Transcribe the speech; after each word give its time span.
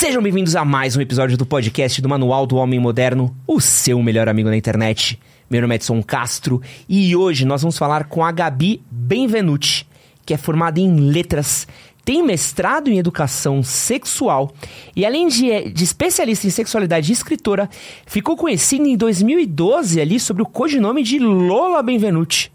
Sejam 0.00 0.22
bem-vindos 0.22 0.56
a 0.56 0.64
mais 0.64 0.96
um 0.96 1.02
episódio 1.02 1.36
do 1.36 1.44
podcast 1.44 2.00
do 2.00 2.08
Manual 2.08 2.46
do 2.46 2.56
Homem 2.56 2.80
Moderno, 2.80 3.36
o 3.46 3.60
seu 3.60 4.02
melhor 4.02 4.30
amigo 4.30 4.48
na 4.48 4.56
internet. 4.56 5.20
Meu 5.50 5.60
nome 5.60 5.74
é 5.74 5.76
Edson 5.76 6.02
Castro 6.02 6.62
e 6.88 7.14
hoje 7.14 7.44
nós 7.44 7.60
vamos 7.60 7.76
falar 7.76 8.04
com 8.04 8.24
a 8.24 8.32
Gabi 8.32 8.80
Benvenuti, 8.90 9.86
que 10.24 10.32
é 10.32 10.38
formada 10.38 10.80
em 10.80 11.10
letras, 11.10 11.68
tem 12.02 12.22
mestrado 12.22 12.88
em 12.88 12.96
educação 12.96 13.62
sexual 13.62 14.54
e, 14.96 15.04
além 15.04 15.28
de, 15.28 15.68
de 15.68 15.84
especialista 15.84 16.46
em 16.46 16.50
sexualidade 16.50 17.10
e 17.10 17.12
escritora, 17.12 17.68
ficou 18.06 18.38
conhecida 18.38 18.88
em 18.88 18.96
2012 18.96 20.00
ali 20.00 20.18
sobre 20.18 20.42
o 20.42 20.46
codinome 20.46 21.02
de 21.02 21.18
Lola 21.18 21.82
Benvenuti. 21.82 22.50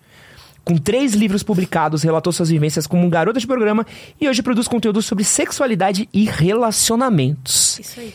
Com 0.65 0.77
três 0.77 1.13
livros 1.13 1.43
publicados, 1.43 2.01
relatou 2.01 2.33
suas 2.33 2.49
vivências 2.49 2.87
como 2.87 3.07
garota 3.07 3.39
de 3.39 3.45
programa 3.45 3.85
e 4.19 4.27
hoje 4.27 4.41
produz 4.41 4.67
conteúdo 4.67 4.99
sobre 5.01 5.23
sexualidade 5.23 6.09
e 6.11 6.25
relacionamentos. 6.25 7.79
Isso 7.79 7.99
aí. 7.99 8.13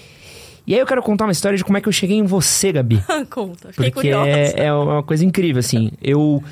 E 0.66 0.74
aí 0.74 0.80
eu 0.80 0.86
quero 0.86 1.02
contar 1.02 1.26
uma 1.26 1.32
história 1.32 1.56
de 1.56 1.64
como 1.64 1.78
é 1.78 1.80
que 1.80 1.88
eu 1.88 1.92
cheguei 1.92 2.16
em 2.16 2.24
você, 2.24 2.72
Gabi. 2.72 3.02
Conta, 3.30 3.68
fiquei 3.72 3.90
Porque 3.90 4.10
curiosa. 4.10 4.28
é, 4.28 4.66
é 4.66 4.72
uma 4.72 5.02
coisa 5.02 5.24
incrível, 5.24 5.60
assim. 5.60 5.92
Eu 6.02 6.42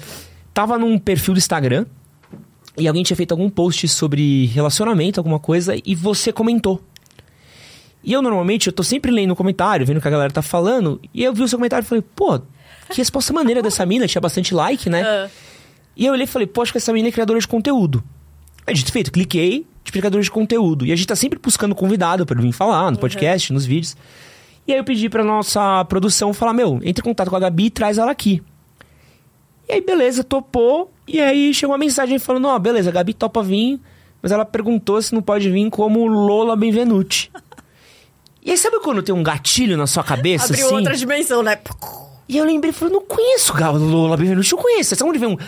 tava 0.54 0.78
num 0.78 0.98
perfil 0.98 1.34
do 1.34 1.38
Instagram 1.38 1.84
e 2.76 2.86
alguém 2.86 3.02
tinha 3.02 3.16
feito 3.16 3.32
algum 3.32 3.50
post 3.50 3.86
sobre 3.88 4.46
relacionamento, 4.46 5.18
alguma 5.18 5.38
coisa, 5.38 5.74
e 5.84 5.94
você 5.94 6.32
comentou. 6.32 6.80
E 8.02 8.12
eu 8.12 8.22
normalmente, 8.22 8.68
eu 8.68 8.72
tô 8.72 8.82
sempre 8.82 9.10
lendo 9.10 9.32
o 9.32 9.36
comentário, 9.36 9.84
vendo 9.84 9.98
o 9.98 10.00
que 10.00 10.08
a 10.08 10.10
galera 10.10 10.32
tá 10.32 10.42
falando, 10.42 11.00
e 11.12 11.24
eu 11.24 11.34
vi 11.34 11.42
o 11.42 11.48
seu 11.48 11.58
comentário 11.58 11.84
e 11.84 11.88
falei, 11.88 12.04
pô, 12.14 12.38
que 12.90 12.98
resposta 12.98 13.32
maneira 13.32 13.60
dessa 13.60 13.84
mina, 13.84 14.06
tinha 14.06 14.20
bastante 14.20 14.54
like, 14.54 14.88
né? 14.88 15.02
Ah, 15.02 15.28
E 15.98 16.06
eu 16.06 16.12
olhei 16.12 16.24
e 16.24 16.28
falei, 16.28 16.46
que 16.46 16.78
essa 16.78 16.92
menina 16.92 17.08
é 17.08 17.12
criadora 17.12 17.40
de 17.40 17.48
conteúdo. 17.48 18.04
Aí, 18.64 18.72
dito 18.72 18.92
feito, 18.92 19.10
cliquei, 19.10 19.66
de 19.82 19.90
criadora 19.90 20.22
de 20.22 20.30
conteúdo. 20.30 20.86
E 20.86 20.92
a 20.92 20.96
gente 20.96 21.08
tá 21.08 21.16
sempre 21.16 21.40
buscando 21.42 21.74
convidado 21.74 22.24
pra 22.24 22.40
vir 22.40 22.52
falar 22.52 22.88
no 22.92 22.98
podcast, 22.98 23.52
nos 23.52 23.66
vídeos. 23.66 23.96
E 24.64 24.72
aí 24.72 24.78
eu 24.78 24.84
pedi 24.84 25.08
pra 25.08 25.24
nossa 25.24 25.84
produção 25.86 26.32
falar, 26.32 26.52
meu, 26.52 26.78
entre 26.84 27.02
em 27.02 27.04
contato 27.04 27.28
com 27.28 27.34
a 27.34 27.40
Gabi 27.40 27.64
e 27.64 27.70
traz 27.70 27.98
ela 27.98 28.12
aqui. 28.12 28.40
E 29.68 29.72
aí, 29.72 29.80
beleza, 29.80 30.22
topou. 30.22 30.92
E 31.06 31.20
aí 31.20 31.52
chegou 31.52 31.72
uma 31.72 31.78
mensagem 31.78 32.16
falando, 32.20 32.46
ó, 32.46 32.56
beleza, 32.60 32.90
a 32.90 32.92
Gabi 32.92 33.12
topa 33.12 33.42
vir, 33.42 33.80
mas 34.22 34.30
ela 34.30 34.44
perguntou 34.44 35.02
se 35.02 35.12
não 35.12 35.20
pode 35.20 35.50
vir 35.50 35.68
como 35.68 36.06
Lola 36.06 36.54
Benvenuti. 36.54 37.32
E 38.40 38.52
aí, 38.52 38.56
sabe 38.56 38.78
quando 38.78 39.02
tem 39.02 39.12
um 39.12 39.22
gatilho 39.22 39.76
na 39.76 39.88
sua 39.88 40.04
cabeça, 40.04 40.44
abriu 40.44 40.66
assim? 40.66 40.74
outra 40.76 40.94
dimensão, 40.94 41.42
né? 41.42 41.58
E 42.28 42.36
eu 42.36 42.44
lembrei, 42.44 42.72
falei, 42.72 42.94
não 42.94 43.02
conheço 43.04 43.52
o 43.52 43.78
Lola 43.78 44.16
Benvenuti, 44.16 44.52
eu 44.52 44.58
conheço. 44.58 44.94
Sabe 44.94 45.10
onde 45.10 45.18
vem 45.18 45.30
um... 45.30 45.38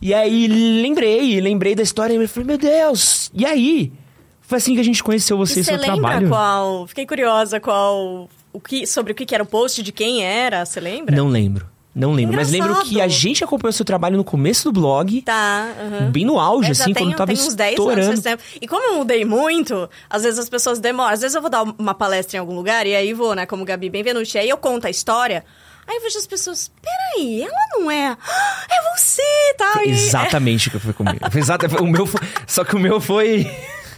E 0.00 0.14
aí, 0.14 0.46
lembrei, 0.46 1.40
lembrei 1.40 1.74
da 1.74 1.82
história 1.82 2.14
e 2.14 2.26
falei, 2.28 2.46
meu 2.46 2.58
Deus, 2.58 3.30
e 3.34 3.44
aí? 3.44 3.92
Foi 4.40 4.58
assim 4.58 4.74
que 4.74 4.80
a 4.80 4.84
gente 4.84 5.02
conheceu 5.02 5.36
você 5.36 5.58
E 5.58 5.62
e 5.62 5.64
seu 5.64 5.74
você 5.76 5.80
lembra 5.90 6.00
trabalho. 6.10 6.28
qual... 6.28 6.86
Fiquei 6.86 7.04
curiosa 7.06 7.58
qual... 7.60 8.28
O 8.52 8.60
que, 8.60 8.86
sobre 8.86 9.12
o 9.12 9.14
que 9.14 9.34
era 9.34 9.42
o 9.42 9.46
post, 9.46 9.82
de 9.82 9.92
quem 9.92 10.24
era, 10.24 10.64
você 10.64 10.80
lembra? 10.80 11.14
Não 11.14 11.28
lembro, 11.28 11.66
não 11.94 12.12
lembro. 12.12 12.34
Mas 12.36 12.50
lembro 12.50 12.70
Engraçado. 12.70 12.88
que 12.88 13.00
a 13.00 13.06
gente 13.08 13.44
acompanhou 13.44 13.72
seu 13.72 13.84
trabalho 13.84 14.16
no 14.16 14.24
começo 14.24 14.64
do 14.72 14.80
blog, 14.80 15.20
Tá, 15.22 15.74
aham. 15.78 16.10
bem 16.10 16.24
no 16.24 16.40
auge, 16.40 16.68
É, 16.68 16.70
assim, 16.72 16.92
tem, 16.94 17.04
quando 17.04 17.16
tava 17.16 17.32
tem 17.34 17.40
uns 17.44 17.54
10 17.54 17.78
anos 17.78 17.90
estourando. 17.98 18.22
tempo. 18.22 18.42
E 18.60 18.66
como 18.66 18.82
eu 18.92 18.96
mudei 18.98 19.24
muito, 19.24 19.88
às 20.08 20.22
vezes 20.22 20.38
as 20.38 20.48
pessoas 20.48 20.78
demoram. 20.80 21.12
Às 21.12 21.20
vezes 21.20 21.34
eu 21.34 21.42
vou 21.42 21.50
dar 21.50 21.62
uma 21.78 21.94
palestra 21.94 22.38
em 22.38 22.40
algum 22.40 22.54
lugar 22.54 22.86
e 22.86 22.94
aí 22.96 23.12
vou, 23.12 23.34
né, 23.34 23.44
como 23.44 23.64
Gabi 23.64 23.90
Benvenuti. 23.90 24.38
Aí 24.38 24.48
eu 24.48 24.56
conto 24.56 24.86
a 24.86 24.90
história. 24.90 25.44
Aí 25.88 25.96
eu 25.96 26.02
vejo 26.02 26.18
as 26.18 26.26
pessoas, 26.26 26.70
peraí, 26.82 27.42
ela 27.42 27.66
não 27.72 27.90
é. 27.90 28.08
Ah, 28.08 28.66
É 28.70 28.96
você, 28.96 29.22
tá? 29.56 29.82
E 29.84 29.90
Exatamente 29.90 30.68
o 30.68 30.70
que 30.72 30.78
foi 30.78 30.92
comigo. 30.92 31.18
Foi 31.30 31.42
foi- 31.42 31.80
o 31.80 31.86
meu 31.86 32.04
foi, 32.06 32.20
só 32.46 32.62
que 32.62 32.76
o 32.76 32.78
meu 32.78 33.00
foi. 33.00 33.50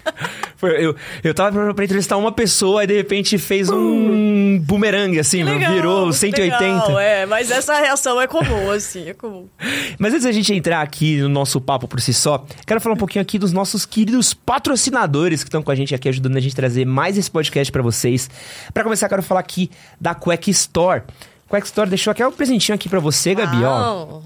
foi- 0.56 0.84
eu, 0.84 0.94
eu 1.24 1.34
tava 1.34 1.74
pra, 1.74 1.84
entrevistar 1.84 2.16
uma 2.16 2.30
pessoa 2.32 2.84
e 2.84 2.86
de 2.86 2.94
repente 2.96 3.36
fez 3.38 3.68
um 3.68 4.58
bumerangue, 4.60 5.18
assim, 5.18 5.42
meu, 5.42 5.54
Legal, 5.54 5.72
virou 5.74 6.12
180. 6.12 6.58
legal, 6.58 6.98
é, 7.00 7.26
mas 7.26 7.50
essa 7.50 7.74
reação 7.78 8.20
é 8.20 8.26
comum, 8.26 8.70
assim, 8.72 9.08
é 9.08 9.14
comum. 9.14 9.48
Mas 9.98 10.12
antes 10.12 10.24
da 10.24 10.32
gente 10.32 10.54
entrar 10.54 10.80
aqui 10.82 11.16
no 11.18 11.28
nosso 11.28 11.60
papo 11.60 11.88
por 11.88 12.00
si 12.00 12.14
só, 12.14 12.44
quero 12.66 12.80
falar 12.80 12.94
um 12.94 12.98
pouquinho 12.98 13.22
aqui 13.22 13.38
dos 13.38 13.52
nossos 13.52 13.84
queridos 13.84 14.32
patrocinadores 14.32 15.42
que 15.42 15.48
estão 15.48 15.62
com 15.62 15.70
a 15.70 15.74
gente 15.74 15.94
aqui, 15.94 16.08
ajudando 16.08 16.36
a 16.36 16.40
gente 16.40 16.52
a 16.52 16.56
trazer 16.56 16.84
mais 16.86 17.18
esse 17.18 17.30
podcast 17.30 17.70
pra 17.72 17.82
vocês. 17.82 18.30
Pra 18.72 18.84
começar, 18.84 19.08
quero 19.08 19.22
falar 19.22 19.40
aqui 19.40 19.70
da 20.00 20.14
Quack 20.14 20.50
Store. 20.50 21.02
Quack 21.50 21.66
Store 21.66 21.88
deixou 21.88 22.12
aqui 22.12 22.24
um 22.24 22.30
presentinho 22.30 22.76
aqui 22.76 22.88
pra 22.88 23.00
você, 23.00 23.34
Gabi, 23.34 23.64
ó. 23.64 24.20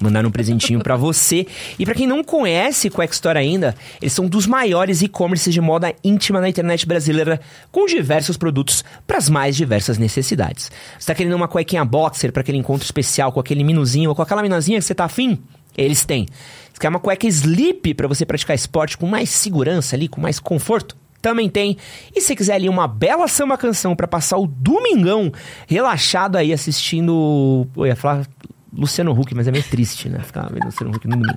Mandaram 0.00 0.28
um 0.28 0.32
presentinho 0.32 0.80
pra 0.80 0.96
você. 0.96 1.46
E 1.78 1.84
pra 1.86 1.94
quem 1.94 2.08
não 2.08 2.24
conhece 2.24 2.90
Quack 2.90 3.14
Store 3.14 3.38
ainda, 3.38 3.74
eles 4.02 4.12
são 4.12 4.26
dos 4.26 4.48
maiores 4.48 5.00
e-commerces 5.00 5.54
de 5.54 5.60
moda 5.60 5.94
íntima 6.02 6.40
na 6.40 6.48
internet 6.48 6.84
brasileira, 6.84 7.40
com 7.70 7.86
diversos 7.86 8.36
produtos 8.36 8.84
para 9.06 9.16
as 9.16 9.28
mais 9.30 9.56
diversas 9.56 9.96
necessidades. 9.96 10.70
Você 10.98 11.06
tá 11.06 11.14
querendo 11.14 11.36
uma 11.36 11.46
cuequinha 11.46 11.84
boxer 11.84 12.32
para 12.32 12.40
aquele 12.40 12.58
encontro 12.58 12.84
especial 12.84 13.30
com 13.30 13.38
aquele 13.38 13.62
minuzinho 13.62 14.10
ou 14.10 14.16
com 14.16 14.22
aquela 14.22 14.42
minazinha 14.42 14.78
que 14.80 14.84
você 14.84 14.94
tá 14.94 15.04
afim? 15.04 15.40
Eles 15.78 16.04
têm. 16.04 16.26
Você 16.72 16.80
quer 16.80 16.88
uma 16.88 16.98
cueca 16.98 17.28
sleep 17.28 17.94
para 17.94 18.08
você 18.08 18.26
praticar 18.26 18.56
esporte 18.56 18.98
com 18.98 19.06
mais 19.06 19.30
segurança 19.30 19.94
ali, 19.94 20.08
com 20.08 20.20
mais 20.20 20.40
conforto? 20.40 20.96
Também 21.26 21.48
tem. 21.48 21.76
E 22.14 22.20
se 22.20 22.36
quiser 22.36 22.54
ali 22.54 22.68
uma 22.68 22.86
bela 22.86 23.26
samba 23.26 23.58
canção 23.58 23.96
para 23.96 24.06
passar 24.06 24.38
o 24.38 24.46
domingão 24.46 25.32
relaxado 25.66 26.36
aí 26.36 26.52
assistindo, 26.52 27.66
eu 27.76 27.84
ia 27.84 27.96
falar 27.96 28.24
Luciano 28.72 29.10
Huck, 29.10 29.34
mas 29.34 29.48
é 29.48 29.50
meio 29.50 29.64
triste, 29.64 30.08
né? 30.08 30.20
Ficar 30.20 30.48
vendo 30.52 30.66
Luciano 30.66 30.94
Huck 30.94 31.08
no 31.08 31.16
domingo. 31.16 31.36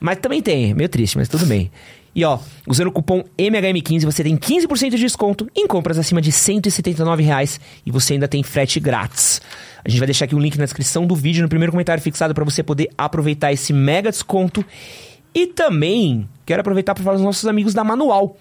Mas 0.00 0.16
também 0.16 0.40
tem, 0.40 0.72
meio 0.72 0.88
triste, 0.88 1.18
mas 1.18 1.28
tudo 1.28 1.44
bem. 1.44 1.70
E 2.14 2.24
ó, 2.24 2.38
usando 2.66 2.86
o 2.86 2.90
cupom 2.90 3.22
MHM15 3.36 4.06
você 4.06 4.24
tem 4.24 4.34
15% 4.34 4.92
de 4.92 4.96
desconto 4.96 5.46
em 5.54 5.66
compras 5.66 5.98
acima 5.98 6.22
de 6.22 6.32
179 6.32 7.22
reais 7.22 7.60
e 7.84 7.90
você 7.90 8.14
ainda 8.14 8.28
tem 8.28 8.42
frete 8.42 8.80
grátis. 8.80 9.42
A 9.84 9.90
gente 9.90 9.98
vai 9.98 10.06
deixar 10.06 10.24
aqui 10.24 10.34
um 10.34 10.40
link 10.40 10.56
na 10.56 10.64
descrição 10.64 11.06
do 11.06 11.14
vídeo, 11.14 11.42
no 11.42 11.50
primeiro 11.50 11.70
comentário 11.70 12.02
fixado 12.02 12.32
para 12.32 12.44
você 12.44 12.62
poder 12.62 12.88
aproveitar 12.96 13.52
esse 13.52 13.74
mega 13.74 14.10
desconto. 14.10 14.64
E 15.34 15.48
também 15.48 16.26
quero 16.46 16.62
aproveitar 16.62 16.94
para 16.94 17.04
falar 17.04 17.16
dos 17.16 17.24
nossos 17.24 17.46
amigos 17.46 17.74
da 17.74 17.84
Manual. 17.84 18.34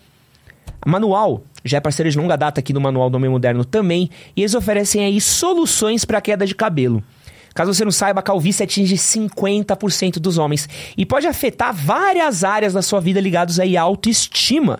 Manual 0.85 1.43
já 1.63 1.77
é 1.77 1.81
parceira 1.81 2.09
de 2.09 2.17
longa 2.17 2.35
data 2.35 2.59
aqui 2.59 2.71
do 2.71 2.79
Manual 2.79 3.09
do 3.09 3.15
Homem 3.15 3.29
Moderno 3.29 3.65
também, 3.65 4.09
e 4.35 4.41
eles 4.41 4.55
oferecem 4.55 5.03
aí 5.03 5.19
soluções 5.19 6.05
para 6.05 6.21
queda 6.21 6.45
de 6.45 6.55
cabelo. 6.55 7.03
Caso 7.53 7.73
você 7.73 7.83
não 7.83 7.91
saiba, 7.91 8.19
a 8.19 8.23
calvície 8.23 8.63
atinge 8.63 8.95
50% 8.95 10.19
dos 10.19 10.37
homens 10.37 10.69
e 10.95 11.05
pode 11.05 11.25
afetar 11.25 11.73
várias 11.73 12.43
áreas 12.43 12.73
da 12.73 12.83
sua 12.83 13.01
vida 13.01 13.19
ligadas 13.19 13.59
aí 13.59 13.75
à 13.75 13.81
autoestima. 13.81 14.79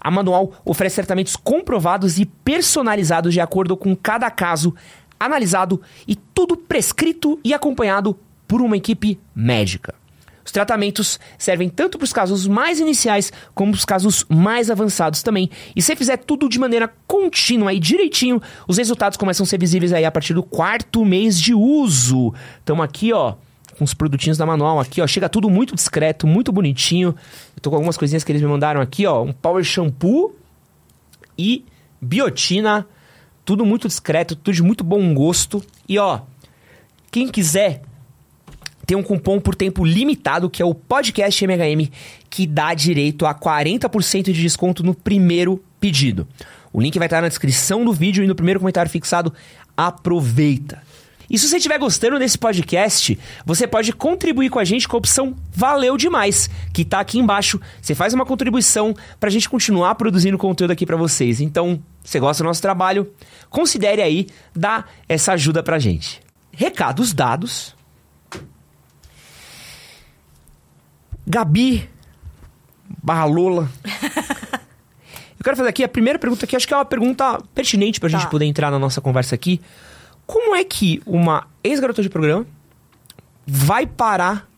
A 0.00 0.10
Manual 0.10 0.52
oferece 0.64 0.96
tratamentos 0.96 1.34
comprovados 1.34 2.18
e 2.20 2.24
personalizados 2.24 3.34
de 3.34 3.40
acordo 3.40 3.76
com 3.76 3.96
cada 3.96 4.30
caso, 4.30 4.72
analisado 5.18 5.82
e 6.06 6.14
tudo 6.14 6.56
prescrito 6.56 7.40
e 7.42 7.52
acompanhado 7.52 8.16
por 8.46 8.62
uma 8.62 8.76
equipe 8.76 9.18
médica. 9.34 9.94
Os 10.46 10.52
tratamentos 10.52 11.18
servem 11.36 11.68
tanto 11.68 11.98
para 11.98 12.04
os 12.04 12.12
casos 12.12 12.46
mais 12.46 12.78
iniciais 12.78 13.32
como 13.52 13.72
para 13.72 13.78
os 13.78 13.84
casos 13.84 14.24
mais 14.28 14.70
avançados 14.70 15.20
também. 15.20 15.50
E 15.74 15.82
se 15.82 15.96
fizer 15.96 16.18
tudo 16.18 16.48
de 16.48 16.56
maneira 16.56 16.88
contínua 17.04 17.72
e 17.72 17.80
direitinho, 17.80 18.40
os 18.68 18.78
resultados 18.78 19.18
começam 19.18 19.42
a 19.42 19.46
ser 19.46 19.58
visíveis 19.58 19.92
aí 19.92 20.04
a 20.04 20.10
partir 20.10 20.34
do 20.34 20.44
quarto 20.44 21.04
mês 21.04 21.40
de 21.40 21.52
uso. 21.52 22.32
Estamos 22.60 22.84
aqui, 22.84 23.12
ó, 23.12 23.34
com 23.76 23.82
os 23.82 23.92
produtinhos 23.92 24.38
da 24.38 24.46
Manual 24.46 24.78
aqui, 24.78 25.02
ó. 25.02 25.06
Chega 25.08 25.28
tudo 25.28 25.50
muito 25.50 25.74
discreto, 25.74 26.28
muito 26.28 26.52
bonitinho. 26.52 27.08
Eu 27.56 27.60
tô 27.60 27.70
com 27.70 27.76
algumas 27.76 27.96
coisinhas 27.96 28.22
que 28.22 28.30
eles 28.30 28.40
me 28.40 28.46
mandaram 28.46 28.80
aqui, 28.80 29.04
ó. 29.04 29.24
Um 29.24 29.32
Power 29.32 29.64
Shampoo 29.64 30.32
e 31.36 31.64
Biotina. 32.00 32.86
Tudo 33.44 33.66
muito 33.66 33.88
discreto, 33.88 34.36
tudo 34.36 34.54
de 34.54 34.62
muito 34.62 34.84
bom 34.84 35.12
gosto. 35.12 35.60
E 35.88 35.98
ó, 35.98 36.20
quem 37.10 37.26
quiser 37.26 37.82
tem 38.86 38.96
um 38.96 39.02
cupom 39.02 39.40
por 39.40 39.54
tempo 39.54 39.84
limitado, 39.84 40.48
que 40.48 40.62
é 40.62 40.64
o 40.64 40.74
Podcast 40.74 41.44
MHM, 41.44 41.90
que 42.30 42.46
dá 42.46 42.72
direito 42.72 43.26
a 43.26 43.34
40% 43.34 44.24
de 44.24 44.40
desconto 44.40 44.82
no 44.82 44.94
primeiro 44.94 45.62
pedido. 45.80 46.26
O 46.72 46.80
link 46.80 46.96
vai 46.98 47.06
estar 47.06 47.20
na 47.20 47.28
descrição 47.28 47.84
do 47.84 47.92
vídeo 47.92 48.22
e 48.22 48.26
no 48.26 48.34
primeiro 48.34 48.60
comentário 48.60 48.90
fixado. 48.90 49.32
Aproveita! 49.76 50.82
E 51.28 51.38
se 51.38 51.48
você 51.48 51.56
estiver 51.56 51.78
gostando 51.78 52.18
desse 52.18 52.38
podcast, 52.38 53.18
você 53.44 53.66
pode 53.66 53.92
contribuir 53.92 54.48
com 54.48 54.60
a 54.60 54.64
gente 54.64 54.86
com 54.86 54.96
a 54.96 54.98
opção 54.98 55.34
Valeu 55.52 55.96
Demais, 55.96 56.48
que 56.72 56.84
tá 56.84 57.00
aqui 57.00 57.18
embaixo. 57.18 57.60
Você 57.82 57.94
faz 57.94 58.14
uma 58.14 58.24
contribuição 58.24 58.94
pra 59.18 59.28
gente 59.28 59.48
continuar 59.48 59.96
produzindo 59.96 60.38
conteúdo 60.38 60.70
aqui 60.70 60.86
pra 60.86 60.96
vocês. 60.96 61.40
Então, 61.40 61.82
você 62.04 62.20
gosta 62.20 62.44
do 62.44 62.46
nosso 62.46 62.62
trabalho, 62.62 63.12
considere 63.50 64.00
aí 64.00 64.28
dar 64.54 64.88
essa 65.08 65.32
ajuda 65.32 65.62
pra 65.62 65.80
gente. 65.80 66.20
Recados 66.52 67.12
dados. 67.12 67.75
Gabi 71.26 71.88
barra 73.02 73.24
Lola. 73.24 73.68
Eu 75.38 75.44
quero 75.44 75.56
fazer 75.56 75.68
aqui 75.68 75.84
a 75.84 75.88
primeira 75.88 76.18
pergunta 76.18 76.46
que 76.46 76.56
acho 76.56 76.66
que 76.66 76.72
é 76.74 76.76
uma 76.76 76.84
pergunta 76.84 77.38
pertinente 77.54 78.00
pra 78.00 78.08
Tá. 78.10 78.18
gente 78.18 78.30
poder 78.30 78.46
entrar 78.46 78.70
na 78.70 78.78
nossa 78.78 79.00
conversa 79.00 79.34
aqui. 79.34 79.60
Como 80.26 80.54
é 80.56 80.64
que 80.64 81.00
uma 81.06 81.46
ex-garota 81.62 82.02
de 82.02 82.08
programa 82.08 82.46
vai 83.46 83.86
parar 83.86 84.48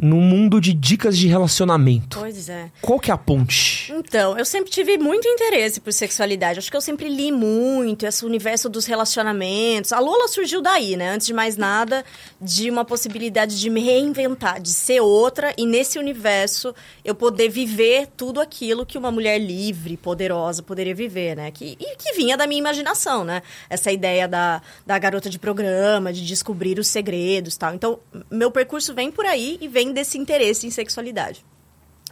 no 0.00 0.16
mundo 0.16 0.60
de 0.60 0.72
dicas 0.72 1.18
de 1.18 1.26
relacionamento. 1.26 2.20
Pois 2.20 2.48
é. 2.48 2.70
Qual 2.80 3.00
que 3.00 3.10
é 3.10 3.14
a 3.14 3.18
ponte? 3.18 3.92
Então, 3.92 4.38
eu 4.38 4.44
sempre 4.44 4.70
tive 4.70 4.96
muito 4.96 5.26
interesse 5.26 5.80
por 5.80 5.92
sexualidade. 5.92 6.60
Acho 6.60 6.70
que 6.70 6.76
eu 6.76 6.80
sempre 6.80 7.08
li 7.08 7.32
muito 7.32 8.06
esse 8.06 8.24
universo 8.24 8.68
dos 8.68 8.86
relacionamentos. 8.86 9.92
A 9.92 9.98
Lola 9.98 10.28
surgiu 10.28 10.62
daí, 10.62 10.96
né? 10.96 11.10
Antes 11.10 11.26
de 11.26 11.34
mais 11.34 11.56
nada, 11.56 12.04
de 12.40 12.70
uma 12.70 12.84
possibilidade 12.84 13.58
de 13.58 13.68
me 13.68 13.80
reinventar, 13.80 14.60
de 14.60 14.70
ser 14.70 15.00
outra 15.00 15.52
e 15.58 15.66
nesse 15.66 15.98
universo 15.98 16.72
eu 17.04 17.14
poder 17.14 17.48
viver 17.48 18.06
tudo 18.16 18.40
aquilo 18.40 18.86
que 18.86 18.96
uma 18.96 19.10
mulher 19.10 19.38
livre, 19.38 19.96
poderosa 19.96 20.62
poderia 20.62 20.94
viver, 20.94 21.36
né? 21.36 21.50
Que, 21.50 21.76
e 21.78 21.96
que 21.96 22.12
vinha 22.12 22.36
da 22.36 22.46
minha 22.46 22.60
imaginação, 22.60 23.24
né? 23.24 23.42
Essa 23.68 23.90
ideia 23.90 24.28
da, 24.28 24.62
da 24.86 24.96
garota 24.96 25.28
de 25.28 25.38
programa, 25.38 26.12
de 26.12 26.24
descobrir 26.24 26.78
os 26.78 26.86
segredos 26.86 27.56
tal. 27.56 27.74
Então, 27.74 27.98
meu 28.30 28.50
percurso 28.50 28.94
vem 28.94 29.10
por 29.10 29.26
aí 29.26 29.58
e 29.60 29.66
vem 29.66 29.87
desse 29.92 30.18
interesse 30.18 30.66
em 30.66 30.70
sexualidade. 30.70 31.44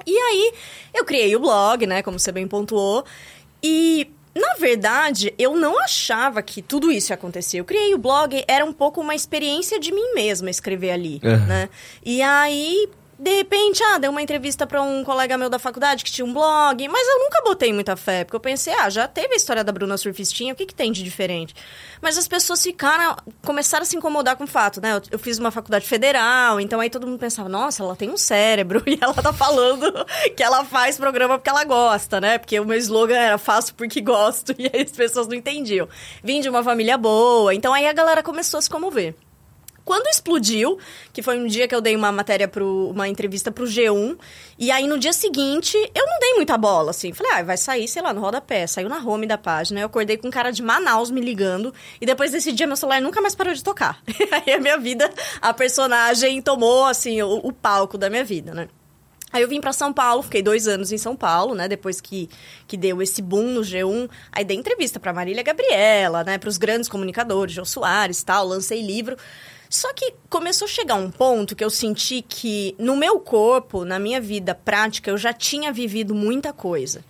E 0.07 0.17
aí, 0.17 0.53
eu 0.95 1.05
criei 1.05 1.35
o 1.35 1.41
blog, 1.41 1.87
né, 1.87 2.03
como 2.03 2.19
você 2.19 2.31
bem 2.31 2.47
pontuou, 2.47 3.05
e 3.63 4.11
na 4.37 4.55
verdade, 4.59 5.33
eu 5.39 5.57
não 5.57 5.83
achava 5.83 6.43
que 6.43 6.61
tudo 6.61 6.93
isso 6.93 7.11
ia 7.11 7.15
acontecer. 7.15 7.59
Eu 7.59 7.65
criei 7.65 7.95
o 7.95 7.99
blog, 7.99 8.45
era 8.47 8.63
um 8.65 8.73
pouco 8.73 9.01
uma 9.01 9.15
experiência 9.15 9.81
de 9.81 9.91
mim 9.91 10.13
mesma 10.15 10.51
escrever 10.51 10.91
ali, 10.91 11.21
uhum. 11.25 11.47
né? 11.47 11.71
E 12.05 12.21
aí, 12.21 12.87
de 13.19 13.35
repente, 13.35 13.83
ah, 13.83 13.99
deu 13.99 14.11
uma 14.11 14.21
entrevista 14.21 14.67
para 14.67 14.83
um 14.83 15.03
colega 15.03 15.39
meu 15.39 15.49
da 15.49 15.59
faculdade 15.59 16.05
que 16.05 16.11
tinha 16.11 16.25
um 16.25 16.35
blog, 16.35 16.87
mas 16.89 17.09
eu 17.09 17.19
nunca 17.21 17.43
botei 17.43 17.73
muita 17.73 17.97
fé, 17.97 18.25
porque 18.25 18.37
eu 18.37 18.41
pensei, 18.41 18.75
ah, 18.75 18.91
já 18.91 19.09
teve 19.09 19.33
a 19.33 19.37
história 19.37 19.65
da 19.65 19.73
Bruna 19.73 19.97
Surfistinha, 19.97 20.53
o 20.53 20.57
que, 20.57 20.67
que 20.67 20.75
tem 20.75 20.93
de 20.93 21.03
diferente? 21.03 21.55
Mas 22.03 22.19
as 22.19 22.29
pessoas 22.29 22.63
ficaram, 22.63 23.17
começaram 23.43 23.85
a 23.85 23.87
se 23.87 23.97
incomodar 23.97 24.37
com 24.37 24.45
o 24.45 24.47
fato, 24.47 24.83
né? 24.83 24.93
Eu, 24.93 25.03
eu 25.13 25.19
fiz 25.19 25.39
uma 25.39 25.51
faculdade 25.51 25.87
federal, 25.87 26.61
então 26.61 26.79
aí 26.79 26.91
todo 26.91 27.07
mundo 27.07 27.19
pensava, 27.19 27.49
nossa, 27.49 27.83
ela 27.83 27.97
tem 27.97 28.11
um 28.11 28.19
cérebro 28.19 28.83
e 28.87 28.99
ela 29.01 29.15
tá 29.15 29.33
falando 29.33 29.91
que 30.37 30.43
ela 30.43 30.63
faz 30.65 30.99
programa 30.99 31.39
porque 31.39 31.49
ela 31.49 31.65
gosta, 31.65 32.21
né? 32.21 32.37
Porque 32.37 32.61
o 32.61 32.67
meu 32.67 32.77
slogan 32.79 33.17
era 33.17 33.39
faço 33.39 33.75
porque 33.75 34.03
gosto, 34.03 34.55
e 34.59 34.71
aí 34.73 34.83
as 34.83 34.93
pessoas 34.93 35.27
não 35.27 35.35
entendiam. 35.35 35.89
Vim 36.23 36.43
de 36.43 36.51
uma 36.51 36.63
família 36.63 36.99
boa, 36.99 37.55
então 37.55 37.73
aí 37.73 37.87
a 37.87 37.93
galera 37.95 38.23
começou 38.23 38.59
a 38.59 38.63
se 38.63 38.69
comover. 38.69 39.15
Quando 39.87 40.09
explodiu, 40.09 40.81
que 41.13 41.23
foi 41.23 41.39
um 41.39 41.47
dia 41.47 41.69
que 41.69 41.75
eu 41.75 41.81
dei 41.81 41.95
uma 41.95 42.11
matéria 42.11 42.49
pro 42.49 42.91
uma 42.91 43.07
entrevista 43.07 43.53
pro 43.53 43.67
G1, 43.67 44.19
e 44.59 44.73
aí 44.73 44.85
no 44.89 44.99
dia 44.99 45.13
seguinte 45.13 45.77
eu 45.95 46.05
não 46.05 46.19
dei 46.19 46.35
muita 46.35 46.59
bola, 46.59 46.91
assim. 46.91 47.13
Falei, 47.13 47.33
ah, 47.35 47.43
vai 47.45 47.57
sair, 47.57 47.87
sei 47.87 48.03
lá, 48.03 48.13
no 48.13 48.21
rodapé. 48.21 48.67
Saiu 48.67 48.89
na 48.89 48.99
home 48.99 49.29
da 49.29 49.39
página. 49.39 49.79
Eu 49.79 49.87
acordei 49.87 50.17
com 50.17 50.27
um 50.27 50.31
cara 50.31 50.51
de 50.51 50.61
Manaus 50.61 51.09
me 51.09 51.21
ligando, 51.21 51.73
e 52.01 52.05
depois 52.05 52.33
desse 52.33 52.51
dia 52.51 52.67
meu 52.67 52.75
celular 52.75 53.01
nunca 53.01 53.21
mais 53.21 53.37
parou 53.37 53.55
de 53.55 53.63
tocar. 53.63 54.03
aí 54.45 54.55
a 54.55 54.59
minha 54.59 54.77
vida, 54.77 55.09
a 55.41 55.55
personagem 55.55 56.43
tomou, 56.43 56.85
assim, 56.85 57.23
o, 57.23 57.37
o 57.45 57.53
palco 57.53 57.97
da 57.97 58.11
minha 58.11 58.25
vida, 58.25 58.53
né? 58.53 58.67
Aí 59.33 59.43
eu 59.43 59.49
vim 59.49 59.61
para 59.61 59.73
São 59.73 59.93
Paulo, 59.93 60.23
fiquei 60.23 60.43
dois 60.43 60.67
anos 60.67 60.91
em 60.91 60.99
São 60.99 61.15
Paulo, 61.15 61.55
né? 61.55 61.69
Depois 61.69 62.01
que, 62.01 62.29
que 62.67 62.77
deu 62.77 63.01
esse 63.01 63.23
boom 63.23 63.51
no 63.51 63.61
G1. 63.61 64.11
Aí 64.33 64.45
dei 64.45 64.57
entrevista 64.57 64.99
para 64.99 65.13
Marília 65.13 65.45
Gabriela, 65.45 66.25
né? 66.25 66.39
Para 66.39 66.49
os 66.49 66.57
grandes 66.57 66.89
comunicadores, 66.89 67.55
João 67.55 67.65
Soares 67.65 68.23
tal. 68.25 68.47
Lancei 68.47 68.83
livro. 68.83 69.17
Só 69.69 69.93
que 69.93 70.15
começou 70.29 70.67
a 70.67 70.69
chegar 70.71 70.95
um 70.95 71.11
ponto 71.11 71.57
que 71.57 71.65
eu 71.65 71.71
senti 71.71 72.23
que 72.23 72.75
no 72.79 72.97
meu 72.97 73.19
corpo, 73.21 73.85
na 73.85 73.99
minha 73.99 74.21
vida 74.21 74.55
prática, 74.55 75.11
eu 75.11 75.19
já 75.19 75.33
tinha 75.33 75.73
vivido 75.73 76.15
muita 76.15 76.53
coisa. 76.53 77.05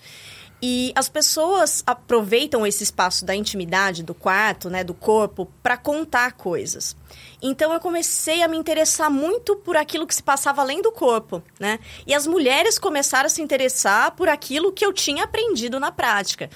E 0.61 0.91
as 0.95 1.09
pessoas 1.09 1.83
aproveitam 1.87 2.67
esse 2.67 2.83
espaço 2.83 3.27
da 3.27 3.35
intimidade, 3.35 4.03
do 4.03 4.15
quarto, 4.15 4.71
né, 4.71 4.83
do 4.83 4.95
corpo, 4.95 5.47
para 5.63 5.77
contar 5.77 6.33
coisas. 6.33 6.97
Então 7.43 7.75
eu 7.75 7.81
comecei 7.81 8.43
a 8.43 8.49
me 8.49 8.57
interessar 8.57 9.11
muito 9.11 9.57
por 9.57 9.77
aquilo 9.77 10.07
que 10.07 10.15
se 10.15 10.23
passava 10.23 10.63
além 10.63 10.81
do 10.81 10.91
corpo, 10.91 11.43
né? 11.61 11.79
E 12.07 12.15
as 12.15 12.27
mulheres 12.27 12.79
começaram 12.79 13.27
a 13.27 13.31
se 13.31 13.43
interessar 13.43 14.13
por 14.13 14.29
aquilo 14.31 14.73
que 14.73 14.85
eu 14.85 14.93
tinha 14.95 15.25
aprendido 15.25 15.79
na 15.79 15.93
prática. 15.93 16.49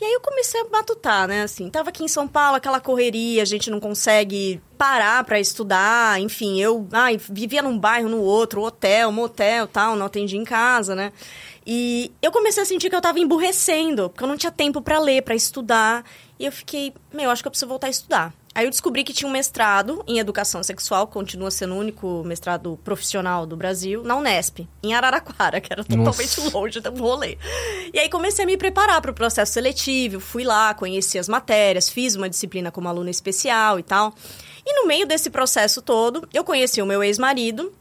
E 0.00 0.04
aí 0.04 0.12
eu 0.12 0.20
comecei 0.20 0.60
a 0.60 0.64
matutar, 0.64 1.28
né? 1.28 1.42
Assim, 1.42 1.70
tava 1.70 1.90
aqui 1.90 2.02
em 2.02 2.08
São 2.08 2.26
Paulo, 2.26 2.56
aquela 2.56 2.80
correria, 2.80 3.42
a 3.42 3.44
gente 3.46 3.70
não 3.70 3.78
consegue 3.78 4.60
parar 4.76 5.22
para 5.24 5.38
estudar, 5.38 6.20
enfim, 6.20 6.60
eu 6.60 6.86
ai, 6.92 7.16
vivia 7.16 7.62
num 7.62 7.78
bairro, 7.78 8.08
no 8.08 8.20
outro, 8.20 8.60
hotel, 8.62 9.12
motel, 9.12 9.68
tal, 9.68 9.94
não 9.94 10.06
atendia 10.06 10.38
em 10.38 10.44
casa, 10.44 10.94
né? 10.94 11.12
E 11.66 12.12
eu 12.20 12.30
comecei 12.30 12.62
a 12.62 12.66
sentir 12.66 12.90
que 12.90 12.96
eu 12.96 13.00
tava 13.00 13.18
emburrecendo, 13.18 14.10
porque 14.10 14.24
eu 14.24 14.28
não 14.28 14.36
tinha 14.36 14.52
tempo 14.52 14.82
para 14.82 14.98
ler, 14.98 15.22
para 15.22 15.34
estudar. 15.34 16.04
E 16.38 16.44
eu 16.44 16.52
fiquei, 16.52 16.92
meu, 17.12 17.30
acho 17.30 17.42
que 17.42 17.46
eu 17.46 17.50
preciso 17.50 17.68
voltar 17.68 17.86
a 17.86 17.90
estudar. 17.90 18.34
Aí 18.54 18.66
eu 18.66 18.70
descobri 18.70 19.02
que 19.02 19.12
tinha 19.12 19.28
um 19.28 19.32
mestrado 19.32 20.04
em 20.06 20.18
educação 20.18 20.62
sexual, 20.62 21.08
continua 21.08 21.50
sendo 21.50 21.74
o 21.74 21.78
único 21.78 22.22
mestrado 22.24 22.78
profissional 22.84 23.44
do 23.44 23.56
Brasil, 23.56 24.04
na 24.04 24.16
Unesp, 24.16 24.68
em 24.80 24.94
Araraquara, 24.94 25.60
que 25.60 25.72
era 25.72 25.82
totalmente 25.82 26.40
Nossa. 26.40 26.56
longe 26.56 26.80
do 26.80 26.90
rolê. 26.90 27.36
E 27.92 27.98
aí 27.98 28.08
comecei 28.08 28.44
a 28.44 28.46
me 28.46 28.56
preparar 28.56 29.00
para 29.02 29.10
o 29.10 29.14
processo 29.14 29.52
seletivo, 29.52 30.20
fui 30.20 30.44
lá, 30.44 30.72
conheci 30.72 31.18
as 31.18 31.28
matérias, 31.28 31.88
fiz 31.88 32.14
uma 32.14 32.28
disciplina 32.28 32.70
como 32.70 32.88
aluna 32.88 33.10
especial 33.10 33.80
e 33.80 33.82
tal. 33.82 34.14
E 34.64 34.80
no 34.80 34.86
meio 34.86 35.06
desse 35.06 35.30
processo 35.30 35.82
todo, 35.82 36.28
eu 36.32 36.44
conheci 36.44 36.80
o 36.80 36.86
meu 36.86 37.02
ex-marido, 37.02 37.72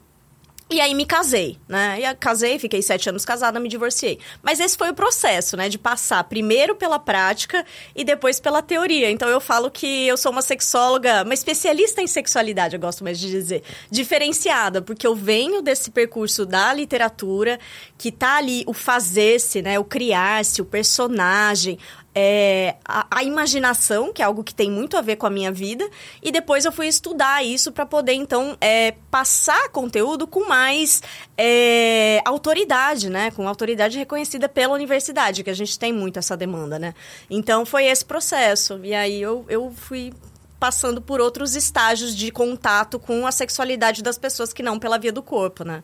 e 0.74 0.82
aí 0.82 0.96
me 0.96 1.06
casei, 1.06 1.58
né? 1.68 2.00
E 2.02 2.16
casei, 2.16 2.58
fiquei 2.58 2.82
sete 2.82 3.08
anos 3.08 3.24
casada, 3.24 3.60
me 3.60 3.70
divorciei. 3.70 4.18
Mas 4.42 4.60
esse 4.60 4.76
foi 4.76 4.90
o 4.90 4.94
processo, 4.94 5.56
né? 5.56 5.70
De 5.70 5.78
passar 5.78 6.24
primeiro 6.24 6.76
pela 6.76 6.98
prática 6.98 7.64
e 7.96 8.04
depois 8.04 8.40
pela 8.40 8.62
teoria. 8.62 9.12
Então 9.12 9.30
eu 9.30 9.40
falo 9.40 9.70
que 9.70 10.08
eu 10.08 10.18
sou 10.18 10.32
uma 10.32 10.42
sexóloga, 10.42 11.24
uma 11.24 11.34
especialista 11.34 12.02
em 12.02 12.08
sexualidade, 12.08 12.76
eu 12.76 12.80
gosto 12.80 13.04
mais 13.04 13.20
de 13.20 13.30
dizer. 13.30 13.62
Diferenciada, 13.92 14.82
porque 14.82 15.06
eu 15.06 15.16
venho 15.16 15.62
desse 15.62 15.92
percurso 15.92 16.46
da 16.46 16.74
literatura, 16.74 17.60
que 17.98 18.12
tá 18.12 18.38
ali 18.38 18.64
o 18.66 18.74
fazer-se, 18.74 19.62
né? 19.62 19.78
O 19.78 19.84
criar-se, 19.84 20.62
o 20.62 20.66
personagem, 20.66 21.78
é, 22.16 22.76
a, 22.86 23.08
a, 23.10 23.24
imaginação, 23.24 24.14
que 24.14 24.22
é 24.22 24.26
algo 24.26 24.44
que 24.44 24.54
tem 24.54 24.70
muito 24.70 24.98
a 24.98 25.02
ver 25.02 25.16
com 25.16 25.26
a 25.26 25.30
minha 25.30 25.52
vida, 25.52 25.88
e 26.22 26.32
depois 26.32 26.66
eu 26.66 26.72
fui 26.72 26.88
estudar 26.88 27.44
isso 27.44 27.72
para 27.72 27.86
poder, 27.86 28.14
então, 28.14 28.56
é, 28.62 28.94
passar 29.10 29.70
conteúdo 29.70 30.28
com 30.28 30.48
mais 30.48 31.02
é, 31.38 32.22
autoridade, 32.26 33.10
né? 33.10 33.32
Com 33.32 33.48
autoridade 33.48 33.98
reconhecida 33.98 34.48
pela 34.48 34.74
universidade, 34.74 35.44
que 35.44 35.50
a 35.50 35.56
gente 35.56 35.78
tem 35.80 35.92
muito 35.92 36.20
essa 36.20 36.38
demanda, 36.38 36.78
né? 36.78 36.94
Então, 37.30 37.66
foi 37.66 37.86
esse 37.86 38.06
processo. 38.06 38.80
E 38.84 38.94
aí 38.94 39.22
eu, 39.22 39.46
eu 39.50 39.74
fui 39.76 40.14
passando 40.60 41.02
por 41.02 41.20
outros 41.20 41.56
estágios 41.56 42.16
de 42.16 42.32
contato 42.32 42.98
com 42.98 43.28
a 43.28 43.32
sexualidade 43.34 44.02
das 44.02 44.18
pessoas 44.18 44.54
que 44.54 44.64
não 44.64 44.80
pela 44.80 44.98
via 44.98 45.12
do 45.12 45.22
corpo, 45.22 45.66
né? 45.66 45.84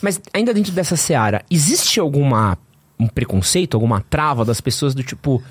Mas 0.00 0.20
ainda 0.32 0.54
dentro 0.54 0.70
dessa 0.70 0.96
seara, 0.96 1.44
existe 1.50 1.98
alguma 1.98 2.56
um 3.00 3.08
preconceito, 3.08 3.76
alguma 3.76 4.04
trava 4.08 4.44
das 4.44 4.60
pessoas 4.60 4.94
do 4.94 5.02
tipo 5.02 5.42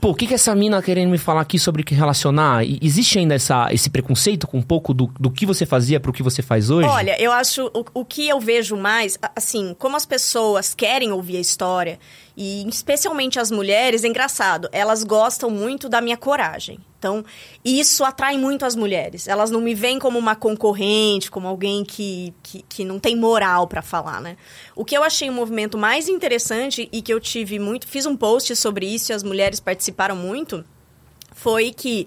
pô, 0.00 0.10
o 0.10 0.14
que, 0.14 0.26
que 0.26 0.34
essa 0.34 0.54
mina 0.54 0.82
querendo 0.82 1.10
me 1.10 1.18
falar 1.18 1.40
aqui 1.40 1.58
sobre 1.58 1.82
que 1.82 1.94
relacionar? 1.94 2.64
Existe 2.64 3.18
ainda 3.18 3.34
essa, 3.34 3.68
esse 3.72 3.90
preconceito 3.90 4.46
com 4.46 4.58
um 4.58 4.62
pouco 4.62 4.92
do, 4.92 5.06
do 5.18 5.30
que 5.30 5.46
você 5.46 5.64
fazia 5.64 5.98
para 5.98 6.10
o 6.10 6.14
que 6.14 6.22
você 6.22 6.42
faz 6.42 6.70
hoje? 6.70 6.88
Olha, 6.88 7.20
eu 7.20 7.32
acho, 7.32 7.70
o, 7.74 7.84
o 8.00 8.04
que 8.04 8.28
eu 8.28 8.40
vejo 8.40 8.76
mais, 8.76 9.18
assim, 9.34 9.74
como 9.78 9.96
as 9.96 10.06
pessoas 10.06 10.74
querem 10.74 11.12
ouvir 11.12 11.36
a 11.36 11.40
história, 11.40 11.98
e 12.36 12.66
especialmente 12.68 13.38
as 13.38 13.50
mulheres, 13.50 14.04
é 14.04 14.08
engraçado, 14.08 14.68
elas 14.72 15.04
gostam 15.04 15.50
muito 15.50 15.88
da 15.88 16.00
minha 16.00 16.16
coragem. 16.16 16.78
Então, 17.04 17.22
isso 17.62 18.02
atrai 18.02 18.38
muito 18.38 18.64
as 18.64 18.74
mulheres. 18.74 19.28
Elas 19.28 19.50
não 19.50 19.60
me 19.60 19.74
veem 19.74 19.98
como 19.98 20.18
uma 20.18 20.34
concorrente, 20.34 21.30
como 21.30 21.46
alguém 21.46 21.84
que, 21.84 22.32
que, 22.42 22.64
que 22.66 22.82
não 22.82 22.98
tem 22.98 23.14
moral 23.14 23.68
para 23.68 23.82
falar, 23.82 24.22
né? 24.22 24.38
O 24.74 24.86
que 24.86 24.96
eu 24.96 25.04
achei 25.04 25.28
um 25.28 25.34
movimento 25.34 25.76
mais 25.76 26.08
interessante 26.08 26.88
e 26.90 27.02
que 27.02 27.12
eu 27.12 27.20
tive 27.20 27.58
muito. 27.58 27.86
Fiz 27.86 28.06
um 28.06 28.16
post 28.16 28.56
sobre 28.56 28.86
isso 28.86 29.12
e 29.12 29.14
as 29.14 29.22
mulheres 29.22 29.60
participaram 29.60 30.16
muito. 30.16 30.64
Foi 31.34 31.74
que 31.74 32.06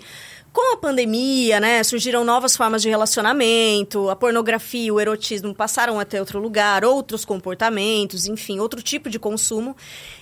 com 0.52 0.74
a 0.74 0.78
pandemia, 0.78 1.60
né, 1.60 1.84
surgiram 1.84 2.24
novas 2.24 2.58
formas 2.58 2.82
de 2.82 2.90
relacionamento, 2.90 4.10
a 4.10 4.16
pornografia, 4.16 4.92
o 4.92 5.00
erotismo 5.00 5.54
passaram 5.54 6.00
a 6.00 6.06
ter 6.06 6.20
outro 6.20 6.40
lugar, 6.40 6.84
outros 6.84 7.24
comportamentos, 7.24 8.26
enfim, 8.26 8.58
outro 8.58 8.82
tipo 8.82 9.12
de 9.12 9.20
consumo. 9.20 9.78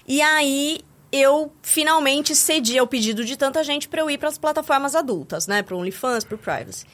E 0.06 0.22
aí 0.22 0.82
eu 1.16 1.52
finalmente 1.62 2.36
cedi 2.36 2.78
ao 2.78 2.88
pedido 2.88 3.24
de 3.24 3.38
tanta 3.38 3.64
gente 3.64 3.88
para 3.88 4.02
eu 4.02 4.10
ir 4.10 4.18
para 4.18 4.30
as 4.30 4.38
plataformas 4.38 4.96
adultas, 4.96 5.48
né? 5.48 5.62
Para 5.62 5.76
OnlyFans, 5.76 6.24
para 6.24 6.36
o 6.36 6.38
Privacy. 6.38 6.86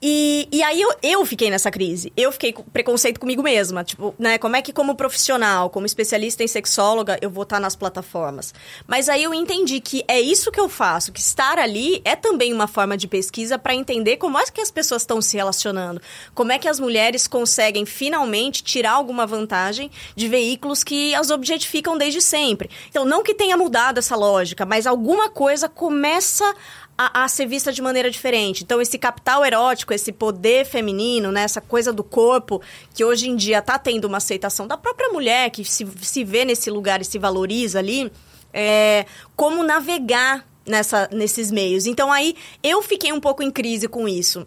E, 0.00 0.48
e 0.52 0.62
aí 0.62 0.80
eu, 0.80 0.94
eu 1.02 1.26
fiquei 1.26 1.50
nessa 1.50 1.70
crise. 1.70 2.12
Eu 2.16 2.30
fiquei 2.30 2.52
com 2.52 2.62
preconceito 2.62 3.18
comigo 3.18 3.42
mesma. 3.42 3.82
Tipo, 3.82 4.14
né? 4.18 4.38
Como 4.38 4.56
é 4.56 4.62
que, 4.62 4.72
como 4.72 4.94
profissional, 4.94 5.70
como 5.70 5.86
especialista 5.86 6.42
em 6.42 6.48
sexóloga, 6.48 7.18
eu 7.20 7.30
vou 7.30 7.42
estar 7.42 7.60
nas 7.60 7.74
plataformas? 7.74 8.54
Mas 8.86 9.08
aí 9.08 9.24
eu 9.24 9.34
entendi 9.34 9.80
que 9.80 10.04
é 10.06 10.20
isso 10.20 10.52
que 10.52 10.60
eu 10.60 10.68
faço, 10.68 11.12
que 11.12 11.20
estar 11.20 11.58
ali 11.58 12.00
é 12.04 12.14
também 12.14 12.52
uma 12.52 12.66
forma 12.66 12.96
de 12.96 13.08
pesquisa 13.08 13.58
para 13.58 13.74
entender 13.74 14.16
como 14.16 14.38
é 14.38 14.44
que 14.46 14.60
as 14.60 14.70
pessoas 14.70 15.02
estão 15.02 15.20
se 15.20 15.36
relacionando. 15.36 16.00
Como 16.34 16.52
é 16.52 16.58
que 16.58 16.68
as 16.68 16.78
mulheres 16.78 17.26
conseguem 17.26 17.84
finalmente 17.84 18.62
tirar 18.62 18.92
alguma 18.92 19.26
vantagem 19.26 19.90
de 20.14 20.28
veículos 20.28 20.84
que 20.84 21.14
as 21.14 21.30
objetificam 21.30 21.98
desde 21.98 22.20
sempre. 22.20 22.70
Então, 22.88 23.04
não 23.04 23.22
que 23.22 23.34
tenha 23.34 23.56
mudado 23.56 23.98
essa 23.98 24.16
lógica, 24.16 24.64
mas 24.64 24.86
alguma 24.86 25.28
coisa 25.28 25.68
começa 25.68 26.54
a, 26.98 27.22
a, 27.22 27.28
ser 27.28 27.46
vista 27.46 27.72
de 27.72 27.80
maneira 27.80 28.10
diferente. 28.10 28.64
Então, 28.64 28.80
esse 28.82 28.98
capital 28.98 29.44
erótico, 29.44 29.94
esse 29.94 30.10
poder 30.10 30.66
feminino, 30.66 31.30
né, 31.30 31.42
essa 31.42 31.60
coisa 31.60 31.92
do 31.92 32.02
corpo, 32.02 32.60
que 32.92 33.04
hoje 33.04 33.30
em 33.30 33.36
dia 33.36 33.60
está 33.60 33.78
tendo 33.78 34.06
uma 34.06 34.16
aceitação 34.16 34.66
da 34.66 34.76
própria 34.76 35.08
mulher, 35.10 35.50
que 35.50 35.64
se, 35.64 35.86
se 36.02 36.24
vê 36.24 36.44
nesse 36.44 36.68
lugar 36.70 37.00
e 37.00 37.04
se 37.04 37.16
valoriza 37.16 37.78
ali, 37.78 38.10
é, 38.52 39.06
como 39.36 39.62
navegar 39.62 40.44
nessa, 40.66 41.08
nesses 41.12 41.52
meios. 41.52 41.86
Então, 41.86 42.12
aí 42.12 42.34
eu 42.64 42.82
fiquei 42.82 43.12
um 43.12 43.20
pouco 43.20 43.44
em 43.44 43.50
crise 43.50 43.86
com 43.86 44.08
isso. 44.08 44.44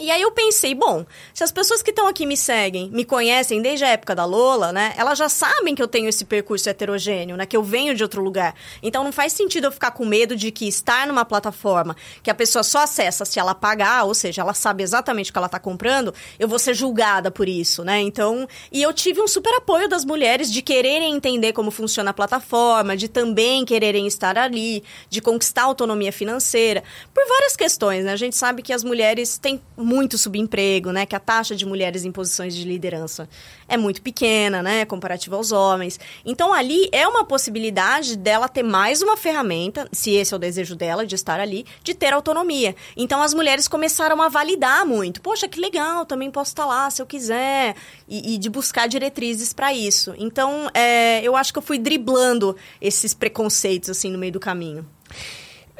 E 0.00 0.10
aí 0.10 0.22
eu 0.22 0.32
pensei, 0.32 0.74
bom, 0.74 1.04
se 1.34 1.44
as 1.44 1.52
pessoas 1.52 1.82
que 1.82 1.90
estão 1.90 2.08
aqui 2.08 2.24
me 2.24 2.34
seguem, 2.34 2.88
me 2.90 3.04
conhecem 3.04 3.60
desde 3.60 3.84
a 3.84 3.88
época 3.88 4.14
da 4.14 4.24
Lola, 4.24 4.72
né? 4.72 4.94
Elas 4.96 5.18
já 5.18 5.28
sabem 5.28 5.74
que 5.74 5.82
eu 5.82 5.86
tenho 5.86 6.08
esse 6.08 6.24
percurso 6.24 6.66
heterogêneo, 6.66 7.36
né? 7.36 7.44
Que 7.44 7.54
eu 7.54 7.62
venho 7.62 7.94
de 7.94 8.02
outro 8.02 8.22
lugar. 8.22 8.54
Então 8.82 9.04
não 9.04 9.12
faz 9.12 9.34
sentido 9.34 9.66
eu 9.66 9.72
ficar 9.72 9.90
com 9.90 10.06
medo 10.06 10.34
de 10.34 10.50
que 10.50 10.66
estar 10.66 11.06
numa 11.06 11.26
plataforma 11.26 11.94
que 12.22 12.30
a 12.30 12.34
pessoa 12.34 12.62
só 12.62 12.84
acessa 12.84 13.26
se 13.26 13.38
ela 13.38 13.54
pagar, 13.54 14.04
ou 14.04 14.14
seja, 14.14 14.40
ela 14.40 14.54
sabe 14.54 14.82
exatamente 14.82 15.28
o 15.28 15.32
que 15.32 15.38
ela 15.38 15.46
está 15.46 15.58
comprando, 15.58 16.14
eu 16.38 16.48
vou 16.48 16.58
ser 16.58 16.72
julgada 16.72 17.30
por 17.30 17.46
isso, 17.46 17.84
né? 17.84 18.00
Então, 18.00 18.48
e 18.72 18.80
eu 18.80 18.94
tive 18.94 19.20
um 19.20 19.28
super 19.28 19.54
apoio 19.56 19.90
das 19.90 20.06
mulheres 20.06 20.50
de 20.50 20.62
quererem 20.62 21.14
entender 21.14 21.52
como 21.52 21.70
funciona 21.70 22.12
a 22.12 22.14
plataforma, 22.14 22.96
de 22.96 23.08
também 23.08 23.62
quererem 23.62 24.06
estar 24.06 24.38
ali, 24.38 24.82
de 25.10 25.20
conquistar 25.20 25.64
autonomia 25.64 26.12
financeira, 26.12 26.82
por 27.12 27.22
várias 27.28 27.54
questões, 27.54 28.06
né? 28.06 28.12
A 28.12 28.16
gente 28.16 28.36
sabe 28.36 28.62
que 28.62 28.72
as 28.72 28.82
mulheres 28.82 29.36
têm 29.36 29.60
muito 29.82 30.16
subemprego, 30.16 30.92
né? 30.92 31.04
Que 31.04 31.16
a 31.16 31.20
taxa 31.20 31.54
de 31.54 31.66
mulheres 31.66 32.04
em 32.04 32.12
posições 32.12 32.54
de 32.54 32.64
liderança 32.64 33.28
é 33.68 33.76
muito 33.76 34.00
pequena, 34.02 34.62
né? 34.62 34.84
Comparativa 34.84 35.36
aos 35.36 35.52
homens. 35.52 35.98
Então, 36.24 36.52
ali 36.52 36.88
é 36.92 37.06
uma 37.06 37.24
possibilidade 37.24 38.16
dela 38.16 38.48
ter 38.48 38.62
mais 38.62 39.02
uma 39.02 39.16
ferramenta, 39.16 39.88
se 39.92 40.10
esse 40.10 40.32
é 40.32 40.36
o 40.36 40.40
desejo 40.40 40.76
dela, 40.76 41.06
de 41.06 41.14
estar 41.14 41.40
ali, 41.40 41.66
de 41.82 41.94
ter 41.94 42.12
autonomia. 42.12 42.74
Então, 42.96 43.22
as 43.22 43.34
mulheres 43.34 43.68
começaram 43.68 44.20
a 44.22 44.28
validar 44.28 44.86
muito. 44.86 45.20
Poxa, 45.20 45.48
que 45.48 45.60
legal, 45.60 46.06
também 46.06 46.30
posso 46.30 46.52
estar 46.52 46.66
lá 46.66 46.88
se 46.90 47.02
eu 47.02 47.06
quiser. 47.06 47.74
E, 48.08 48.34
e 48.34 48.38
de 48.38 48.48
buscar 48.48 48.86
diretrizes 48.86 49.52
para 49.52 49.72
isso. 49.72 50.14
Então, 50.18 50.70
é, 50.74 51.22
eu 51.22 51.36
acho 51.36 51.52
que 51.52 51.58
eu 51.58 51.62
fui 51.62 51.78
driblando 51.78 52.56
esses 52.80 53.14
preconceitos, 53.14 53.90
assim, 53.90 54.10
no 54.10 54.18
meio 54.18 54.32
do 54.32 54.40
caminho. 54.40 54.86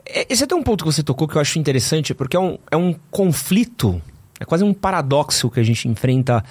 É, 0.07 0.27
esse 0.29 0.43
é 0.43 0.45
até 0.45 0.55
um 0.55 0.63
ponto 0.63 0.85
que 0.85 0.93
você 0.93 1.03
tocou 1.03 1.29
que 1.29 1.37
eu 1.37 1.41
acho 1.41 1.59
interessante, 1.59 2.15
porque 2.15 2.37
é 2.37 2.41
um, 2.41 2.59
é 2.71 2.77
um 2.77 2.95
conflito, 3.11 4.01
é 4.39 4.45
quase 4.45 4.65
um 4.65 4.75
paradoxo 4.75 5.51
que 5.51 5.61
a 5.61 5.63
gente 5.63 5.89
enfrenta 5.89 6.45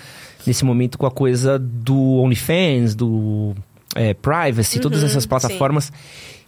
nesse 0.45 0.63
momento 0.65 0.97
com 0.97 1.05
a 1.05 1.11
coisa 1.11 1.59
do 1.59 2.17
OnlyFans, 2.17 2.95
do 2.95 3.53
é, 3.95 4.13
Privacy, 4.13 4.77
uhum, 4.77 4.83
todas 4.83 5.03
essas 5.03 5.25
plataformas, 5.25 5.85
sim. 5.85 5.91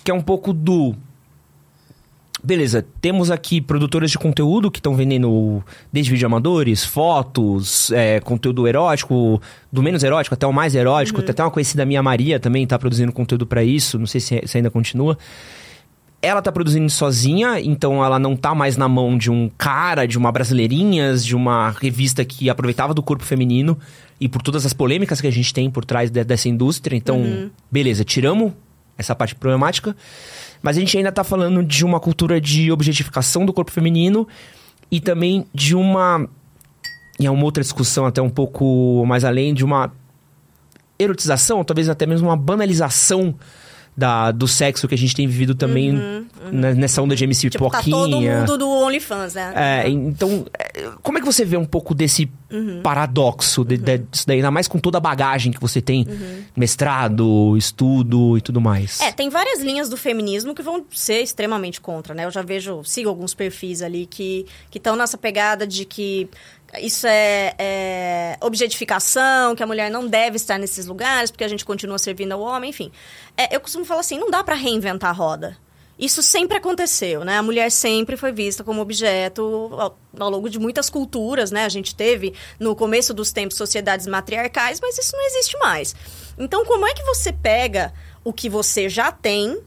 que 0.04 0.12
é 0.12 0.14
um 0.14 0.22
pouco 0.22 0.54
do. 0.54 0.96
Beleza, 2.46 2.86
temos 3.00 3.32
aqui 3.32 3.62
produtoras 3.62 4.12
de 4.12 4.18
conteúdo 4.18 4.70
que 4.70 4.80
estão 4.80 4.96
vendendo 4.96 5.64
desde 5.94 6.12
vídeo 6.12 6.26
amadores, 6.26 6.84
fotos, 6.84 7.90
é, 7.92 8.20
conteúdo 8.20 8.68
erótico, 8.68 9.42
do 9.72 9.82
menos 9.82 10.04
erótico 10.04 10.34
até 10.34 10.46
o 10.46 10.52
mais 10.52 10.76
erótico. 10.76 11.20
Uhum. 11.20 11.26
Tem 11.26 11.32
até 11.32 11.42
uma 11.42 11.52
conhecida 11.52 11.86
minha 11.86 12.04
Maria 12.04 12.42
também 12.42 12.64
está 12.64 12.78
produzindo 12.78 13.14
conteúdo 13.14 13.48
para 13.48 13.64
isso, 13.64 13.98
não 13.98 14.06
sei 14.06 14.20
se, 14.20 14.42
se 14.46 14.58
ainda 14.58 14.70
continua 14.70 15.18
ela 16.24 16.42
tá 16.42 16.54
produzindo 16.54 16.90
sozinha, 16.90 17.60
então 17.60 18.04
ela 18.04 18.18
não 18.18 18.34
tá 18.34 18.56
mais 18.56 18.78
na 18.78 18.88
mão 18.88 19.18
de 19.18 19.30
um 19.30 19.52
cara, 19.58 20.08
de 20.08 20.18
uma 20.18 20.32
Brasileirinhas, 20.32 21.26
de 21.26 21.36
uma 21.36 21.72
revista 21.72 22.24
que 22.24 22.50
aproveitava 22.50 22.94
do 22.94 23.04
corpo 23.04 23.26
feminino 23.26 23.78
e 24.22 24.30
por 24.30 24.42
todas 24.42 24.66
as 24.66 24.72
polêmicas 24.72 25.20
que 25.20 25.28
a 25.28 25.32
gente 25.32 25.54
tem 25.54 25.70
por 25.70 25.84
trás 25.84 26.10
de, 26.10 26.24
dessa 26.24 26.48
indústria. 26.48 26.96
Então, 26.96 27.18
uhum. 27.18 27.50
beleza, 27.70 28.06
tiramos 28.06 28.54
essa 28.98 29.14
parte 29.14 29.36
problemática, 29.36 29.94
mas 30.62 30.78
a 30.78 30.80
gente 30.80 30.98
ainda 30.98 31.12
tá 31.12 31.26
falando 31.26 31.62
de 31.62 31.84
uma 31.84 32.00
cultura 32.00 32.40
de 32.40 32.72
objetificação 32.72 33.46
do 33.46 33.52
corpo 33.52 33.70
feminino 33.70 34.26
e 34.90 35.02
também 35.02 35.46
de 35.54 35.76
uma. 35.76 36.26
E 37.20 37.26
é 37.26 37.32
uma 37.32 37.44
outra 37.44 37.62
discussão, 37.62 38.06
até 38.06 38.22
um 38.22 38.30
pouco 38.30 39.04
mais 39.06 39.26
além, 39.26 39.54
de 39.54 39.66
uma 39.66 39.92
erotização, 40.98 41.66
talvez 41.66 41.90
até 41.90 42.06
mesmo 42.06 42.30
uma 42.30 42.38
banalização 42.38 43.36
da, 43.96 44.32
do 44.32 44.48
sexo 44.48 44.88
que 44.88 44.96
a 44.96 44.98
gente 44.98 45.16
tem 45.16 45.28
vivido 45.28 45.54
também 45.54 45.92
uhum, 45.92 46.26
uhum. 46.46 46.74
nessa 46.76 47.02
onda 47.02 47.16
de 47.16 47.24
MC 47.24 47.50
tipo, 47.50 47.66
Pipoquinha. 47.66 47.96
Tá 47.96 48.02
todo 48.02 48.22
mundo 48.22 48.58
do 48.58 48.70
OnlyFans, 48.70 49.36
né? 49.36 49.54
É, 49.56 49.90
então, 49.90 50.46
é, 50.58 50.90
como 51.02 51.18
é 51.18 51.22
que 51.22 51.26
você 51.26 51.46
vê 51.46 51.58
um 51.58 51.66
pouco 51.66 51.94
desse 51.94 52.30
uhum. 52.52 52.82
paradoxo, 52.82 53.64
de, 53.64 53.78
de, 53.78 54.00
disso 54.00 54.26
daí, 54.26 54.38
ainda 54.38 54.50
mais 54.50 54.68
com 54.68 54.80
toda 54.80 54.98
a 54.98 55.02
bagagem 55.02 55.52
que 55.52 55.62
você 55.62 55.80
tem, 55.82 56.08
uhum. 56.10 56.44
mestrado, 56.56 57.56
estudo 57.56 58.38
e 58.38 58.42
tudo 58.42 58.60
mais? 58.60 59.00
É, 59.00 59.12
tem 59.12 59.30
várias 59.30 59.62
linhas 59.62 59.90
do 59.90 59.98
feminismo 59.98 60.56
que 60.56 60.64
vão 60.64 60.84
ser 60.92 61.22
extremamente 61.22 61.80
contra, 61.80 62.16
né? 62.16 62.26
Eu 62.26 62.32
já 62.32 62.42
vejo, 62.42 62.84
sigo 62.84 63.10
alguns 63.10 63.34
perfis 63.34 63.82
ali 63.82 64.08
que 64.08 64.46
estão 64.74 64.96
nessa 64.96 65.18
pegada 65.18 65.68
de 65.68 65.86
que 65.86 66.28
isso 66.80 67.06
é, 67.08 67.56
é, 67.58 68.38
objetificação, 68.42 69.56
que 69.56 69.64
a 69.64 69.68
mulher 69.68 69.92
não 69.92 70.08
deve 70.08 70.38
estar 70.38 70.58
nesses 70.58 70.86
lugares 70.86 71.30
porque 71.30 71.44
a 71.44 71.48
gente 71.48 71.64
continua 71.66 71.98
servindo 71.98 72.32
ao 72.32 72.42
homem, 72.42 72.70
enfim. 72.70 72.92
É, 73.38 73.56
eu 73.56 73.60
costumo 73.60 73.86
falar 73.86 74.02
assim, 74.02 74.18
não 74.18 74.30
dá 74.30 74.44
para 74.44 74.56
reinventar 74.56 75.10
a 75.10 75.14
roda. 75.14 75.58
Isso 75.98 76.24
sempre 76.24 76.58
aconteceu, 76.58 77.24
né? 77.24 77.38
A 77.38 77.44
mulher 77.44 77.72
sempre 77.72 78.18
foi 78.18 78.32
vista 78.32 78.64
como 78.64 78.82
objeto 78.82 79.70
ao, 79.74 79.98
ao, 80.20 80.30
longo 80.30 80.50
de 80.50 80.58
muitas 80.58 80.90
culturas, 80.90 81.52
né? 81.52 81.66
A 81.66 81.70
gente 81.70 81.96
teve, 81.96 82.34
no 82.60 82.76
começo 82.76 83.14
dos 83.14 83.32
tempos, 83.32 83.56
sociedades 83.56 84.08
matriarcais, 84.08 84.80
mas 84.82 84.98
isso 84.98 85.16
não 85.16 85.26
existe 85.28 85.58
mais. 85.60 85.96
Então, 86.38 86.66
como 86.66 86.88
é 86.88 86.94
que 86.94 87.04
você 87.04 87.32
pega 87.32 87.94
o 88.24 88.34
que 88.34 88.50
você 88.50 88.90
já 88.90 89.12
tem 89.12 89.62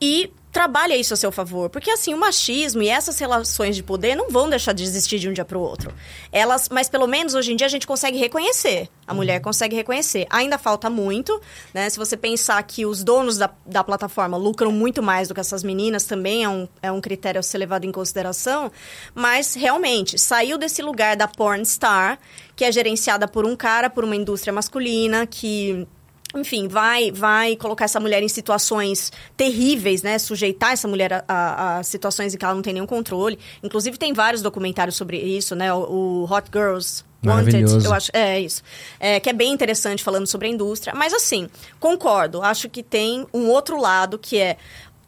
e 0.00 0.32
trabalha 0.52 0.94
isso 0.94 1.14
a 1.14 1.16
seu 1.16 1.32
favor. 1.32 1.70
Porque, 1.70 1.90
assim, 1.90 2.12
o 2.12 2.18
machismo 2.18 2.82
e 2.82 2.88
essas 2.88 3.18
relações 3.18 3.74
de 3.74 3.82
poder 3.82 4.14
não 4.14 4.28
vão 4.28 4.48
deixar 4.50 4.74
de 4.74 4.84
existir 4.84 5.18
de 5.18 5.28
um 5.28 5.32
dia 5.32 5.44
para 5.44 5.56
o 5.56 5.60
outro. 5.62 5.92
Elas, 6.30 6.68
mas 6.68 6.90
pelo 6.90 7.06
menos 7.06 7.34
hoje 7.34 7.52
em 7.52 7.56
dia 7.56 7.66
a 7.66 7.70
gente 7.70 7.86
consegue 7.86 8.18
reconhecer. 8.18 8.88
A 9.06 9.14
mulher 9.14 9.38
uhum. 9.38 9.44
consegue 9.44 9.74
reconhecer. 9.74 10.26
Ainda 10.28 10.58
falta 10.58 10.90
muito, 10.90 11.40
né? 11.72 11.88
Se 11.88 11.98
você 11.98 12.16
pensar 12.16 12.62
que 12.64 12.84
os 12.84 13.02
donos 13.02 13.38
da, 13.38 13.50
da 13.64 13.82
plataforma 13.82 14.36
lucram 14.36 14.70
muito 14.70 15.02
mais 15.02 15.28
do 15.28 15.34
que 15.34 15.40
essas 15.40 15.62
meninas, 15.64 16.04
também 16.04 16.44
é 16.44 16.48
um, 16.48 16.68
é 16.82 16.92
um 16.92 17.00
critério 17.00 17.38
a 17.38 17.42
ser 17.42 17.56
levado 17.56 17.84
em 17.84 17.92
consideração. 17.92 18.70
Mas, 19.14 19.54
realmente, 19.54 20.18
saiu 20.18 20.58
desse 20.58 20.82
lugar 20.82 21.16
da 21.16 21.26
porn 21.26 21.64
star, 21.64 22.18
que 22.54 22.64
é 22.64 22.70
gerenciada 22.70 23.26
por 23.26 23.46
um 23.46 23.56
cara, 23.56 23.88
por 23.88 24.04
uma 24.04 24.14
indústria 24.14 24.52
masculina, 24.52 25.26
que 25.26 25.88
enfim, 26.34 26.68
vai, 26.68 27.10
vai 27.10 27.56
colocar 27.56 27.84
essa 27.84 28.00
mulher 28.00 28.22
em 28.22 28.28
situações 28.28 29.12
terríveis, 29.36 30.02
né? 30.02 30.18
Sujeitar 30.18 30.72
essa 30.72 30.88
mulher 30.88 31.12
a, 31.12 31.24
a, 31.28 31.78
a, 31.78 31.82
situações 31.82 32.34
em 32.34 32.38
que 32.38 32.44
ela 32.44 32.54
não 32.54 32.62
tem 32.62 32.72
nenhum 32.72 32.86
controle. 32.86 33.38
Inclusive, 33.62 33.98
tem 33.98 34.12
vários 34.12 34.42
documentários 34.42 34.96
sobre 34.96 35.18
isso, 35.18 35.54
né? 35.54 35.72
O, 35.72 36.24
o 36.24 36.32
Hot 36.32 36.48
Girls 36.52 37.04
Wanted, 37.24 37.84
eu 37.84 37.92
acho. 37.92 38.10
É 38.12 38.40
isso. 38.40 38.62
É, 38.98 39.20
que 39.20 39.30
é 39.30 39.32
bem 39.32 39.52
interessante 39.52 40.02
falando 40.02 40.26
sobre 40.26 40.48
a 40.48 40.50
indústria. 40.50 40.92
Mas, 40.94 41.12
assim, 41.12 41.48
concordo. 41.78 42.42
Acho 42.42 42.68
que 42.68 42.82
tem 42.82 43.26
um 43.32 43.48
outro 43.48 43.80
lado 43.80 44.18
que 44.18 44.38
é 44.38 44.56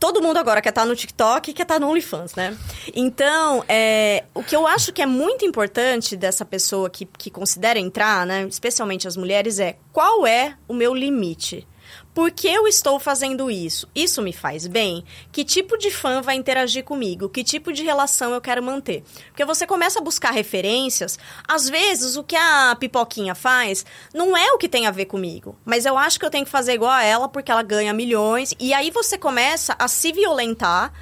todo 0.04 0.20
mundo 0.20 0.37
agora 0.37 0.61
quer 0.61 0.68
estar 0.68 0.82
tá 0.82 0.87
no 0.87 0.94
TikTok 0.94 1.50
e 1.50 1.54
quer 1.54 1.62
estar 1.62 1.76
tá 1.76 1.80
no 1.80 1.88
OnlyFans, 1.88 2.34
né? 2.34 2.54
Então, 2.94 3.64
é, 3.66 4.25
o 4.34 4.42
que 4.42 4.54
eu 4.54 4.66
acho 4.66 4.92
que 4.92 5.00
é 5.00 5.06
muito 5.06 5.46
importante 5.46 6.14
dessa 6.14 6.44
pessoa 6.44 6.90
que, 6.90 7.06
que 7.06 7.30
considera 7.30 7.78
entrar, 7.78 8.26
né? 8.26 8.42
Especialmente 8.42 9.08
as 9.08 9.16
mulheres, 9.16 9.58
é 9.58 9.78
qual 9.94 10.26
é 10.26 10.58
o 10.68 10.75
meu 10.75 10.92
limite? 10.94 11.66
Por 12.14 12.31
que 12.31 12.49
eu 12.49 12.67
estou 12.67 13.00
fazendo 13.00 13.50
isso? 13.50 13.88
Isso 13.95 14.23
me 14.23 14.33
faz 14.33 14.67
bem? 14.67 15.05
Que 15.33 15.45
tipo 15.45 15.76
de 15.76 15.91
fã 15.91 16.23
vai 16.23 16.37
interagir 16.37 16.85
comigo? 16.85 17.29
Que 17.29 17.43
tipo 17.43 17.73
de 17.73 17.83
relação 17.83 18.33
eu 18.33 18.41
quero 18.41 18.62
manter? 18.62 19.03
Porque 19.29 19.45
você 19.45 19.67
começa 19.67 19.99
a 19.99 20.03
buscar 20.03 20.31
referências, 20.31 21.19
às 21.47 21.69
vezes 21.69 22.17
o 22.17 22.23
que 22.23 22.37
a 22.37 22.76
pipoquinha 22.79 23.35
faz 23.35 23.85
não 24.12 24.37
é 24.37 24.53
o 24.53 24.59
que 24.59 24.69
tem 24.69 24.87
a 24.87 24.91
ver 24.91 25.07
comigo, 25.07 25.57
mas 25.64 25.85
eu 25.85 25.99
acho 25.99 26.19
que 26.19 26.25
eu 26.25 26.31
tenho 26.31 26.45
que 26.45 26.50
fazer 26.50 26.75
igual 26.75 26.93
a 26.93 27.03
ela 27.03 27.29
porque 27.29 27.50
ela 27.50 27.62
ganha 27.62 27.93
milhões, 27.93 28.55
e 28.61 28.73
aí 28.73 28.91
você 28.91 29.19
começa 29.19 29.75
a 29.79 29.88
se 29.88 30.12
violentar 30.12 30.93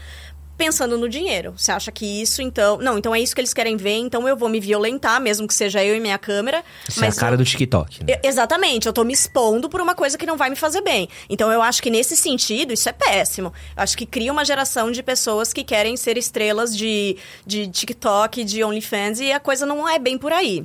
pensando 0.62 0.97
no 0.97 1.09
dinheiro. 1.09 1.54
Você 1.57 1.73
acha 1.73 1.90
que 1.90 2.07
isso, 2.23 2.40
então. 2.40 2.78
Não, 2.78 2.97
então 2.97 3.12
é 3.12 3.21
isso 3.21 3.35
que 3.35 3.40
eles 3.40 3.52
querem 3.52 3.76
ver, 3.76 3.97
então 3.97 4.28
eu 4.28 4.37
vou 4.37 4.49
me 4.49 4.61
violentar, 4.61 5.21
mesmo 5.21 5.49
que 5.49 5.54
seja 5.54 5.85
eu 5.85 5.97
e 5.97 6.00
minha 6.00 6.19
câmera. 6.19 6.62
Isso 6.88 7.00
mas 7.00 7.16
é 7.16 7.19
a 7.19 7.21
cara 7.21 7.35
eu... 7.35 7.38
do 7.38 7.45
TikTok. 7.45 8.04
Né? 8.04 8.14
Eu, 8.14 8.28
exatamente, 8.28 8.87
eu 8.87 8.92
tô 8.92 9.02
me 9.02 9.12
expondo 9.12 9.69
por 9.69 9.81
uma 9.81 9.95
coisa 9.95 10.16
que 10.16 10.25
não 10.25 10.37
vai 10.37 10.50
me 10.50 10.57
fazer 10.57 10.81
bem. 10.81 11.09
Então 11.28 11.50
eu 11.50 11.61
acho 11.61 11.83
que 11.83 11.90
nesse 11.90 12.16
sentido, 12.16 12.73
isso 12.73 12.88
é 12.88 12.92
péssimo. 12.92 13.52
Eu 13.76 13.83
acho 13.83 13.97
que 13.97 14.07
cria 14.07 14.33
uma 14.33 14.45
geração 14.45 14.92
de 14.92 15.02
pessoas 15.02 15.52
que 15.52 15.64
querem 15.64 15.97
ser 15.97 16.16
estrelas 16.16 16.76
de, 16.76 17.16
de 17.45 17.66
TikTok, 17.66 18.45
de 18.45 18.62
OnlyFans, 18.62 19.19
e 19.19 19.33
a 19.33 19.40
coisa 19.40 19.66
não 19.66 19.88
é 19.88 19.99
bem 19.99 20.16
por 20.16 20.33
aí. 20.33 20.64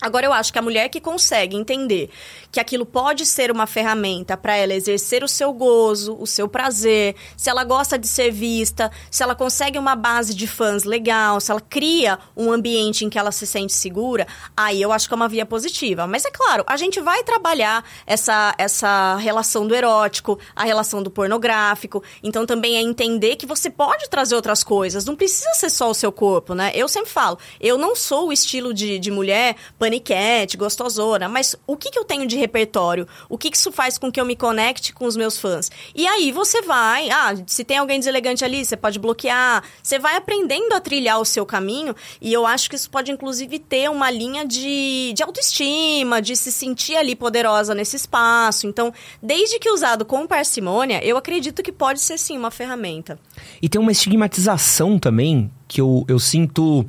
Agora, 0.00 0.24
eu 0.26 0.32
acho 0.32 0.52
que 0.52 0.58
a 0.58 0.62
mulher 0.62 0.88
que 0.88 1.00
consegue 1.00 1.56
entender 1.56 2.08
que 2.52 2.60
aquilo 2.60 2.86
pode 2.86 3.26
ser 3.26 3.50
uma 3.50 3.66
ferramenta 3.66 4.36
para 4.36 4.56
ela 4.56 4.72
exercer 4.72 5.24
o 5.24 5.28
seu 5.28 5.52
gozo, 5.52 6.16
o 6.20 6.26
seu 6.26 6.48
prazer, 6.48 7.16
se 7.36 7.50
ela 7.50 7.64
gosta 7.64 7.98
de 7.98 8.06
ser 8.06 8.30
vista, 8.30 8.92
se 9.10 9.24
ela 9.24 9.34
consegue 9.34 9.76
uma 9.76 9.96
base 9.96 10.34
de 10.34 10.46
fãs 10.46 10.84
legal, 10.84 11.40
se 11.40 11.50
ela 11.50 11.60
cria 11.60 12.16
um 12.36 12.52
ambiente 12.52 13.04
em 13.04 13.10
que 13.10 13.18
ela 13.18 13.32
se 13.32 13.44
sente 13.44 13.72
segura, 13.72 14.26
aí 14.56 14.80
eu 14.80 14.92
acho 14.92 15.08
que 15.08 15.14
é 15.14 15.16
uma 15.16 15.28
via 15.28 15.44
positiva. 15.44 16.06
Mas 16.06 16.24
é 16.24 16.30
claro, 16.30 16.62
a 16.66 16.76
gente 16.76 17.00
vai 17.00 17.24
trabalhar 17.24 17.84
essa, 18.06 18.54
essa 18.56 19.16
relação 19.16 19.66
do 19.66 19.74
erótico, 19.74 20.38
a 20.54 20.64
relação 20.64 21.02
do 21.02 21.10
pornográfico. 21.10 22.04
Então, 22.22 22.46
também 22.46 22.76
é 22.76 22.80
entender 22.80 23.34
que 23.34 23.46
você 23.46 23.68
pode 23.68 24.08
trazer 24.08 24.36
outras 24.36 24.62
coisas, 24.62 25.04
não 25.04 25.16
precisa 25.16 25.52
ser 25.54 25.70
só 25.70 25.90
o 25.90 25.94
seu 25.94 26.12
corpo, 26.12 26.54
né? 26.54 26.70
Eu 26.72 26.88
sempre 26.88 27.10
falo, 27.10 27.36
eu 27.60 27.76
não 27.76 27.96
sou 27.96 28.28
o 28.28 28.32
estilo 28.32 28.72
de, 28.72 28.98
de 29.00 29.10
mulher 29.10 29.56
paniquete, 29.88 30.58
gostosona, 30.58 31.28
mas 31.28 31.56
o 31.66 31.76
que, 31.76 31.90
que 31.90 31.98
eu 31.98 32.04
tenho 32.04 32.26
de 32.26 32.36
repertório? 32.36 33.08
O 33.28 33.38
que, 33.38 33.50
que 33.50 33.56
isso 33.56 33.72
faz 33.72 33.96
com 33.96 34.12
que 34.12 34.20
eu 34.20 34.24
me 34.24 34.36
conecte 34.36 34.92
com 34.92 35.06
os 35.06 35.16
meus 35.16 35.38
fãs? 35.38 35.70
E 35.94 36.06
aí 36.06 36.30
você 36.30 36.60
vai, 36.60 37.08
ah, 37.10 37.34
se 37.46 37.64
tem 37.64 37.78
alguém 37.78 37.98
deselegante 37.98 38.44
ali, 38.44 38.64
você 38.64 38.76
pode 38.76 38.98
bloquear, 38.98 39.64
você 39.82 39.98
vai 39.98 40.16
aprendendo 40.16 40.74
a 40.74 40.80
trilhar 40.80 41.18
o 41.18 41.24
seu 41.24 41.46
caminho, 41.46 41.96
e 42.20 42.32
eu 42.32 42.46
acho 42.46 42.68
que 42.68 42.76
isso 42.76 42.90
pode 42.90 43.10
inclusive 43.10 43.58
ter 43.58 43.90
uma 43.90 44.10
linha 44.10 44.46
de, 44.46 45.12
de 45.14 45.22
autoestima, 45.22 46.20
de 46.20 46.36
se 46.36 46.52
sentir 46.52 46.96
ali 46.96 47.16
poderosa 47.16 47.74
nesse 47.74 47.96
espaço. 47.96 48.66
Então, 48.66 48.92
desde 49.22 49.58
que 49.58 49.70
usado 49.70 50.04
com 50.04 50.26
parcimônia, 50.26 51.02
eu 51.02 51.16
acredito 51.16 51.62
que 51.62 51.72
pode 51.72 52.00
ser 52.00 52.18
sim 52.18 52.36
uma 52.36 52.50
ferramenta. 52.50 53.18
E 53.62 53.68
tem 53.68 53.80
uma 53.80 53.92
estigmatização 53.92 54.98
também 54.98 55.50
que 55.66 55.80
eu, 55.80 56.04
eu 56.08 56.18
sinto 56.18 56.86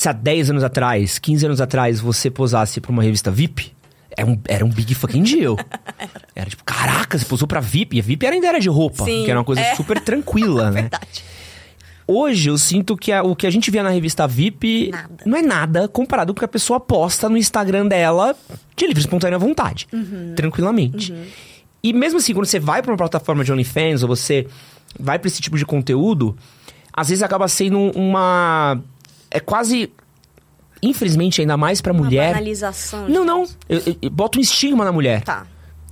se 0.00 0.08
há 0.08 0.12
10 0.12 0.48
anos 0.48 0.64
atrás, 0.64 1.18
15 1.18 1.44
anos 1.44 1.60
atrás, 1.60 2.00
você 2.00 2.30
posasse 2.30 2.80
pra 2.80 2.90
uma 2.90 3.02
revista 3.02 3.30
VIP, 3.30 3.70
era 4.16 4.26
um, 4.26 4.40
era 4.48 4.64
um 4.64 4.70
big 4.70 4.94
fucking 4.94 5.22
deal. 5.22 5.58
era 6.34 6.48
tipo, 6.48 6.64
caraca, 6.64 7.18
você 7.18 7.24
posou 7.26 7.46
pra 7.46 7.60
VIP. 7.60 7.96
E 7.96 8.00
a 8.00 8.02
VIP 8.02 8.26
ainda 8.26 8.46
era 8.46 8.58
de 8.58 8.70
roupa, 8.70 9.04
Sim, 9.04 9.24
que 9.24 9.30
era 9.30 9.38
uma 9.38 9.44
coisa 9.44 9.60
é. 9.60 9.74
super 9.74 10.00
tranquila, 10.00 10.70
né? 10.72 10.80
Verdade. 10.82 11.22
Hoje 12.06 12.48
eu 12.48 12.56
sinto 12.56 12.96
que 12.96 13.12
a- 13.12 13.22
o 13.22 13.36
que 13.36 13.46
a 13.46 13.50
gente 13.50 13.70
via 13.70 13.82
na 13.82 13.90
revista 13.90 14.26
VIP 14.26 14.88
Nada. 14.90 15.10
não 15.26 15.36
é 15.36 15.42
nada 15.42 15.86
comparado 15.86 16.32
com 16.32 16.38
o 16.38 16.40
que 16.40 16.44
a 16.46 16.48
pessoa 16.48 16.80
posta 16.80 17.28
no 17.28 17.36
Instagram 17.36 17.86
dela 17.86 18.34
de 18.74 18.86
livre 18.86 19.00
espontânea 19.02 19.38
vontade. 19.38 19.86
Tranquilamente. 20.34 21.14
E 21.82 21.92
mesmo 21.92 22.18
assim, 22.18 22.32
quando 22.32 22.46
você 22.46 22.58
vai 22.58 22.80
pra 22.82 22.90
uma 22.90 22.96
plataforma 22.96 23.44
de 23.44 23.52
OnlyFans 23.52 24.02
ou 24.02 24.08
você 24.08 24.46
vai 24.98 25.18
pra 25.18 25.28
esse 25.28 25.40
tipo 25.42 25.56
de 25.58 25.64
conteúdo, 25.66 26.36
às 26.92 27.08
vezes 27.10 27.22
acaba 27.22 27.46
sendo 27.48 27.78
uma. 27.96 28.80
É 29.30 29.40
quase. 29.40 29.90
Infelizmente, 30.82 31.40
ainda 31.40 31.56
mais 31.56 31.80
pra 31.80 31.92
Uma 31.92 32.04
mulher. 32.04 32.32
banalização. 32.32 33.08
Não, 33.08 33.24
não. 33.24 33.44
Eu, 33.68 33.82
eu, 33.86 33.96
eu 34.02 34.10
boto 34.10 34.38
um 34.38 34.42
estigma 34.42 34.84
na 34.84 34.92
mulher. 34.92 35.22
Tá. 35.22 35.46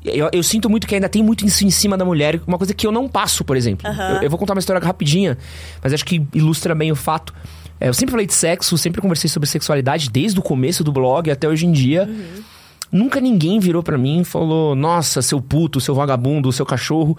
Eu, 0.04 0.30
eu 0.32 0.42
sinto 0.42 0.70
muito 0.70 0.86
que 0.86 0.94
ainda 0.94 1.08
tem 1.08 1.22
muito 1.22 1.44
isso 1.44 1.66
em 1.66 1.70
cima 1.70 1.96
da 1.96 2.04
mulher, 2.04 2.40
uma 2.46 2.56
coisa 2.56 2.72
que 2.72 2.86
eu 2.86 2.92
não 2.92 3.08
passo, 3.08 3.44
por 3.44 3.56
exemplo. 3.56 3.86
Aham. 3.86 4.20
Eu, 4.22 4.30
vou 4.30 4.38
contar 4.38 4.54
uma 4.54 4.60
história 4.60 4.80
rapidinha, 4.82 5.36
mas 5.82 5.92
acho 5.92 6.04
que 6.04 6.24
ilustra 6.32 6.74
bem 6.74 6.90
o 6.90 6.96
fato. 6.96 7.34
É, 7.80 7.88
eu 7.88 7.94
sempre 7.94 8.12
falei 8.12 8.26
de 8.26 8.32
sexo, 8.34 8.78
sempre 8.78 9.00
conversei 9.02 9.28
sobre 9.28 9.48
sexualidade 9.48 10.08
desde 10.10 10.38
o 10.38 10.42
começo 10.42 10.82
do 10.82 10.92
blog 10.92 11.30
até 11.30 11.48
hoje 11.48 11.66
em 11.66 11.72
dia. 11.72 12.08
Nunca 12.90 13.20
ninguém 13.20 13.60
virou 13.60 13.82
pra 13.82 13.98
mim 13.98 14.20
e 14.20 14.24
falou: 14.24 14.74
Nossa, 14.74 15.20
seu 15.20 15.40
puto, 15.42 15.80
seu 15.80 15.94
vagabundo, 15.94 16.50
seu 16.52 16.64
cachorro. 16.64 17.16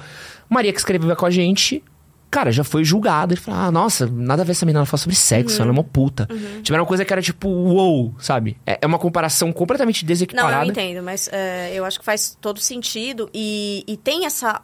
Maria 0.49 0.73
que 0.73 0.79
escreveu 0.79 1.15
com 1.15 1.25
a 1.25 1.29
gente, 1.29 1.83
cara, 2.29 2.51
já 2.51 2.63
foi 2.63 2.83
julgada. 2.83 3.33
Ele 3.33 3.41
falou: 3.41 3.59
Ah, 3.59 3.71
nossa, 3.71 4.07
nada 4.07 4.41
a 4.41 4.45
ver 4.45 4.51
essa 4.51 4.65
menina, 4.65 4.79
ela 4.79 4.85
fala 4.85 4.99
sobre 4.99 5.15
sexo, 5.15 5.61
ela 5.61 5.69
é 5.69 5.73
uma 5.73 5.83
puta. 5.83 6.27
Tiveram 6.63 6.83
uma 6.83 6.87
coisa 6.87 7.03
que 7.03 7.11
era 7.13 7.21
tipo, 7.21 7.47
uou, 7.49 8.13
sabe? 8.19 8.57
É, 8.65 8.79
é 8.81 8.87
uma 8.87 8.99
comparação 8.99 9.51
completamente 9.51 10.03
Não, 10.03 10.07
desequiparada. 10.07 10.65
eu 10.65 10.69
entendo, 10.69 11.03
mas 11.03 11.29
é, 11.31 11.71
eu 11.73 11.85
acho 11.85 11.99
que 11.99 12.05
faz 12.05 12.37
todo 12.39 12.59
sentido. 12.59 13.29
E, 13.33 13.83
e 13.87 13.97
tem 13.97 14.25
essa. 14.25 14.61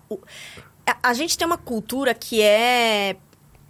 a, 0.88 0.98
a 1.10 1.13
gente 1.13 1.38
tem 1.38 1.45
uma 1.45 1.57
cultura 1.57 2.13
que 2.13 2.41
é 2.41 3.15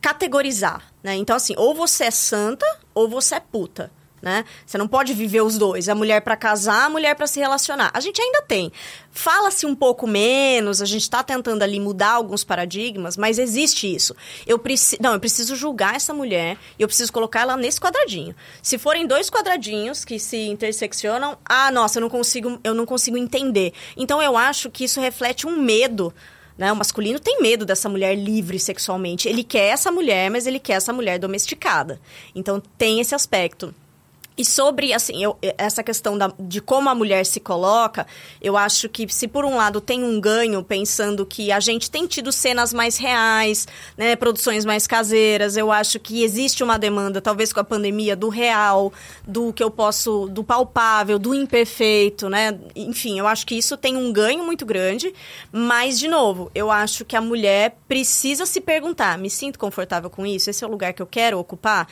categorizar, 0.01 0.83
né? 1.03 1.15
Então, 1.15 1.35
assim, 1.35 1.55
ou 1.57 1.73
você 1.73 2.05
é 2.05 2.11
santa 2.11 2.65
ou 2.93 3.09
você 3.09 3.35
é 3.35 3.39
puta. 3.39 3.91
Né? 4.21 4.43
Você 4.65 4.77
não 4.77 4.87
pode 4.87 5.13
viver 5.13 5.41
os 5.41 5.55
dois, 5.57 5.87
a 5.87 5.93
mulher 5.93 6.19
pra 6.21 6.35
casar, 6.35 6.85
a 6.85 6.89
mulher 6.89 7.15
pra 7.15 7.27
se 7.27 7.39
relacionar. 7.39 7.91
A 7.93 7.99
gente 7.99 8.19
ainda 8.19 8.41
tem. 8.41 8.71
Fala-se 9.11 9.67
um 9.67 9.75
pouco 9.75 10.07
menos, 10.07 10.81
a 10.81 10.85
gente 10.85 11.07
tá 11.07 11.21
tentando 11.21 11.61
ali 11.61 11.79
mudar 11.79 12.11
alguns 12.11 12.43
paradigmas, 12.43 13.17
mas 13.17 13.37
existe 13.37 13.93
isso. 13.93 14.15
Eu 14.47 14.57
preciso, 14.57 14.99
não, 15.01 15.13
eu 15.13 15.19
preciso 15.19 15.55
julgar 15.55 15.95
essa 15.95 16.13
mulher 16.13 16.57
e 16.79 16.81
eu 16.81 16.87
preciso 16.87 17.13
colocar 17.13 17.41
ela 17.41 17.55
nesse 17.55 17.79
quadradinho. 17.79 18.35
Se 18.63 18.79
forem 18.79 19.05
dois 19.05 19.29
quadradinhos 19.29 20.03
que 20.03 20.17
se 20.17 20.37
interseccionam, 20.47 21.37
ah, 21.45 21.69
nossa, 21.69 21.99
eu 21.99 22.01
não 22.01 22.09
consigo, 22.09 22.59
eu 22.63 22.73
não 22.73 22.85
consigo 22.85 23.17
entender. 23.17 23.73
Então 23.95 24.21
eu 24.21 24.35
acho 24.35 24.71
que 24.71 24.85
isso 24.85 24.99
reflete 24.99 25.45
um 25.45 25.61
medo 25.61 26.11
né? 26.57 26.71
O 26.71 26.75
masculino 26.75 27.19
tem 27.19 27.41
medo 27.41 27.65
dessa 27.65 27.89
mulher 27.89 28.15
livre 28.15 28.59
sexualmente. 28.59 29.27
Ele 29.27 29.43
quer 29.43 29.67
essa 29.67 29.91
mulher, 29.91 30.31
mas 30.31 30.47
ele 30.47 30.59
quer 30.59 30.73
essa 30.73 30.93
mulher 30.93 31.19
domesticada. 31.19 31.99
Então 32.33 32.61
tem 32.77 32.99
esse 32.99 33.13
aspecto. 33.13 33.73
E 34.37 34.43
sobre, 34.43 34.91
assim, 34.91 35.23
eu- 35.23 35.37
essa 35.57 35.81
questão 35.81 36.17
da- 36.17 36.33
de 36.37 36.59
como 36.59 36.89
a 36.89 36.95
mulher 36.95 37.25
se 37.25 37.39
coloca, 37.39 38.05
eu 38.41 38.57
acho 38.57 38.89
que 38.89 39.07
se 39.11 39.27
por 39.29 39.45
um 39.45 39.55
lado 39.55 39.79
tem 39.79 40.03
um 40.03 40.19
ganho, 40.19 40.61
pensando 40.61 41.25
que 41.25 41.51
a 41.53 41.59
gente 41.61 41.89
tem 41.89 42.05
tido 42.05 42.31
cenas 42.33 42.73
mais 42.73 42.97
reais, 42.97 43.65
né, 43.97 44.15
produções 44.15 44.65
mais 44.65 44.85
caseiras, 44.85 45.55
eu 45.55 45.71
acho 45.71 45.99
que 45.99 46.21
existe 46.23 46.63
uma 46.63 46.77
demanda, 46.77 47.21
talvez 47.21 47.53
com 47.53 47.61
a 47.61 47.63
pandemia, 47.63 48.13
do 48.15 48.27
real, 48.27 48.91
do 49.25 49.53
que 49.53 49.63
eu 49.63 49.71
posso, 49.71 50.27
do 50.27 50.43
palpável, 50.43 51.17
do 51.17 51.33
imperfeito, 51.33 52.29
né? 52.29 52.59
Enfim, 52.75 53.17
eu 53.17 53.27
acho 53.27 53.45
que 53.47 53.55
isso 53.55 53.77
tem 53.77 53.95
um 53.95 54.11
ganho 54.11 54.43
muito 54.43 54.65
grande, 54.65 55.13
mas, 55.51 55.97
de 55.97 56.09
novo, 56.09 56.51
eu 56.53 56.69
acho 56.69 57.05
que 57.05 57.15
a 57.15 57.21
mulher 57.21 57.77
precisa 57.87 58.45
se 58.45 58.59
perguntar, 58.59 59.17
me 59.17 59.29
sinto 59.29 59.57
confortável 59.57 60.09
com 60.09 60.25
isso? 60.25 60.49
Esse 60.49 60.63
é 60.63 60.67
o 60.67 60.71
lugar 60.71 60.91
que 60.93 61.01
eu 61.01 61.07
quero 61.07 61.39
ocupar? 61.39 61.87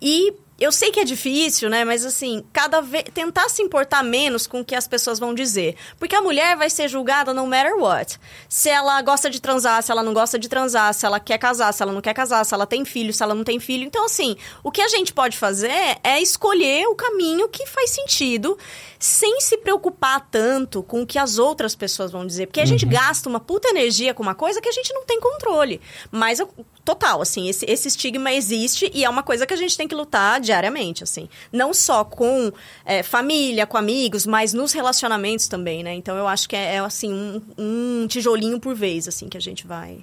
E 0.00 0.32
eu 0.58 0.72
sei 0.72 0.90
que 0.90 0.98
é 1.00 1.04
difícil, 1.04 1.70
né? 1.70 1.84
Mas 1.84 2.04
assim, 2.04 2.44
cada 2.52 2.80
vez 2.80 3.04
tentar 3.14 3.48
se 3.48 3.62
importar 3.62 4.02
menos 4.02 4.46
com 4.46 4.60
o 4.60 4.64
que 4.64 4.74
as 4.74 4.88
pessoas 4.88 5.18
vão 5.18 5.32
dizer. 5.34 5.76
Porque 5.98 6.14
a 6.16 6.20
mulher 6.20 6.56
vai 6.56 6.68
ser 6.68 6.88
julgada 6.88 7.32
no 7.32 7.46
matter 7.46 7.76
what. 7.78 8.18
Se 8.48 8.68
ela 8.68 9.00
gosta 9.02 9.30
de 9.30 9.40
transar, 9.40 9.82
se 9.82 9.92
ela 9.92 10.02
não 10.02 10.12
gosta 10.12 10.38
de 10.38 10.48
transar, 10.48 10.92
se 10.92 11.06
ela 11.06 11.20
quer 11.20 11.38
casar, 11.38 11.72
se 11.72 11.82
ela 11.82 11.92
não 11.92 12.00
quer 12.00 12.14
casar, 12.14 12.44
se 12.44 12.52
ela 12.54 12.66
tem 12.66 12.84
filho, 12.84 13.12
se 13.12 13.22
ela 13.22 13.34
não 13.34 13.44
tem 13.44 13.60
filho. 13.60 13.84
Então, 13.84 14.04
assim, 14.04 14.36
o 14.64 14.70
que 14.70 14.80
a 14.80 14.88
gente 14.88 15.12
pode 15.12 15.36
fazer 15.38 15.98
é 16.02 16.20
escolher 16.20 16.86
o 16.88 16.94
caminho 16.94 17.48
que 17.48 17.66
faz 17.66 17.90
sentido, 17.90 18.58
sem 18.98 19.40
se 19.40 19.58
preocupar 19.58 20.26
tanto 20.30 20.82
com 20.82 21.02
o 21.02 21.06
que 21.06 21.18
as 21.18 21.38
outras 21.38 21.74
pessoas 21.76 22.10
vão 22.10 22.26
dizer. 22.26 22.46
Porque 22.46 22.60
a 22.60 22.64
gente 22.66 22.84
gasta 22.84 23.28
uma 23.28 23.38
puta 23.38 23.68
energia 23.68 24.12
com 24.12 24.22
uma 24.22 24.34
coisa 24.34 24.60
que 24.60 24.68
a 24.68 24.72
gente 24.72 24.92
não 24.92 25.04
tem 25.04 25.20
controle. 25.20 25.80
Mas 26.10 26.40
eu- 26.40 26.50
total, 26.88 27.20
assim, 27.20 27.50
esse, 27.50 27.66
esse 27.68 27.86
estigma 27.86 28.32
existe 28.32 28.90
e 28.94 29.04
é 29.04 29.10
uma 29.10 29.22
coisa 29.22 29.46
que 29.46 29.52
a 29.52 29.56
gente 29.58 29.76
tem 29.76 29.86
que 29.86 29.94
lutar 29.94 30.40
diariamente, 30.40 31.04
assim. 31.04 31.28
Não 31.52 31.74
só 31.74 32.02
com 32.02 32.50
é, 32.82 33.02
família, 33.02 33.66
com 33.66 33.76
amigos, 33.76 34.24
mas 34.24 34.54
nos 34.54 34.72
relacionamentos 34.72 35.48
também, 35.48 35.82
né? 35.82 35.92
Então 35.92 36.16
eu 36.16 36.26
acho 36.26 36.48
que 36.48 36.56
é, 36.56 36.76
é, 36.76 36.78
assim, 36.78 37.12
um, 37.12 37.42
um 37.58 38.06
tijolinho 38.06 38.58
por 38.58 38.74
vez, 38.74 39.06
assim, 39.06 39.28
que 39.28 39.36
a 39.36 39.40
gente 39.40 39.66
vai. 39.66 39.98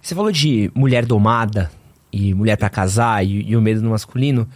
Você 0.00 0.14
falou 0.14 0.30
de 0.30 0.70
mulher 0.76 1.04
domada 1.04 1.72
e 2.12 2.32
mulher 2.32 2.56
pra 2.56 2.70
casar 2.70 3.26
e, 3.26 3.42
e 3.42 3.56
o 3.56 3.60
medo 3.60 3.82
no 3.82 3.90
masculino. 3.90 4.48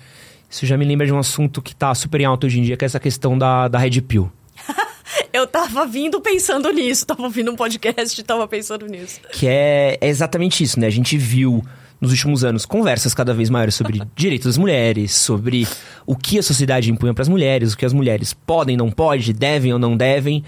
Isso 0.49 0.67
já 0.67 0.77
me 0.77 0.85
lembra 0.85 1.05
de 1.05 1.13
um 1.13 1.19
assunto 1.19 1.61
que 1.61 1.75
tá 1.75 1.93
super 1.97 2.21
em 2.21 2.27
alta 2.27 2.47
hoje 2.47 2.61
em 2.61 2.63
dia, 2.63 2.77
que 2.77 2.85
é 2.85 2.87
essa 2.87 3.01
questão 3.01 3.37
da, 3.37 3.67
da 3.67 3.77
Red 3.77 4.03
Pill. 4.03 4.31
Eu 5.33 5.47
tava 5.47 5.87
vindo 5.87 6.21
pensando 6.21 6.71
nisso, 6.73 7.07
tava 7.07 7.23
ouvindo 7.23 7.51
um 7.51 7.57
podcast 7.57 8.21
e 8.21 8.25
tava 8.25 8.47
pensando 8.49 8.87
nisso. 8.87 9.21
Que 9.33 9.47
é, 9.47 9.99
é 10.01 10.09
exatamente 10.09 10.65
isso, 10.65 10.81
né? 10.81 10.87
A 10.87 10.91
gente 10.91 11.17
viu 11.17 11.63
nos 12.01 12.11
últimos 12.11 12.45
anos 12.45 12.67
conversas 12.67 13.15
cada 13.15 13.33
vez 13.33 13.49
maiores 13.49 13.75
sobre 13.75 14.03
direitos 14.15 14.47
das 14.47 14.59
mulheres, 14.59 15.13
sobre 15.15 15.67
o 16.05 16.17
que 16.17 16.39
a 16.39 16.43
sociedade 16.43 16.91
impunha 16.91 17.15
pras 17.15 17.29
mulheres, 17.29 17.73
o 17.73 17.77
que 17.77 17.87
as 17.87 17.93
mulheres 17.93 18.35
podem, 18.35 18.77
não 18.77 18.91
podem, 18.91 19.33
devem 19.33 19.73
ou 19.73 19.79
não 19.79 19.97
devem. 19.97 20.45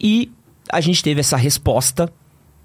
E 0.00 0.30
a 0.70 0.80
gente 0.80 1.02
teve 1.02 1.20
essa 1.20 1.36
resposta 1.36 2.12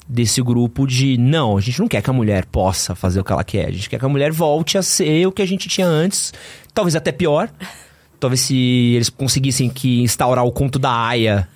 desse 0.08 0.42
grupo 0.42 0.86
de 0.86 1.18
não, 1.18 1.58
a 1.58 1.62
gente 1.62 1.80
não 1.80 1.88
quer 1.88 2.02
que 2.02 2.10
a 2.10 2.14
mulher 2.14 2.46
possa 2.46 2.94
fazer 2.94 3.20
o 3.20 3.24
que 3.24 3.32
ela 3.32 3.44
quer, 3.44 3.68
a 3.68 3.72
gente 3.72 3.90
quer 3.90 3.98
que 3.98 4.06
a 4.06 4.10
mulher 4.10 4.32
volte 4.32 4.78
a 4.78 4.84
ser 4.84 5.26
o 5.26 5.32
que 5.32 5.42
a 5.42 5.48
gente 5.48 5.68
tinha 5.68 5.88
antes, 5.88 6.32
talvez 6.74 6.96
até 6.96 7.12
pior. 7.12 7.50
Talvez 8.20 8.42
se 8.42 8.56
eles 8.96 9.10
conseguissem 9.10 9.70
que 9.70 10.02
instaurar 10.02 10.46
o 10.46 10.52
conto 10.52 10.80
da 10.80 10.92
Aya, 10.92 11.48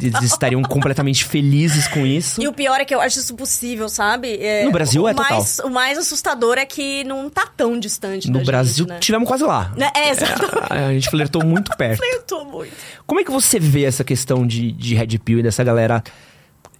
eles 0.00 0.22
estariam 0.22 0.62
completamente 0.62 1.24
felizes 1.24 1.88
com 1.88 2.06
isso. 2.06 2.40
E 2.40 2.46
o 2.46 2.52
pior 2.52 2.80
é 2.80 2.84
que 2.84 2.94
eu 2.94 3.00
acho 3.00 3.18
isso 3.18 3.34
possível, 3.34 3.88
sabe? 3.88 4.36
É, 4.40 4.64
No 4.64 4.70
Brasil 4.70 5.02
o 5.02 5.08
é 5.08 5.14
total. 5.14 5.30
mais, 5.30 5.58
O 5.60 5.70
mais 5.70 5.98
assustador 5.98 6.58
é 6.58 6.66
que 6.66 7.02
não 7.04 7.28
tá 7.28 7.46
tão 7.56 7.78
distante 7.78 8.30
No 8.30 8.44
Brasil, 8.44 8.84
gente, 8.84 8.88
né? 8.88 8.98
tivemos 9.00 9.26
quase 9.26 9.42
lá. 9.44 9.72
Né? 9.76 9.90
É, 9.96 10.10
exatamente. 10.10 10.72
A, 10.72 10.86
a 10.88 10.92
gente 10.92 11.10
flertou 11.10 11.44
muito 11.44 11.70
perto. 11.76 11.98
Flertou 11.98 12.44
muito. 12.44 12.72
Como 13.06 13.20
é 13.20 13.24
que 13.24 13.30
você 13.30 13.58
vê 13.58 13.84
essa 13.84 14.04
questão 14.04 14.46
de, 14.46 14.70
de 14.72 14.94
Red 14.94 15.18
Pill 15.18 15.40
e 15.40 15.42
dessa 15.42 15.64
galera 15.64 16.02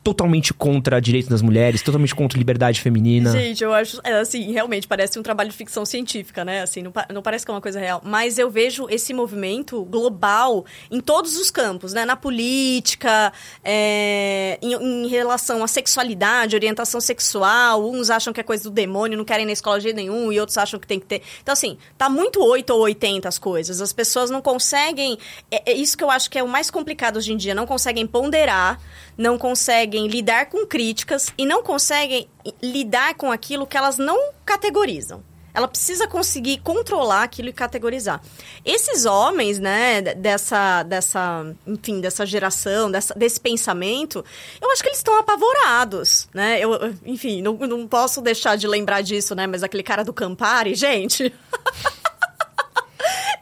totalmente 0.02 0.54
contra 0.54 1.00
direitos 1.00 1.28
das 1.28 1.42
mulheres, 1.42 1.82
totalmente 1.82 2.14
contra 2.14 2.38
liberdade 2.38 2.80
feminina. 2.80 3.32
Gente, 3.32 3.62
eu 3.62 3.72
acho, 3.72 4.00
é, 4.04 4.14
assim, 4.20 4.52
realmente 4.52 4.86
parece 4.86 5.18
um 5.18 5.22
trabalho 5.22 5.50
de 5.50 5.56
ficção 5.56 5.84
científica, 5.84 6.44
né? 6.44 6.62
Assim, 6.62 6.82
não, 6.82 6.92
não, 7.12 7.22
parece 7.22 7.44
que 7.44 7.50
é 7.50 7.54
uma 7.54 7.60
coisa 7.60 7.78
real. 7.78 8.00
Mas 8.04 8.38
eu 8.38 8.50
vejo 8.50 8.86
esse 8.88 9.12
movimento 9.12 9.84
global 9.84 10.64
em 10.90 11.00
todos 11.00 11.36
os 11.36 11.50
campos, 11.50 11.92
né? 11.92 12.04
Na 12.04 12.16
política, 12.16 13.32
é, 13.62 14.58
em, 14.62 14.72
em, 14.74 15.08
relação 15.08 15.62
à 15.62 15.68
sexualidade, 15.68 16.56
orientação 16.56 17.00
sexual. 17.00 17.90
Uns 17.90 18.08
acham 18.08 18.32
que 18.32 18.40
é 18.40 18.42
coisa 18.42 18.64
do 18.64 18.70
demônio, 18.70 19.18
não 19.18 19.24
querem 19.24 19.44
ir 19.44 19.46
na 19.46 19.52
escola 19.52 19.78
de 19.78 19.84
jeito 19.84 19.96
nenhum, 19.96 20.32
e 20.32 20.40
outros 20.40 20.56
acham 20.56 20.78
que 20.78 20.86
tem 20.86 20.98
que 20.98 21.06
ter. 21.06 21.22
Então, 21.42 21.52
assim, 21.52 21.76
tá 21.96 22.08
muito 22.08 22.42
8 22.42 22.70
ou 22.70 22.80
80 22.80 23.28
as 23.28 23.38
coisas. 23.38 23.80
As 23.80 23.92
pessoas 23.92 24.30
não 24.30 24.40
conseguem. 24.40 25.18
É, 25.50 25.72
é 25.72 25.74
isso 25.74 25.96
que 25.98 26.04
eu 26.04 26.10
acho 26.10 26.30
que 26.30 26.38
é 26.38 26.42
o 26.42 26.48
mais 26.48 26.70
complicado 26.70 27.16
hoje 27.16 27.32
em 27.32 27.36
dia, 27.36 27.54
não 27.54 27.66
conseguem 27.66 28.06
ponderar 28.06 28.80
não 29.18 29.36
conseguem 29.36 29.87
lidar 29.88 30.46
com 30.46 30.66
críticas 30.66 31.32
e 31.38 31.46
não 31.46 31.62
conseguem 31.62 32.28
lidar 32.62 33.14
com 33.14 33.30
aquilo 33.30 33.66
que 33.66 33.76
elas 33.76 33.98
não 33.98 34.32
categorizam. 34.44 35.22
Ela 35.58 35.66
precisa 35.66 36.06
conseguir 36.06 36.58
controlar 36.58 37.24
aquilo 37.24 37.48
e 37.48 37.52
categorizar. 37.52 38.22
Esses 38.64 39.06
homens, 39.06 39.58
né, 39.58 40.00
dessa, 40.02 40.84
dessa, 40.84 41.52
enfim, 41.66 42.00
dessa 42.00 42.24
geração, 42.24 42.88
dessa, 42.88 43.12
desse 43.14 43.40
pensamento, 43.40 44.24
eu 44.60 44.70
acho 44.70 44.82
que 44.82 44.88
eles 44.88 44.98
estão 44.98 45.18
apavorados, 45.18 46.28
né? 46.32 46.60
Eu, 46.60 46.94
enfim, 47.04 47.42
não, 47.42 47.54
não 47.54 47.88
posso 47.88 48.20
deixar 48.20 48.56
de 48.56 48.68
lembrar 48.68 49.00
disso, 49.00 49.34
né? 49.34 49.48
Mas 49.48 49.64
aquele 49.64 49.82
cara 49.82 50.04
do 50.04 50.12
Campari, 50.12 50.76
gente. 50.76 51.34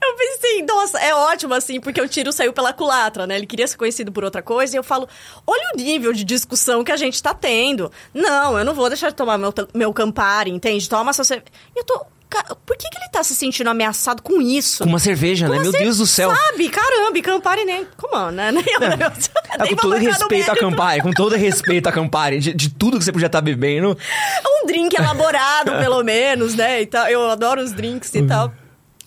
Eu 0.06 0.14
pensei, 0.14 0.62
nossa, 0.62 0.98
é 0.98 1.14
ótimo 1.14 1.54
assim, 1.54 1.80
porque 1.80 2.00
o 2.00 2.08
tiro 2.08 2.32
saiu 2.32 2.52
pela 2.52 2.72
culatra, 2.72 3.26
né? 3.26 3.36
Ele 3.36 3.46
queria 3.46 3.66
ser 3.66 3.76
conhecido 3.76 4.12
por 4.12 4.24
outra 4.24 4.42
coisa, 4.42 4.76
e 4.76 4.78
eu 4.78 4.82
falo, 4.82 5.08
olha 5.46 5.70
o 5.74 5.76
nível 5.76 6.12
de 6.12 6.24
discussão 6.24 6.84
que 6.84 6.92
a 6.92 6.96
gente 6.96 7.22
tá 7.22 7.34
tendo. 7.34 7.90
Não, 8.14 8.58
eu 8.58 8.64
não 8.64 8.74
vou 8.74 8.88
deixar 8.88 9.10
de 9.10 9.14
tomar 9.14 9.38
meu, 9.38 9.52
meu 9.74 9.92
Campari, 9.92 10.50
entende? 10.50 10.88
Toma 10.88 11.12
sua 11.12 11.24
cerveja. 11.24 11.50
Eu 11.74 11.84
tô. 11.84 12.06
Por 12.66 12.76
que, 12.76 12.90
que 12.90 12.98
ele 12.98 13.08
tá 13.08 13.22
se 13.22 13.34
sentindo 13.34 13.70
ameaçado 13.70 14.20
com 14.20 14.42
isso? 14.42 14.82
Com 14.82 14.90
uma 14.90 14.98
cerveja, 14.98 15.46
com 15.46 15.52
né? 15.52 15.60
Meu 15.60 15.72
Deus 15.72 15.98
do 15.98 16.06
céu. 16.06 16.34
Sabe? 16.34 16.68
Caramba, 16.68 17.22
Campari 17.22 17.64
nem. 17.64 17.86
Como 17.96 18.16
on, 18.16 18.30
né? 18.30 18.50
Nem, 18.52 18.64
é, 18.64 19.64
é, 19.64 19.68
com 19.68 19.76
todo 19.76 19.96
respeito 19.96 20.50
a 20.50 20.56
Campari, 20.56 21.00
com 21.00 21.12
todo 21.12 21.36
respeito 21.36 21.88
a 21.88 21.92
Campari, 21.92 22.40
de, 22.40 22.52
de, 22.52 22.68
tudo 22.68 22.98
que 22.98 23.04
você 23.04 23.12
podia 23.12 23.26
estar 23.26 23.38
tá 23.38 23.44
bebendo. 23.44 23.96
Um 24.62 24.66
drink 24.66 24.94
elaborado, 24.96 25.70
pelo 25.78 26.02
menos, 26.04 26.54
né? 26.54 26.82
E 26.82 26.86
tal. 26.86 27.06
Eu 27.06 27.30
adoro 27.30 27.62
os 27.62 27.72
drinks 27.72 28.14
e 28.14 28.22
tal. 28.22 28.52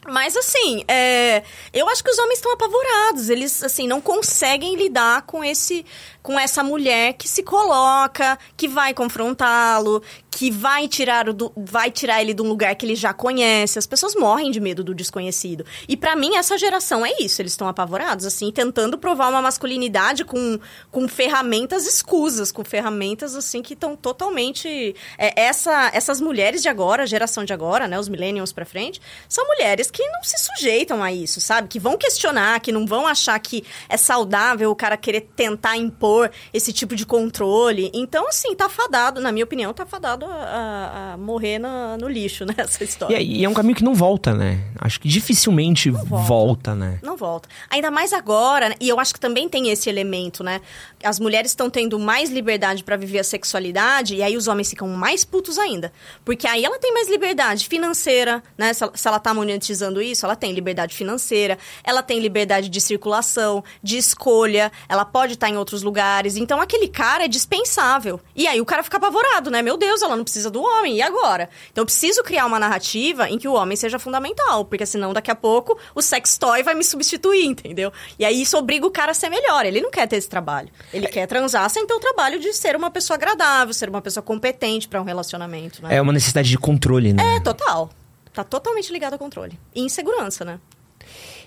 Mas 0.09 0.35
assim, 0.35 0.83
é, 0.87 1.43
eu 1.73 1.87
acho 1.89 2.03
que 2.03 2.09
os 2.09 2.17
homens 2.17 2.39
estão 2.39 2.51
apavorados. 2.53 3.29
Eles 3.29 3.63
assim 3.63 3.87
não 3.87 4.01
conseguem 4.01 4.75
lidar 4.75 5.21
com 5.23 5.43
esse 5.43 5.85
com 6.21 6.39
essa 6.39 6.63
mulher 6.63 7.13
que 7.13 7.27
se 7.27 7.43
coloca, 7.43 8.37
que 8.57 8.67
vai 8.67 8.93
confrontá-lo, 8.93 10.01
que 10.29 10.51
vai 10.51 10.87
tirar, 10.87 11.27
o 11.29 11.33
do, 11.33 11.51
vai 11.55 11.89
tirar 11.91 12.21
ele 12.21 12.33
de 12.33 12.41
um 12.41 12.47
lugar 12.47 12.75
que 12.75 12.85
ele 12.85 12.95
já 12.95 13.13
conhece. 13.13 13.79
As 13.79 13.87
pessoas 13.87 14.15
morrem 14.15 14.51
de 14.51 14.59
medo 14.59 14.83
do 14.83 14.93
desconhecido. 14.93 15.65
E 15.87 15.97
para 15.97 16.15
mim, 16.15 16.35
essa 16.35 16.57
geração 16.57 17.05
é 17.05 17.11
isso. 17.19 17.41
Eles 17.41 17.53
estão 17.53 17.67
apavorados, 17.67 18.25
assim, 18.25 18.51
tentando 18.51 18.97
provar 18.97 19.29
uma 19.29 19.41
masculinidade 19.41 20.25
com, 20.25 20.59
com 20.91 21.07
ferramentas 21.07 21.87
escusas, 21.87 22.51
com 22.51 22.63
ferramentas, 22.63 23.35
assim, 23.35 23.61
que 23.61 23.73
estão 23.73 23.95
totalmente... 23.95 24.95
É, 25.17 25.41
essa, 25.41 25.89
essas 25.93 26.19
mulheres 26.19 26.61
de 26.61 26.69
agora, 26.69 27.03
a 27.03 27.05
geração 27.05 27.43
de 27.43 27.53
agora, 27.53 27.87
né, 27.87 27.99
os 27.99 28.09
millennials 28.09 28.51
pra 28.51 28.65
frente, 28.65 29.01
são 29.27 29.45
mulheres 29.47 29.89
que 29.89 30.05
não 30.09 30.23
se 30.23 30.37
sujeitam 30.37 31.01
a 31.01 31.11
isso, 31.11 31.39
sabe? 31.39 31.67
Que 31.67 31.79
vão 31.79 31.97
questionar, 31.97 32.59
que 32.59 32.71
não 32.71 32.85
vão 32.85 33.07
achar 33.07 33.39
que 33.39 33.63
é 33.87 33.97
saudável 33.97 34.69
o 34.69 34.75
cara 34.75 34.97
querer 34.97 35.21
tentar 35.35 35.77
impor 35.77 36.08
impor 36.09 36.31
esse 36.53 36.73
tipo 36.73 36.95
de 36.95 37.05
controle. 37.05 37.91
Então, 37.93 38.27
assim, 38.27 38.55
tá 38.55 38.67
fadado, 38.67 39.21
na 39.21 39.31
minha 39.31 39.43
opinião, 39.43 39.73
tá 39.73 39.85
fadado 39.85 40.25
a, 40.25 41.13
a, 41.13 41.17
morrer 41.17 41.59
na, 41.59 41.97
no 41.97 42.07
lixo, 42.07 42.45
né? 42.45 42.53
Essa 42.57 42.83
história. 42.83 43.19
E, 43.21 43.39
e, 43.39 43.45
é 43.45 43.49
um 43.49 43.53
caminho 43.53 43.75
que 43.75 43.83
não 43.83 43.93
volta, 43.93 44.33
né? 44.33 44.63
Acho 44.79 44.99
que 44.99 45.07
dificilmente 45.07 45.89
volta. 45.89 46.25
volta. 46.25 46.75
né? 46.75 46.99
Não 47.01 47.15
volta. 47.15 47.47
Ainda 47.69 47.91
mais 47.91 48.13
agora, 48.13 48.69
né? 48.69 48.75
e 48.79 48.89
eu 48.89 48.99
acho 48.99 49.13
que 49.13 49.19
também 49.19 49.47
tem 49.47 49.69
esse 49.69 49.89
elemento, 49.89 50.43
né? 50.43 50.61
As 51.03 51.19
mulheres 51.19 51.51
estão 51.51 51.69
tendo 51.69 51.99
mais 51.99 52.29
liberdade 52.29 52.83
para 52.83 52.97
viver 52.97 53.19
a 53.19 53.23
sexualidade, 53.23 54.15
e 54.15 54.23
aí 54.23 54.35
os 54.35 54.47
homens 54.47 54.69
ficam 54.69 54.87
mais 54.87 55.23
putos 55.23 55.57
ainda. 55.57 55.91
Porque 56.25 56.47
aí 56.47 56.63
ela 56.63 56.79
tem 56.79 56.93
mais 56.93 57.09
liberdade 57.09 57.67
financeira, 57.67 58.43
né? 58.57 58.73
Se 58.73 58.89
se 58.93 59.07
ela 59.07 59.19
tá 59.19 59.33
monetizando 59.33 60.01
isso, 60.01 60.25
ela 60.25 60.35
tem 60.35 60.51
liberdade 60.51 60.95
financeira, 60.95 61.57
ela 61.83 62.01
tem 62.01 62.19
liberdade 62.19 62.69
de 62.69 62.81
circulação, 62.81 63.63
de 63.83 63.97
escolha, 63.97 64.71
ela 64.87 65.05
pode 65.05 65.33
estar 65.33 65.49
em 65.49 65.57
outros 65.57 65.83
lugares 65.83 65.98
lugares. 65.99 66.37
Então 66.37 66.61
aquele 66.61 66.87
cara 66.87 67.25
é 67.25 67.27
dispensável. 67.27 68.19
E 68.35 68.47
aí 68.47 68.61
o 68.61 68.65
cara 68.65 68.81
fica 68.83 68.97
apavorado, 68.97 69.51
né? 69.51 69.61
Meu 69.61 69.77
Deus, 69.77 70.01
ela 70.01 70.15
não 70.15 70.23
precisa 70.23 70.49
do 70.49 70.61
homem. 70.63 70.97
E 70.97 71.01
agora? 71.01 71.49
Então 71.71 71.81
eu 71.81 71.85
preciso 71.85 72.23
criar 72.23 72.45
uma 72.45 72.57
narrativa 72.57 73.29
em 73.29 73.37
que 73.37 73.47
o 73.47 73.53
homem 73.53 73.75
seja 73.75 73.99
fundamental, 73.99 74.63
porque 74.65 74.85
senão 74.85 75.11
daqui 75.13 75.29
a 75.29 75.35
pouco 75.35 75.77
o 75.93 76.01
sex 76.01 76.37
toy 76.37 76.63
vai 76.63 76.73
me 76.73 76.83
substituir, 76.83 77.45
entendeu? 77.45 77.91
E 78.17 78.23
aí 78.23 78.41
isso 78.41 78.57
obriga 78.57 78.87
o 78.87 78.91
cara 78.91 79.11
a 79.11 79.13
ser 79.13 79.29
melhor. 79.29 79.65
Ele 79.65 79.81
não 79.81 79.91
quer 79.91 80.07
ter 80.07 80.15
esse 80.15 80.29
trabalho. 80.29 80.69
Ele 80.93 81.05
é. 81.05 81.09
quer 81.09 81.27
transar 81.27 81.69
sem 81.69 81.85
ter 81.85 81.93
o 81.93 81.99
trabalho 81.99 82.39
de 82.39 82.53
ser 82.53 82.75
uma 82.75 82.89
pessoa 82.89 83.15
agradável, 83.15 83.73
ser 83.73 83.89
uma 83.89 84.01
pessoa 84.01 84.23
competente 84.23 84.87
para 84.87 85.01
um 85.01 85.05
relacionamento, 85.05 85.83
né? 85.83 85.95
É 85.95 86.01
uma 86.01 86.13
necessidade 86.13 86.49
de 86.49 86.57
controle, 86.57 87.11
né? 87.11 87.35
É, 87.35 87.39
total. 87.41 87.89
Tá 88.33 88.43
totalmente 88.43 88.91
ligado 88.93 89.13
ao 89.13 89.19
controle. 89.19 89.59
E 89.75 89.81
insegurança, 89.81 90.45
né? 90.45 90.59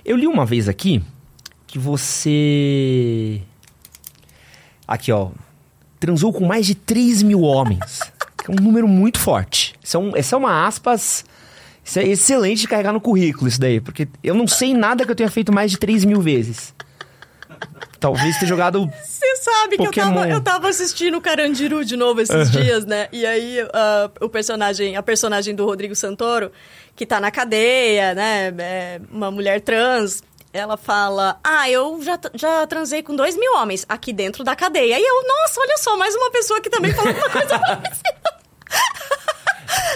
Eu 0.04 0.16
li 0.16 0.26
uma 0.26 0.44
vez 0.44 0.68
aqui 0.68 1.02
que 1.66 1.78
você 1.78 3.40
Aqui, 4.92 5.10
ó. 5.10 5.30
Transou 5.98 6.34
com 6.34 6.44
mais 6.44 6.66
de 6.66 6.74
3 6.74 7.22
mil 7.22 7.40
homens. 7.40 8.00
é 8.46 8.50
um 8.50 8.62
número 8.62 8.86
muito 8.86 9.18
forte. 9.18 9.74
Isso 9.82 9.96
é, 9.96 10.00
um, 10.00 10.14
essa 10.14 10.36
é 10.36 10.38
uma 10.38 10.66
aspas. 10.66 11.24
Isso 11.82 11.98
é 11.98 12.06
excelente 12.06 12.60
de 12.60 12.68
carregar 12.68 12.92
no 12.92 13.00
currículo, 13.00 13.48
isso 13.48 13.58
daí. 13.58 13.80
Porque 13.80 14.06
eu 14.22 14.34
não 14.34 14.46
sei 14.46 14.74
nada 14.74 15.06
que 15.06 15.10
eu 15.10 15.14
tenha 15.14 15.30
feito 15.30 15.50
mais 15.50 15.70
de 15.70 15.78
3 15.78 16.04
mil 16.04 16.20
vezes. 16.20 16.74
Talvez 17.98 18.38
ter 18.38 18.44
jogado. 18.44 18.86
Você 19.02 19.36
sabe 19.36 19.78
Pokémon. 19.78 19.90
que 19.90 20.00
eu 20.00 20.04
tava, 20.04 20.28
eu 20.28 20.40
tava 20.42 20.68
assistindo 20.68 21.16
o 21.16 21.22
Carandiru 21.22 21.82
de 21.86 21.96
novo 21.96 22.20
esses 22.20 22.54
uhum. 22.54 22.60
dias, 22.60 22.84
né? 22.84 23.08
E 23.12 23.24
aí 23.24 23.62
uh, 23.62 24.12
o 24.20 24.28
personagem, 24.28 24.94
a 24.94 25.02
personagem 25.02 25.54
do 25.54 25.64
Rodrigo 25.64 25.96
Santoro, 25.96 26.52
que 26.94 27.06
tá 27.06 27.18
na 27.18 27.30
cadeia, 27.30 28.14
né? 28.14 28.52
É 28.58 29.00
uma 29.10 29.30
mulher 29.30 29.62
trans 29.62 30.22
ela 30.52 30.76
fala: 30.76 31.40
Ah, 31.42 31.70
eu 31.70 32.02
já, 32.02 32.18
já 32.34 32.66
transei 32.66 33.02
com 33.02 33.16
dois 33.16 33.36
mil 33.36 33.54
homens 33.56 33.86
aqui 33.88 34.12
dentro 34.12 34.44
da 34.44 34.54
cadeia. 34.54 34.98
E 34.98 35.02
eu, 35.02 35.26
nossa, 35.26 35.60
olha 35.60 35.78
só, 35.78 35.96
mais 35.96 36.14
uma 36.14 36.30
pessoa 36.30 36.60
que 36.60 36.68
também 36.68 36.92
falou 36.92 37.14
uma 37.14 37.30
coisa 37.30 37.58
parecida. 37.58 38.42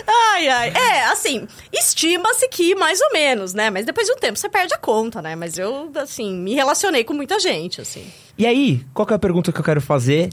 Ai, 0.06 0.48
ai. 0.48 0.68
É, 0.70 1.04
assim, 1.06 1.46
estima-se 1.72 2.48
que 2.48 2.74
mais 2.74 3.00
ou 3.00 3.12
menos, 3.12 3.52
né? 3.52 3.68
Mas 3.68 3.84
depois 3.84 4.06
de 4.06 4.12
um 4.12 4.16
tempo 4.16 4.38
você 4.38 4.48
perde 4.48 4.72
a 4.72 4.78
conta, 4.78 5.20
né? 5.20 5.36
Mas 5.36 5.58
eu, 5.58 5.90
assim, 5.96 6.34
me 6.34 6.54
relacionei 6.54 7.04
com 7.04 7.12
muita 7.12 7.38
gente, 7.38 7.80
assim. 7.80 8.10
E 8.38 8.46
aí, 8.46 8.86
qual 8.94 9.04
que 9.04 9.12
é 9.12 9.16
a 9.16 9.18
pergunta 9.18 9.52
que 9.52 9.58
eu 9.58 9.64
quero 9.64 9.80
fazer? 9.80 10.30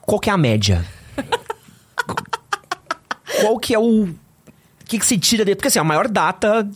Qual 0.00 0.18
que 0.18 0.30
é 0.30 0.32
a 0.32 0.38
média? 0.38 0.84
qual 3.40 3.58
que 3.58 3.74
é 3.74 3.78
o... 3.78 4.04
O 4.04 4.84
que, 4.84 4.98
que 4.98 5.06
se 5.06 5.18
tira 5.18 5.44
dele? 5.44 5.54
Porque, 5.54 5.68
assim, 5.68 5.78
a 5.78 5.84
maior 5.84 6.08
data 6.08 6.68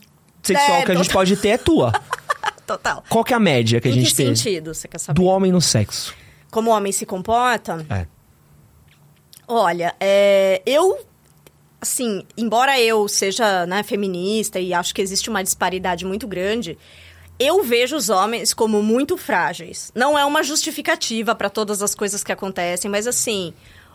sexual 0.42 0.78
é, 0.78 0.84
que 0.84 0.92
a 0.92 0.94
gente 0.94 1.12
pode 1.12 1.36
ter 1.36 1.48
é 1.48 1.58
tua. 1.58 1.92
Total. 2.66 3.04
Qual 3.08 3.24
que 3.24 3.32
é 3.32 3.36
a 3.36 3.40
média 3.40 3.80
que 3.80 3.88
a 3.88 3.92
gente 3.92 4.14
tem? 4.14 4.28
Em 4.28 4.32
que 4.32 4.38
sentido, 4.38 4.74
você 4.74 4.88
quer 4.88 4.98
saber? 4.98 5.20
Do 5.20 5.26
homem 5.26 5.52
no 5.52 5.60
sexo. 5.60 6.14
Como 6.50 6.70
o 6.70 6.74
homem 6.74 6.92
se 6.92 7.04
comporta? 7.04 7.84
É. 7.88 8.06
Olha, 9.46 9.94
é, 10.00 10.62
eu 10.64 10.98
assim, 11.82 12.24
embora 12.36 12.80
eu 12.80 13.08
seja 13.08 13.66
né, 13.66 13.82
feminista 13.82 14.60
e 14.60 14.72
acho 14.72 14.94
que 14.94 15.02
existe 15.02 15.28
uma 15.28 15.42
disparidade 15.42 16.06
muito 16.06 16.28
grande, 16.28 16.78
eu 17.40 17.64
vejo 17.64 17.96
os 17.96 18.08
homens 18.08 18.54
como 18.54 18.80
muito 18.82 19.16
frágeis. 19.16 19.90
Não 19.92 20.16
é 20.16 20.24
uma 20.24 20.44
justificativa 20.44 21.34
para 21.34 21.50
todas 21.50 21.82
as 21.82 21.92
coisas 21.92 22.22
que 22.22 22.30
acontecem, 22.30 22.88
mas 22.88 23.08
assim, 23.08 23.52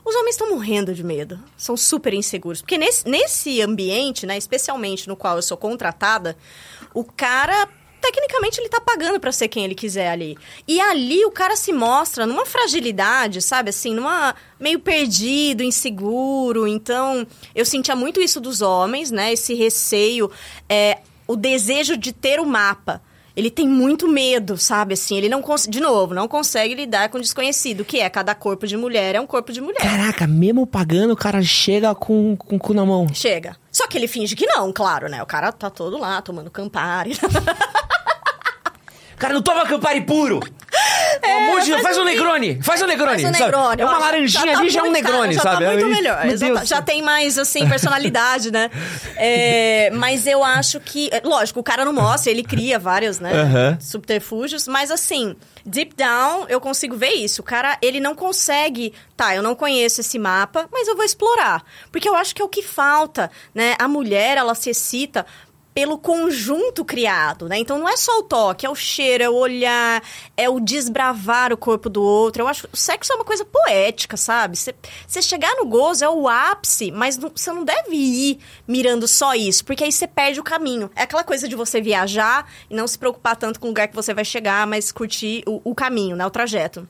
os 0.07 0.15
homens 0.15 0.35
estão 0.35 0.49
morrendo 0.49 0.93
de 0.93 1.03
medo, 1.03 1.37
são 1.57 1.75
super 1.75 2.13
inseguros. 2.13 2.61
Porque 2.61 2.77
nesse, 2.77 3.07
nesse 3.07 3.61
ambiente, 3.61 4.25
né, 4.25 4.37
especialmente 4.37 5.05
no 5.05 5.17
qual 5.17 5.35
eu 5.35 5.41
sou 5.41 5.57
contratada, 5.57 6.37
o 6.93 7.03
cara 7.03 7.67
tecnicamente 7.99 8.61
ele 8.61 8.69
tá 8.69 8.79
pagando 8.79 9.19
para 9.19 9.33
ser 9.33 9.49
quem 9.49 9.65
ele 9.65 9.75
quiser 9.75 10.09
ali. 10.09 10.37
E 10.65 10.79
ali 10.79 11.25
o 11.25 11.31
cara 11.31 11.57
se 11.57 11.73
mostra 11.73 12.25
numa 12.25 12.45
fragilidade, 12.45 13.41
sabe? 13.41 13.71
Assim, 13.71 13.93
numa 13.93 14.33
meio 14.57 14.79
perdido, 14.79 15.61
inseguro. 15.61 16.65
Então, 16.65 17.27
eu 17.53 17.65
sentia 17.65 17.95
muito 17.95 18.21
isso 18.21 18.39
dos 18.39 18.61
homens, 18.61 19.11
né? 19.11 19.33
Esse 19.33 19.53
receio, 19.55 20.31
é, 20.69 20.99
o 21.27 21.35
desejo 21.35 21.97
de 21.97 22.13
ter 22.13 22.39
o 22.39 22.45
mapa 22.45 23.01
ele 23.37 23.51
tem 23.51 23.67
muito 23.67 24.07
medo, 24.07 24.57
sabe? 24.57 24.95
Assim, 24.95 25.15
ele 25.15 25.29
não 25.29 25.43
consegue, 25.43 25.71
de 25.71 25.79
novo, 25.79 26.15
não 26.15 26.27
consegue 26.27 26.73
lidar 26.73 27.07
com 27.09 27.19
o 27.19 27.21
desconhecido, 27.21 27.85
que 27.85 27.99
é 27.99 28.09
cada 28.09 28.33
corpo 28.33 28.65
de 28.65 28.75
mulher 28.75 29.13
é 29.13 29.21
um 29.21 29.27
corpo 29.27 29.53
de 29.53 29.61
mulher. 29.61 29.79
Caraca, 29.79 30.25
mesmo 30.25 30.65
pagando, 30.65 31.13
o 31.13 31.15
cara 31.15 31.39
chega 31.43 31.93
com, 31.93 32.35
com 32.35 32.55
o 32.55 32.59
cu 32.59 32.73
na 32.73 32.83
mão. 32.83 33.07
Chega. 33.13 33.55
Só 33.71 33.85
que 33.85 33.95
ele 33.95 34.07
finge 34.07 34.35
que 34.35 34.47
não, 34.47 34.73
claro, 34.73 35.07
né? 35.07 35.21
O 35.21 35.25
cara 35.27 35.51
tá 35.51 35.69
todo 35.69 35.99
lá 35.99 36.19
tomando 36.19 36.49
Campari. 36.49 37.11
cara 39.15 39.35
não 39.35 39.43
toma 39.43 39.67
Campari 39.67 40.01
puro! 40.01 40.39
É, 41.21 41.51
faz, 41.51 41.81
faz 41.81 41.97
um 41.97 42.03
Negroni, 42.03 42.59
faz 42.61 42.81
um 42.81 42.87
Negroni. 42.87 43.23
Faz 43.23 43.35
um 43.35 43.43
Negroni. 43.43 43.81
É 43.81 43.85
uma 43.85 43.97
laranjinha 43.97 44.53
tá 44.53 44.59
ali, 44.59 44.69
já 44.69 44.79
é 44.79 44.83
um 44.83 44.91
Negroni, 44.91 45.33
já 45.33 45.41
sabe? 45.41 45.65
Tá 45.65 45.71
muito 45.71 45.87
melhor. 45.87 46.27
Deus. 46.27 46.67
já 46.67 46.81
tem 46.81 47.01
mais, 47.01 47.37
assim, 47.37 47.67
personalidade, 47.67 48.51
né? 48.51 48.69
É, 49.19 49.89
mas 49.91 50.27
eu 50.27 50.43
acho 50.43 50.79
que... 50.79 51.09
é, 51.11 51.21
Lógico, 51.23 51.59
o 51.59 51.63
cara 51.63 51.83
não 51.83 51.91
mostra, 51.91 52.31
ele 52.31 52.43
cria 52.43 52.77
vários, 52.77 53.19
né? 53.19 53.33
Aham. 53.33 53.77
Subterfúgios. 53.81 54.67
Mas, 54.67 54.91
assim, 54.91 55.35
deep 55.65 55.95
down, 55.95 56.45
eu 56.49 56.61
consigo 56.61 56.95
ver 56.95 57.13
isso. 57.13 57.41
O 57.41 57.43
cara, 57.43 57.77
ele 57.81 57.99
não 57.99 58.13
consegue... 58.13 58.93
Tá, 59.15 59.35
eu 59.35 59.41
não 59.41 59.55
conheço 59.55 60.01
esse 60.01 60.19
mapa, 60.19 60.69
mas 60.71 60.87
eu 60.87 60.95
vou 60.95 61.03
explorar. 61.03 61.63
Porque 61.91 62.07
eu 62.07 62.15
acho 62.15 62.35
que 62.35 62.41
é 62.41 62.45
o 62.45 62.49
que 62.49 62.61
falta, 62.61 63.31
né? 63.55 63.73
A 63.79 63.87
mulher, 63.87 64.37
ela 64.37 64.53
se 64.53 64.69
excita 64.69 65.25
pelo 65.77 65.99
conjunto 65.99 66.83
criado, 66.83 67.47
né? 67.47 67.59
Então 67.59 67.77
não 67.77 67.87
é 67.87 67.95
só 67.95 68.17
o 68.17 68.23
toque, 68.23 68.65
é 68.65 68.69
o 68.69 68.73
cheiro, 68.73 69.23
é 69.23 69.29
o 69.29 69.35
olhar, 69.35 70.01
é 70.35 70.49
o 70.49 70.59
desbravar 70.59 71.53
o 71.53 71.57
corpo 71.57 71.87
do 71.87 72.01
outro. 72.01 72.41
Eu 72.41 72.47
acho 72.47 72.63
que 72.63 72.73
o 72.73 72.75
sexo 72.75 73.13
é 73.13 73.15
uma 73.15 73.23
coisa 73.23 73.45
poética, 73.45 74.17
sabe? 74.17 74.57
Você 74.57 75.21
chegar 75.21 75.53
no 75.55 75.67
gozo 75.67 76.03
é 76.03 76.09
o 76.09 76.27
ápice, 76.27 76.89
mas 76.89 77.15
você 77.15 77.53
não 77.53 77.63
deve 77.63 77.95
ir 77.95 78.39
mirando 78.67 79.07
só 79.07 79.35
isso, 79.35 79.63
porque 79.63 79.83
aí 79.83 79.91
você 79.91 80.07
perde 80.07 80.39
o 80.39 80.43
caminho. 80.43 80.89
É 80.95 81.03
aquela 81.03 81.23
coisa 81.23 81.47
de 81.47 81.55
você 81.55 81.79
viajar 81.79 82.51
e 82.71 82.75
não 82.75 82.87
se 82.87 82.97
preocupar 82.97 83.35
tanto 83.35 83.59
com 83.59 83.67
o 83.67 83.69
lugar 83.69 83.87
que 83.87 83.95
você 83.95 84.15
vai 84.15 84.25
chegar, 84.25 84.65
mas 84.65 84.91
curtir 84.91 85.43
o, 85.45 85.61
o 85.63 85.75
caminho, 85.75 86.15
né? 86.15 86.25
O 86.25 86.31
trajeto. 86.31 86.87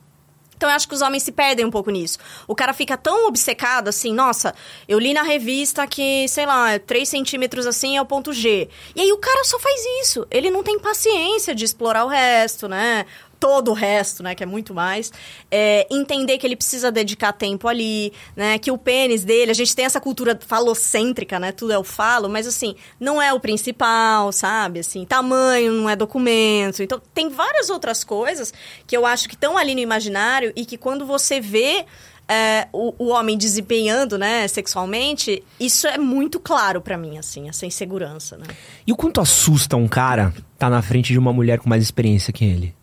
Então 0.58 0.68
eu 0.68 0.74
acho 0.74 0.88
que 0.88 0.94
os 0.94 1.00
homens 1.00 1.22
se 1.22 1.30
perdem 1.30 1.64
um 1.64 1.70
pouco 1.70 1.88
nisso. 1.88 2.18
O 2.48 2.54
cara 2.54 2.72
fica 2.72 2.96
tão 2.96 3.28
obcecado 3.28 3.86
assim, 3.86 4.12
nossa, 4.12 4.52
eu 4.88 4.98
li 4.98 5.14
na 5.14 5.22
revista 5.22 5.86
que, 5.86 6.26
sei 6.26 6.44
lá, 6.44 6.76
3 6.80 7.08
centímetros 7.08 7.64
assim 7.64 7.96
é 7.96 8.02
o 8.02 8.04
ponto 8.04 8.32
G. 8.32 8.68
E 8.94 9.00
aí 9.00 9.12
o 9.12 9.18
cara 9.18 9.44
só 9.44 9.56
faz 9.60 9.80
isso. 10.02 10.26
Ele 10.30 10.50
não 10.50 10.64
tem 10.64 10.76
paciência 10.76 11.54
de 11.54 11.64
explorar 11.64 12.04
o 12.04 12.08
resto, 12.08 12.66
né? 12.66 13.06
Todo 13.40 13.70
o 13.70 13.74
resto, 13.74 14.22
né? 14.22 14.34
Que 14.34 14.42
é 14.42 14.46
muito 14.46 14.74
mais. 14.74 15.12
É, 15.50 15.86
entender 15.90 16.38
que 16.38 16.46
ele 16.46 16.56
precisa 16.56 16.90
dedicar 16.90 17.32
tempo 17.32 17.68
ali, 17.68 18.12
né? 18.36 18.58
Que 18.58 18.70
o 18.70 18.78
pênis 18.78 19.24
dele, 19.24 19.50
a 19.50 19.54
gente 19.54 19.74
tem 19.74 19.84
essa 19.84 20.00
cultura 20.00 20.38
falocêntrica, 20.46 21.38
né? 21.38 21.52
Tudo 21.52 21.72
é 21.72 21.78
o 21.78 21.84
falo, 21.84 22.28
mas 22.28 22.46
assim, 22.46 22.74
não 22.98 23.20
é 23.20 23.32
o 23.32 23.40
principal, 23.40 24.32
sabe? 24.32 24.80
Assim, 24.80 25.04
tamanho 25.04 25.72
não 25.72 25.88
é 25.88 25.96
documento. 25.96 26.82
Então, 26.82 27.00
tem 27.14 27.28
várias 27.28 27.70
outras 27.70 28.04
coisas 28.04 28.52
que 28.86 28.96
eu 28.96 29.06
acho 29.06 29.28
que 29.28 29.34
estão 29.34 29.56
ali 29.56 29.74
no 29.74 29.80
imaginário 29.80 30.52
e 30.56 30.64
que 30.64 30.76
quando 30.76 31.06
você 31.06 31.40
vê 31.40 31.84
é, 32.28 32.68
o, 32.72 32.94
o 32.98 33.08
homem 33.08 33.38
desempenhando, 33.38 34.18
né, 34.18 34.46
sexualmente, 34.46 35.42
isso 35.58 35.86
é 35.86 35.96
muito 35.96 36.38
claro 36.38 36.80
pra 36.80 36.98
mim, 36.98 37.16
assim, 37.16 37.48
essa 37.48 37.64
insegurança, 37.64 38.36
né? 38.36 38.46
E 38.86 38.92
o 38.92 38.96
quanto 38.96 39.20
assusta 39.20 39.76
um 39.76 39.88
cara 39.88 40.34
tá 40.58 40.68
na 40.68 40.82
frente 40.82 41.12
de 41.12 41.18
uma 41.18 41.32
mulher 41.32 41.58
com 41.58 41.68
mais 41.68 41.82
experiência 41.82 42.32
que 42.32 42.44
ele? 42.44 42.74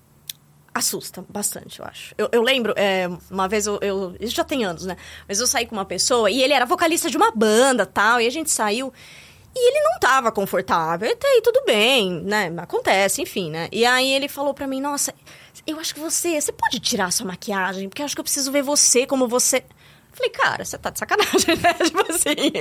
Assusta 0.76 1.24
bastante, 1.30 1.80
eu 1.80 1.86
acho. 1.86 2.14
Eu, 2.18 2.28
eu 2.34 2.42
lembro, 2.42 2.74
é, 2.76 3.08
uma 3.32 3.48
vez 3.48 3.66
eu, 3.66 3.80
eu. 3.82 4.14
Isso 4.20 4.36
já 4.36 4.44
tem 4.44 4.66
anos, 4.66 4.86
né? 4.86 4.98
Mas 5.26 5.40
eu 5.40 5.48
saí 5.48 5.66
com 5.66 5.74
uma 5.74 5.86
pessoa 5.86 6.30
e 6.30 6.44
ele 6.44 6.52
era 6.52 6.66
vocalista 6.66 7.10
de 7.10 7.16
uma 7.16 7.32
banda 7.32 7.86
tal, 7.86 8.20
e 8.20 8.28
a 8.28 8.30
gente 8.30 8.52
saiu. 8.52 8.92
E 9.56 9.70
ele 9.70 9.80
não 9.86 9.98
tava 10.02 10.34
confortável. 10.34 11.10
Até 11.10 11.26
aí 11.30 11.42
tudo 11.42 11.64
bem, 11.66 12.22
né? 12.24 12.52
Acontece, 12.58 13.22
enfim, 13.22 13.50
né? 13.50 13.70
E 13.72 13.86
aí 13.86 14.12
ele 14.12 14.28
falou 14.28 14.54
pra 14.54 14.68
mim: 14.68 14.82
Nossa, 14.82 15.14
eu 15.66 15.80
acho 15.80 15.94
que 15.94 16.00
você. 16.02 16.42
Você 16.42 16.52
pode 16.52 16.78
tirar 16.82 17.10
sua 17.14 17.28
maquiagem? 17.28 17.88
Porque 17.88 18.02
eu 18.02 18.06
acho 18.06 18.14
que 18.14 18.20
eu 18.20 18.26
preciso 18.26 18.52
ver 18.52 18.62
você 18.62 19.06
como 19.06 19.30
você. 19.30 19.64
Falei, 20.12 20.30
cara, 20.30 20.66
você 20.66 20.78
tá 20.78 20.90
de 20.90 21.00
sacanagem, 21.00 21.56
né? 21.62 21.74
Tipo 21.74 22.12
assim, 22.12 22.52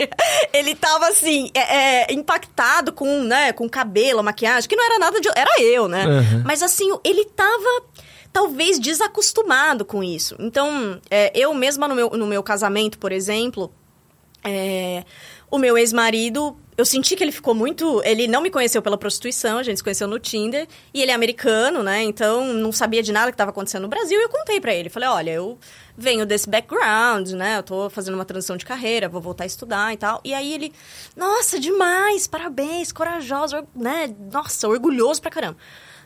ele 0.52 0.74
tava 0.76 1.08
assim, 1.08 1.50
é, 1.52 2.10
é, 2.10 2.12
impactado 2.12 2.92
com, 2.92 3.22
né, 3.22 3.52
com 3.52 3.68
cabelo, 3.68 4.22
maquiagem, 4.24 4.68
que 4.68 4.76
não 4.76 4.84
era 4.84 4.98
nada 5.00 5.20
de. 5.20 5.28
Era 5.34 5.62
eu, 5.62 5.88
né? 5.88 6.06
Uhum. 6.06 6.42
Mas 6.44 6.62
assim, 6.62 6.88
ele 7.04 7.24
tava 7.26 7.82
talvez 8.34 8.80
desacostumado 8.80 9.84
com 9.84 10.02
isso. 10.02 10.34
Então, 10.40 11.00
é, 11.08 11.30
eu 11.38 11.54
mesma 11.54 11.86
no 11.86 11.94
meu, 11.94 12.10
no 12.10 12.26
meu 12.26 12.42
casamento, 12.42 12.98
por 12.98 13.12
exemplo, 13.12 13.72
é, 14.42 15.04
o 15.48 15.56
meu 15.56 15.78
ex-marido, 15.78 16.56
eu 16.76 16.84
senti 16.84 17.14
que 17.14 17.22
ele 17.22 17.30
ficou 17.30 17.54
muito. 17.54 18.02
Ele 18.04 18.26
não 18.26 18.42
me 18.42 18.50
conheceu 18.50 18.82
pela 18.82 18.98
prostituição, 18.98 19.58
a 19.58 19.62
gente 19.62 19.76
se 19.76 19.84
conheceu 19.84 20.08
no 20.08 20.18
Tinder, 20.18 20.66
e 20.92 21.00
ele 21.00 21.12
é 21.12 21.14
americano, 21.14 21.80
né? 21.84 22.02
Então 22.02 22.52
não 22.54 22.72
sabia 22.72 23.04
de 23.04 23.12
nada 23.12 23.30
que 23.30 23.34
estava 23.34 23.52
acontecendo 23.52 23.82
no 23.82 23.88
Brasil, 23.88 24.18
e 24.18 24.24
eu 24.24 24.28
contei 24.28 24.60
pra 24.60 24.74
ele. 24.74 24.88
Falei: 24.90 25.08
olha, 25.08 25.30
eu 25.30 25.56
venho 25.96 26.26
desse 26.26 26.50
background, 26.50 27.30
né? 27.30 27.58
Eu 27.58 27.62
tô 27.62 27.88
fazendo 27.88 28.14
uma 28.16 28.24
transição 28.24 28.56
de 28.56 28.64
carreira, 28.64 29.08
vou 29.08 29.20
voltar 29.20 29.44
a 29.44 29.46
estudar 29.46 29.94
e 29.94 29.96
tal. 29.96 30.20
E 30.24 30.34
aí 30.34 30.52
ele, 30.52 30.72
nossa, 31.16 31.60
demais, 31.60 32.26
parabéns, 32.26 32.90
corajoso, 32.90 33.58
or- 33.58 33.66
né? 33.76 34.12
Nossa, 34.32 34.66
orgulhoso 34.68 35.22
pra 35.22 35.30
caramba. 35.30 35.56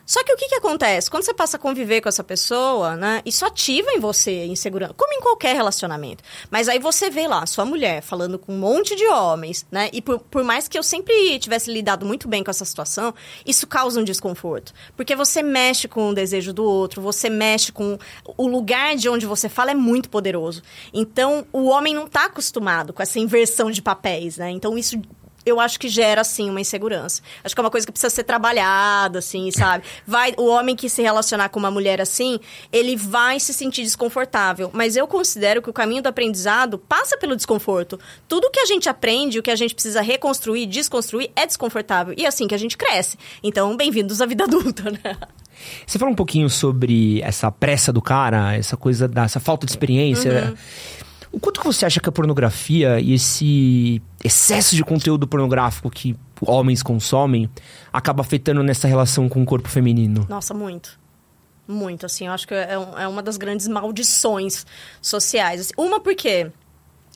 Só 0.09 0.23
que 0.23 0.33
o 0.33 0.35
que, 0.35 0.47
que 0.49 0.55
acontece? 0.55 1.07
Quando 1.07 1.21
você 1.21 1.35
passa 1.35 1.57
a 1.57 1.59
conviver 1.59 2.01
com 2.01 2.09
essa 2.09 2.23
pessoa, 2.23 2.95
né? 2.95 3.21
Isso 3.23 3.45
ativa 3.45 3.91
em 3.91 3.99
você 3.99 4.43
insegurança, 4.45 4.95
como 4.97 5.13
em 5.13 5.21
qualquer 5.21 5.55
relacionamento. 5.55 6.23
Mas 6.49 6.67
aí 6.67 6.79
você 6.79 7.11
vê 7.11 7.27
lá, 7.27 7.45
sua 7.45 7.63
mulher 7.63 8.01
falando 8.01 8.39
com 8.39 8.51
um 8.51 8.57
monte 8.57 8.95
de 8.95 9.05
homens, 9.05 9.67
né? 9.69 9.87
E 9.93 10.01
por, 10.01 10.17
por 10.19 10.43
mais 10.43 10.67
que 10.67 10.75
eu 10.75 10.81
sempre 10.81 11.37
tivesse 11.37 11.71
lidado 11.71 12.07
muito 12.07 12.27
bem 12.27 12.43
com 12.43 12.49
essa 12.49 12.65
situação, 12.65 13.13
isso 13.45 13.67
causa 13.67 13.99
um 13.99 14.03
desconforto. 14.03 14.73
Porque 14.97 15.15
você 15.15 15.43
mexe 15.43 15.87
com 15.87 16.09
o 16.09 16.15
desejo 16.15 16.53
do 16.53 16.63
outro, 16.63 17.03
você 17.03 17.29
mexe 17.29 17.71
com. 17.71 17.99
O 18.35 18.47
lugar 18.47 18.95
de 18.95 19.07
onde 19.09 19.27
você 19.27 19.47
fala 19.47 19.69
é 19.69 19.75
muito 19.75 20.09
poderoso. 20.09 20.63
Então, 20.91 21.45
o 21.53 21.65
homem 21.65 21.93
não 21.93 22.07
tá 22.07 22.25
acostumado 22.25 22.93
com 22.93 23.03
essa 23.03 23.19
inversão 23.19 23.69
de 23.69 23.79
papéis, 23.79 24.37
né? 24.37 24.49
Então, 24.49 24.75
isso 24.75 24.99
eu 25.49 25.59
acho 25.59 25.79
que 25.79 25.87
gera, 25.87 26.21
assim, 26.21 26.49
uma 26.49 26.61
insegurança. 26.61 27.21
Acho 27.43 27.55
que 27.55 27.59
é 27.59 27.63
uma 27.63 27.69
coisa 27.69 27.85
que 27.85 27.91
precisa 27.91 28.09
ser 28.09 28.23
trabalhada, 28.23 29.19
assim, 29.19 29.51
sabe? 29.51 29.83
Vai, 30.05 30.33
o 30.37 30.45
homem 30.47 30.75
que 30.75 30.89
se 30.89 31.01
relacionar 31.01 31.49
com 31.49 31.59
uma 31.59 31.71
mulher 31.71 32.01
assim, 32.01 32.39
ele 32.71 32.95
vai 32.95 33.39
se 33.39 33.53
sentir 33.53 33.83
desconfortável. 33.83 34.69
Mas 34.73 34.95
eu 34.95 35.07
considero 35.07 35.61
que 35.61 35.69
o 35.69 35.73
caminho 35.73 36.01
do 36.01 36.07
aprendizado 36.07 36.77
passa 36.77 37.17
pelo 37.17 37.35
desconforto. 37.35 37.99
Tudo 38.27 38.49
que 38.51 38.59
a 38.59 38.65
gente 38.65 38.89
aprende, 38.89 39.39
o 39.39 39.43
que 39.43 39.51
a 39.51 39.55
gente 39.55 39.73
precisa 39.73 40.01
reconstruir, 40.01 40.65
desconstruir, 40.65 41.31
é 41.35 41.45
desconfortável. 41.45 42.13
E 42.17 42.25
é 42.25 42.27
assim 42.27 42.47
que 42.47 42.55
a 42.55 42.57
gente 42.57 42.77
cresce. 42.77 43.17
Então, 43.43 43.75
bem-vindos 43.75 44.21
à 44.21 44.25
vida 44.25 44.43
adulta, 44.45 44.91
né? 44.91 45.17
Você 45.85 45.99
fala 45.99 46.11
um 46.11 46.15
pouquinho 46.15 46.49
sobre 46.49 47.21
essa 47.21 47.51
pressa 47.51 47.91
do 47.91 48.01
cara, 48.01 48.55
essa 48.55 48.77
coisa 48.77 49.07
da 49.07 49.23
essa 49.23 49.39
falta 49.39 49.65
de 49.65 49.71
experiência. 49.71 50.53
O 51.31 51.39
quanto 51.39 51.59
que 51.59 51.65
você 51.65 51.85
acha 51.85 51.99
que 51.99 52.09
a 52.09 52.11
pornografia 52.11 52.99
e 52.99 53.13
esse 53.13 54.01
excesso 54.23 54.75
de 54.75 54.83
conteúdo 54.83 55.27
pornográfico 55.27 55.89
que 55.89 56.15
homens 56.41 56.81
consomem 56.81 57.49
acaba 57.93 58.21
afetando 58.21 58.63
nessa 58.63 58.87
relação 58.87 59.29
com 59.29 59.41
o 59.41 59.45
corpo 59.45 59.69
feminino? 59.69 60.25
Nossa, 60.27 60.53
muito. 60.53 60.99
Muito, 61.67 62.05
assim. 62.05 62.25
Eu 62.25 62.33
acho 62.33 62.47
que 62.47 62.53
é, 62.53 62.73
é 62.73 63.07
uma 63.07 63.21
das 63.21 63.37
grandes 63.37 63.67
maldições 63.67 64.65
sociais. 65.01 65.61
assim. 65.61 65.73
Uma 65.77 65.99
porque 65.99 66.51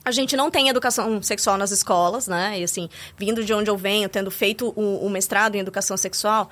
a 0.04 0.12
gente 0.12 0.36
não 0.36 0.50
tem 0.50 0.68
educação 0.68 1.22
sexual 1.22 1.56
nas 1.56 1.70
escolas, 1.70 2.28
né? 2.28 2.60
E 2.60 2.62
assim, 2.62 2.88
vindo 3.16 3.42
de 3.42 3.54
onde 3.54 3.70
eu 3.70 3.76
venho, 3.76 4.08
tendo 4.08 4.30
feito 4.30 4.72
o, 4.76 5.06
o 5.06 5.10
mestrado 5.10 5.56
em 5.56 5.58
educação 5.58 5.96
sexual, 5.96 6.50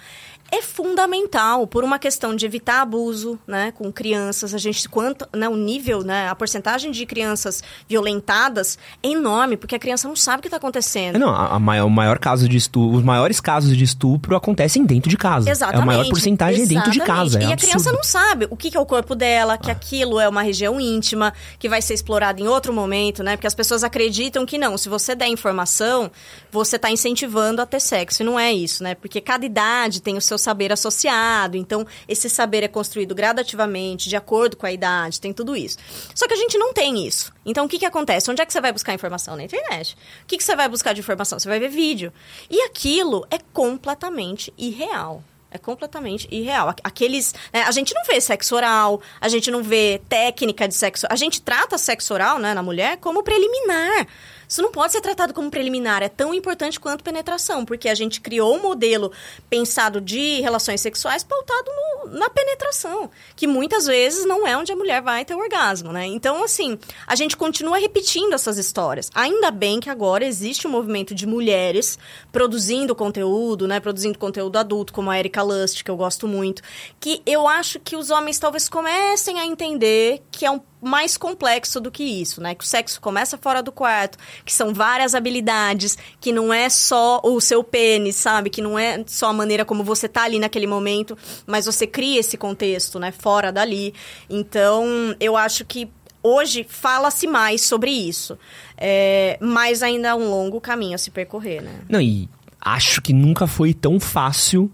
é 0.53 0.61
fundamental 0.61 1.67
por 1.67 1.83
uma 1.83 1.99
questão 1.99 2.37
de 2.37 2.45
evitar 2.45 2.83
abuso, 2.83 3.39
né, 3.47 3.73
com 3.73 3.91
crianças. 3.91 4.55
A 4.55 4.59
gente 4.59 4.87
quanto, 4.87 5.27
né, 5.35 5.49
o 5.49 5.57
nível, 5.57 6.03
né, 6.03 6.29
a 6.29 6.35
porcentagem 6.35 6.91
de 6.91 7.07
crianças 7.07 7.63
violentadas 7.89 8.79
é 9.03 9.09
enorme, 9.09 9.57
porque 9.57 9.75
a 9.75 9.79
criança 9.79 10.07
não 10.07 10.15
sabe 10.15 10.41
o 10.41 10.43
que 10.43 10.49
está 10.49 10.59
acontecendo. 10.59 11.17
É, 11.17 11.19
Não, 11.19 11.31
a, 11.31 11.57
a 11.57 11.59
maior, 11.59 11.87
o 11.87 11.91
maior 11.91 12.19
caso 12.19 12.47
de 12.47 12.59
estupro, 12.59 12.99
os 12.99 13.03
maiores 13.03 13.41
casos 13.41 13.75
de 13.75 13.83
estupro 13.83 14.37
acontecem 14.37 14.85
dentro 14.85 15.09
de 15.09 15.17
casa. 15.17 15.51
Exatamente. 15.51 15.81
É 15.81 15.83
a 15.83 15.87
maior 15.87 16.09
porcentagem 16.11 16.67
dentro 16.67 16.91
de 16.91 17.01
casa. 17.01 17.39
É 17.39 17.45
e 17.45 17.45
a 17.47 17.53
absurdo. 17.55 17.71
criança 17.71 17.93
não 17.93 18.05
sabe 18.05 18.47
o 18.51 18.57
que 18.57 18.77
é 18.77 18.81
o 18.81 18.85
corpo 18.85 19.15
dela, 19.15 19.57
que 19.57 19.71
aquilo 19.71 20.21
é 20.21 20.29
uma 20.29 20.43
região 20.43 20.79
íntima, 20.79 21.33
que 21.59 21.67
vai 21.67 21.81
ser 21.81 21.95
explorada 21.95 22.43
em 22.43 22.47
outro 22.47 22.75
momento, 22.75 23.23
né? 23.23 23.37
Porque 23.37 23.47
as 23.47 23.55
pessoas 23.55 23.83
acreditam 23.83 24.45
que 24.45 24.59
não. 24.59 24.77
Se 24.77 24.91
você 24.91 25.15
der 25.15 25.29
informação, 25.29 26.11
você 26.51 26.77
está 26.77 26.91
incentivando 26.91 27.63
a 27.63 27.67
ter 27.67 27.81
sexo. 27.81 28.23
E 28.23 28.27
não 28.27 28.39
é 28.39 28.53
isso, 28.53 28.83
né? 28.83 28.95
Porque 28.95 29.19
cada 29.19 29.47
idade 29.47 30.03
tem 30.03 30.19
o 30.19 30.21
seu 30.21 30.42
saber 30.43 30.73
associado. 30.73 31.57
Então, 31.57 31.87
esse 32.07 32.29
saber 32.29 32.63
é 32.63 32.69
construído 32.69 33.15
gradativamente, 33.15 34.09
de 34.09 34.17
acordo 34.17 34.57
com 34.57 34.67
a 34.67 34.73
idade, 34.73 35.21
tem 35.21 35.33
tudo 35.33 35.57
isso. 35.57 35.79
Só 36.15 36.27
que 36.27 36.35
a 36.35 36.37
gente 36.37 36.59
não 36.59 36.73
tem 36.75 37.07
isso. 37.07 37.33
Então, 37.47 37.65
o 37.65 37.69
que, 37.69 37.79
que 37.79 37.87
acontece? 37.87 38.31
Onde 38.31 38.43
é 38.43 38.47
que 38.47 38.53
você 38.53 38.61
vai 38.61 38.73
buscar 38.73 38.93
informação? 38.95 39.37
Na 39.37 39.45
internet. 39.45 39.97
O 40.23 40.27
que, 40.27 40.37
que 40.37 40.45
você 40.45 40.55
vai 40.57 40.69
buscar 40.69 40.93
de 40.93 41.01
informação? 41.01 41.39
Você 41.39 41.49
vai 41.49 41.59
ver 41.61 41.69
vídeo. 41.69 42.13
E 42.51 42.61
aquilo 42.63 43.27
é 43.31 43.39
completamente 43.53 44.53
irreal. 44.59 45.23
É 45.51 45.59
completamente 45.59 46.27
irreal. 46.31 46.69
Aqu- 46.71 46.81
Aqueles. 46.83 47.35
né, 47.53 47.63
a 47.65 47.71
gente 47.73 47.93
não 47.95 48.03
vê 48.05 48.19
sexo 48.23 48.57
oral, 48.57 49.03
a 49.21 49.29
gente 49.29 49.51
não 49.51 49.63
vê 49.63 50.01
técnica 50.09 50.67
de 50.67 50.75
sexo. 50.75 51.07
A 51.11 51.17
gente 51.17 51.43
trata 51.43 51.77
sexo 51.77 52.15
oral, 52.15 52.39
né, 52.39 52.55
na 52.55 52.63
mulher 52.63 52.97
como 52.97 53.23
preliminar. 53.23 54.07
Isso 54.53 54.61
não 54.61 54.71
pode 54.71 54.93
ser 54.93 55.01
tratado 55.01 55.33
como 55.33 55.51
preliminar, 55.51 56.03
é 56.03 56.11
tão 56.11 56.35
importante 56.35 56.79
quanto 56.79 57.03
penetração, 57.03 57.65
porque 57.65 57.89
a 57.89 57.95
gente 57.95 58.21
criou 58.21 58.55
um 58.55 58.61
modelo 58.61 59.11
pensado 59.49 59.99
de 59.99 60.43
relações 60.43 60.79
sexuais 60.83 61.25
pautado 61.25 61.71
no, 61.71 62.19
na 62.19 62.29
penetração, 62.29 63.11
que 63.35 63.47
muitas 63.47 63.87
vezes 63.87 64.27
não 64.27 64.47
é 64.47 64.55
onde 64.55 64.71
a 64.71 64.77
mulher 64.77 65.01
vai 65.01 65.25
ter 65.25 65.35
o 65.35 65.39
orgasmo, 65.39 65.91
né? 65.91 66.05
Então, 66.05 66.45
assim, 66.45 66.79
a 67.07 67.17
gente 67.17 67.35
continua 67.35 67.79
repetindo 67.79 68.35
essas 68.35 68.59
histórias. 68.59 69.11
Ainda 69.15 69.51
bem 69.51 69.81
que 69.81 69.89
agora 69.89 70.23
existe 70.23 70.67
um 70.67 70.71
movimento 70.71 71.15
de 71.15 71.27
mulheres 71.27 71.99
produzindo 72.31 72.95
conteúdo, 72.95 73.67
né? 73.67 73.81
Produzindo 73.81 74.19
conteúdo 74.19 74.59
adulto, 74.59 74.93
como 74.93 75.11
a 75.11 75.19
Erika 75.19 75.43
Lust, 75.43 75.83
que 75.83 75.91
eu 75.91 75.97
gosto 75.97 76.29
muito, 76.29 76.61
que 77.01 77.23
eu 77.25 77.49
acho 77.49 77.81
que 77.81 77.97
os 77.97 78.11
homens 78.11 78.39
talvez 78.39 78.69
comecem 78.69 79.41
a 79.41 79.47
entender 79.47 80.23
que 80.31 80.45
é 80.45 80.51
um 80.51 80.61
mais 80.83 81.17
complexo 81.17 81.81
do 81.81 81.91
que 81.91 82.03
isso, 82.03 82.41
né? 82.41 82.55
Que 82.55 82.65
o 82.65 82.67
sexo 82.67 83.01
começa 83.01 83.39
fora 83.39 83.63
do 83.63 83.71
quarto, 83.71 84.19
que 84.45 84.53
são 84.53 84.75
várias 84.75 85.15
habilidades, 85.15 85.97
que 86.21 86.33
não 86.33 86.53
é 86.53 86.69
só 86.69 87.21
o 87.23 87.41
seu 87.41 87.63
pênis, 87.63 88.17
sabe? 88.17 88.51
Que 88.51 88.61
não 88.61 88.77
é 88.77 89.03
só 89.07 89.29
a 89.29 89.33
maneira 89.33 89.65
como 89.65 89.85
você 89.85 90.09
tá 90.09 90.25
ali 90.25 90.41
naquele 90.41 90.67
momento, 90.67 91.17
mas 91.47 91.67
você 91.67 91.87
cria 91.87 92.19
esse 92.19 92.37
contexto, 92.37 92.99
né? 92.99 93.13
Fora 93.13 93.53
dali. 93.53 93.95
Então, 94.29 95.15
eu 95.21 95.37
acho 95.37 95.65
que 95.65 95.89
hoje 96.23 96.67
fala-se 96.69 97.27
mais 97.27 97.63
sobre 97.63 97.91
isso. 97.91 98.37
É, 98.77 99.39
mas 99.41 99.83
ainda 99.83 100.13
há 100.13 100.17
um 100.17 100.29
longo 100.29 100.61
caminho 100.61 100.97
a 100.97 100.99
se 100.99 101.11
percorrer, 101.11 101.63
né? 101.63 101.81
Não, 101.89 102.01
e 102.01 102.29
acho 102.61 103.01
que 103.01 103.13
nunca 103.13 103.47
foi 103.47 103.73
tão 103.73 104.01
fácil 104.01 104.71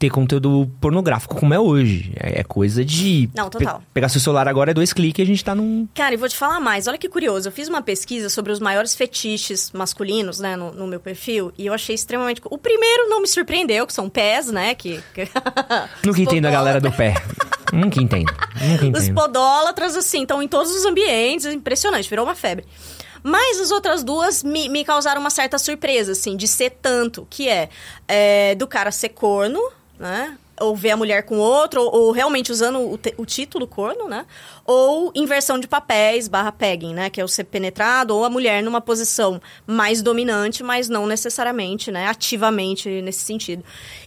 ter 0.00 0.08
conteúdo 0.08 0.68
pornográfico 0.80 1.36
como 1.36 1.52
é 1.52 1.60
hoje. 1.60 2.10
É, 2.18 2.40
é 2.40 2.42
coisa 2.42 2.82
de. 2.82 3.28
Não, 3.36 3.50
total. 3.50 3.80
Pe 3.80 3.86
pegar 3.92 4.08
seu 4.08 4.18
celular 4.18 4.48
agora 4.48 4.70
é 4.70 4.74
dois 4.74 4.94
cliques 4.94 5.18
e 5.18 5.22
a 5.22 5.26
gente 5.26 5.44
tá 5.44 5.54
num. 5.54 5.86
Cara, 5.94 6.14
e 6.14 6.16
vou 6.16 6.26
te 6.26 6.36
falar 6.36 6.58
mais. 6.58 6.88
Olha 6.88 6.96
que 6.96 7.06
curioso. 7.06 7.48
Eu 7.48 7.52
fiz 7.52 7.68
uma 7.68 7.82
pesquisa 7.82 8.30
sobre 8.30 8.50
os 8.50 8.58
maiores 8.58 8.94
fetiches 8.94 9.70
masculinos, 9.72 10.40
né, 10.40 10.56
no, 10.56 10.72
no 10.72 10.86
meu 10.86 10.98
perfil, 10.98 11.52
e 11.58 11.66
eu 11.66 11.74
achei 11.74 11.94
extremamente. 11.94 12.40
O 12.46 12.56
primeiro 12.56 13.10
não 13.10 13.20
me 13.20 13.28
surpreendeu, 13.28 13.86
que 13.86 13.92
são 13.92 14.08
pés, 14.08 14.50
né? 14.50 14.74
Que. 14.74 15.02
Nunca 16.02 16.22
entendo 16.22 16.46
a 16.46 16.50
galera 16.50 16.80
do 16.80 16.90
pé. 16.90 17.14
Nunca 17.70 18.00
entendo. 18.00 18.32
Nunca 18.58 18.86
entendo. 18.86 18.96
Os 18.96 19.08
podólatras, 19.10 19.96
assim, 19.96 20.22
estão 20.22 20.42
em 20.42 20.48
todos 20.48 20.74
os 20.74 20.86
ambientes. 20.86 21.44
É 21.44 21.52
impressionante, 21.52 22.08
virou 22.08 22.24
uma 22.24 22.34
febre. 22.34 22.64
Mas 23.22 23.60
as 23.60 23.70
outras 23.70 24.02
duas 24.02 24.42
me, 24.42 24.66
me 24.70 24.82
causaram 24.82 25.20
uma 25.20 25.28
certa 25.28 25.58
surpresa, 25.58 26.12
assim, 26.12 26.38
de 26.38 26.48
ser 26.48 26.70
tanto, 26.80 27.26
que 27.28 27.50
é, 27.50 27.68
é 28.08 28.54
do 28.54 28.66
cara 28.66 28.90
ser 28.90 29.10
corno, 29.10 29.60
né? 30.00 30.38
Ou 30.58 30.74
ver 30.74 30.90
a 30.90 30.96
mulher 30.96 31.22
com 31.24 31.38
outro, 31.38 31.82
ou, 31.82 31.94
ou 31.94 32.12
realmente 32.12 32.50
usando 32.50 32.78
o, 32.78 32.98
o, 33.18 33.26
título 33.26 33.66
corno, 33.66 34.08
né? 34.08 34.26
Ou 34.64 35.10
inversão 35.14 35.58
de 35.58 35.68
papéis 35.68 36.26
barra 36.26 36.50
pegging, 36.52 36.94
né? 36.94 37.10
Que 37.10 37.20
é 37.20 37.24
o 37.24 37.28
ser 37.28 37.44
penetrado, 37.44 38.14
ou 38.16 38.24
a 38.24 38.30
mulher 38.30 38.62
numa 38.62 38.80
posição 38.80 39.40
mais 39.66 40.02
dominante, 40.02 40.62
mas 40.62 40.88
não 40.88 41.06
necessariamente, 41.06 41.90
né? 41.90 42.06
Ativamente 42.08 43.02
nesse 43.02 43.20
sentido. 43.20 43.62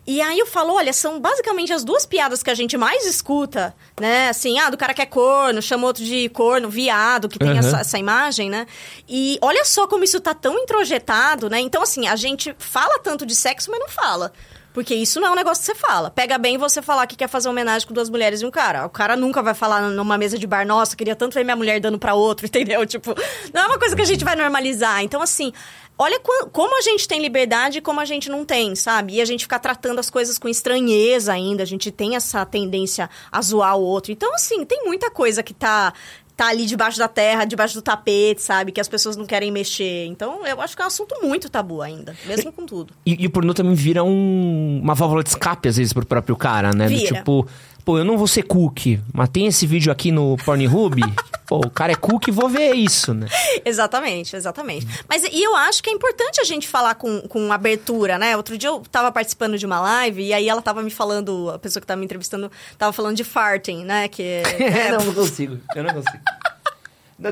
E 0.06 0.20
aí 0.22 0.38
eu 0.38 0.46
falo, 0.46 0.74
olha, 0.74 0.94
são 0.94 1.20
basicamente 1.20 1.72
as 1.72 1.84
duas 1.84 2.06
piadas 2.06 2.42
que 2.42 2.50
a 2.50 2.56
gente 2.56 2.76
mais 2.76 3.06
escuta, 3.06 3.74
né? 4.00 4.30
Assim, 4.30 4.60
ah, 4.60 4.70
do 4.70 4.78
cara 4.78 4.94
que 4.94 5.02
é 5.02 5.06
corno, 5.06 5.62
chama 5.62 5.86
outro 5.86 6.04
de 6.04 6.28
corno, 6.30 6.70
viado, 6.70 7.30
que 7.30 7.38
tem 7.38 7.52
uhum. 7.52 7.60
essa, 7.60 7.80
essa 7.80 8.00
imagem, 8.00 8.50
né? 8.50 8.66
E 9.08 9.38
olha 9.42 9.64
só 9.64 9.88
como 9.88 10.04
isso 10.04 10.20
tá 10.20 10.34
tão 10.34 10.58
introjetado, 10.58 11.50
né? 11.50 11.60
Então, 11.60 11.84
assim, 11.84 12.08
a 12.08 12.16
gente 12.16 12.56
fala 12.58 13.00
tanto 13.00 13.26
de 13.28 13.36
sexo, 13.36 13.70
mas 13.70 13.80
não 13.80 13.90
fala. 13.90 14.34
Porque 14.74 14.96
isso 14.96 15.20
não 15.20 15.28
é 15.28 15.32
um 15.32 15.36
negócio 15.36 15.62
que 15.62 15.68
você 15.68 15.76
fala. 15.76 16.10
Pega 16.10 16.38
bem 16.38 16.58
você 16.58 16.82
falar 16.82 17.06
que 17.06 17.16
quer 17.16 17.30
fazer 17.30 17.48
homenagem 17.48 17.88
com 17.88 17.94
duas 17.94 18.10
mulheres 18.10 18.42
e 18.42 18.46
um 18.46 18.52
cara. 18.52 18.86
O 18.86 18.90
cara 18.90 19.16
nunca 19.16 19.42
vai 19.42 19.54
falar 19.54 19.82
numa 19.82 20.18
mesa 20.18 20.38
de 20.38 20.48
bar, 20.48 20.66
nossa, 20.66 20.96
queria 20.96 21.16
tanto 21.16 21.36
ver 21.36 21.44
minha 21.44 21.56
mulher 21.56 21.80
dando 21.80 22.00
para 22.00 22.16
outro, 22.16 22.46
entendeu? 22.48 22.86
Tipo, 22.86 23.14
não 23.54 23.62
é 23.62 23.66
uma 23.68 23.78
coisa 23.78 23.96
que 23.96 24.02
a 24.02 24.06
gente 24.06 24.26
vai 24.26 24.36
normalizar. 24.36 25.04
Então, 25.04 25.22
assim, 25.22 25.54
olha 25.98 26.20
como 26.20 26.78
a 26.78 26.82
gente 26.82 27.08
tem 27.08 27.22
liberdade 27.22 27.78
e 27.78 27.82
como 27.82 28.00
a 28.00 28.06
gente 28.06 28.30
não 28.30 28.44
tem, 28.44 28.76
sabe? 28.76 29.14
E 29.16 29.22
a 29.22 29.26
gente 29.26 29.44
fica 29.46 29.60
tratando 29.60 30.00
as 30.00 30.10
coisas 30.10 30.40
com 30.40 30.50
estranheza 30.50 31.32
ainda. 31.32 31.62
A 31.62 31.68
gente 31.68 31.92
tem 31.92 32.16
essa 32.16 32.44
tendência 32.46 33.10
a 33.32 33.42
zoar 33.42 33.78
o 33.78 33.84
outro. 33.84 34.12
Então, 34.12 34.34
assim, 34.34 34.66
tem 34.66 34.84
muita 34.86 35.12
coisa 35.12 35.44
que 35.44 35.54
tá 35.54 35.94
tá 36.36 36.48
ali 36.48 36.66
debaixo 36.66 36.98
da 36.98 37.08
terra, 37.08 37.46
debaixo 37.46 37.76
do 37.76 37.82
tapete, 37.82 38.42
sabe? 38.42 38.72
Que 38.72 38.82
as 38.82 38.88
pessoas 38.88 39.16
não 39.16 39.26
querem 39.26 39.52
mexer. 39.52 40.06
Então, 40.06 40.46
eu 40.46 40.60
acho 40.62 40.76
que 40.76 40.82
é 40.82 40.86
um 40.86 40.88
assunto 40.88 41.16
muito 41.22 41.50
tabu 41.50 41.82
ainda, 41.82 42.16
mesmo 42.26 42.52
com 42.52 42.66
tudo. 42.66 42.94
E, 43.06 43.24
e 43.24 43.28
o 43.28 43.30
pornô 43.30 43.54
também 43.54 43.76
vira 43.76 44.04
um, 44.04 44.80
uma 44.82 44.96
válvula 44.96 45.24
de 45.24 45.30
escape, 45.30 45.70
às 45.70 45.78
vezes, 45.78 45.94
pro 45.94 46.06
próprio 46.06 46.36
cara, 46.36 46.74
né? 46.74 46.88
Vira. 46.88 47.10
Do 47.10 47.16
tipo, 47.18 47.48
pô, 47.84 47.98
eu 47.98 48.06
não 48.06 48.18
vou 48.18 48.28
ser 48.28 48.44
cookie, 48.44 49.02
mas 49.14 49.30
tem 49.30 49.48
esse 49.48 49.66
vídeo 49.66 49.92
aqui 49.92 50.12
no 50.12 50.38
Pornhub, 50.38 51.02
pô, 51.46 51.58
o 51.58 51.70
cara 51.70 51.92
é 51.92 51.96
cookie, 51.96 52.32
vou 52.32 52.50
ver 52.50 52.74
isso, 52.74 53.14
né? 53.14 53.28
exatamente, 53.66 54.36
exatamente. 54.36 54.88
Mas 55.08 55.24
e 55.24 55.44
eu 55.44 55.56
acho 55.56 55.84
que 55.84 55.90
é 55.90 55.94
importante 55.94 56.40
a 56.40 56.44
gente 56.44 56.68
falar 56.68 56.96
com, 56.96 57.22
com 57.22 57.52
abertura, 57.52 58.18
né? 58.18 58.36
Outro 58.38 58.58
dia 58.58 58.70
eu 58.70 58.82
tava 58.92 59.12
participando 59.12 59.58
de 59.58 59.66
uma 59.66 59.80
live 59.80 60.24
e 60.24 60.34
aí 60.34 60.48
ela 60.48 60.62
tava 60.62 60.82
me 60.82 60.92
falando, 60.92 61.50
a 61.50 61.60
pessoa 61.60 61.82
que 61.82 61.88
tava 61.88 62.00
me 62.00 62.06
entrevistando, 62.06 62.52
tava 62.78 62.94
falando 62.94 63.16
de 63.16 63.24
farting, 63.24 63.84
né? 63.84 64.08
Que 64.08 64.24
é... 64.60 64.92
não, 64.92 65.06
não 65.06 65.14
consigo, 65.14 65.60
eu 65.76 65.84
não 65.84 65.94
consigo. 65.94 66.20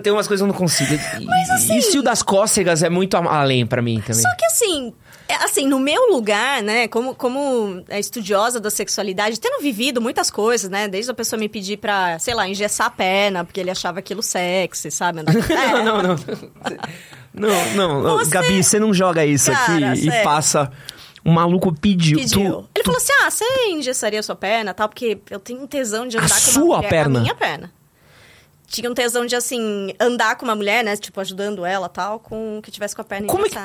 Tem 0.03 0.13
umas 0.13 0.27
coisas 0.27 0.45
que 0.45 0.49
eu 0.49 0.53
não 0.53 0.59
consigo. 0.59 0.93
Mas, 1.25 1.49
assim, 1.49 1.77
e 1.77 1.81
se 1.81 1.97
o 1.97 2.03
das 2.03 2.21
cócegas 2.21 2.83
é 2.83 2.89
muito 2.89 3.17
além 3.17 3.65
para 3.65 3.81
mim 3.81 3.99
também. 3.99 4.21
Só 4.21 4.35
que 4.37 4.45
assim, 4.45 4.93
assim, 5.35 5.67
no 5.67 5.79
meu 5.79 6.11
lugar, 6.11 6.61
né, 6.61 6.87
como, 6.87 7.15
como 7.15 7.83
estudiosa 7.89 8.59
da 8.59 8.69
sexualidade, 8.69 9.39
tendo 9.39 9.61
vivido 9.61 10.01
muitas 10.01 10.31
coisas, 10.31 10.69
né, 10.69 10.87
desde 10.87 11.11
a 11.11 11.13
pessoa 11.13 11.39
me 11.39 11.49
pedir 11.49 11.77
pra, 11.77 12.17
sei 12.19 12.33
lá, 12.33 12.47
engessar 12.47 12.87
a 12.87 12.91
perna, 12.91 13.43
porque 13.43 13.59
ele 13.59 13.71
achava 13.71 13.99
aquilo 13.99 14.21
sexy, 14.23 14.91
sabe? 14.91 15.21
Não, 15.31 15.83
não, 15.83 16.01
não. 16.01 16.15
Não, 17.33 17.75
não, 17.75 18.01
não. 18.01 18.17
Você... 18.17 18.29
Gabi, 18.29 18.63
você 18.63 18.79
não 18.79 18.93
joga 18.93 19.25
isso 19.25 19.51
Cara, 19.51 19.91
aqui 19.91 20.01
sério. 20.01 20.21
e 20.21 20.23
passa... 20.23 20.71
O 21.23 21.31
maluco 21.31 21.71
pediu. 21.71 22.17
pediu. 22.17 22.63
Tu, 22.63 22.69
ele 22.73 22.83
tu... 22.83 22.85
falou 22.85 22.97
assim: 22.97 23.13
ah, 23.21 23.29
você 23.29 23.45
engessaria 23.67 24.19
a 24.19 24.23
sua 24.23 24.35
perna 24.35 24.73
tal, 24.73 24.89
porque 24.89 25.19
eu 25.29 25.39
tenho 25.39 25.61
um 25.61 25.67
tesão 25.67 26.07
de 26.07 26.17
andar 26.17 26.25
a 26.25 26.29
com 26.29 26.35
sua 26.35 26.63
uma 26.63 26.75
mulher, 26.77 26.89
perna. 26.89 27.19
A 27.19 27.21
minha 27.21 27.35
perna 27.35 27.71
tinha 28.71 28.89
um 28.89 28.93
tesão 28.93 29.25
de, 29.25 29.35
assim, 29.35 29.93
andar 29.99 30.37
com 30.37 30.45
uma 30.45 30.55
mulher, 30.55 30.83
né? 30.83 30.95
Tipo, 30.95 31.19
ajudando 31.19 31.65
ela 31.65 31.89
tal, 31.89 32.19
com 32.19 32.61
que 32.63 32.71
tivesse 32.71 32.95
com 32.95 33.01
a 33.01 33.05
perna 33.05 33.27
Como. 33.27 33.45
É 33.45 33.49
que... 33.49 33.55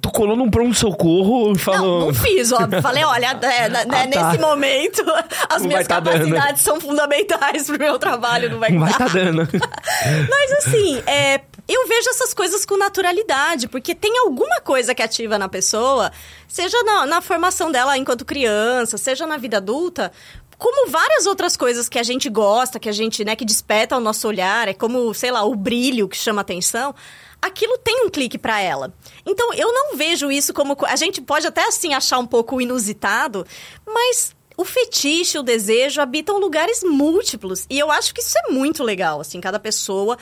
Tu 0.00 0.10
colou 0.10 0.36
num 0.36 0.50
pronto-socorro 0.50 1.52
e 1.52 1.58
falou... 1.58 2.00
Não, 2.00 2.06
não 2.08 2.14
fiz, 2.14 2.52
óbvio. 2.52 2.80
Falei, 2.82 3.04
olha, 3.04 3.38
é, 3.42 3.68
né, 3.70 3.82
ah, 3.82 3.86
tá. 3.86 4.06
nesse 4.06 4.38
momento, 4.38 5.02
as 5.48 5.62
não 5.62 5.68
minhas 5.68 5.86
tá 5.86 5.96
capacidades 5.96 6.62
dando. 6.62 6.78
são 6.78 6.80
fundamentais 6.80 7.66
pro 7.66 7.78
meu 7.78 7.98
trabalho, 7.98 8.50
não 8.50 8.58
vai 8.58 8.70
Não 8.70 8.80
vai 8.80 8.92
tá 8.92 9.08
dando. 9.08 9.48
Mas, 10.30 10.52
assim, 10.66 11.02
é, 11.06 11.40
eu 11.66 11.88
vejo 11.88 12.10
essas 12.10 12.34
coisas 12.34 12.66
com 12.66 12.76
naturalidade, 12.76 13.66
porque 13.66 13.94
tem 13.94 14.18
alguma 14.18 14.60
coisa 14.60 14.94
que 14.94 15.02
ativa 15.02 15.38
na 15.38 15.48
pessoa, 15.48 16.12
seja 16.46 16.82
na, 16.82 17.06
na 17.06 17.20
formação 17.22 17.72
dela 17.72 17.96
enquanto 17.96 18.24
criança, 18.26 18.98
seja 18.98 19.26
na 19.26 19.38
vida 19.38 19.56
adulta, 19.56 20.12
como 20.58 20.90
várias 20.90 21.24
outras 21.24 21.56
coisas 21.56 21.88
que 21.88 21.98
a 21.98 22.02
gente 22.02 22.28
gosta, 22.28 22.80
que 22.80 22.88
a 22.88 22.92
gente, 22.92 23.24
né, 23.24 23.36
que 23.36 23.44
desperta 23.44 23.96
o 23.96 24.00
nosso 24.00 24.26
olhar, 24.26 24.66
é 24.66 24.74
como, 24.74 25.14
sei 25.14 25.30
lá, 25.30 25.44
o 25.44 25.54
brilho 25.54 26.08
que 26.08 26.16
chama 26.16 26.40
atenção, 26.40 26.94
aquilo 27.40 27.78
tem 27.78 28.04
um 28.04 28.10
clique 28.10 28.38
para 28.38 28.60
ela. 28.60 28.92
Então 29.24 29.52
eu 29.54 29.72
não 29.72 29.96
vejo 29.96 30.30
isso 30.30 30.52
como 30.52 30.76
a 30.86 30.96
gente 30.96 31.20
pode 31.20 31.46
até 31.46 31.66
assim 31.66 31.94
achar 31.94 32.18
um 32.18 32.26
pouco 32.26 32.60
inusitado, 32.60 33.46
mas 33.86 34.36
o 34.56 34.64
fetiche, 34.64 35.38
o 35.38 35.42
desejo 35.42 36.00
habitam 36.00 36.38
lugares 36.38 36.82
múltiplos. 36.82 37.64
E 37.70 37.78
eu 37.78 37.92
acho 37.92 38.12
que 38.12 38.20
isso 38.20 38.36
é 38.38 38.50
muito 38.50 38.82
legal, 38.82 39.20
assim, 39.20 39.40
cada 39.40 39.58
pessoa 39.58 40.18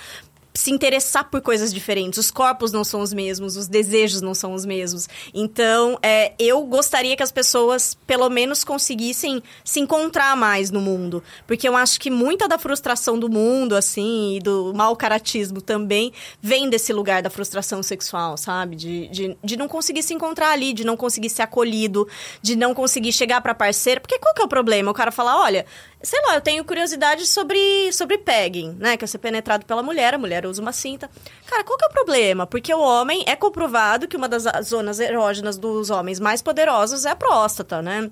se 0.57 0.71
interessar 0.71 1.29
por 1.31 1.41
coisas 1.41 1.73
diferentes. 1.73 2.19
Os 2.19 2.31
corpos 2.31 2.73
não 2.73 2.83
são 2.83 3.01
os 3.01 3.13
mesmos, 3.13 3.57
os 3.57 3.69
desejos 3.69 4.23
não 4.23 4.35
são 4.35 4.55
os 4.55 4.65
mesmos. 4.65 5.09
Então, 5.35 5.99
é, 6.03 6.33
eu 6.39 6.63
gostaria 6.63 7.15
que 7.15 7.23
as 7.23 7.31
pessoas, 7.31 7.97
pelo 8.07 8.29
menos, 8.31 8.65
conseguissem 8.65 9.43
se 9.63 9.81
encontrar 9.81 10.35
mais 10.35 10.71
no 10.71 10.81
mundo. 10.81 11.23
Porque 11.47 11.69
eu 11.69 11.77
acho 11.77 12.01
que 12.01 12.11
muita 12.11 12.49
da 12.49 12.59
frustração 12.59 13.19
do 13.19 13.29
mundo, 13.29 13.77
assim, 13.77 14.37
e 14.37 14.41
do 14.41 14.73
mau 14.75 14.97
caratismo 14.97 15.61
também, 15.61 16.13
vem 16.41 16.71
desse 16.71 16.93
lugar 16.93 17.23
da 17.23 17.29
frustração 17.29 17.83
sexual, 17.83 18.39
sabe? 18.39 18.77
De, 18.77 19.09
de, 19.09 19.37
de 19.45 19.57
não 19.57 19.69
conseguir 19.69 20.03
se 20.03 20.15
encontrar 20.15 20.53
ali, 20.53 20.73
de 20.73 20.85
não 20.85 20.97
conseguir 20.97 21.29
ser 21.29 21.43
acolhido, 21.43 22.09
de 22.41 22.57
não 22.57 22.75
conseguir 22.75 23.13
chegar 23.13 23.43
pra 23.43 23.55
parceira. 23.55 24.01
Porque 24.01 24.19
qual 24.19 24.35
que 24.35 24.41
é 24.41 24.45
o 24.45 24.49
problema? 24.49 24.91
O 24.91 24.95
cara 24.95 25.11
fala, 25.11 25.39
olha, 25.39 25.67
sei 26.03 26.21
lá, 26.27 26.35
eu 26.35 26.41
tenho 26.41 26.65
curiosidade 26.65 27.27
sobre, 27.27 27.93
sobre 27.93 28.17
pegging, 28.17 28.75
né? 28.79 28.97
Que 28.97 29.05
é 29.05 29.07
ser 29.07 29.19
penetrado 29.19 29.67
pela 29.67 29.83
mulher, 29.83 30.15
a 30.15 30.19
mulher 30.19 30.46
usa 30.47 30.63
uma 30.63 30.73
cinta. 30.73 31.11
Cara, 31.47 31.65
qual 31.65 31.79
que 31.79 31.85
é 31.85 31.89
o 31.89 31.93
problema? 31.93 32.47
Porque 32.47 32.73
o 32.73 32.81
homem, 32.81 33.25
é 33.27 33.37
comprovado 33.37 34.09
que 34.09 34.17
uma 34.17 34.29
das 34.29 34.45
zonas 34.65 35.01
erógenas 35.01 35.59
dos 35.59 35.91
homens 35.91 36.21
mais 36.21 36.43
poderosas 36.43 37.05
é 37.05 37.11
a 37.11 37.17
próstata, 37.17 37.83
né? 37.83 38.11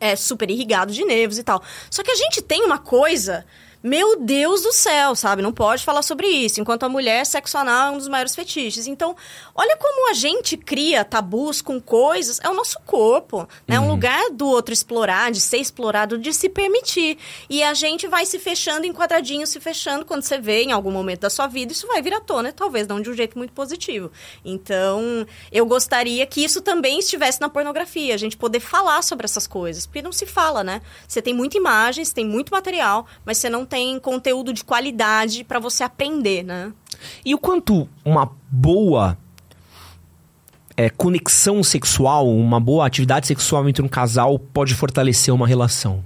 É 0.00 0.16
super 0.16 0.50
irrigado 0.50 0.92
de 0.92 1.04
nervos 1.04 1.38
e 1.38 1.42
tal. 1.42 1.62
Só 1.90 2.02
que 2.02 2.10
a 2.10 2.16
gente 2.16 2.42
tem 2.42 2.64
uma 2.64 2.78
coisa 2.78 3.44
meu 3.84 4.18
Deus 4.18 4.62
do 4.62 4.72
céu, 4.72 5.14
sabe? 5.14 5.42
Não 5.42 5.52
pode 5.52 5.84
falar 5.84 6.00
sobre 6.00 6.26
isso. 6.26 6.58
Enquanto 6.58 6.84
a 6.84 6.88
mulher, 6.88 7.26
sexo 7.26 7.58
anal 7.58 7.88
é 7.88 7.90
um 7.90 7.98
dos 7.98 8.08
maiores 8.08 8.34
fetiches. 8.34 8.86
Então, 8.86 9.14
olha 9.54 9.76
como 9.76 10.10
a 10.10 10.14
gente 10.14 10.56
cria 10.56 11.04
tabus 11.04 11.62
com 11.62 11.80
coisas. 11.80 12.40
É 12.42 12.48
o 12.48 12.54
nosso 12.54 12.78
corpo, 12.84 13.48
né? 13.66 13.76
É 13.76 13.80
um 13.80 13.88
lugar 13.88 14.30
do 14.30 14.46
outro 14.46 14.72
explorar, 14.72 15.30
de 15.30 15.40
ser 15.40 15.58
explorado, 15.58 16.18
de 16.18 16.32
se 16.32 16.48
permitir. 16.48 17.18
E 17.48 17.62
a 17.62 17.74
gente 17.74 18.08
vai 18.08 18.26
se 18.26 18.38
fechando 18.38 18.86
em 18.86 18.92
quadradinhos, 18.92 19.50
se 19.50 19.60
fechando. 19.60 20.04
Quando 20.04 20.22
você 20.22 20.38
vê 20.38 20.62
em 20.62 20.72
algum 20.72 20.90
momento 20.90 21.20
da 21.20 21.30
sua 21.30 21.46
vida, 21.46 21.72
isso 21.72 21.86
vai 21.86 22.02
vir 22.02 22.14
à 22.14 22.20
tona, 22.20 22.52
talvez 22.52 22.86
não 22.86 23.00
de 23.00 23.10
um 23.10 23.14
jeito 23.14 23.38
muito 23.38 23.52
positivo. 23.52 24.10
Então, 24.44 25.26
eu 25.52 25.64
gostaria 25.66 26.26
que 26.26 26.42
isso 26.42 26.60
também 26.60 26.98
estivesse 26.98 27.40
na 27.40 27.48
pornografia, 27.48 28.14
a 28.14 28.18
gente 28.18 28.36
poder 28.36 28.60
falar 28.60 29.02
sobre 29.02 29.24
essas 29.24 29.46
coisas. 29.46 29.86
Porque 29.86 30.02
não 30.02 30.12
se 30.12 30.26
fala, 30.26 30.64
né? 30.64 30.80
Você 31.06 31.22
tem 31.22 31.34
muita 31.34 31.56
imagem, 31.56 32.04
você 32.04 32.14
tem 32.14 32.26
muito 32.26 32.50
material, 32.50 33.06
mas 33.24 33.38
você 33.38 33.48
não 33.48 33.64
tem 33.64 33.98
conteúdo 33.98 34.52
de 34.52 34.64
qualidade 34.64 35.44
para 35.44 35.58
você 35.58 35.84
aprender, 35.84 36.42
né? 36.42 36.72
E 37.24 37.34
o 37.34 37.38
quanto 37.38 37.88
uma 38.04 38.30
boa 38.50 39.18
é, 40.76 40.90
conexão 40.90 41.62
sexual, 41.62 42.28
uma 42.28 42.58
boa 42.58 42.86
atividade 42.86 43.26
sexual 43.26 43.68
entre 43.68 43.82
um 43.82 43.88
casal 43.88 44.38
pode 44.38 44.74
fortalecer 44.74 45.32
uma 45.32 45.46
relação? 45.46 46.02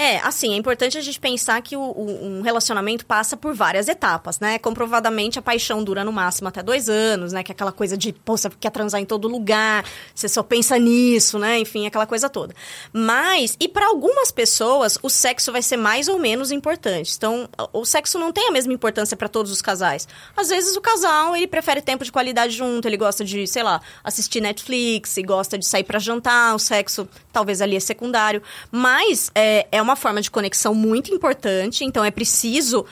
É, 0.00 0.16
assim, 0.20 0.54
é 0.54 0.56
importante 0.56 0.96
a 0.96 1.00
gente 1.02 1.20
pensar 1.20 1.60
que 1.60 1.76
o, 1.76 1.82
o, 1.82 2.26
um 2.26 2.40
relacionamento 2.40 3.04
passa 3.04 3.36
por 3.36 3.52
várias 3.54 3.86
etapas, 3.86 4.40
né? 4.40 4.58
Comprovadamente, 4.58 5.38
a 5.38 5.42
paixão 5.42 5.84
dura 5.84 6.02
no 6.02 6.10
máximo 6.10 6.48
até 6.48 6.62
dois 6.62 6.88
anos, 6.88 7.34
né? 7.34 7.42
Que 7.42 7.52
é 7.52 7.54
aquela 7.54 7.70
coisa 7.70 7.98
de, 7.98 8.10
pô, 8.10 8.34
você 8.34 8.48
quer 8.58 8.70
transar 8.70 8.98
em 8.98 9.04
todo 9.04 9.28
lugar, 9.28 9.84
você 10.14 10.26
só 10.26 10.42
pensa 10.42 10.78
nisso, 10.78 11.38
né? 11.38 11.58
Enfim, 11.58 11.86
aquela 11.86 12.06
coisa 12.06 12.30
toda. 12.30 12.54
Mas, 12.90 13.58
e 13.60 13.68
para 13.68 13.88
algumas 13.88 14.30
pessoas, 14.30 14.98
o 15.02 15.10
sexo 15.10 15.52
vai 15.52 15.60
ser 15.60 15.76
mais 15.76 16.08
ou 16.08 16.18
menos 16.18 16.50
importante. 16.50 17.12
Então, 17.14 17.46
o 17.70 17.84
sexo 17.84 18.18
não 18.18 18.32
tem 18.32 18.48
a 18.48 18.52
mesma 18.52 18.72
importância 18.72 19.18
para 19.18 19.28
todos 19.28 19.52
os 19.52 19.60
casais. 19.60 20.08
Às 20.34 20.48
vezes, 20.48 20.78
o 20.78 20.80
casal, 20.80 21.36
ele 21.36 21.46
prefere 21.46 21.82
tempo 21.82 22.06
de 22.06 22.10
qualidade 22.10 22.56
junto, 22.56 22.88
ele 22.88 22.96
gosta 22.96 23.22
de, 23.22 23.46
sei 23.46 23.62
lá, 23.62 23.82
assistir 24.02 24.40
Netflix, 24.40 25.16
gosta 25.26 25.58
de 25.58 25.66
sair 25.66 25.84
para 25.84 25.98
jantar, 25.98 26.54
o 26.54 26.58
sexo 26.58 27.06
talvez 27.30 27.60
ali 27.60 27.76
é 27.76 27.80
secundário. 27.80 28.42
Mas, 28.72 29.30
é, 29.34 29.66
é 29.70 29.82
uma 29.82 29.89
uma 29.90 29.96
forma 29.96 30.20
de 30.20 30.30
conexão 30.30 30.74
muito 30.74 31.12
importante, 31.12 31.84
então 31.84 32.04
é 32.04 32.10
preciso 32.10 32.86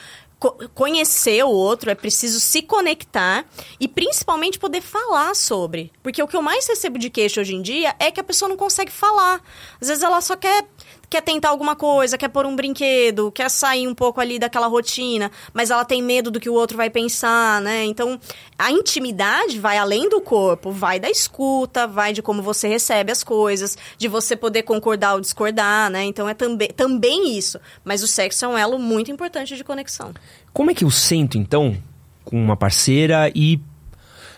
conhecer 0.73 1.43
o 1.43 1.49
outro, 1.49 1.89
é 1.89 1.95
preciso 1.95 2.39
se 2.39 2.61
conectar 2.61 3.45
e 3.77 3.87
principalmente 3.87 4.57
poder 4.57 4.81
falar 4.81 5.35
sobre. 5.35 5.91
Porque 6.01 6.23
o 6.23 6.27
que 6.27 6.35
eu 6.35 6.41
mais 6.41 6.65
recebo 6.65 6.97
de 6.97 7.09
queixo 7.09 7.41
hoje 7.41 7.55
em 7.55 7.61
dia 7.61 7.93
é 7.99 8.09
que 8.09 8.21
a 8.21 8.23
pessoa 8.23 8.47
não 8.47 8.55
consegue 8.55 8.91
falar. 8.91 9.41
Às 9.81 9.89
vezes 9.89 10.01
ela 10.01 10.21
só 10.21 10.37
quer 10.37 10.65
quer 11.09 11.21
tentar 11.21 11.49
alguma 11.49 11.75
coisa, 11.75 12.17
quer 12.17 12.27
pôr 12.27 12.45
um 12.45 12.55
brinquedo, 12.55 13.31
quer 13.31 13.49
sair 13.49 13.87
um 13.87 13.95
pouco 13.95 14.21
ali 14.21 14.37
daquela 14.37 14.67
rotina, 14.67 15.31
mas 15.53 15.71
ela 15.71 15.83
tem 15.83 16.01
medo 16.01 16.29
do 16.29 16.39
que 16.39 16.49
o 16.49 16.53
outro 16.53 16.77
vai 16.77 16.89
pensar, 16.89 17.59
né? 17.61 17.83
Então, 17.85 18.19
a 18.57 18.71
intimidade 18.71 19.59
vai 19.59 19.77
além 19.77 20.07
do 20.07 20.21
corpo, 20.21 20.71
vai 20.71 20.99
da 20.99 21.09
escuta, 21.09 21.87
vai 21.87 22.13
de 22.13 22.21
como 22.21 22.41
você 22.41 22.67
recebe 22.67 23.11
as 23.11 23.23
coisas, 23.23 23.77
de 23.97 24.07
você 24.07 24.35
poder 24.35 24.63
concordar 24.63 25.15
ou 25.15 25.21
discordar, 25.21 25.89
né? 25.89 26.03
Então, 26.03 26.29
é 26.29 26.33
também, 26.33 26.69
também 26.69 27.37
isso. 27.37 27.59
Mas 27.83 28.03
o 28.03 28.07
sexo 28.07 28.45
é 28.45 28.47
um 28.47 28.57
elo 28.57 28.77
muito 28.77 29.11
importante 29.11 29.55
de 29.55 29.63
conexão. 29.63 30.13
Como 30.53 30.69
é 30.69 30.73
que 30.73 30.83
eu 30.83 30.91
sento, 30.91 31.37
então, 31.37 31.75
com 32.23 32.41
uma 32.41 32.55
parceira 32.55 33.31
e 33.33 33.59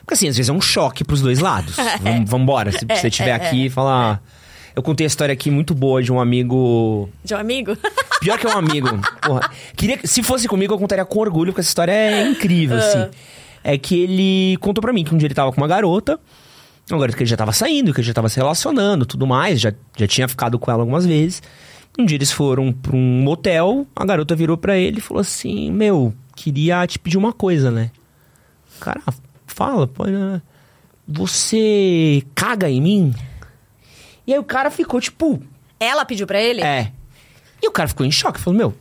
porque 0.02 0.16
assim, 0.16 0.28
às 0.28 0.36
vezes 0.36 0.50
é 0.50 0.54
um 0.54 0.62
choque 0.62 1.04
pros 1.04 1.22
dois 1.22 1.40
lados. 1.40 1.76
Vamos, 2.02 2.30
vambora. 2.30 2.72
Se 2.72 2.86
você 2.86 3.08
estiver 3.08 3.30
é, 3.30 3.34
aqui 3.34 3.66
e 3.68 3.70
falar. 3.70 4.22
É. 4.38 4.41
Eu 4.76 4.82
contei 4.82 5.06
a 5.06 5.08
história 5.08 5.34
aqui 5.34 5.52
muito 5.52 5.74
boa 5.74 6.02
de 6.02 6.12
um 6.12 6.20
amigo. 6.20 7.10
De 7.24 7.34
um 7.34 7.38
amigo? 7.38 7.78
Pior 8.22 8.38
que 8.38 8.48
um 8.48 8.58
amigo. 8.58 8.88
Porra. 9.22 9.50
Queria, 9.76 10.00
se 10.04 10.24
fosse 10.24 10.48
comigo, 10.48 10.74
eu 10.74 10.78
contaria 10.78 11.04
com 11.04 11.20
orgulho, 11.20 11.52
porque 11.52 11.62
essa 11.62 11.70
história 11.70 11.92
é 11.92 12.28
incrível, 12.28 12.78
assim. 12.78 13.00
Uh. 13.00 13.12
É 13.64 13.78
que 13.78 13.96
ele 13.96 14.58
contou 14.58 14.82
pra 14.82 14.94
mim 14.94 15.04
que 15.04 15.14
um 15.14 15.18
dia 15.18 15.28
ele 15.28 15.36
tava 15.36 15.52
com 15.52 15.60
uma 15.60 15.68
garota. 15.68 16.20
Uma 16.90 17.00
garota 17.00 17.18
que 17.18 17.24
ele 17.24 17.30
já 17.30 17.38
tava 17.38 17.52
saindo, 17.52 17.94
que 17.94 18.00
ele 18.00 18.08
já 18.08 18.14
tava 18.14 18.28
se 18.28 18.38
relacionando 18.38 19.06
tudo 19.06 19.26
mais, 19.28 19.60
já, 19.62 19.74
já 19.98 20.08
tinha 20.08 20.28
ficado 20.28 20.58
com 20.58 20.72
ela 20.72 20.82
algumas 20.82 21.06
vezes. 21.06 21.42
Um 21.98 22.06
dia 22.06 22.18
eles 22.18 22.32
foram 22.32 22.72
pra 22.72 22.96
um 22.96 23.22
motel, 23.22 23.86
a 23.96 24.06
garota 24.06 24.36
virou 24.36 24.58
pra 24.58 24.78
ele 24.78 25.00
e 25.00 25.02
falou 25.02 25.22
assim: 25.22 25.72
Meu, 25.72 26.14
queria 26.36 26.86
te 26.88 26.98
pedir 26.98 27.18
uma 27.18 27.34
coisa, 27.34 27.70
né? 27.70 27.92
Cara, 28.80 29.02
fala, 29.46 29.88
pode. 29.88 30.12
Né? 30.12 30.42
Você 31.08 32.24
caga 32.34 32.70
em 32.70 32.82
mim? 32.82 33.14
E 34.26 34.34
aí 34.34 34.40
o 34.40 34.44
cara 34.44 34.70
ficou, 34.70 35.00
tipo. 35.02 35.42
Ela 35.80 36.06
pediu 36.06 36.28
pra 36.28 36.40
ele? 36.42 36.62
É. 36.62 36.92
E 37.62 37.68
o 37.68 37.72
cara 37.72 37.88
ficou 37.88 38.06
em 38.06 38.12
choque, 38.12 38.40
falou, 38.40 38.58
meu. 38.58 38.74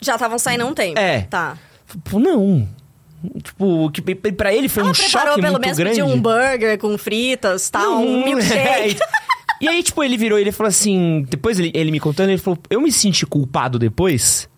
Já 0.00 0.14
estavam 0.14 0.38
saindo 0.38 0.62
há 0.62 0.66
um 0.66 0.74
tempo. 0.74 0.98
É. 0.98 1.22
Tá. 1.22 1.56
Pô, 2.04 2.18
não. 2.18 2.68
Tipo, 3.42 3.90
que 3.90 4.02
pra 4.32 4.52
ele 4.52 4.68
foi 4.68 4.82
Ela 4.82 4.90
um 4.90 4.94
choque 4.94 5.40
pelo 5.40 5.52
muito 5.52 5.60
menos 5.60 5.78
grande. 5.78 6.02
um 6.02 6.20
burger 6.20 6.78
com 6.78 6.96
fritas, 6.98 7.68
tal, 7.70 7.98
um 8.00 8.22
milkshake. 8.24 9.00
É, 9.02 9.06
e 9.60 9.68
aí, 9.68 9.82
tipo, 9.82 10.04
ele 10.04 10.16
virou 10.16 10.38
e 10.38 10.42
ele 10.42 10.52
falou 10.52 10.68
assim... 10.68 11.24
Depois 11.28 11.58
ele, 11.58 11.72
ele 11.74 11.90
me 11.90 11.98
contando, 11.98 12.28
ele 12.28 12.38
falou... 12.38 12.58
Eu 12.68 12.80
me 12.80 12.92
senti 12.92 13.24
culpado 13.26 13.78
depois... 13.78 14.48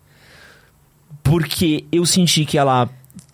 Porque 1.23 1.85
eu 1.91 2.05
senti 2.05 2.43
que 2.43 2.57
ela 2.57 2.89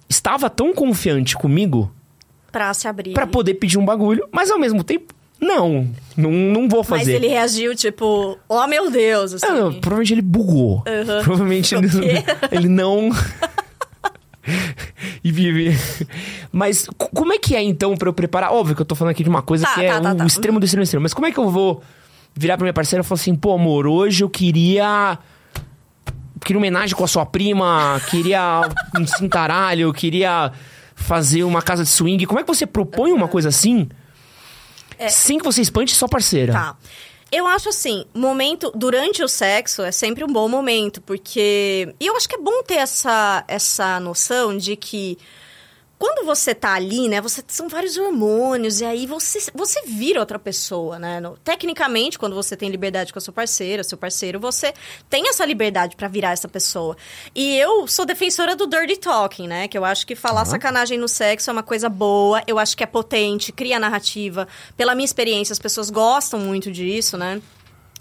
estava 0.09 0.49
tão 0.49 0.73
confiante 0.73 1.35
comigo... 1.35 1.91
Pra 2.51 2.73
se 2.73 2.87
abrir. 2.87 3.13
Pra 3.13 3.25
poder 3.27 3.55
pedir 3.55 3.77
um 3.77 3.85
bagulho. 3.85 4.27
Mas 4.31 4.51
ao 4.51 4.59
mesmo 4.59 4.83
tempo, 4.83 5.13
não, 5.39 5.87
não, 6.15 6.31
não 6.31 6.69
vou 6.69 6.83
fazer. 6.83 7.13
Mas 7.13 7.23
ele 7.23 7.27
reagiu 7.27 7.75
tipo, 7.75 8.37
oh 8.47 8.67
meu 8.67 8.89
Deus, 8.89 9.33
assim. 9.33 9.47
não, 9.47 9.73
provavelmente 9.73 10.13
ele 10.13 10.21
bugou. 10.21 10.77
Uhum. 10.77 10.83
Provavelmente 11.23 11.75
ele, 11.75 11.87
ele 12.51 12.69
não... 12.69 13.09
e 15.23 15.31
vive. 15.31 15.77
Mas 16.51 16.87
como 16.97 17.33
é 17.33 17.37
que 17.37 17.55
é 17.55 17.63
então 17.63 17.97
para 17.97 18.07
eu 18.07 18.13
preparar? 18.13 18.53
Óbvio 18.53 18.75
que 18.75 18.81
eu 18.81 18.85
tô 18.85 18.95
falando 18.95 19.11
aqui 19.11 19.23
de 19.23 19.29
uma 19.29 19.41
coisa 19.41 19.65
tá, 19.65 19.73
que 19.73 19.81
é 19.81 19.89
tá, 19.89 20.01
tá, 20.01 20.13
o 20.13 20.17
tá. 20.17 20.25
extremo 20.25 20.59
do 20.59 20.65
extremo 20.65 20.83
do 20.83 20.85
extremo. 20.85 21.03
Mas 21.03 21.13
como 21.13 21.27
é 21.27 21.31
que 21.31 21.39
eu 21.39 21.49
vou 21.49 21.81
virar 22.33 22.57
pra 22.57 22.65
minha 22.65 22.73
parceira 22.73 23.03
e 23.03 23.05
falar 23.05 23.19
assim, 23.19 23.35
pô, 23.35 23.53
amor, 23.53 23.87
hoje 23.87 24.23
eu 24.23 24.29
queria. 24.29 25.17
Queria 26.43 26.59
homenagem 26.59 26.95
com 26.95 27.03
a 27.03 27.07
sua 27.07 27.25
prima, 27.25 27.99
queria 28.09 28.69
um 28.95 29.07
cintaralho, 29.07 29.91
queria 29.91 30.51
fazer 30.93 31.43
uma 31.43 31.61
casa 31.61 31.83
de 31.83 31.89
swing. 31.89 32.23
Como 32.27 32.39
é 32.39 32.43
que 32.43 32.47
você 32.47 32.67
propõe 32.67 33.11
uma 33.11 33.27
coisa 33.27 33.49
assim? 33.49 33.89
É. 34.97 35.09
Sem 35.09 35.37
que 35.37 35.43
você 35.43 35.61
espante 35.61 35.93
sua 35.93 36.07
parceira. 36.07 36.53
Tá. 36.53 36.77
Eu 37.31 37.47
acho 37.47 37.69
assim, 37.69 38.05
momento 38.13 38.71
durante 38.75 39.23
o 39.23 39.27
sexo 39.27 39.81
é 39.81 39.91
sempre 39.91 40.23
um 40.23 40.27
bom 40.27 40.47
momento, 40.47 41.01
porque. 41.01 41.93
E 41.99 42.05
eu 42.05 42.15
acho 42.15 42.29
que 42.29 42.35
é 42.35 42.39
bom 42.39 42.63
ter 42.63 42.75
essa, 42.75 43.43
essa 43.47 43.99
noção 43.99 44.55
de 44.55 44.75
que 44.75 45.17
quando 45.97 46.25
você 46.25 46.53
tá 46.53 46.73
ali, 46.73 47.07
né, 47.07 47.21
você 47.21 47.43
são 47.47 47.69
vários 47.69 47.97
hormônios 47.97 48.81
e 48.81 48.85
aí 48.85 49.07
você 49.07 49.39
você 49.53 49.81
vira 49.83 50.19
outra 50.19 50.37
pessoa, 50.37 50.99
né? 50.99 51.19
No, 51.19 51.37
tecnicamente, 51.37 52.19
quando 52.19 52.35
você 52.35 52.55
tem 52.55 52.69
liberdade 52.69 53.13
com 53.13 53.19
a 53.19 53.21
sua 53.21 53.33
parceira, 53.33 53.83
seu 53.83 53.97
parceiro, 53.97 54.39
você 54.39 54.73
tem 55.09 55.29
essa 55.29 55.45
liberdade 55.45 55.95
para 55.95 56.07
virar 56.07 56.31
essa 56.31 56.47
pessoa. 56.47 56.97
E 57.33 57.57
eu 57.57 57.87
sou 57.87 58.05
defensora 58.05 58.55
do 58.55 58.67
dirty 58.67 58.97
talking, 58.97 59.47
né? 59.47 59.67
Que 59.67 59.77
eu 59.77 59.85
acho 59.85 60.05
que 60.05 60.15
falar 60.15 60.41
uhum. 60.41 60.51
sacanagem 60.51 60.97
no 60.97 61.07
sexo 61.07 61.49
é 61.49 61.53
uma 61.53 61.63
coisa 61.63 61.87
boa, 61.87 62.43
eu 62.45 62.59
acho 62.59 62.75
que 62.75 62.83
é 62.83 62.87
potente, 62.87 63.51
cria 63.51 63.79
narrativa. 63.79 64.47
Pela 64.75 64.95
minha 64.95 65.05
experiência, 65.05 65.53
as 65.53 65.59
pessoas 65.59 65.89
gostam 65.89 66.39
muito 66.39 66.71
disso, 66.71 67.17
né? 67.17 67.41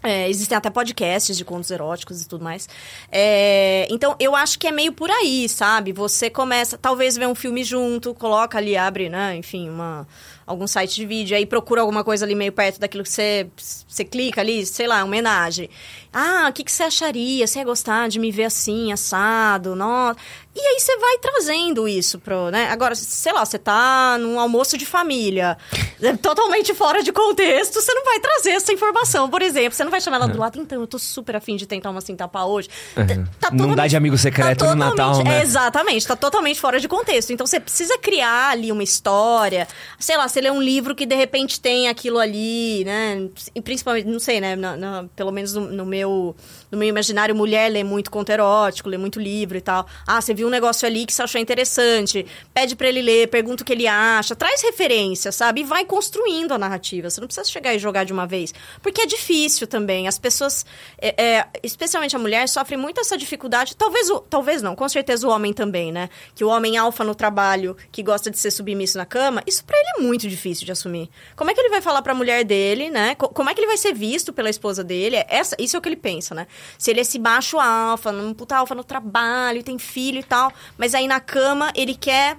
É, 0.05 0.29
existem 0.29 0.57
até 0.57 0.69
podcasts 0.69 1.35
de 1.35 1.47
contos 1.47 1.71
eróticos 1.71 2.21
e 2.21 2.29
tudo 2.29 2.45
mais. 2.45 2.69
É, 3.11 3.89
então, 3.91 4.15
eu 4.21 4.37
acho 4.37 4.59
que 4.59 4.67
é 4.67 4.71
meio 4.71 4.93
por 4.93 5.11
aí, 5.11 5.49
sabe? 5.49 5.93
Você 5.93 6.29
começa, 6.29 6.77
talvez, 6.77 7.17
ver 7.17 7.27
um 7.27 7.35
filme 7.35 7.65
junto, 7.65 8.13
coloca 8.13 8.59
ali, 8.59 8.77
abre, 8.77 9.09
né? 9.09 9.35
Enfim, 9.35 9.71
uma, 9.71 10.07
algum 10.47 10.67
site 10.67 10.95
de 10.95 11.07
vídeo, 11.07 11.35
aí 11.35 11.47
procura 11.47 11.81
alguma 11.81 12.05
coisa 12.05 12.27
ali 12.27 12.35
meio 12.35 12.53
perto 12.53 12.79
daquilo 12.79 13.03
que 13.03 13.09
você, 13.09 13.47
você 13.57 14.05
clica 14.05 14.43
ali, 14.43 14.67
sei 14.67 14.87
lá, 14.87 15.03
homenagem. 15.03 15.71
Ah, 16.15 16.47
o 16.49 16.53
que, 16.53 16.63
que 16.63 16.71
você 16.71 16.85
acharia? 16.85 17.47
Você 17.47 17.59
ia 17.59 17.65
gostar 17.65 18.09
de 18.09 18.19
me 18.19 18.31
ver 18.31 18.45
assim, 18.45 18.93
assado? 18.93 19.75
Nossa. 19.75 20.17
E 20.57 20.61
aí 20.61 20.79
você 20.79 20.97
vai 20.99 21.19
trazendo 21.19 21.89
isso 21.89 22.21
pro, 22.21 22.49
né? 22.49 22.69
Agora, 22.71 22.95
sei 22.95 23.33
lá, 23.33 23.45
você 23.45 23.59
tá 23.59 24.17
num 24.21 24.39
almoço 24.39 24.79
de 24.79 24.87
família, 24.87 25.59
é 26.01 26.17
totalmente 26.17 26.73
fora 26.75 27.03
de 27.03 27.13
contexto, 27.13 27.81
você 27.81 27.93
não 27.93 28.05
vai 28.05 28.21
trazer 28.21 28.51
essa 28.51 28.73
informação, 28.73 29.29
por 29.29 29.43
exemplo. 29.43 29.73
Você 29.73 29.83
não 29.83 29.91
vai 29.91 30.01
chamar 30.01 30.19
ela 30.19 30.29
do 30.29 30.39
lado, 30.39 30.61
então, 30.61 30.81
eu 30.81 30.87
tô 30.87 30.97
super 30.97 31.35
afim 31.35 31.57
de 31.57 31.67
tentar 31.67 31.91
uma 31.91 32.01
tapar 32.17 32.47
hoje. 32.47 32.69
Uhum. 32.97 33.27
Tá 33.41 33.51
não 33.51 33.75
dá 33.75 33.89
de 33.89 33.97
amigo 33.97 34.17
secreto 34.17 34.65
tá 34.65 34.75
no 34.75 34.77
Natal, 34.77 35.25
né? 35.25 35.41
É, 35.41 35.43
exatamente, 35.43 36.07
tá 36.07 36.15
totalmente 36.15 36.61
fora 36.61 36.79
de 36.79 36.87
contexto. 36.87 37.33
Então 37.33 37.47
você 37.47 37.59
precisa 37.59 37.99
criar 37.99 38.51
ali 38.51 38.71
uma 38.71 38.83
história. 38.85 39.67
Sei 39.99 40.17
lá, 40.17 40.29
você 40.29 40.41
lê 40.41 40.51
um 40.51 40.63
livro 40.63 40.95
que 40.95 41.07
de 41.07 41.17
repente 41.17 41.61
tem 41.61 41.89
aquilo 41.89 42.19
ali, 42.19 42.85
né? 42.85 43.29
E 43.55 43.61
principalmente, 43.61 44.07
não 44.07 44.21
sei, 44.21 44.41
né? 44.41 44.55
Na, 44.55 44.77
na, 44.77 45.05
pelo 45.17 45.33
menos 45.33 45.55
no, 45.55 45.63
no 45.63 45.87
meu 45.87 46.04
meu 46.05 46.37
no 46.75 46.79
meu 46.79 46.89
imaginário, 46.89 47.35
mulher 47.35 47.71
lê 47.71 47.85
muito 47.85 48.11
conto 48.11 48.31
erótico, 48.31 48.89
lê 48.89 48.99
muito 48.99 49.21
livro 49.21 49.57
e 49.57 49.61
tal. 49.61 49.87
Ah, 50.07 50.21
você 50.21 50.35
viu 50.35 50.47
um 50.47 50.51
negócio 50.51 50.87
ali 50.87 51.07
que 51.07 51.13
você 51.13 51.23
achou 51.23 51.41
interessante, 51.41 52.27
pede 52.53 52.75
para 52.77 52.89
ele 52.89 53.01
ler, 53.01 53.29
pergunta 53.29 53.63
o 53.63 53.67
que 53.67 53.73
ele 53.73 53.87
acha, 53.87 54.35
traz 54.35 54.63
referência, 54.63 55.31
sabe? 55.33 55.61
E 55.61 55.65
vai 55.65 55.85
construindo 55.85 56.53
a 56.53 56.59
narrativa. 56.59 57.09
Você 57.09 57.21
não 57.21 57.29
precisa 57.29 57.49
chegar 57.49 57.75
e 57.75 57.79
jogar 57.79 58.05
de 58.05 58.13
uma 58.13 58.27
vez. 58.27 58.53
Porque 58.83 59.03
é 59.03 59.07
difícil 59.07 59.67
também. 59.67 60.09
As 60.09 60.19
pessoas, 60.19 60.67
é, 60.99 61.23
é, 61.23 61.47
especialmente 61.63 62.17
a 62.17 62.19
mulher, 62.19 62.49
sofre 62.49 62.77
muito 62.77 63.01
essa 63.01 63.17
dificuldade. 63.17 63.77
Talvez, 63.77 64.11
o, 64.11 64.21
talvez 64.21 64.63
não, 64.63 64.75
com 64.75 64.89
certeza 64.89 65.27
o 65.27 65.31
homem 65.31 65.53
também, 65.53 65.93
né? 65.93 66.09
Que 66.35 66.45
o 66.45 66.49
homem 66.49 66.77
alfa 66.77 67.05
no 67.05 67.15
trabalho, 67.15 67.77
que 67.93 68.03
gosta 68.03 68.31
de 68.31 68.39
ser 68.39 68.51
submisso 68.51 68.99
na 68.99 69.07
cama, 69.07 69.43
isso 69.47 69.65
para 69.65 69.79
ele 69.79 69.89
é 69.99 70.03
muito 70.03 70.29
difícil 70.29 70.67
de 70.67 70.73
assumir. 70.73 71.09
Como 71.37 71.51
é 71.51 71.55
que 71.55 71.61
ele 71.61 71.71
vai 71.71 71.81
falar 71.81 72.03
pra 72.03 72.15
mulher 72.15 72.45
dele, 72.45 72.91
né? 72.91 73.15
Como 73.15 73.49
é 73.49 73.55
que 73.55 73.61
ele 73.61 73.69
vai 73.69 73.77
ser 73.77 73.95
visto 73.95 74.33
pela 74.33 74.51
esposa 74.51 74.83
dele? 74.83 75.17
É 75.17 75.27
essa, 75.29 75.57
isso 75.59 75.77
é 75.77 75.79
o 75.79 75.83
que 75.83 75.89
ele 75.89 75.97
pensa, 75.97 76.35
né? 76.35 76.47
Se 76.79 76.91
ele 76.91 77.01
é 77.01 77.03
esse 77.03 77.19
macho 77.19 77.59
alfa, 77.59 78.11
um 78.11 78.35
puta 78.35 78.57
alfa 78.57 78.75
no 78.75 78.85
trabalho, 78.85 79.63
tem 79.63 79.79
filho 79.79 80.19
e 80.19 80.23
tal, 80.23 80.53
mas 80.79 80.95
aí 80.95 81.07
na 81.07 81.21
cama 81.21 81.73
ele 81.75 81.95
quer 81.95 82.37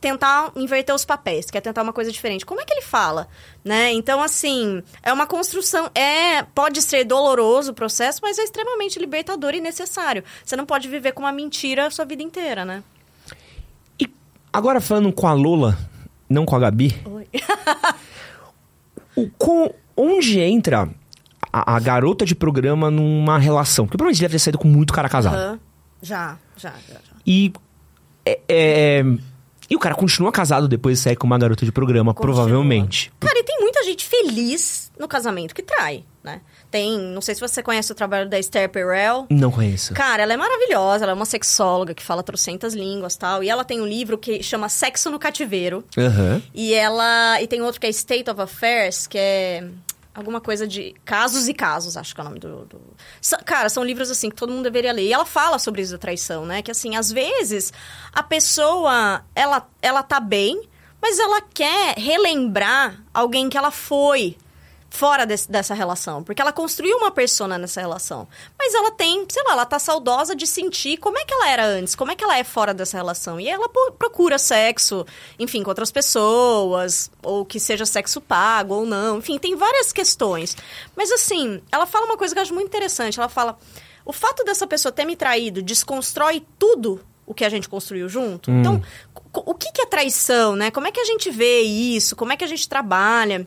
tentar 0.00 0.52
inverter 0.54 0.94
os 0.94 1.04
papéis, 1.04 1.50
quer 1.50 1.60
tentar 1.60 1.82
uma 1.82 1.92
coisa 1.92 2.12
diferente. 2.12 2.44
Como 2.44 2.60
é 2.60 2.64
que 2.64 2.72
ele 2.72 2.82
fala, 2.82 3.28
né? 3.64 3.92
Então 3.92 4.22
assim, 4.22 4.82
é 5.02 5.12
uma 5.12 5.26
construção, 5.26 5.90
é 5.94 6.42
pode 6.42 6.82
ser 6.82 7.04
doloroso 7.04 7.72
o 7.72 7.74
processo, 7.74 8.20
mas 8.22 8.38
é 8.38 8.44
extremamente 8.44 8.98
libertador 8.98 9.54
e 9.54 9.60
necessário. 9.60 10.22
Você 10.44 10.56
não 10.56 10.66
pode 10.66 10.88
viver 10.88 11.12
com 11.12 11.22
uma 11.22 11.32
mentira 11.32 11.86
a 11.86 11.90
sua 11.90 12.04
vida 12.04 12.22
inteira, 12.22 12.64
né? 12.64 12.82
E 13.98 14.08
agora 14.52 14.80
falando 14.80 15.12
com 15.12 15.26
a 15.26 15.32
Lola, 15.32 15.76
não 16.28 16.44
com 16.44 16.54
a 16.56 16.58
Gabi. 16.58 16.94
Oi. 17.04 17.28
o, 19.16 19.30
com, 19.38 19.74
onde 19.96 20.38
entra 20.40 20.88
a, 21.60 21.76
a, 21.76 21.80
garota 21.80 22.24
de 22.24 22.34
programa 22.34 22.90
numa 22.90 23.38
relação? 23.38 23.86
Porque 23.86 23.96
provavelmente 23.96 24.20
deve 24.20 24.32
ter 24.32 24.38
saído 24.38 24.58
com 24.58 24.68
muito 24.68 24.92
cara 24.92 25.08
casado. 25.08 25.52
Uhum. 25.52 25.58
Já, 26.02 26.36
já, 26.56 26.70
já, 26.88 26.94
já. 26.94 27.16
E. 27.26 27.52
É, 28.24 28.40
é, 28.48 29.04
e 29.68 29.74
o 29.74 29.78
cara 29.78 29.94
continua 29.94 30.30
casado 30.30 30.68
depois 30.68 30.98
de 30.98 31.02
sair 31.02 31.16
com 31.16 31.26
uma 31.26 31.38
garota 31.38 31.64
de 31.64 31.72
programa, 31.72 32.14
continua. 32.14 32.34
provavelmente. 32.34 33.12
Cara, 33.18 33.38
e 33.38 33.42
tem 33.42 33.58
muita 33.60 33.82
gente 33.82 34.04
feliz 34.04 34.92
no 34.98 35.08
casamento 35.08 35.54
que 35.54 35.62
trai, 35.62 36.04
né? 36.22 36.40
Tem, 36.70 36.98
não 36.98 37.20
sei 37.20 37.34
se 37.34 37.40
você 37.40 37.62
conhece 37.62 37.90
o 37.90 37.94
trabalho 37.94 38.28
da 38.28 38.38
Esther 38.38 38.68
Perel. 38.68 39.26
Não 39.28 39.50
conheço. 39.50 39.94
Cara, 39.94 40.22
ela 40.22 40.32
é 40.32 40.36
maravilhosa, 40.36 41.04
ela 41.04 41.12
é 41.12 41.14
uma 41.14 41.24
sexóloga 41.24 41.94
que 41.94 42.02
fala 42.02 42.22
trocentas 42.22 42.74
línguas 42.74 43.16
tal. 43.16 43.42
E 43.42 43.48
ela 43.48 43.64
tem 43.64 43.80
um 43.80 43.86
livro 43.86 44.16
que 44.18 44.42
chama 44.42 44.68
Sexo 44.68 45.10
no 45.10 45.18
Cativeiro. 45.18 45.84
Uhum. 45.96 46.42
E 46.54 46.74
ela. 46.74 47.40
E 47.40 47.46
tem 47.46 47.60
outro 47.62 47.80
que 47.80 47.86
é 47.86 47.90
State 47.90 48.30
of 48.30 48.40
Affairs, 48.40 49.06
que 49.06 49.18
é 49.18 49.68
alguma 50.16 50.40
coisa 50.40 50.66
de 50.66 50.94
casos 51.04 51.46
e 51.46 51.52
casos, 51.52 51.96
acho 51.96 52.14
que 52.14 52.20
é 52.20 52.24
o 52.24 52.26
nome 52.26 52.40
do, 52.40 52.64
do, 52.64 52.80
Cara, 53.44 53.68
são 53.68 53.84
livros 53.84 54.10
assim 54.10 54.30
que 54.30 54.36
todo 54.36 54.50
mundo 54.50 54.64
deveria 54.64 54.92
ler. 54.92 55.06
E 55.06 55.12
ela 55.12 55.26
fala 55.26 55.58
sobre 55.58 55.82
isso 55.82 55.92
da 55.92 55.98
traição, 55.98 56.46
né? 56.46 56.62
Que 56.62 56.70
assim, 56.70 56.96
às 56.96 57.12
vezes 57.12 57.72
a 58.12 58.22
pessoa 58.22 59.22
ela 59.34 59.68
ela 59.82 60.02
tá 60.02 60.18
bem, 60.18 60.68
mas 61.00 61.18
ela 61.18 61.42
quer 61.42 61.94
relembrar 61.98 63.04
alguém 63.12 63.48
que 63.48 63.58
ela 63.58 63.70
foi 63.70 64.36
fora 64.96 65.26
desse, 65.26 65.50
dessa 65.50 65.74
relação. 65.74 66.24
Porque 66.24 66.40
ela 66.40 66.52
construiu 66.52 66.96
uma 66.96 67.10
persona 67.10 67.58
nessa 67.58 67.80
relação. 67.80 68.26
Mas 68.58 68.72
ela 68.74 68.90
tem, 68.90 69.26
sei 69.28 69.42
lá, 69.44 69.52
ela 69.52 69.66
tá 69.66 69.78
saudosa 69.78 70.34
de 70.34 70.46
sentir 70.46 70.96
como 70.96 71.18
é 71.18 71.24
que 71.24 71.34
ela 71.34 71.48
era 71.48 71.66
antes, 71.66 71.94
como 71.94 72.10
é 72.10 72.16
que 72.16 72.24
ela 72.24 72.38
é 72.38 72.42
fora 72.42 72.72
dessa 72.72 72.96
relação. 72.96 73.38
E 73.38 73.48
ela 73.48 73.68
procura 73.98 74.38
sexo, 74.38 75.06
enfim, 75.38 75.62
com 75.62 75.70
outras 75.70 75.92
pessoas, 75.92 77.10
ou 77.22 77.44
que 77.44 77.60
seja 77.60 77.84
sexo 77.84 78.20
pago 78.20 78.74
ou 78.74 78.86
não. 78.86 79.18
Enfim, 79.18 79.38
tem 79.38 79.54
várias 79.54 79.92
questões. 79.92 80.56
Mas 80.96 81.12
assim, 81.12 81.60
ela 81.70 81.86
fala 81.86 82.06
uma 82.06 82.16
coisa 82.16 82.34
que 82.34 82.38
eu 82.38 82.42
acho 82.42 82.54
muito 82.54 82.68
interessante. 82.68 83.18
Ela 83.18 83.28
fala: 83.28 83.58
o 84.04 84.12
fato 84.12 84.44
dessa 84.44 84.66
pessoa 84.66 84.90
ter 84.90 85.04
me 85.04 85.14
traído 85.14 85.62
desconstrói 85.62 86.42
tudo 86.58 87.00
o 87.26 87.34
que 87.34 87.44
a 87.44 87.48
gente 87.48 87.68
construiu 87.68 88.08
junto. 88.08 88.50
Hum. 88.50 88.60
Então, 88.60 88.82
o 89.34 89.52
que, 89.52 89.70
que 89.72 89.82
é 89.82 89.86
traição, 89.86 90.56
né? 90.56 90.70
Como 90.70 90.86
é 90.86 90.92
que 90.92 91.00
a 91.00 91.04
gente 91.04 91.30
vê 91.30 91.60
isso? 91.60 92.16
Como 92.16 92.32
é 92.32 92.36
que 92.36 92.44
a 92.44 92.48
gente 92.48 92.68
trabalha? 92.68 93.46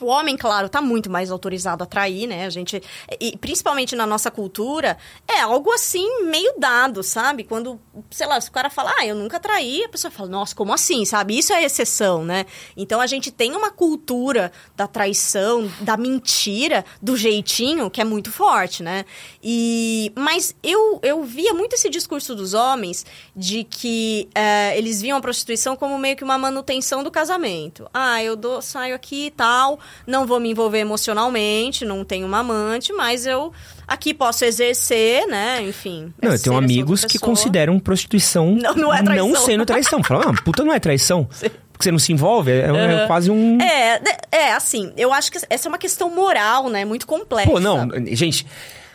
O 0.00 0.06
homem, 0.06 0.36
claro, 0.36 0.66
está 0.66 0.82
muito 0.82 1.08
mais 1.08 1.30
autorizado 1.30 1.84
a 1.84 1.86
trair, 1.86 2.26
né? 2.26 2.46
A 2.46 2.50
gente, 2.50 2.82
e 3.20 3.36
principalmente 3.38 3.94
na 3.94 4.04
nossa 4.04 4.28
cultura, 4.28 4.98
é 5.28 5.40
algo 5.40 5.70
assim 5.70 6.24
meio 6.24 6.52
dado, 6.58 7.00
sabe? 7.04 7.44
Quando, 7.44 7.80
sei 8.10 8.26
lá, 8.26 8.40
se 8.40 8.48
o 8.48 8.52
cara 8.52 8.68
fala, 8.68 8.92
ah, 8.98 9.06
eu 9.06 9.14
nunca 9.14 9.38
traí, 9.38 9.84
a 9.84 9.88
pessoa 9.88 10.10
fala, 10.10 10.28
nossa, 10.28 10.54
como 10.54 10.72
assim, 10.72 11.04
sabe? 11.04 11.38
Isso 11.38 11.52
é 11.52 11.62
exceção, 11.62 12.24
né? 12.24 12.44
Então 12.76 13.00
a 13.00 13.06
gente 13.06 13.30
tem 13.30 13.54
uma 13.54 13.70
cultura 13.70 14.50
da 14.76 14.88
traição, 14.88 15.70
da 15.80 15.96
mentira, 15.96 16.84
do 17.00 17.16
jeitinho 17.16 17.88
que 17.88 18.00
é 18.00 18.04
muito 18.04 18.32
forte, 18.32 18.82
né? 18.82 19.04
E, 19.40 20.12
mas 20.16 20.56
eu, 20.60 20.98
eu 21.04 21.22
via 21.22 21.54
muito 21.54 21.74
esse 21.74 21.88
discurso 21.88 22.34
dos 22.34 22.52
homens 22.52 23.06
de 23.36 23.62
que 23.62 24.28
é, 24.34 24.76
eles 24.76 25.00
viam 25.00 25.16
a 25.16 25.20
prostituição 25.20 25.76
como 25.76 25.96
meio 25.98 26.16
que 26.16 26.24
uma 26.24 26.36
manutenção 26.36 27.04
do 27.04 27.12
casamento. 27.12 27.88
Ah, 27.94 28.20
eu 28.24 28.34
dou, 28.34 28.60
saio 28.60 28.94
aqui 28.94 29.26
e 29.26 29.30
tal 29.30 29.78
não 30.06 30.26
vou 30.26 30.40
me 30.40 30.50
envolver 30.50 30.78
emocionalmente, 30.78 31.84
não 31.84 32.04
tenho 32.04 32.26
uma 32.26 32.38
amante, 32.38 32.92
mas 32.92 33.26
eu 33.26 33.52
aqui 33.86 34.12
posso 34.12 34.44
exercer, 34.44 35.26
né? 35.26 35.62
Enfim. 35.62 36.12
Não, 36.20 36.32
eu 36.32 36.42
tenho 36.42 36.56
amigos 36.56 37.04
que 37.04 37.18
consideram 37.18 37.78
prostituição 37.78 38.52
não, 38.60 38.74
não, 38.74 38.94
é 38.94 39.02
traição. 39.02 39.28
não 39.28 39.36
sendo 39.36 39.64
traição. 39.64 40.02
Falam, 40.02 40.30
ah, 40.30 40.42
puta 40.42 40.64
não 40.64 40.72
é 40.72 40.80
traição. 40.80 41.28
Sim. 41.32 41.48
Porque 41.72 41.84
você 41.84 41.90
não 41.90 41.98
se 41.98 42.12
envolve, 42.12 42.52
é, 42.52 42.70
uhum. 42.70 42.78
é, 42.78 43.06
quase 43.08 43.30
um. 43.32 43.60
É, 43.60 44.00
é, 44.30 44.52
assim, 44.52 44.92
eu 44.96 45.12
acho 45.12 45.32
que 45.32 45.38
essa 45.50 45.66
é 45.66 45.68
uma 45.68 45.78
questão 45.78 46.08
moral, 46.08 46.70
né? 46.70 46.84
Muito 46.84 47.04
complexa. 47.04 47.50
Pô, 47.50 47.58
não, 47.58 47.88
gente, 48.12 48.46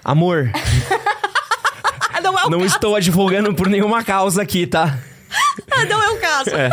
amor. 0.01 0.49
não 2.23 2.39
é 2.39 2.45
o 2.45 2.49
Não 2.49 2.59
caso. 2.59 2.73
estou 2.73 2.95
advogando 2.95 3.53
por 3.53 3.67
nenhuma 3.67 4.01
causa 4.01 4.41
aqui, 4.41 4.65
tá? 4.65 4.97
não 5.89 6.03
é 6.03 6.09
o 6.09 6.19
caso. 6.19 6.49
É. 6.51 6.69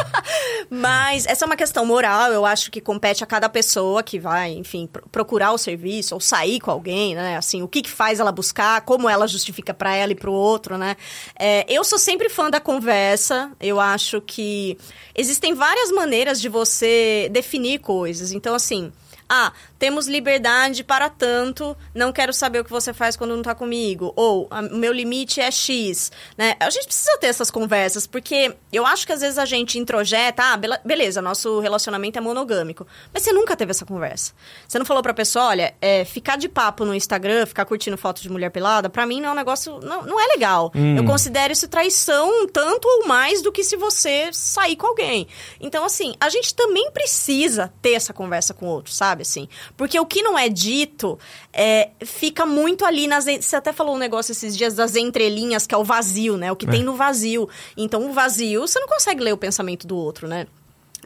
Mas 0.69 1.27
essa 1.27 1.45
é 1.45 1.47
uma 1.47 1.57
questão 1.57 1.85
moral, 1.87 2.33
eu 2.33 2.45
acho 2.45 2.71
que 2.71 2.81
compete 2.81 3.23
a 3.23 3.27
cada 3.27 3.49
pessoa 3.49 4.03
que 4.03 4.19
vai, 4.19 4.53
enfim, 4.53 4.89
procurar 5.13 5.53
o 5.53 5.59
serviço 5.59 6.15
ou 6.15 6.21
sair 6.21 6.61
com 6.61 6.71
alguém, 6.71 7.15
né? 7.15 7.37
Assim, 7.37 7.63
o 7.63 7.69
que, 7.69 7.83
que 7.83 7.91
faz 7.91 8.21
ela 8.21 8.33
buscar, 8.33 8.81
como 8.83 9.09
ela 9.09 9.27
justifica 9.27 9.73
para 9.73 9.95
ela 9.95 10.13
e 10.13 10.15
para 10.15 10.31
o 10.31 10.33
outro, 10.33 10.77
né? 10.77 10.97
É, 11.39 11.65
eu 11.69 11.85
sou 11.85 11.99
sempre 11.99 12.29
fã 12.29 12.51
da 12.51 12.61
conversa, 12.61 13.53
eu 13.61 13.81
acho 13.81 14.21
que 14.21 14.77
existem 15.15 15.55
várias 15.55 15.91
maneiras 15.91 16.41
de 16.41 16.49
você 16.49 17.29
definir 17.33 17.79
coisas. 17.81 18.33
Então, 18.33 18.55
assim, 18.55 18.93
ah, 19.29 19.53
temos 19.79 20.09
liberdade 20.09 20.83
para 20.83 21.09
tanto, 21.09 21.77
não 21.95 22.13
quero 22.13 22.33
saber 22.33 22.61
o 22.61 22.65
que 22.65 22.71
você 22.71 22.93
faz 22.93 23.17
quando 23.17 23.31
não 23.31 23.41
está 23.41 23.55
comigo. 23.55 24.13
Ou, 24.17 24.49
o 24.51 24.77
meu 24.77 24.93
limite 24.93 25.41
é 25.41 25.51
X, 25.51 26.11
né? 26.37 26.55
A 26.61 26.71
gente 26.71 26.87
precisa 26.87 27.17
ter 27.19 27.29
essas 27.29 27.51
conversas, 27.51 28.07
porque 28.07 28.55
eu 28.73 28.87
acho 28.87 29.07
que 29.07 29.13
às 29.13 29.21
vezes 29.21 29.39
a 29.39 29.45
gente 29.45 29.79
introjeta, 29.79 30.43
ah, 30.43 30.57
beleza, 30.85 31.21
nosso 31.21 31.61
relacionamento 31.61 32.19
é 32.19 32.21
monogâmico. 32.21 32.87
Mas 33.13 33.23
você 33.23 33.33
nunca 33.33 33.57
teve 33.57 33.71
essa 33.71 33.85
conversa. 33.85 34.33
Você 34.67 34.79
não 34.79 34.87
falou 34.87 35.03
pra 35.03 35.15
pessoa, 35.15 35.47
olha, 35.47 35.75
é, 35.81 36.05
ficar 36.05 36.37
de 36.37 36.49
papo 36.49 36.85
no 36.85 36.95
Instagram, 36.95 37.47
ficar 37.47 37.65
curtindo 37.65 37.97
fotos 37.97 38.23
de 38.23 38.31
mulher 38.31 38.51
pelada, 38.51 38.89
pra 38.89 39.07
mim 39.07 39.21
não 39.21 39.31
é 39.31 39.33
um 39.33 39.37
negócio, 39.37 39.79
não, 39.81 40.03
não 40.03 40.21
é 40.21 40.27
legal. 40.27 40.73
Hum. 40.75 40.97
Eu 40.97 41.05
considero 41.05 41.53
isso 41.53 41.69
traição 41.69 42.47
tanto 42.49 42.87
ou 42.87 43.07
mais 43.07 43.43
do 43.43 43.53
que 43.53 43.63
se 43.63 43.77
você 43.77 44.31
sair 44.33 44.77
com 44.77 44.87
alguém. 44.87 45.27
Então, 45.61 45.85
assim, 45.85 46.15
a 46.21 46.29
gente 46.29 46.55
também 46.55 46.91
precisa 46.91 47.73
ter 47.83 47.93
essa 47.93 48.13
conversa 48.13 48.55
com 48.55 48.67
o 48.67 48.69
outro, 48.69 48.93
sabe? 48.93 49.23
Assim, 49.23 49.49
porque 49.77 49.99
o 49.99 50.05
que 50.05 50.23
não 50.23 50.39
é 50.39 50.49
dito 50.49 51.19
é, 51.53 51.91
fica 52.05 52.45
muito 52.45 52.85
ali 52.85 53.07
nas. 53.07 53.25
Você 53.25 53.57
até 53.57 53.73
falou 53.73 53.95
um 53.95 53.99
negócio 53.99 54.33
esses 54.33 54.57
dias 54.57 54.75
das 54.75 54.97
entrelinhas, 54.97 55.67
que 55.67 55.75
é 55.75 55.79
o 55.79 55.85
vazio, 55.85 56.37
né? 56.37 56.53
O 56.53 56.57
que 56.57 56.67
é. 56.67 56.71
tem 56.71 56.83
no 56.83 56.95
vazio. 56.95 57.49
Então, 57.77 58.09
o 58.09 58.13
vazio, 58.13 58.67
você 58.67 58.79
não 58.79 58.89
consegue 58.89 59.23
ler 59.23 59.33
o 59.33 59.39
pensamento 59.39 59.87
do 59.87 59.97
outro, 59.97 60.29
né? 60.29 60.47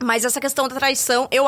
Mas 0.03 0.25
essa 0.25 0.41
questão 0.41 0.67
da 0.67 0.75
traição, 0.75 1.29
eu 1.31 1.45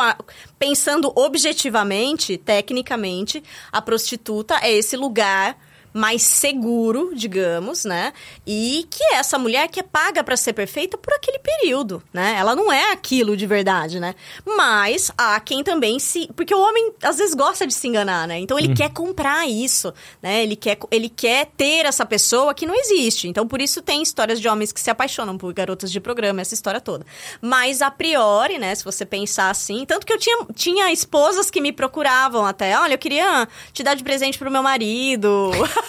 pensando 0.58 1.10
objetivamente, 1.16 2.36
tecnicamente, 2.36 3.42
a 3.72 3.80
prostituta 3.80 4.58
é 4.60 4.70
esse 4.70 4.94
lugar 4.94 5.56
mais 5.92 6.22
seguro, 6.22 7.12
digamos, 7.14 7.84
né? 7.84 8.12
E 8.46 8.86
que 8.90 9.02
é 9.04 9.14
essa 9.16 9.38
mulher 9.38 9.68
que 9.68 9.80
é 9.80 9.82
paga 9.82 10.24
para 10.24 10.36
ser 10.36 10.52
perfeita 10.52 10.96
por 10.96 11.12
aquele 11.12 11.38
período, 11.38 12.02
né? 12.12 12.36
Ela 12.38 12.56
não 12.56 12.72
é 12.72 12.92
aquilo 12.92 13.36
de 13.36 13.46
verdade, 13.46 14.00
né? 14.00 14.14
Mas 14.44 15.10
há 15.16 15.38
quem 15.40 15.62
também 15.62 15.98
se, 15.98 16.28
porque 16.34 16.54
o 16.54 16.60
homem 16.60 16.92
às 17.02 17.18
vezes 17.18 17.34
gosta 17.34 17.66
de 17.66 17.74
se 17.74 17.86
enganar, 17.88 18.26
né? 18.26 18.38
Então 18.38 18.58
ele 18.58 18.72
hum. 18.72 18.74
quer 18.74 18.90
comprar 18.90 19.46
isso, 19.46 19.92
né? 20.22 20.42
Ele 20.42 20.56
quer 20.56 20.78
ele 20.90 21.08
quer 21.08 21.46
ter 21.56 21.84
essa 21.84 22.06
pessoa 22.06 22.54
que 22.54 22.66
não 22.66 22.74
existe. 22.74 23.28
Então 23.28 23.46
por 23.46 23.60
isso 23.60 23.82
tem 23.82 24.02
histórias 24.02 24.40
de 24.40 24.48
homens 24.48 24.72
que 24.72 24.80
se 24.80 24.90
apaixonam 24.90 25.36
por 25.36 25.52
garotas 25.52 25.92
de 25.92 26.00
programa, 26.00 26.40
essa 26.40 26.54
história 26.54 26.80
toda. 26.80 27.04
Mas 27.40 27.82
a 27.82 27.90
priori, 27.90 28.58
né, 28.58 28.74
se 28.74 28.84
você 28.84 29.04
pensar 29.04 29.50
assim, 29.50 29.84
tanto 29.84 30.06
que 30.06 30.12
eu 30.12 30.18
tinha 30.18 30.38
tinha 30.54 30.92
esposas 30.92 31.50
que 31.50 31.60
me 31.60 31.72
procuravam 31.72 32.46
até, 32.46 32.78
olha, 32.78 32.94
eu 32.94 32.98
queria 32.98 33.48
te 33.72 33.82
dar 33.82 33.94
de 33.94 34.02
presente 34.02 34.38
pro 34.38 34.50
meu 34.50 34.62
marido. 34.62 35.50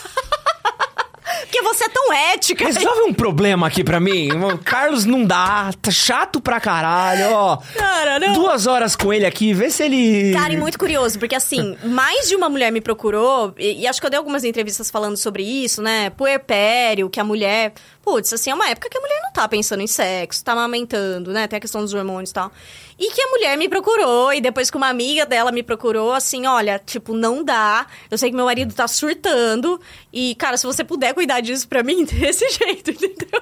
Porque 1.53 1.61
você 1.61 1.85
é 1.85 1.89
tão 1.89 2.13
ética. 2.13 2.65
Resolve 2.65 3.01
um 3.01 3.13
problema 3.13 3.67
aqui 3.67 3.83
pra 3.83 3.99
mim. 3.99 4.29
Carlos 4.63 5.05
não 5.05 5.23
dá, 5.23 5.71
tá 5.79 5.91
chato 5.91 6.41
pra 6.41 6.59
caralho, 6.59 7.31
ó. 7.31 7.57
Cara, 7.75 8.19
não. 8.19 8.33
Duas 8.33 8.65
horas 8.65 8.95
com 8.95 9.13
ele 9.13 9.25
aqui, 9.25 9.53
vê 9.53 9.69
se 9.69 9.83
ele. 9.83 10.33
Cara, 10.33 10.51
e 10.51 10.57
muito 10.57 10.79
curioso, 10.79 11.19
porque 11.19 11.35
assim, 11.35 11.77
mais 11.83 12.27
de 12.27 12.35
uma 12.35 12.49
mulher 12.49 12.71
me 12.71 12.81
procurou, 12.81 13.53
e, 13.57 13.81
e 13.81 13.87
acho 13.87 13.99
que 13.99 14.05
eu 14.05 14.09
dei 14.09 14.17
algumas 14.17 14.43
entrevistas 14.43 14.89
falando 14.89 15.15
sobre 15.15 15.43
isso, 15.43 15.81
né? 15.81 16.09
Puerpério, 16.11 17.09
que 17.09 17.19
a 17.19 17.23
mulher. 17.23 17.73
Putz, 18.01 18.33
assim, 18.33 18.49
é 18.49 18.53
uma 18.53 18.67
época 18.67 18.89
que 18.89 18.97
a 18.97 19.01
mulher 19.01 19.19
não 19.23 19.31
tá 19.31 19.47
pensando 19.47 19.81
em 19.81 19.87
sexo, 19.87 20.43
tá 20.43 20.53
amamentando, 20.53 21.31
né? 21.31 21.47
Tem 21.47 21.57
a 21.57 21.59
questão 21.59 21.81
dos 21.81 21.93
hormônios 21.93 22.31
e 22.31 22.33
tal. 22.33 22.51
E 22.97 23.11
que 23.11 23.21
a 23.21 23.27
mulher 23.27 23.57
me 23.57 23.67
procurou, 23.67 24.33
e 24.33 24.39
depois 24.39 24.69
que 24.69 24.77
uma 24.77 24.87
amiga 24.89 25.25
dela 25.25 25.51
me 25.51 25.63
procurou, 25.63 26.13
assim, 26.13 26.45
olha, 26.45 26.79
tipo, 26.79 27.13
não 27.13 27.43
dá. 27.43 27.87
Eu 28.09 28.17
sei 28.17 28.29
que 28.29 28.35
meu 28.35 28.45
marido 28.45 28.73
tá 28.73 28.87
surtando. 28.87 29.81
E, 30.11 30.35
cara, 30.35 30.57
se 30.57 30.65
você 30.65 30.83
puder 30.83 31.13
cuidar 31.13 31.41
disso 31.41 31.67
pra 31.67 31.83
mim, 31.83 32.05
desse 32.05 32.47
jeito, 32.49 32.91
entendeu? 32.91 33.41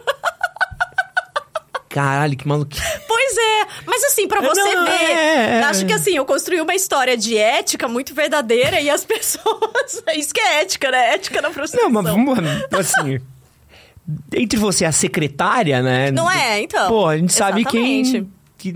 Caralho, 1.90 2.38
que 2.38 2.48
maluco. 2.48 2.72
Pois 3.06 3.38
é, 3.38 3.68
mas 3.86 4.02
assim, 4.06 4.26
pra 4.26 4.40
você 4.40 4.62
Não, 4.62 4.86
ver, 4.86 4.92
é, 4.92 5.60
é. 5.60 5.64
acho 5.64 5.86
que 5.86 5.92
assim, 5.92 6.16
eu 6.16 6.24
construí 6.24 6.62
uma 6.62 6.74
história 6.74 7.18
de 7.18 7.38
ética 7.38 7.86
muito 7.86 8.14
verdadeira 8.16 8.80
e 8.80 8.90
as 8.90 9.04
pessoas. 9.06 10.02
Isso 10.16 10.34
que 10.34 10.40
é 10.40 10.62
ética, 10.62 10.90
né? 10.90 11.16
Ética 11.16 11.42
na 11.42 11.50
prostituição. 11.50 11.92
Não, 11.92 12.02
mas 12.02 12.14
vamos. 12.14 12.40
Assim. 12.72 13.20
Entre 14.34 14.58
você 14.58 14.86
e 14.86 14.88
a 14.88 14.92
secretária, 14.94 15.82
né? 15.82 16.12
Não 16.12 16.32
é, 16.32 16.62
então. 16.62 16.88
Pô, 16.88 17.08
a 17.08 17.18
gente 17.18 17.34
sabe 17.34 17.62
Exatamente. 17.62 18.12
quem. 18.12 18.32
Que 18.62 18.72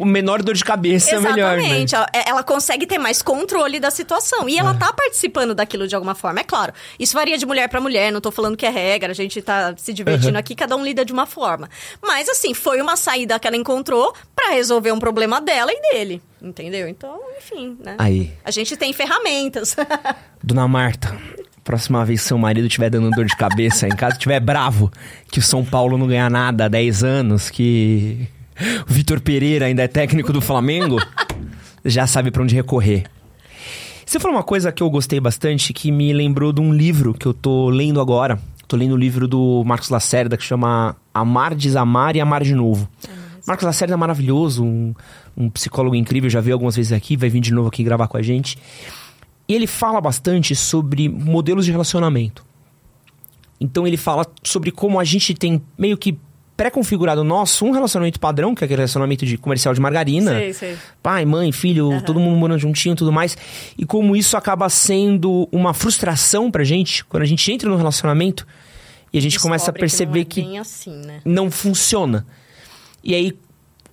o 0.00 0.04
menor 0.06 0.42
dor 0.42 0.54
de 0.54 0.64
cabeça 0.64 1.14
é 1.16 1.20
melhor, 1.20 1.58
né? 1.58 1.62
Exatamente. 1.64 1.94
Ela, 1.94 2.06
é, 2.10 2.30
ela 2.30 2.42
consegue 2.42 2.86
ter 2.86 2.96
mais 2.96 3.20
controle 3.20 3.78
da 3.78 3.90
situação. 3.90 4.48
E 4.48 4.56
É. 4.56 4.60
ela 4.60 4.72
tá 4.74 4.90
participando 4.94 5.54
daquilo 5.54 5.86
de 5.86 5.94
alguma 5.94 6.14
forma. 6.14 6.40
É 6.40 6.42
claro, 6.44 6.72
isso 6.98 7.12
varia 7.14 7.36
de 7.36 7.44
mulher 7.44 7.68
pra 7.68 7.82
mulher, 7.82 8.10
não 8.10 8.20
tô 8.22 8.30
falando 8.30 8.56
que 8.56 8.64
é 8.64 8.70
regra, 8.70 9.10
a 9.10 9.14
gente 9.14 9.42
tá 9.42 9.74
se 9.76 9.92
divertindo 9.92 10.38
aqui, 10.38 10.54
cada 10.54 10.74
um 10.74 10.82
lida 10.82 11.04
de 11.04 11.12
uma 11.12 11.26
forma. 11.26 11.68
Mas 12.02 12.30
assim, 12.30 12.54
foi 12.54 12.80
uma 12.80 12.96
saída 12.96 13.38
que 13.38 13.46
ela 13.46 13.58
encontrou 13.58 14.14
pra 14.34 14.54
resolver 14.54 14.90
um 14.92 14.98
problema 14.98 15.38
dela 15.38 15.70
e 15.70 15.80
dele. 15.92 16.22
Entendeu? 16.40 16.88
Então, 16.88 17.20
enfim, 17.36 17.76
né? 17.84 17.96
Aí. 17.98 18.32
A 18.42 18.50
gente 18.50 18.74
tem 18.74 18.90
ferramentas. 18.94 19.76
Dona 20.42 20.66
Marta, 20.66 21.14
próxima 21.62 22.02
vez 22.06 22.22
que 22.22 22.28
seu 22.28 22.38
marido 22.38 22.66
estiver 22.66 22.88
dando 22.88 23.10
dor 23.10 23.26
de 23.26 23.36
cabeça 23.36 23.86
em 23.86 23.90
casa, 23.94 24.14
estiver 24.14 24.40
bravo 24.40 24.90
que 25.30 25.38
o 25.38 25.42
São 25.42 25.62
Paulo 25.62 25.98
não 25.98 26.06
ganha 26.06 26.30
nada 26.30 26.64
há 26.64 26.68
10 26.68 27.04
anos, 27.04 27.50
que 27.50 28.26
o 28.88 28.92
Vitor 28.92 29.20
Pereira 29.20 29.66
ainda 29.66 29.82
é 29.82 29.88
técnico 29.88 30.32
do 30.32 30.40
Flamengo, 30.40 30.98
já 31.84 32.06
sabe 32.06 32.30
pra 32.30 32.42
onde 32.42 32.54
recorrer. 32.54 33.04
Você 34.04 34.18
falou 34.18 34.36
uma 34.36 34.42
coisa 34.42 34.72
que 34.72 34.82
eu 34.82 34.90
gostei 34.90 35.20
bastante, 35.20 35.72
que 35.72 35.92
me 35.92 36.12
lembrou 36.12 36.52
de 36.52 36.60
um 36.60 36.72
livro 36.72 37.14
que 37.14 37.26
eu 37.26 37.32
tô 37.32 37.68
lendo 37.70 38.00
agora. 38.00 38.40
Tô 38.66 38.76
lendo 38.76 38.94
o 38.94 38.96
livro 38.96 39.28
do 39.28 39.62
Marcos 39.64 39.88
Lacerda, 39.88 40.36
que 40.36 40.42
chama 40.42 40.96
Amar, 41.14 41.54
Desamar 41.54 42.16
e 42.16 42.20
Amar 42.20 42.42
de 42.42 42.54
Novo. 42.54 42.88
Marcos 43.46 43.64
Lacerda 43.64 43.94
é 43.94 43.96
maravilhoso, 43.96 44.64
um, 44.64 44.94
um 45.36 45.48
psicólogo 45.48 45.94
incrível, 45.94 46.28
já 46.28 46.40
veio 46.40 46.54
algumas 46.54 46.76
vezes 46.76 46.92
aqui, 46.92 47.16
vai 47.16 47.28
vir 47.28 47.40
de 47.40 47.52
novo 47.52 47.68
aqui 47.68 47.82
gravar 47.82 48.08
com 48.08 48.16
a 48.16 48.22
gente. 48.22 48.58
E 49.48 49.54
ele 49.54 49.66
fala 49.66 50.00
bastante 50.00 50.54
sobre 50.54 51.08
modelos 51.08 51.64
de 51.64 51.70
relacionamento. 51.70 52.44
Então 53.60 53.86
ele 53.86 53.96
fala 53.96 54.26
sobre 54.42 54.70
como 54.70 54.98
a 54.98 55.04
gente 55.04 55.34
tem 55.34 55.62
meio 55.78 55.96
que 55.96 56.18
pré-configurado 56.60 57.24
nosso 57.24 57.64
um 57.64 57.70
relacionamento 57.70 58.20
padrão, 58.20 58.54
que 58.54 58.62
é 58.62 58.66
aquele 58.66 58.80
relacionamento 58.82 59.24
de 59.24 59.38
comercial 59.38 59.72
de 59.72 59.80
margarina. 59.80 60.32
Sei, 60.32 60.52
sei. 60.52 60.78
Pai, 61.02 61.24
mãe, 61.24 61.50
filho, 61.52 62.02
todo 62.04 62.20
mundo 62.20 62.36
morando 62.36 62.60
juntinho 62.60 62.92
e 62.92 62.96
tudo 62.96 63.10
mais. 63.10 63.34
E 63.78 63.86
como 63.86 64.14
isso 64.14 64.36
acaba 64.36 64.68
sendo 64.68 65.48
uma 65.50 65.72
frustração 65.72 66.50
pra 66.50 66.62
gente 66.62 67.02
quando 67.06 67.22
a 67.22 67.26
gente 67.26 67.50
entra 67.50 67.66
no 67.66 67.76
relacionamento 67.76 68.46
e 69.10 69.16
a 69.16 69.22
gente 69.22 69.40
começa 69.40 69.70
a 69.70 69.72
Descobre 69.72 69.80
perceber 69.80 70.24
que. 70.26 70.42
que 70.42 70.42
Não 70.42 70.48
é 70.48 70.50
bem 70.50 70.58
assim, 70.58 70.96
né? 70.98 71.20
não 71.24 71.50
funciona. 71.50 72.26
E 73.02 73.14
aí, 73.14 73.32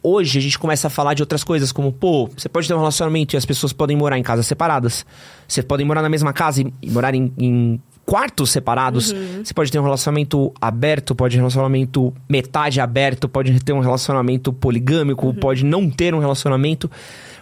hoje 0.04 0.38
a 0.38 0.42
gente 0.42 0.60
começa 0.60 0.88
a 0.88 0.90
falar 0.90 1.14
de 1.14 1.24
outras 1.24 1.46
coisas, 1.46 1.72
como, 1.72 1.94
pô, 1.94 2.28
você 2.36 2.50
pode 2.50 2.68
ter 2.68 2.74
um 2.74 2.80
relacionamento 2.80 3.34
e 3.34 3.38
as 3.38 3.46
pessoas 3.46 3.72
podem 3.72 3.96
morar 3.96 4.20
em 4.20 4.24
casas 4.24 4.46
separadas. 4.46 5.06
Você 5.48 5.64
podem 5.64 5.86
morar 5.86 6.02
na 6.02 6.10
mesma 6.10 6.34
casa 6.34 6.62
e, 6.62 6.74
e 6.82 6.92
morar 6.92 7.16
em, 7.16 7.32
em 7.38 7.82
quartos 8.08 8.52
separados. 8.52 9.14
Você 9.44 9.54
pode 9.54 9.70
ter 9.70 9.80
um 9.80 9.84
relacionamento 9.84 10.54
aberto, 10.62 11.14
pode 11.14 11.36
ter 11.36 11.40
um 11.40 11.44
relacionamento 11.44 12.14
metade 12.30 12.80
aberto, 12.80 13.28
pode 13.28 13.60
ter 13.60 13.74
um 13.74 13.82
relacionamento 13.82 14.54
poligâmico, 14.54 15.34
pode 15.34 15.66
não 15.66 15.90
ter 15.90 16.16
um 16.16 16.20
relacionamento. 16.20 16.90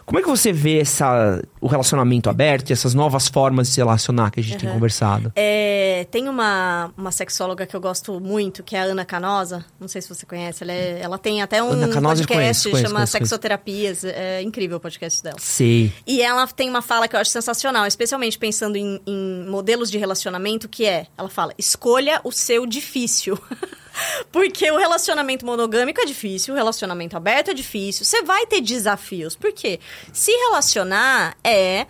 Como 0.06 0.20
é 0.20 0.22
que 0.22 0.28
você 0.28 0.54
vê 0.54 0.80
essa, 0.80 1.42
o 1.60 1.66
relacionamento 1.68 2.30
aberto 2.30 2.70
e 2.70 2.74
essas 2.74 2.94
novas 2.94 3.28
formas 3.28 3.68
de 3.68 3.74
se 3.74 3.80
relacionar 3.80 4.30
que 4.30 4.40
a 4.40 4.44
gente 4.44 4.58
tem 4.58 4.70
conversado? 4.72 5.32
É, 5.36 6.06
tem 6.12 6.30
uma, 6.30 6.92
uma 6.96 7.12
sexóloga 7.12 7.66
que 7.66 7.76
eu 7.76 7.82
gosto 7.82 8.20
muito, 8.20 8.62
que 8.62 8.76
é 8.76 8.82
a 8.82 8.84
Ana 8.84 9.04
Canosa. 9.04 9.66
Não 9.80 9.88
sei 9.88 10.02
se 10.02 10.10
você 10.10 10.24
conhece. 10.26 10.64
Ela, 10.64 10.74
é- 10.74 11.00
ela 11.02 11.18
tem 11.18 11.42
até 11.42 11.62
um 11.64 11.72
Ana 11.72 11.88
Canosa 11.88 12.22
podcast, 12.22 12.34
conheço, 12.36 12.70
conheço, 12.70 12.88
chama 12.88 13.00
conheço. 13.00 13.12
Sexoterapias. 13.14 14.04
É 14.04 14.42
incrível 14.44 14.78
o 14.78 14.80
podcast 14.80 15.24
dela. 15.24 15.38
Sei. 15.40 15.92
E 16.06 16.22
ela 16.22 16.46
tem 16.48 16.70
uma 16.70 16.84
fala 16.84 17.08
que 17.08 17.16
eu 17.16 17.20
acho 17.20 17.32
sensacional, 17.32 17.88
especialmente 17.88 18.38
pensando 18.38 18.76
em, 18.76 19.02
em 19.08 19.46
modelos 19.50 19.90
de 19.90 19.98
relacionamento, 19.98 20.70
que 20.70 20.86
é, 20.86 21.08
ela 21.18 21.30
fala, 21.30 21.52
escolha 21.58 22.22
o 22.24 22.32
seu 22.32 22.68
difícil. 22.68 23.40
Porque 24.32 24.70
o 24.72 24.78
relacionamento 24.78 25.46
monogâmico 25.46 26.02
é 26.02 26.06
difícil, 26.06 26.54
o 26.54 26.58
relacionamento 26.58 27.16
aberto 27.16 27.52
é 27.52 27.54
difícil. 27.54 28.06
Você 28.06 28.24
vai 28.24 28.46
ter 28.46 28.62
desafios. 28.62 29.36
Por 29.36 29.52
quê? 29.52 29.80
Se 30.14 30.32
relacionar 30.32 31.38
é 31.44 31.88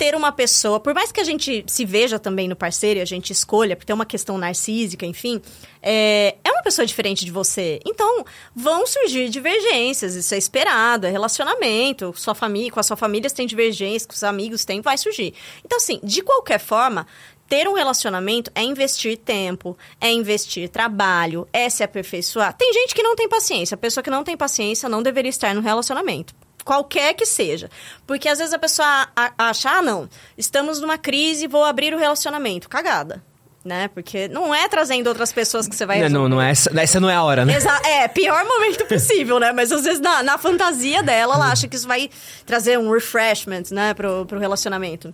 ter 0.00 0.14
uma 0.14 0.32
pessoa, 0.32 0.80
por 0.80 0.94
mais 0.94 1.12
que 1.12 1.20
a 1.20 1.24
gente 1.24 1.62
se 1.66 1.84
veja 1.84 2.18
também 2.18 2.48
no 2.48 2.56
parceiro 2.56 2.98
e 3.00 3.02
a 3.02 3.04
gente 3.04 3.34
escolha, 3.34 3.76
porque 3.76 3.86
tem 3.86 3.94
uma 3.94 4.06
questão 4.06 4.38
narcísica, 4.38 5.04
enfim, 5.04 5.42
é, 5.82 6.36
é 6.42 6.50
uma 6.50 6.62
pessoa 6.62 6.86
diferente 6.86 7.22
de 7.22 7.30
você. 7.30 7.78
Então, 7.84 8.24
vão 8.56 8.86
surgir 8.86 9.28
divergências, 9.28 10.14
isso 10.14 10.34
é 10.34 10.38
esperado, 10.38 11.06
é 11.06 11.10
relacionamento, 11.10 12.14
sua 12.16 12.34
família, 12.34 12.72
com 12.72 12.80
a 12.80 12.82
sua 12.82 12.96
família 12.96 13.28
você 13.28 13.34
tem 13.34 13.46
divergências, 13.46 14.06
com 14.06 14.14
os 14.14 14.24
amigos 14.24 14.64
tem, 14.64 14.80
vai 14.80 14.96
surgir. 14.96 15.34
Então, 15.62 15.76
assim, 15.76 16.00
de 16.02 16.22
qualquer 16.22 16.60
forma, 16.60 17.06
ter 17.50 17.66
um 17.66 17.74
relacionamento 17.74 18.48
é 18.54 18.62
investir 18.62 19.18
tempo, 19.18 19.76
é 20.00 20.08
investir 20.12 20.68
trabalho, 20.68 21.48
é 21.52 21.68
se 21.68 21.82
aperfeiçoar. 21.82 22.54
Tem 22.56 22.72
gente 22.72 22.94
que 22.94 23.02
não 23.02 23.16
tem 23.16 23.28
paciência. 23.28 23.74
A 23.74 23.78
pessoa 23.78 24.04
que 24.04 24.08
não 24.08 24.22
tem 24.22 24.36
paciência 24.36 24.88
não 24.88 25.02
deveria 25.02 25.30
estar 25.30 25.52
no 25.52 25.60
relacionamento. 25.60 26.32
Qualquer 26.64 27.12
que 27.14 27.26
seja. 27.26 27.68
Porque 28.06 28.28
às 28.28 28.38
vezes 28.38 28.54
a 28.54 28.58
pessoa 28.58 29.08
acha, 29.36 29.68
ah, 29.68 29.82
não, 29.82 30.08
estamos 30.38 30.80
numa 30.80 30.96
crise, 30.96 31.48
vou 31.48 31.64
abrir 31.64 31.92
o 31.92 31.98
relacionamento. 31.98 32.68
Cagada. 32.68 33.20
Né? 33.64 33.88
Porque 33.88 34.28
não 34.28 34.54
é 34.54 34.68
trazendo 34.68 35.08
outras 35.08 35.32
pessoas 35.32 35.66
que 35.66 35.74
você 35.74 35.84
vai 35.84 36.08
Não, 36.08 36.22
não, 36.22 36.28
não 36.28 36.40
é 36.40 36.52
essa, 36.52 36.70
essa 36.80 37.00
não 37.00 37.10
é 37.10 37.14
a 37.16 37.22
hora, 37.22 37.44
né? 37.44 37.56
Exa 37.56 37.78
é, 37.84 38.06
pior 38.06 38.42
momento 38.44 38.86
possível, 38.86 39.40
né? 39.40 39.52
Mas 39.52 39.72
às 39.72 39.82
vezes 39.82 40.00
na, 40.00 40.22
na 40.22 40.38
fantasia 40.38 41.02
dela, 41.02 41.34
ela 41.34 41.50
acha 41.50 41.66
que 41.66 41.76
isso 41.76 41.86
vai 41.88 42.08
trazer 42.46 42.78
um 42.78 42.90
refreshment, 42.90 43.64
né, 43.72 43.92
pro, 43.92 44.24
pro 44.24 44.38
relacionamento. 44.38 45.12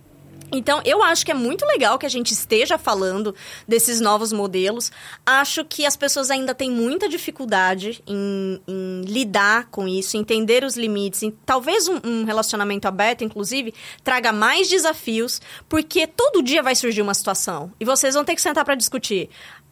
Então, 0.51 0.81
eu 0.85 1.03
acho 1.03 1.25
que 1.25 1.31
é 1.31 1.33
muito 1.33 1.65
legal 1.65 1.99
que 1.99 2.05
a 2.05 2.09
gente 2.09 2.31
esteja 2.31 2.77
falando 2.77 3.35
desses 3.67 3.99
novos 3.99 4.31
modelos. 4.31 4.91
Acho 5.25 5.65
que 5.65 5.85
as 5.85 5.97
pessoas 5.97 6.31
ainda 6.31 6.55
têm 6.55 6.71
muita 6.71 7.09
dificuldade 7.09 8.01
em, 8.07 8.61
em 8.67 9.01
lidar 9.01 9.67
com 9.69 9.87
isso, 9.87 10.15
entender 10.15 10.63
os 10.63 10.77
limites. 10.77 11.21
Talvez 11.45 11.87
um, 11.87 11.99
um 12.03 12.23
relacionamento 12.23 12.87
aberto, 12.87 13.23
inclusive, 13.23 13.73
traga 14.03 14.31
mais 14.31 14.69
desafios, 14.69 15.41
porque 15.67 16.07
todo 16.07 16.41
dia 16.41 16.63
vai 16.63 16.75
surgir 16.75 17.01
uma 17.01 17.13
situação. 17.13 17.71
E 17.79 17.85
vocês 17.85 18.13
vão 18.13 18.23
ter 18.23 18.35
que 18.35 18.41
sentar 18.41 18.63
para 18.63 18.75
discutir. 18.75 19.29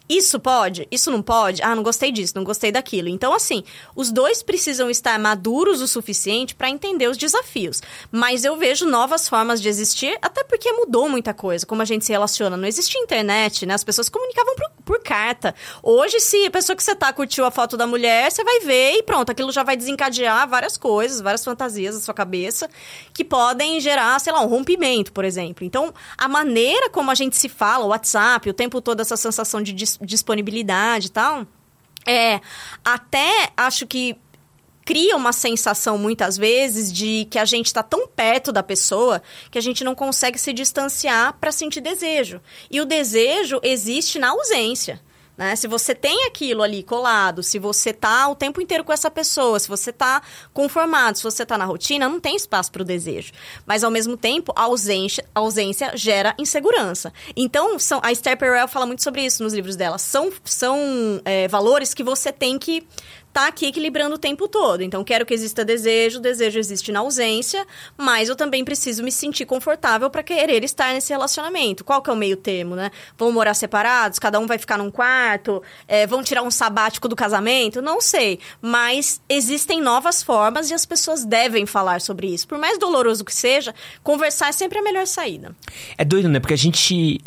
Isso 0.08 0.40
pode? 0.40 0.88
Isso 0.92 1.10
não 1.10 1.22
pode? 1.22 1.64
Ah, 1.64 1.74
não 1.76 1.82
gostei 1.82 2.12
disso, 2.12 2.34
não 2.36 2.44
gostei 2.44 2.72
daquilo. 2.72 3.08
Então, 3.10 3.34
assim, 3.34 3.64
os 3.96 4.12
dois 4.12 4.44
precisam 4.44 4.88
estar 4.88 5.18
maduros 5.18 5.82
o 5.82 5.88
suficiente 5.88 6.54
para 6.54 6.70
entender 6.70 7.08
os 7.08 7.18
desafios. 7.18 7.82
Mas 8.12 8.46
eu 8.46 8.56
vejo 8.56 8.86
novas 8.86 9.28
formas 9.28 9.60
de 9.60 9.68
existir, 9.68 10.16
até 10.22 10.44
porque 10.44 10.72
mudou 10.72 11.10
muita 11.10 11.34
coisa, 11.34 11.66
como 11.66 11.82
a 11.82 11.86
gente 11.86 12.06
se 12.06 12.12
relaciona. 12.12 12.56
Não 12.56 12.68
existia 12.68 13.02
internet, 13.02 13.66
né? 13.66 13.74
As 13.74 13.84
pessoas 13.84 14.08
comunicavam 14.08 14.56
por, 14.56 14.70
por 14.86 15.00
carta. 15.04 15.56
Hoje, 15.82 16.20
se 16.20 16.46
a 16.46 16.52
pessoa 16.52 16.76
que 16.76 16.84
você 16.84 16.94
tá 16.94 17.12
curtiu 17.12 17.44
a 17.44 17.50
foto 17.50 17.76
da 17.76 17.88
mulher, 17.88 18.32
você 18.32 18.44
vai 18.44 18.60
ver 18.60 18.98
e 18.98 19.04
pronto, 19.04 19.32
aquilo 19.32 19.52
já 19.52 19.64
vai 19.64 19.76
desencadear 19.76 20.48
várias 20.48 20.78
coisas, 20.78 21.20
várias 21.20 21.44
fantasias 21.44 21.96
na 21.96 22.02
sua 22.02 22.14
cabeça 22.14 22.70
que 23.12 23.24
podem 23.26 23.80
gerar, 23.80 24.20
sei 24.20 24.32
lá, 24.32 24.42
um 24.42 24.48
rompimento, 24.48 25.12
por 25.12 25.26
exemplo. 25.26 25.66
Então, 25.66 25.92
a 26.16 26.28
maneira 26.28 26.92
como 26.92 27.10
a 27.10 27.16
gente 27.16 27.36
se 27.36 27.50
fala, 27.50 27.86
o 27.86 27.88
WhatsApp, 27.90 28.48
o 28.50 28.54
tempo 28.54 28.80
todo 28.82 29.00
essa 29.00 29.18
sensação 29.18 29.64
de 29.64 29.74
dis- 29.74 29.95
disponibilidade 30.02 31.08
e 31.08 31.12
tal, 31.12 31.48
é 32.08 32.40
até 32.84 33.52
acho 33.58 33.88
que 33.88 34.18
cria 34.86 35.18
uma 35.18 35.34
sensação 35.34 35.98
muitas 35.98 36.38
vezes 36.38 36.94
de 36.94 37.28
que 37.32 37.40
a 37.40 37.46
gente 37.46 37.66
está 37.66 37.82
tão 37.82 38.08
perto 38.08 38.52
da 38.52 38.62
pessoa 38.62 39.22
que 39.50 39.58
a 39.58 39.62
gente 39.62 39.84
não 39.84 39.96
consegue 39.96 40.38
se 40.38 40.54
distanciar 40.54 41.34
para 41.40 41.52
sentir 41.52 41.82
desejo. 41.82 42.40
E 42.70 42.80
o 42.80 42.86
desejo 42.86 43.60
existe 43.64 44.20
na 44.20 44.30
ausência. 44.30 45.02
Né? 45.38 45.56
Se 45.56 45.68
você 45.68 45.94
tem 45.94 46.26
aquilo 46.26 46.64
ali 46.64 46.84
colado, 46.84 47.44
se 47.44 47.60
você 47.60 47.92
tá 47.92 48.28
o 48.28 48.36
tempo 48.36 48.62
inteiro 48.62 48.84
com 48.84 48.94
essa 48.94 49.12
pessoa, 49.12 49.60
se 49.60 49.68
você 49.68 49.92
tá 49.92 50.22
conformado, 50.54 51.18
se 51.18 51.24
você 51.24 51.46
tá 51.46 51.58
na 51.58 51.66
rotina, 51.66 52.08
não 52.08 52.20
tem 52.20 52.36
espaço 52.36 52.72
para 52.72 52.82
o 52.82 52.86
desejo. 52.86 53.32
Mas 53.66 53.84
ao 53.84 53.92
mesmo 53.92 54.16
tempo, 54.16 54.54
a 54.56 54.64
ausência, 54.64 55.26
a 55.34 55.40
ausência 55.40 55.92
gera 55.96 56.34
insegurança. 56.38 57.14
Então, 57.36 57.78
são, 57.78 58.00
a 58.04 58.12
Esther 58.12 58.38
Perel 58.38 58.68
fala 58.68 58.86
muito 58.86 59.04
sobre 59.04 59.26
isso 59.26 59.44
nos 59.44 59.54
livros 59.54 59.76
dela. 59.76 59.98
São, 59.98 60.32
são 60.44 61.22
é, 61.26 61.48
valores 61.48 61.94
que 61.94 62.04
você 62.04 62.32
tem 62.32 62.58
que 62.58 62.88
tá 63.36 63.48
aqui 63.48 63.66
equilibrando 63.66 64.16
o 64.16 64.18
tempo 64.18 64.48
todo. 64.48 64.82
Então, 64.82 65.04
quero 65.04 65.26
que 65.26 65.34
exista 65.34 65.66
desejo, 65.66 66.22
desejo 66.22 66.58
existe 66.58 66.90
na 66.90 67.02
ausência, 67.02 67.68
mas 67.98 68.30
eu 68.30 68.36
também 68.36 68.64
preciso 68.64 69.04
me 69.04 69.12
sentir 69.12 69.46
confortável 69.46 70.10
para 70.10 70.24
querer 70.24 70.64
estar 70.64 70.94
nesse 70.94 71.12
relacionamento. 71.12 71.84
Qual 71.84 72.02
que 72.02 72.10
é 72.10 72.14
o 72.14 72.16
meio 72.16 72.38
termo, 72.38 72.78
né? 72.78 72.92
Vão 73.18 73.34
morar 73.34 73.54
separados, 73.54 74.20
cada 74.20 74.40
um 74.40 74.48
vai 74.48 74.58
ficar 74.58 74.78
num 74.78 74.90
quarto, 74.90 75.62
é, 75.86 76.08
vão 76.08 76.24
tirar 76.24 76.44
um 76.44 76.50
sabático 76.50 77.10
do 77.10 77.16
casamento? 77.16 77.82
Não 77.82 78.00
sei. 78.00 78.40
Mas 78.62 79.20
existem 79.28 79.82
novas 79.82 80.24
formas 80.24 80.72
e 80.72 80.74
as 80.74 80.86
pessoas 80.86 81.26
devem 81.26 81.66
falar 81.66 82.00
sobre 82.00 82.28
isso. 82.28 82.48
Por 82.48 82.58
mais 82.58 82.80
doloroso 82.80 83.26
que 83.26 83.36
seja, 83.36 83.76
conversar 84.02 84.48
é 84.48 84.54
sempre 84.54 84.80
a 84.80 84.82
melhor 84.82 85.06
saída. 85.06 85.54
É 85.98 86.06
doido, 86.06 86.30
né? 86.30 86.40
Porque 86.40 86.54
a 86.54 86.58
gente. 86.58 87.20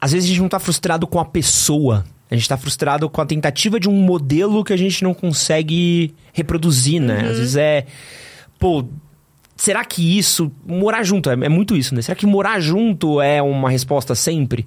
Às 0.00 0.12
vezes 0.12 0.26
a 0.26 0.28
gente 0.28 0.42
não 0.42 0.48
tá 0.48 0.60
frustrado 0.60 1.08
com 1.08 1.18
a 1.18 1.24
pessoa 1.24 2.04
a 2.30 2.34
gente 2.34 2.48
tá 2.48 2.56
frustrado 2.56 3.08
com 3.08 3.20
a 3.20 3.26
tentativa 3.26 3.80
de 3.80 3.88
um 3.88 3.94
modelo 3.94 4.62
que 4.62 4.72
a 4.72 4.76
gente 4.76 5.02
não 5.02 5.14
consegue 5.14 6.14
reproduzir, 6.32 7.00
né? 7.00 7.22
Uhum. 7.22 7.30
Às 7.30 7.38
vezes 7.38 7.56
é. 7.56 7.86
Pô, 8.58 8.84
será 9.56 9.84
que 9.84 10.18
isso. 10.18 10.52
Morar 10.66 11.02
junto, 11.02 11.30
é, 11.30 11.32
é, 11.32 11.48
muito 11.48 11.74
isso, 11.74 11.94
né? 11.94 12.02
Será 12.02 12.14
que 12.14 12.26
morar 12.26 12.60
junto 12.60 13.20
é 13.20 13.40
uma 13.40 13.70
resposta 13.70 14.14
sempre? 14.14 14.66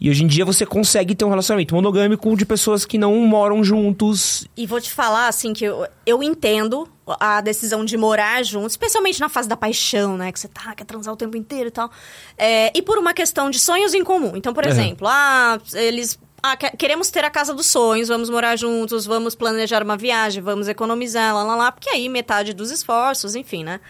E 0.00 0.10
hoje 0.10 0.22
em 0.24 0.26
dia 0.26 0.44
você 0.44 0.66
consegue 0.66 1.14
ter 1.14 1.24
um 1.24 1.30
relacionamento 1.30 1.74
monogâmico 1.74 2.36
de 2.36 2.44
pessoas 2.44 2.84
que 2.84 2.98
não 2.98 3.14
moram 3.20 3.64
juntos. 3.64 4.46
E 4.56 4.66
vou 4.66 4.80
te 4.80 4.90
falar, 4.90 5.28
assim, 5.28 5.52
que 5.52 5.64
eu, 5.64 5.86
eu 6.04 6.22
entendo 6.22 6.88
a 7.06 7.40
decisão 7.40 7.84
de 7.84 7.96
morar 7.96 8.42
juntos, 8.44 8.72
especialmente 8.72 9.20
na 9.20 9.28
fase 9.28 9.48
da 9.48 9.56
paixão, 9.56 10.16
né? 10.16 10.30
Que 10.30 10.38
você 10.38 10.48
tá, 10.48 10.74
quer 10.74 10.84
transar 10.84 11.14
o 11.14 11.16
tempo 11.16 11.36
inteiro 11.36 11.68
e 11.68 11.70
tal. 11.70 11.90
É, 12.36 12.76
e 12.76 12.82
por 12.82 12.98
uma 12.98 13.14
questão 13.14 13.50
de 13.50 13.58
sonhos 13.58 13.94
em 13.94 14.04
comum. 14.04 14.32
Então, 14.34 14.52
por 14.52 14.64
uhum. 14.64 14.70
exemplo, 14.70 15.08
ah, 15.08 15.58
eles 15.72 16.18
ah, 16.46 16.58
queremos 16.58 17.10
ter 17.10 17.24
a 17.24 17.30
casa 17.30 17.54
dos 17.54 17.64
sonhos, 17.64 18.08
vamos 18.08 18.28
morar 18.28 18.54
juntos, 18.56 19.06
vamos 19.06 19.34
planejar 19.34 19.82
uma 19.82 19.96
viagem, 19.96 20.42
vamos 20.42 20.68
economizar, 20.68 21.34
lá, 21.34 21.42
lá, 21.42 21.56
lá, 21.56 21.72
porque 21.72 21.88
aí 21.88 22.06
metade 22.06 22.52
dos 22.52 22.70
esforços, 22.70 23.34
enfim, 23.34 23.64
né? 23.64 23.80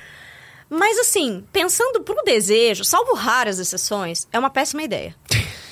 Mas 0.70 0.96
assim, 1.00 1.44
pensando 1.52 2.02
pro 2.02 2.22
desejo, 2.22 2.84
salvo 2.84 3.12
raras 3.14 3.58
exceções, 3.58 4.28
é 4.32 4.38
uma 4.38 4.50
péssima 4.50 4.84
ideia. 4.84 5.16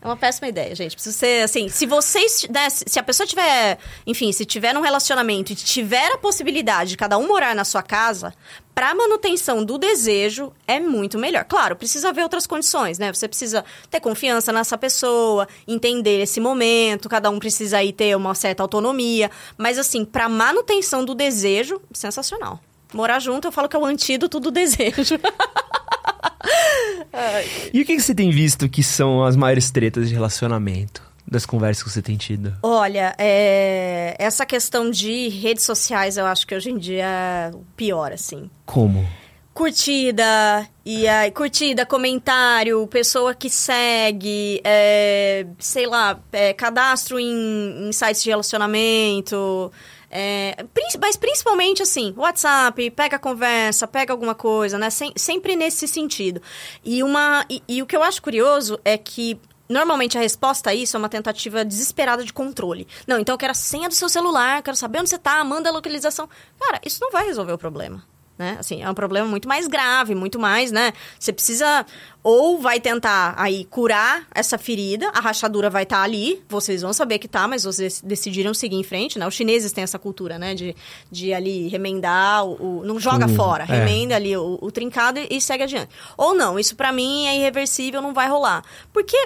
É 0.00 0.06
uma 0.06 0.16
péssima 0.16 0.48
ideia, 0.48 0.74
gente. 0.74 0.94
Precisa 0.94 1.16
ser 1.16 1.42
assim. 1.42 1.68
Se 1.68 1.86
vocês. 1.86 2.46
Né, 2.50 2.68
se 2.70 2.98
a 2.98 3.02
pessoa 3.02 3.26
tiver. 3.26 3.78
Enfim, 4.06 4.30
se 4.32 4.44
tiver 4.44 4.76
um 4.76 4.80
relacionamento 4.80 5.52
e 5.52 5.56
tiver 5.56 6.12
a 6.12 6.18
possibilidade 6.18 6.90
de 6.90 6.96
cada 6.96 7.18
um 7.18 7.26
morar 7.26 7.54
na 7.54 7.64
sua 7.64 7.82
casa, 7.82 8.32
para 8.74 8.94
manutenção 8.94 9.64
do 9.64 9.78
desejo 9.78 10.52
é 10.66 10.78
muito 10.78 11.18
melhor. 11.18 11.44
Claro, 11.44 11.76
precisa 11.76 12.10
haver 12.10 12.22
outras 12.22 12.46
condições, 12.46 12.98
né? 12.98 13.12
Você 13.12 13.26
precisa 13.26 13.64
ter 13.90 14.00
confiança 14.00 14.52
nessa 14.52 14.76
pessoa, 14.76 15.48
entender 15.66 16.20
esse 16.20 16.40
momento, 16.40 17.08
cada 17.08 17.30
um 17.30 17.38
precisa 17.38 17.78
aí 17.78 17.92
ter 17.92 18.14
uma 18.14 18.34
certa 18.34 18.62
autonomia, 18.62 19.30
mas 19.56 19.78
assim, 19.78 20.04
para 20.04 20.28
manutenção 20.28 21.04
do 21.04 21.14
desejo, 21.14 21.80
sensacional. 21.92 22.60
Morar 22.92 23.18
junto, 23.18 23.48
eu 23.48 23.52
falo 23.52 23.68
que 23.68 23.76
é 23.76 23.78
o 23.78 23.84
antídoto 23.84 24.38
do 24.38 24.50
desejo. 24.52 25.18
e 27.72 27.80
o 27.80 27.84
que, 27.84 27.96
que 27.96 28.00
você 28.00 28.14
tem 28.14 28.30
visto 28.30 28.68
que 28.68 28.82
são 28.82 29.24
as 29.24 29.36
maiores 29.36 29.70
tretas 29.70 30.08
de 30.08 30.14
relacionamento? 30.14 31.06
das 31.28 31.44
conversas 31.44 31.82
que 31.82 31.90
você 31.90 32.00
tem 32.00 32.16
tido? 32.16 32.56
Olha, 32.62 33.14
é... 33.18 34.14
essa 34.18 34.46
questão 34.46 34.90
de 34.90 35.28
redes 35.28 35.64
sociais, 35.64 36.16
eu 36.16 36.24
acho 36.24 36.46
que 36.46 36.54
hoje 36.54 36.70
em 36.70 36.78
dia 36.78 37.04
é 37.04 37.50
pior, 37.76 38.12
assim. 38.12 38.48
Como? 38.64 39.06
Curtida, 39.52 40.68
e 40.84 41.08
aí, 41.08 41.30
curtida, 41.30 41.86
comentário, 41.86 42.86
pessoa 42.86 43.34
que 43.34 43.50
segue, 43.50 44.60
é... 44.62 45.46
sei 45.58 45.86
lá, 45.86 46.20
é... 46.32 46.52
cadastro 46.52 47.18
em... 47.18 47.88
em 47.88 47.92
sites 47.92 48.22
de 48.22 48.30
relacionamento. 48.30 49.72
É, 50.18 50.56
mas 50.98 51.14
principalmente 51.14 51.82
assim, 51.82 52.14
WhatsApp, 52.16 52.90
pega 52.92 53.16
a 53.16 53.18
conversa, 53.18 53.86
pega 53.86 54.14
alguma 54.14 54.34
coisa, 54.34 54.78
né? 54.78 54.88
Sem, 54.88 55.12
sempre 55.14 55.54
nesse 55.54 55.86
sentido. 55.86 56.40
E, 56.82 57.02
uma, 57.02 57.44
e, 57.50 57.62
e 57.68 57.82
o 57.82 57.86
que 57.86 57.94
eu 57.94 58.02
acho 58.02 58.22
curioso 58.22 58.80
é 58.82 58.96
que 58.96 59.38
Normalmente 59.68 60.16
a 60.16 60.20
resposta 60.20 60.70
a 60.70 60.74
isso 60.76 60.96
é 60.96 60.98
uma 60.98 61.08
tentativa 61.08 61.64
desesperada 61.64 62.22
de 62.22 62.32
controle. 62.32 62.86
Não, 63.04 63.18
então 63.18 63.32
eu 63.32 63.38
quero 63.38 63.50
a 63.50 63.54
senha 63.54 63.88
do 63.88 63.94
seu 63.96 64.08
celular, 64.08 64.62
quero 64.62 64.76
saber 64.76 65.00
onde 65.00 65.10
você 65.10 65.16
está, 65.16 65.42
manda 65.42 65.68
a 65.68 65.72
localização. 65.72 66.28
Cara, 66.60 66.80
isso 66.86 67.00
não 67.02 67.10
vai 67.10 67.26
resolver 67.26 67.52
o 67.52 67.58
problema 67.58 68.00
né? 68.38 68.56
Assim, 68.58 68.82
é 68.82 68.90
um 68.90 68.94
problema 68.94 69.26
muito 69.26 69.48
mais 69.48 69.66
grave, 69.66 70.14
muito 70.14 70.38
mais, 70.38 70.70
né? 70.70 70.92
Você 71.18 71.32
precisa 71.32 71.86
ou 72.22 72.58
vai 72.58 72.80
tentar 72.80 73.34
aí 73.38 73.64
curar 73.66 74.26
essa 74.34 74.58
ferida, 74.58 75.08
a 75.14 75.20
rachadura 75.20 75.70
vai 75.70 75.84
estar 75.84 75.98
tá 75.98 76.02
ali, 76.02 76.42
vocês 76.48 76.82
vão 76.82 76.92
saber 76.92 77.18
que 77.18 77.28
tá, 77.28 77.46
mas 77.46 77.62
vocês 77.62 78.00
decidiram 78.00 78.52
seguir 78.52 78.76
em 78.76 78.82
frente, 78.82 79.18
né? 79.18 79.26
Os 79.26 79.34
chineses 79.34 79.72
têm 79.72 79.84
essa 79.84 79.98
cultura, 79.98 80.38
né? 80.38 80.54
De, 80.54 80.74
de 81.10 81.32
ali 81.32 81.68
remendar, 81.68 82.44
o, 82.44 82.80
o 82.80 82.84
não 82.84 82.98
joga 82.98 83.26
uh, 83.26 83.34
fora, 83.34 83.64
é. 83.64 83.66
remenda 83.66 84.16
ali 84.16 84.36
o, 84.36 84.58
o 84.60 84.70
trincado 84.72 85.20
e, 85.20 85.36
e 85.36 85.40
segue 85.40 85.62
adiante. 85.62 85.90
Ou 86.16 86.34
não, 86.34 86.58
isso 86.58 86.74
para 86.74 86.90
mim 86.92 87.26
é 87.26 87.36
irreversível, 87.36 88.02
não 88.02 88.12
vai 88.12 88.28
rolar. 88.28 88.64
Porque 88.92 89.16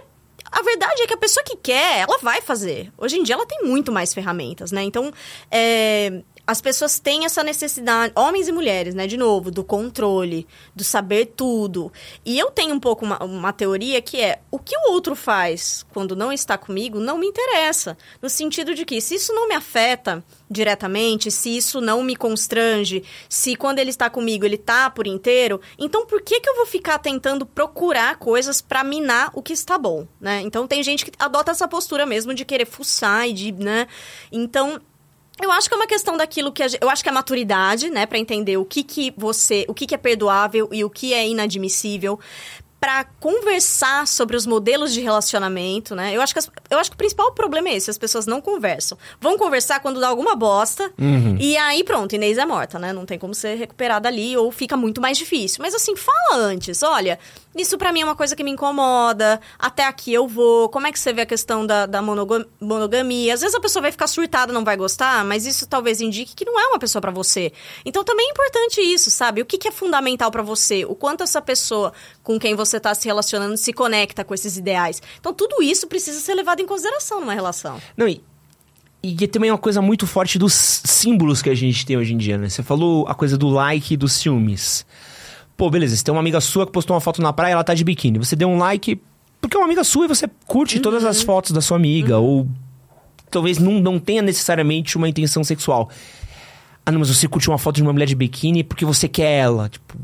a 0.53 0.63
verdade 0.63 1.03
é 1.03 1.07
que 1.07 1.15
a 1.15 1.19
pessoa 1.19 1.45
que 1.45 1.57
quer, 1.57 2.01
ela 2.01 2.19
vai 2.19 2.41
fazer. 2.41 2.93
Hoje 2.99 3.17
em 3.17 3.23
dia 3.23 3.35
ela 3.35 3.47
tem 3.47 3.63
muito 3.65 3.93
mais 3.93 4.13
ferramentas, 4.13 4.73
né? 4.73 4.83
Então, 4.83 5.13
é, 5.51 6.23
as 6.51 6.61
pessoas 6.61 6.99
têm 6.99 7.25
essa 7.25 7.45
necessidade, 7.45 8.13
homens 8.17 8.49
e 8.49 8.53
mulheres, 8.53 8.93
né, 8.93 9.07
de 9.07 9.17
novo, 9.17 9.53
do 9.53 9.63
controle, 9.63 10.49
do 10.75 10.83
saber 10.83 11.27
tudo. 11.27 11.93
E 12.27 12.37
eu 12.37 12.51
tenho 12.51 12.75
um 12.75 12.81
pouco 12.81 13.05
uma, 13.05 13.23
uma, 13.23 13.53
teoria 13.53 14.03
que 14.03 14.21
é: 14.21 14.41
o 14.51 14.59
que 14.59 14.77
o 14.77 14.91
outro 14.91 15.15
faz 15.15 15.87
quando 15.93 16.17
não 16.17 16.33
está 16.33 16.59
comigo 16.59 16.99
não 16.99 17.19
me 17.19 17.29
interessa. 17.29 17.97
No 18.21 18.29
sentido 18.29 18.75
de 18.75 18.85
que, 18.85 19.01
se 19.01 19.15
isso 19.15 19.33
não 19.33 19.47
me 19.47 19.55
afeta 19.55 20.25
diretamente, 20.51 21.31
se 21.31 21.57
isso 21.57 21.81
não 21.81 22.03
me 22.03 22.17
constrange, 22.17 23.05
se 23.29 23.55
quando 23.55 23.79
ele 23.79 23.91
está 23.91 24.11
comigo 24.11 24.45
ele 24.45 24.59
tá 24.59 24.91
por 24.91 25.07
inteiro, 25.07 25.61
então 25.79 26.05
por 26.05 26.21
que, 26.21 26.41
que 26.41 26.51
eu 26.51 26.57
vou 26.57 26.67
ficar 26.67 26.99
tentando 26.99 27.47
procurar 27.47 28.17
coisas 28.17 28.61
para 28.61 28.83
minar 28.83 29.31
o 29.35 29.43
que 29.43 29.53
está 29.53 29.79
bom, 29.79 30.05
né? 30.21 30.41
Então 30.41 30.67
tem 30.67 30.83
gente 30.83 31.05
que 31.05 31.13
adota 31.17 31.53
essa 31.53 31.69
postura 31.69 32.05
mesmo 32.05 32.35
de 32.35 32.45
querer 32.45 32.67
fuçar 32.67 33.29
e 33.29 33.33
de, 33.33 33.53
né? 33.53 33.87
Então 34.33 34.81
eu 35.43 35.51
acho 35.53 35.69
que 35.69 35.75
é 35.75 35.77
uma 35.77 35.87
questão 35.87 36.17
daquilo 36.17 36.53
que 36.53 36.63
a, 36.63 36.67
eu 36.81 36.89
acho 36.91 37.03
que 37.03 37.09
é 37.09 37.13
maturidade, 37.13 37.91
né, 37.91 38.07
para 38.07 38.19
entender 38.19 38.57
o 38.57 38.65
que 38.65 38.83
que 38.83 39.13
você, 39.17 39.65
o 39.69 39.75
que 39.75 39.87
que 39.87 39.95
é 39.95 39.99
perdoável 39.99 40.69
e 40.73 40.85
o 40.85 40.91
que 40.91 41.15
é 41.15 41.27
inadmissível 41.29 42.19
para 42.81 43.05
conversar 43.05 44.09
sobre 44.09 44.35
os 44.35 44.47
modelos 44.47 44.95
de 44.95 45.03
relacionamento, 45.03 45.95
né? 45.95 46.17
Eu 46.17 46.23
acho, 46.23 46.33
que 46.33 46.39
as, 46.39 46.51
eu 46.71 46.79
acho 46.79 46.91
que 46.91 46.95
o 46.95 46.99
principal 46.99 47.31
problema 47.33 47.69
é 47.69 47.75
esse, 47.75 47.91
as 47.91 47.99
pessoas 47.99 48.25
não 48.27 48.41
conversam. 48.41 48.97
Vão 49.21 49.37
conversar 49.37 49.81
quando 49.81 50.01
dá 50.01 50.09
alguma 50.09 50.35
bosta, 50.35 50.91
uhum. 50.99 51.37
e 51.39 51.59
aí 51.59 51.85
pronto, 51.85 52.15
Inês 52.15 52.39
é 52.39 52.47
morta, 52.47 52.79
né? 52.79 52.91
Não 52.91 53.05
tem 53.05 53.19
como 53.19 53.35
ser 53.35 53.57
recuperada 53.57 54.09
ali, 54.09 54.35
ou 54.35 54.51
fica 54.51 54.79
muito 54.79 54.99
mais 54.99 55.19
difícil. 55.19 55.59
Mas 55.61 55.75
assim, 55.75 55.95
fala 55.95 56.37
antes, 56.37 56.83
olha, 56.83 57.19
isso 57.57 57.77
para 57.77 57.93
mim 57.93 58.03
é 58.03 58.05
uma 58.05 58.15
coisa 58.15 58.37
que 58.37 58.45
me 58.45 58.51
incomoda. 58.51 59.41
Até 59.59 59.85
aqui 59.85 60.13
eu 60.13 60.29
vou. 60.29 60.69
Como 60.69 60.87
é 60.87 60.93
que 60.93 60.99
você 60.99 61.13
vê 61.13 61.23
a 61.23 61.27
questão 61.27 61.67
da, 61.67 61.85
da 61.85 62.01
monogamia? 62.01 63.35
Às 63.35 63.41
vezes 63.41 63.55
a 63.57 63.61
pessoa 63.61 63.83
vai 63.83 63.91
ficar 63.91 64.07
surtada, 64.07 64.53
não 64.53 64.65
vai 64.65 64.77
gostar, 64.77 65.25
mas 65.25 65.47
isso 65.47 65.67
talvez 65.67 66.01
indique 66.01 66.35
que 66.35 66.45
não 66.45 66.59
é 66.61 66.69
uma 66.69 66.79
pessoa 66.79 67.03
para 67.03 67.11
você. 67.11 67.53
Então 67.85 68.05
também 68.05 68.29
é 68.29 68.31
importante 68.31 68.81
isso, 68.81 69.11
sabe? 69.11 69.43
O 69.43 69.45
que, 69.45 69.59
que 69.59 69.69
é 69.69 69.73
fundamental 69.73 70.31
para 70.31 70.43
você? 70.43 70.85
O 70.85 70.95
quanto 70.95 71.25
essa 71.25 71.43
pessoa 71.43 71.93
com 72.23 72.39
quem 72.39 72.55
você 72.55 72.79
tá 72.79 72.95
se 72.95 73.07
relacionando 73.07 73.57
se 73.57 73.73
conecta 73.73 74.25
com 74.25 74.33
esses 74.33 74.57
ideais. 74.57 75.03
Então 75.19 75.35
tudo 75.35 75.61
isso 75.61 75.89
precisa 75.89 76.21
ser 76.21 76.35
levado 76.35 76.61
em 76.61 76.67
consideração 76.67 77.21
numa 77.21 77.35
relação. 77.35 77.81
Não, 77.97 78.07
e 78.07 78.23
e 79.03 79.27
também 79.27 79.49
é 79.49 79.53
uma 79.53 79.59
coisa 79.59 79.81
muito 79.81 80.07
forte 80.07 80.39
dos 80.39 80.53
símbolos 80.53 81.41
que 81.41 81.49
a 81.49 81.55
gente 81.55 81.87
tem 81.87 81.97
hoje 81.97 82.13
em 82.13 82.19
dia, 82.19 82.37
né? 82.37 82.51
Você 82.51 82.63
falou 82.63 83.07
a 83.09 83.15
coisa 83.15 83.39
do 83.39 83.49
like 83.49 83.95
e 83.95 83.97
dos 83.97 84.13
ciúmes. 84.13 84.85
Pô, 85.61 85.69
beleza, 85.69 85.95
você 85.95 86.03
tem 86.03 86.11
uma 86.11 86.23
amiga 86.23 86.41
sua 86.41 86.65
que 86.65 86.73
postou 86.73 86.95
uma 86.95 87.03
foto 87.03 87.21
na 87.21 87.35
praia, 87.35 87.53
ela 87.53 87.63
tá 87.63 87.75
de 87.75 87.85
biquíni. 87.85 88.19
Você 88.19 88.35
deu 88.35 88.49
um 88.49 88.57
like 88.57 88.99
porque 89.43 89.55
é 89.55 89.61
uma 89.61 89.67
amiga 89.67 89.85
sua 89.85 90.07
e 90.07 90.09
você 90.09 90.27
curte 90.47 90.77
uhum. 90.77 90.83
todas 90.83 91.05
as 91.05 91.21
fotos 91.21 91.51
da 91.53 91.61
sua 91.61 91.77
amiga. 91.77 92.19
Uhum. 92.19 92.25
Ou 92.25 92.49
talvez 93.31 93.59
não, 93.59 93.73
não 93.73 93.99
tenha 93.99 94.23
necessariamente 94.23 94.97
uma 94.97 95.07
intenção 95.07 95.45
sexual. 95.45 95.91
Ah, 96.87 96.91
não, 96.91 97.01
mas 97.01 97.15
você 97.15 97.29
curte 97.29 97.51
uma 97.51 97.59
foto 97.59 97.77
de 97.77 97.83
uma 97.83 97.93
mulher 97.93 98.07
de 98.07 98.15
biquíni 98.15 98.65
porque 98.65 98.87
você 98.87 99.07
quer 99.07 99.33
ela. 99.33 99.69
Tipo, 99.69 99.99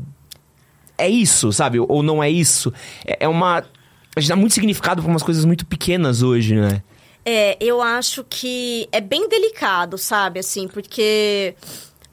é 0.95 1.09
isso, 1.09 1.51
sabe? 1.51 1.79
Ou 1.79 2.03
não 2.03 2.21
é 2.21 2.29
isso. 2.29 2.71
É, 3.03 3.25
é 3.25 3.27
uma. 3.27 3.65
A 4.15 4.19
gente 4.19 4.29
dá 4.29 4.35
muito 4.35 4.53
significado 4.53 5.01
pra 5.01 5.09
umas 5.09 5.23
coisas 5.23 5.43
muito 5.43 5.65
pequenas 5.65 6.21
hoje, 6.21 6.53
né? 6.53 6.83
É, 7.25 7.57
eu 7.59 7.81
acho 7.81 8.23
que 8.29 8.87
é 8.91 9.01
bem 9.01 9.27
delicado, 9.27 9.97
sabe? 9.97 10.39
Assim, 10.39 10.67
porque. 10.67 11.55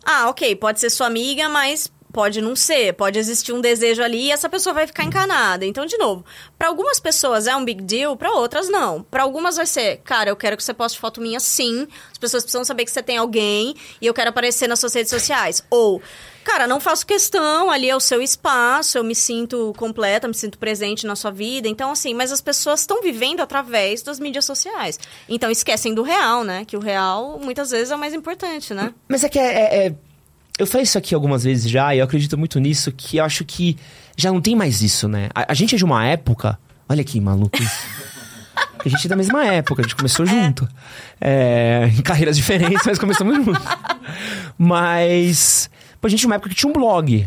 Ah, 0.03 0.31
ok, 0.31 0.57
pode 0.57 0.81
ser 0.81 0.89
sua 0.89 1.07
amiga, 1.07 1.47
mas 1.51 1.93
pode 2.15 2.41
não 2.41 2.55
ser, 2.55 2.95
pode 2.95 3.19
existir 3.19 3.53
um 3.53 3.61
desejo 3.61 4.01
ali 4.01 4.27
e 4.27 4.31
essa 4.31 4.49
pessoa 4.49 4.73
vai 4.73 4.87
ficar 4.87 5.03
encanada. 5.03 5.67
Então, 5.67 5.85
de 5.85 5.99
novo, 5.99 6.25
para 6.57 6.69
algumas 6.69 7.01
pessoas 7.01 7.49
é 7.49 7.57
um 7.57 7.65
big 7.65 7.83
deal, 7.83 8.17
para 8.17 8.33
outras 8.33 8.69
não. 8.69 9.03
Para 9.03 9.25
algumas 9.25 9.57
vai 9.57 9.67
ser, 9.67 9.97
cara, 10.05 10.31
eu 10.31 10.37
quero 10.37 10.57
que 10.57 10.62
você 10.62 10.73
poste 10.73 11.01
foto 11.01 11.21
minha 11.21 11.41
sim. 11.41 11.89
As 12.12 12.17
pessoas 12.17 12.45
precisam 12.45 12.65
saber 12.65 12.85
que 12.85 12.93
você 12.93 13.03
tem 13.03 13.19
alguém 13.19 13.75
e 14.01 14.07
eu 14.07 14.15
quero 14.15 14.31
aparecer 14.31 14.69
nas 14.69 14.79
suas 14.79 14.95
redes 14.95 15.11
sociais. 15.11 15.65
Ou 15.69 16.01
Cara, 16.45 16.67
não 16.67 16.79
faço 16.79 17.07
questão, 17.07 17.71
ali 17.71 17.89
é 17.89 17.97
o 17.97 18.01
seu 18.01 18.21
espaço, 18.21 18.99
eu 18.99 19.03
me 19.03 19.15
sinto 19.15 19.73
completa, 19.79 20.29
me 20.29 20.35
sinto 20.35 20.59
presente 20.59 21.07
na 21.07 21.17
sua 21.17 21.31
vida. 21.31 21.67
Então, 21.69 21.91
assim, 21.91 22.12
mas 22.12 22.31
as 22.31 22.43
pessoas 22.43 22.81
estão 22.81 23.01
vivendo 23.01 23.41
através 23.41 24.03
das 24.03 24.21
mídias 24.21 24.45
sociais. 24.45 25.01
Então, 25.27 25.51
esquecem 25.51 25.95
do 25.95 26.03
real, 26.03 26.45
né? 26.45 26.67
Que 26.67 26.77
o 26.77 26.81
real, 26.81 27.41
muitas 27.43 27.71
vezes, 27.71 27.91
é 27.91 27.97
o 27.97 27.99
mais 27.99 28.12
importante, 28.12 28.75
né? 28.75 28.93
Mas 29.09 29.25
é 29.25 29.29
que 29.31 29.39
é, 29.39 29.47
é, 29.47 29.87
é... 29.87 29.95
Eu 30.59 30.67
falei 30.67 30.85
isso 30.85 30.97
aqui 30.97 31.15
algumas 31.15 31.45
vezes 31.45 31.71
já, 31.71 31.95
e 31.95 31.99
eu 31.99 32.05
acredito 32.05 32.39
muito 32.39 32.61
nisso, 32.61 32.93
que 32.93 33.17
eu 33.17 33.25
acho 33.25 33.45
que 33.45 33.77
já 34.17 34.31
não 34.31 34.41
tem 34.41 34.55
mais 34.55 34.83
isso, 34.83 35.09
né? 35.09 35.29
A, 35.35 35.53
a 35.53 35.55
gente 35.55 35.75
é 35.75 35.79
de 35.79 35.85
uma 35.85 36.05
época. 36.07 36.59
Olha 36.89 37.03
que 37.03 37.21
maluco 37.21 37.61
isso. 37.61 37.81
a 38.85 38.89
gente 38.89 39.07
é 39.07 39.09
da 39.09 39.17
mesma 39.17 39.45
época, 39.45 39.83
a 39.83 39.85
gente 39.85 39.97
começou 39.97 40.25
é. 40.25 40.29
junto. 40.29 40.69
É, 41.21 41.91
em 41.99 42.03
carreiras 42.03 42.37
diferentes, 42.37 42.83
mas 42.87 42.99
começamos 42.99 43.37
junto. 43.37 43.61
Mas 44.57 45.69
Pô, 46.05 46.07
a 46.07 46.11
gente 46.11 46.21
tinha 46.21 46.29
uma 46.29 46.35
época 46.35 46.51
que 46.51 46.55
tinha 46.55 46.69
um 46.69 46.73
blog. 46.75 47.27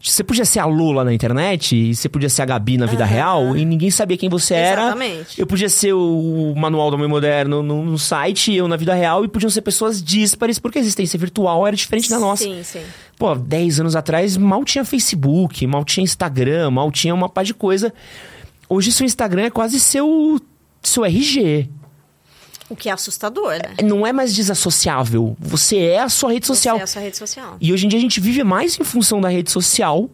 Você 0.00 0.22
podia 0.22 0.44
ser 0.44 0.60
a 0.60 0.66
Lula 0.66 1.04
na 1.04 1.12
internet 1.12 1.74
e 1.74 1.94
você 1.94 2.08
podia 2.08 2.28
ser 2.28 2.42
a 2.42 2.44
Gabi 2.44 2.76
na 2.76 2.86
vida 2.86 3.04
uhum. 3.04 3.10
real 3.10 3.56
e 3.56 3.64
ninguém 3.64 3.90
sabia 3.90 4.16
quem 4.16 4.28
você 4.28 4.54
Exatamente. 4.54 5.10
era. 5.12 5.26
Eu 5.38 5.46
podia 5.46 5.68
ser 5.68 5.94
o 5.94 6.54
manual 6.56 6.90
do 6.90 6.94
homem 6.94 7.08
moderno 7.08 7.62
no, 7.62 7.98
site, 7.98 8.54
eu 8.54 8.68
na 8.68 8.76
vida 8.76 8.94
real, 8.94 9.24
e 9.24 9.28
podiam 9.28 9.50
ser 9.50 9.62
pessoas 9.62 10.02
díspares, 10.02 10.58
porque 10.58 10.78
a 10.78 10.80
existência 10.80 11.18
virtual 11.18 11.66
era 11.66 11.74
diferente 11.74 12.10
da 12.10 12.18
nossa. 12.18 12.44
Sim, 12.44 12.62
sim. 12.62 12.82
Pô, 13.18 13.34
10 13.34 13.80
anos 13.80 13.96
atrás 13.96 14.36
mal 14.36 14.64
tinha 14.64 14.84
Facebook, 14.84 15.66
mal 15.66 15.84
tinha 15.84 16.04
Instagram, 16.04 16.70
mal 16.70 16.92
tinha 16.92 17.14
uma 17.14 17.28
par 17.28 17.44
de 17.44 17.54
coisa. 17.54 17.92
Hoje 18.68 18.92
seu 18.92 19.06
Instagram 19.06 19.44
é 19.44 19.50
quase 19.50 19.80
seu, 19.80 20.40
seu 20.82 21.04
RG. 21.04 21.70
O 22.68 22.74
que 22.74 22.88
é 22.88 22.92
assustador, 22.92 23.52
né? 23.52 23.76
Não 23.82 24.06
é 24.06 24.12
mais 24.12 24.34
desassociável. 24.34 25.36
Você 25.38 25.78
é 25.78 26.00
a 26.00 26.08
sua 26.08 26.32
rede 26.32 26.46
social. 26.46 26.76
Você 26.76 26.80
é 26.80 26.84
a 26.84 26.86
sua 26.86 27.02
rede 27.02 27.16
social. 27.16 27.56
E 27.60 27.72
hoje 27.72 27.86
em 27.86 27.88
dia 27.88 27.98
a 27.98 28.02
gente 28.02 28.20
vive 28.20 28.42
mais 28.42 28.78
em 28.78 28.84
função 28.84 29.20
da 29.20 29.28
rede 29.28 29.50
social. 29.50 30.10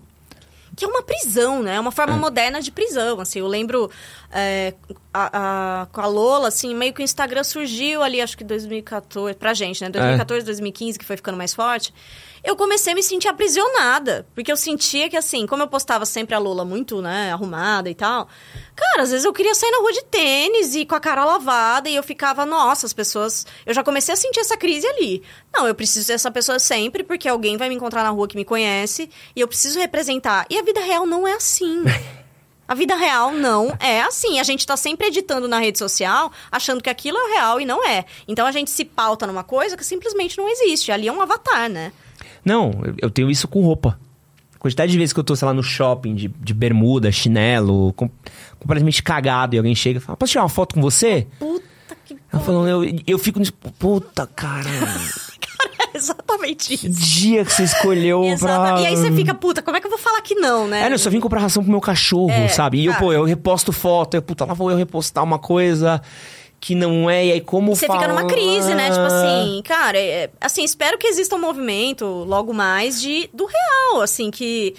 Que 0.77 0.85
é 0.85 0.89
uma 0.89 1.03
prisão, 1.03 1.63
né? 1.63 1.77
É 1.77 1.81
uma 1.81 1.93
forma 1.93 2.15
é. 2.15 2.19
moderna 2.19 2.61
de 2.61 2.71
prisão. 2.71 3.21
Assim, 3.21 3.39
eu 3.39 3.47
lembro 3.47 3.91
é, 4.31 4.75
a, 5.13 5.83
a, 5.83 5.87
com 5.87 6.01
a 6.01 6.07
Lola, 6.07 6.49
assim, 6.49 6.75
meio 6.75 6.93
que 6.93 7.03
o 7.03 7.05
Instagram 7.05 7.45
surgiu 7.45 8.03
ali, 8.03 8.21
acho 8.21 8.37
que 8.37 8.45
2014, 8.45 9.35
pra 9.35 9.55
gente, 9.55 9.83
né? 9.83 9.91
2014, 9.91 10.43
é. 10.43 10.45
2015, 10.47 10.99
que 10.99 11.05
foi 11.05 11.17
ficando 11.17 11.37
mais 11.37 11.55
forte 11.55 11.93
eu 12.45 12.57
comecei 12.57 12.93
a 12.93 12.97
me 12.97 13.03
sentir 13.03 13.29
aprisionada. 13.29 14.27
Porque 14.35 14.51
eu 14.51 14.57
sentia 14.57 15.09
que, 15.09 15.17
assim, 15.17 15.47
como 15.47 15.63
eu 15.63 15.69
postava 15.69 16.05
sempre 16.05 16.35
a 16.35 16.39
Lula 16.39 16.65
muito, 16.65 17.01
né, 17.01 17.33
arrumada 17.33 17.89
e 17.89 17.95
tal. 17.95 18.29
Cara, 18.75 19.03
às 19.03 19.11
vezes 19.11 19.25
eu 19.25 19.33
queria 19.33 19.55
sair 19.55 19.71
na 19.71 19.79
rua 19.79 19.93
de 19.93 20.05
tênis 20.05 20.75
e 20.75 20.85
com 20.85 20.95
a 20.95 21.01
cara 21.01 21.25
lavada 21.25 21.89
e 21.89 21.95
eu 21.95 22.03
ficava, 22.03 22.45
nossa, 22.45 22.87
as 22.87 22.93
pessoas. 22.93 23.47
Eu 23.65 23.73
já 23.73 23.85
comecei 23.85 24.13
a 24.13 24.17
sentir 24.17 24.41
essa 24.41 24.57
crise 24.57 24.87
ali. 24.87 25.23
Não, 25.55 25.69
eu 25.69 25.75
preciso 25.75 26.07
ser 26.07 26.15
essa 26.15 26.31
pessoa 26.31 26.59
sempre 26.59 27.05
porque 27.05 27.29
alguém 27.29 27.57
vai 27.57 27.69
me 27.69 27.75
encontrar 27.75 28.03
na 28.03 28.11
rua 28.11 28.27
que 28.27 28.37
me 28.37 28.45
conhece 28.45 29.09
e 29.37 29.41
eu 29.41 29.47
preciso 29.47 29.79
representar. 29.79 30.47
E 30.51 30.59
a 30.59 30.63
vida 30.63 30.81
real 30.81 31.07
não 31.07 31.27
é 31.27 31.35
assim. 31.35 31.85
A 32.73 32.75
vida 32.75 32.97
real 32.97 33.35
não 33.35 33.77
é 33.79 34.01
assim. 34.01 34.41
A 34.41 34.43
gente 34.43 34.67
tá 34.67 34.79
sempre 34.79 35.09
editando 35.09 35.47
na 35.47 35.59
rede 35.59 35.79
social, 35.79 36.33
achando 36.51 36.83
que 36.83 36.89
aquilo 36.89 37.19
é 37.19 37.23
o 37.23 37.35
real 37.35 37.61
e 37.61 37.67
não 37.67 37.87
é. 37.87 38.07
Então 38.27 38.47
a 38.47 38.51
gente 38.51 38.71
se 38.71 38.83
pauta 38.83 39.27
numa 39.27 39.45
coisa 39.45 39.77
que 39.77 39.85
simplesmente 39.85 40.39
não 40.39 40.49
existe. 40.49 40.91
Ali 40.91 41.07
é 41.07 41.13
um 41.13 41.21
avatar, 41.21 41.69
né? 41.69 41.93
Não, 42.43 42.73
eu 42.97 43.11
tenho 43.11 43.31
isso 43.31 43.47
com 43.47 43.61
roupa. 43.61 44.01
A 44.57 44.59
quantidade 44.59 44.91
de 44.91 44.97
vezes 44.97 45.13
que 45.13 45.21
eu 45.21 45.25
tô, 45.25 45.37
sei 45.37 45.45
lá, 45.45 45.53
no 45.53 45.63
shopping, 45.63 46.15
de, 46.15 46.29
de 46.29 46.55
bermuda, 46.55 47.13
chinelo, 47.13 47.93
com, 47.93 48.09
completamente 48.59 49.03
cagado, 49.03 49.55
e 49.55 49.59
alguém 49.59 49.75
chega 49.75 49.99
e 49.99 50.01
fala, 50.01 50.17
posso 50.17 50.33
tirar 50.33 50.45
uma 50.45 50.49
foto 50.49 50.75
com 50.75 50.81
você? 50.81 51.27
Puta 51.39 51.67
que 52.07 52.17
eu, 52.33 52.41
falo, 52.41 52.67
eu, 52.67 52.85
eu 53.07 53.19
fico 53.19 53.39
nisso, 53.39 53.53
puta, 53.53 54.27
cara... 54.27 54.71
exatamente 55.97 56.75
isso. 56.75 56.83
Que 56.83 56.89
dia 56.89 57.45
que 57.45 57.53
você 57.53 57.65
escolheu 57.65 58.25
Exata... 58.31 58.75
pra... 58.75 58.81
E 58.81 58.87
aí 58.87 58.97
você 58.97 59.13
fica, 59.13 59.35
puta, 59.35 59.63
como 59.63 59.77
é 59.77 59.81
que 59.81 59.87
eu 59.87 59.91
vou 59.91 59.99
falar 59.99 60.21
que 60.21 60.35
não, 60.35 60.67
né? 60.67 60.89
É, 60.89 60.93
eu 60.93 60.99
só 60.99 61.11
vim 61.11 61.21
comprar 61.21 61.41
ração 61.41 61.63
pro 61.63 61.71
meu 61.71 61.81
cachorro, 61.81 62.31
é, 62.31 62.49
sabe? 62.49 62.81
E 62.81 62.87
eu, 62.87 62.95
pô, 62.95 63.13
eu 63.13 63.25
reposto 63.25 63.73
foto, 63.73 64.15
eu, 64.15 64.23
puta, 64.23 64.45
lá 64.45 64.55
vou 64.55 64.71
eu 64.71 64.77
repostar 64.77 65.23
uma 65.23 65.39
coisa 65.39 66.01
que 66.63 66.77
não 66.77 67.11
é, 67.11 67.27
e 67.27 67.33
aí 67.33 67.41
como 67.41 67.75
Você 67.75 67.87
fica 67.87 68.07
numa 68.07 68.25
crise, 68.25 68.73
né? 68.73 68.89
Tipo 68.89 69.03
assim, 69.03 69.61
cara, 69.65 69.99
é, 69.99 70.31
assim, 70.41 70.63
espero 70.63 70.97
que 70.97 71.09
exista 71.09 71.35
um 71.35 71.41
movimento 71.41 72.05
logo 72.05 72.55
mais 72.55 73.01
de 73.01 73.29
do 73.35 73.47
real, 73.47 74.01
assim, 74.01 74.31
que 74.31 74.73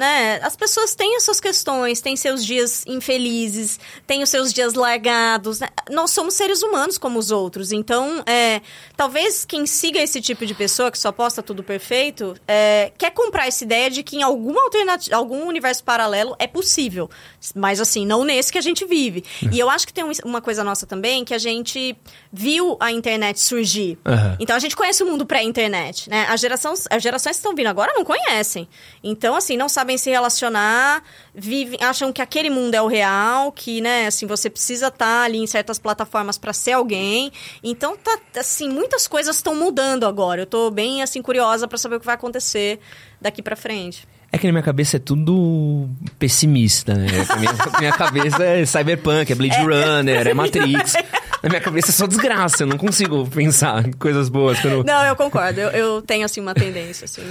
né? 0.00 0.40
As 0.42 0.56
pessoas 0.56 0.94
têm 0.94 1.14
as 1.14 1.24
suas 1.24 1.38
questões, 1.38 2.00
têm 2.00 2.16
seus 2.16 2.42
dias 2.42 2.84
infelizes, 2.86 3.78
têm 4.06 4.22
os 4.22 4.30
seus 4.30 4.50
dias 4.50 4.72
largados. 4.72 5.60
Né? 5.60 5.68
Nós 5.90 6.10
somos 6.10 6.32
seres 6.32 6.62
humanos 6.62 6.96
como 6.96 7.18
os 7.18 7.30
outros. 7.30 7.70
Então, 7.70 8.22
é, 8.24 8.62
talvez 8.96 9.44
quem 9.44 9.66
siga 9.66 10.00
esse 10.00 10.18
tipo 10.22 10.46
de 10.46 10.54
pessoa 10.54 10.90
que 10.90 10.98
só 10.98 11.12
posta 11.12 11.42
tudo 11.42 11.62
perfeito, 11.62 12.34
é, 12.48 12.92
quer 12.96 13.10
comprar 13.10 13.46
essa 13.46 13.62
ideia 13.62 13.90
de 13.90 14.02
que 14.02 14.16
em 14.16 14.22
alguma 14.22 14.62
alternativa, 14.62 15.14
algum 15.14 15.46
universo 15.46 15.84
paralelo 15.84 16.34
é 16.38 16.46
possível. 16.46 17.10
Mas 17.54 17.80
assim, 17.80 18.06
não 18.06 18.24
nesse 18.24 18.50
que 18.50 18.58
a 18.58 18.62
gente 18.62 18.84
vive. 18.84 19.24
E 19.52 19.58
eu 19.58 19.68
acho 19.68 19.86
que 19.86 19.92
tem 19.92 20.04
uma 20.24 20.40
coisa 20.40 20.64
nossa 20.64 20.86
também, 20.86 21.24
que 21.24 21.34
a 21.34 21.38
gente 21.38 21.96
viu 22.32 22.76
a 22.80 22.90
internet 22.90 23.40
surgir. 23.40 23.98
Uhum. 24.06 24.36
Então 24.38 24.56
a 24.56 24.58
gente 24.58 24.76
conhece 24.76 25.02
o 25.02 25.06
mundo 25.06 25.26
pré-internet, 25.26 26.08
né? 26.08 26.26
As 26.28 26.40
gerações, 26.40 26.86
as 26.90 27.02
gerações 27.02 27.36
que 27.36 27.40
estão 27.40 27.54
vindo 27.54 27.66
agora 27.66 27.92
não 27.94 28.04
conhecem. 28.04 28.68
Então, 29.02 29.34
assim, 29.34 29.56
não 29.56 29.68
sabem 29.68 29.90
sabem 29.90 29.98
se 29.98 30.10
relacionar, 30.10 31.02
vivem, 31.34 31.78
acham 31.82 32.12
que 32.12 32.22
aquele 32.22 32.50
mundo 32.50 32.74
é 32.74 32.82
o 32.82 32.86
real, 32.86 33.50
que, 33.50 33.80
né, 33.80 34.06
assim, 34.06 34.26
você 34.26 34.48
precisa 34.48 34.88
estar 34.88 35.06
tá 35.06 35.22
ali 35.22 35.38
em 35.38 35.46
certas 35.46 35.78
plataformas 35.78 36.38
para 36.38 36.52
ser 36.52 36.72
alguém. 36.72 37.32
Então, 37.62 37.96
tá, 37.96 38.18
assim, 38.36 38.68
muitas 38.68 39.08
coisas 39.08 39.36
estão 39.36 39.54
mudando 39.54 40.04
agora. 40.04 40.42
Eu 40.42 40.46
tô 40.46 40.70
bem, 40.70 41.02
assim, 41.02 41.22
curiosa 41.22 41.66
para 41.66 41.78
saber 41.78 41.96
o 41.96 42.00
que 42.00 42.06
vai 42.06 42.14
acontecer 42.14 42.78
daqui 43.20 43.42
para 43.42 43.56
frente. 43.56 44.06
É 44.32 44.38
que 44.38 44.46
na 44.46 44.52
minha 44.52 44.62
cabeça 44.62 44.96
é 44.96 45.00
tudo 45.00 45.88
pessimista, 46.18 46.94
né? 46.94 47.06
Na 47.28 47.36
minha, 47.36 47.52
minha 47.78 47.92
cabeça 47.92 48.44
é 48.44 48.64
Cyberpunk, 48.64 49.32
é 49.32 49.34
Blade 49.34 49.56
é, 49.56 49.62
Runner, 49.62 50.26
é 50.26 50.34
Matrix. 50.34 50.94
Na 51.42 51.48
minha 51.48 51.60
cabeça 51.62 51.88
é 51.88 51.92
só 51.92 52.06
desgraça, 52.06 52.64
eu 52.64 52.66
não 52.66 52.76
consigo 52.76 53.26
pensar 53.26 53.88
em 53.88 53.92
coisas 53.92 54.28
boas. 54.28 54.60
Quando... 54.60 54.84
Não, 54.84 55.02
eu 55.06 55.16
concordo. 55.16 55.58
Eu, 55.58 55.70
eu 55.70 56.02
tenho, 56.02 56.22
assim, 56.26 56.38
uma 56.38 56.52
tendência, 56.52 57.06
assim. 57.06 57.22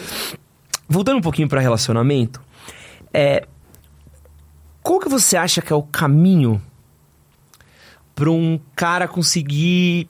Voltando 0.87 1.17
um 1.17 1.21
pouquinho 1.21 1.47
para 1.47 1.61
relacionamento, 1.61 2.41
é, 3.13 3.45
qual 4.81 4.99
que 4.99 5.07
você 5.07 5.37
acha 5.37 5.61
que 5.61 5.71
é 5.71 5.75
o 5.75 5.83
caminho 5.83 6.59
para 8.15 8.31
um 8.31 8.59
cara 8.75 9.07
conseguir 9.07 10.09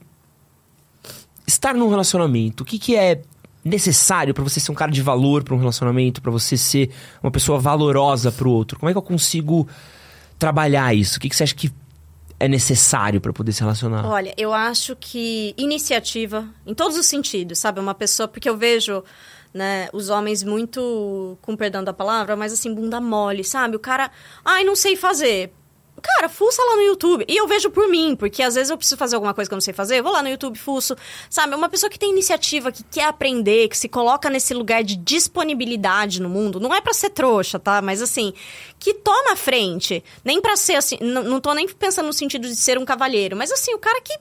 estar 1.45 1.73
num 1.73 1.89
relacionamento? 1.89 2.63
O 2.63 2.65
que, 2.65 2.79
que 2.79 2.95
é 2.95 3.21
necessário 3.69 4.33
para 4.33 4.43
você 4.43 4.59
ser 4.59 4.71
um 4.71 4.75
cara 4.75 4.91
de 4.91 5.01
valor 5.01 5.43
para 5.43 5.55
um 5.55 5.57
relacionamento, 5.57 6.21
para 6.21 6.31
você 6.31 6.57
ser 6.57 6.91
uma 7.21 7.31
pessoa 7.31 7.59
valorosa 7.59 8.31
para 8.31 8.47
o 8.47 8.51
outro? 8.51 8.79
Como 8.79 8.89
é 8.89 8.93
que 8.93 8.97
eu 8.97 9.03
consigo 9.03 9.67
trabalhar 10.37 10.93
isso? 10.93 11.17
O 11.17 11.21
que, 11.21 11.29
que 11.29 11.35
você 11.35 11.43
acha 11.43 11.55
que 11.55 11.71
é 12.39 12.47
necessário 12.47 13.19
para 13.19 13.33
poder 13.33 13.51
se 13.51 13.61
relacionar? 13.61 14.05
Olha, 14.05 14.33
eu 14.37 14.53
acho 14.53 14.95
que 14.95 15.53
iniciativa, 15.57 16.47
em 16.65 16.73
todos 16.73 16.97
os 16.97 17.05
sentidos, 17.05 17.59
sabe? 17.59 17.79
Uma 17.79 17.93
pessoa, 17.93 18.27
porque 18.27 18.49
eu 18.49 18.57
vejo 18.57 19.03
né? 19.53 19.89
Os 19.91 20.09
homens 20.09 20.43
muito, 20.43 21.37
com 21.41 21.55
perdão 21.55 21.83
da 21.83 21.93
palavra, 21.93 22.35
mas 22.35 22.53
assim, 22.53 22.73
bunda 22.73 23.01
mole, 23.01 23.43
sabe? 23.43 23.75
O 23.75 23.79
cara, 23.79 24.11
ai, 24.43 24.63
não 24.63 24.75
sei 24.75 24.95
fazer. 24.95 25.51
Cara, 26.01 26.29
fuça 26.29 26.61
lá 26.63 26.75
no 26.75 26.81
YouTube. 26.83 27.25
E 27.27 27.35
eu 27.37 27.47
vejo 27.47 27.69
por 27.69 27.87
mim, 27.87 28.15
porque 28.15 28.41
às 28.43 28.55
vezes 28.55 28.69
eu 28.69 28.77
preciso 28.77 28.97
fazer 28.97 29.15
alguma 29.15 29.33
coisa 29.33 29.49
que 29.49 29.53
eu 29.53 29.57
não 29.57 29.61
sei 29.61 29.73
fazer, 29.73 30.01
vou 30.01 30.11
lá 30.11 30.21
no 30.21 30.29
YouTube, 30.29 30.57
fuço. 30.57 30.95
Sabe, 31.29 31.55
uma 31.55 31.69
pessoa 31.69 31.89
que 31.89 31.99
tem 31.99 32.11
iniciativa, 32.11 32.71
que 32.71 32.83
quer 32.83 33.05
aprender, 33.05 33.67
que 33.67 33.77
se 33.77 33.89
coloca 33.89 34.29
nesse 34.29 34.53
lugar 34.53 34.83
de 34.83 34.95
disponibilidade 34.95 36.21
no 36.21 36.29
mundo, 36.29 36.59
não 36.59 36.73
é 36.73 36.81
para 36.81 36.93
ser 36.93 37.09
trouxa, 37.09 37.59
tá? 37.59 37.81
Mas 37.81 38.01
assim, 38.01 38.33
que 38.77 38.93
toma 38.93 39.33
a 39.33 39.35
frente. 39.35 40.03
Nem 40.23 40.41
para 40.41 40.55
ser 40.55 40.75
assim, 40.75 40.97
não 41.01 41.39
tô 41.39 41.53
nem 41.53 41.67
pensando 41.67 42.07
no 42.07 42.13
sentido 42.13 42.47
de 42.47 42.55
ser 42.55 42.77
um 42.77 42.85
cavalheiro, 42.85 43.35
mas 43.35 43.51
assim, 43.51 43.73
o 43.73 43.79
cara 43.79 44.01
que 44.01 44.17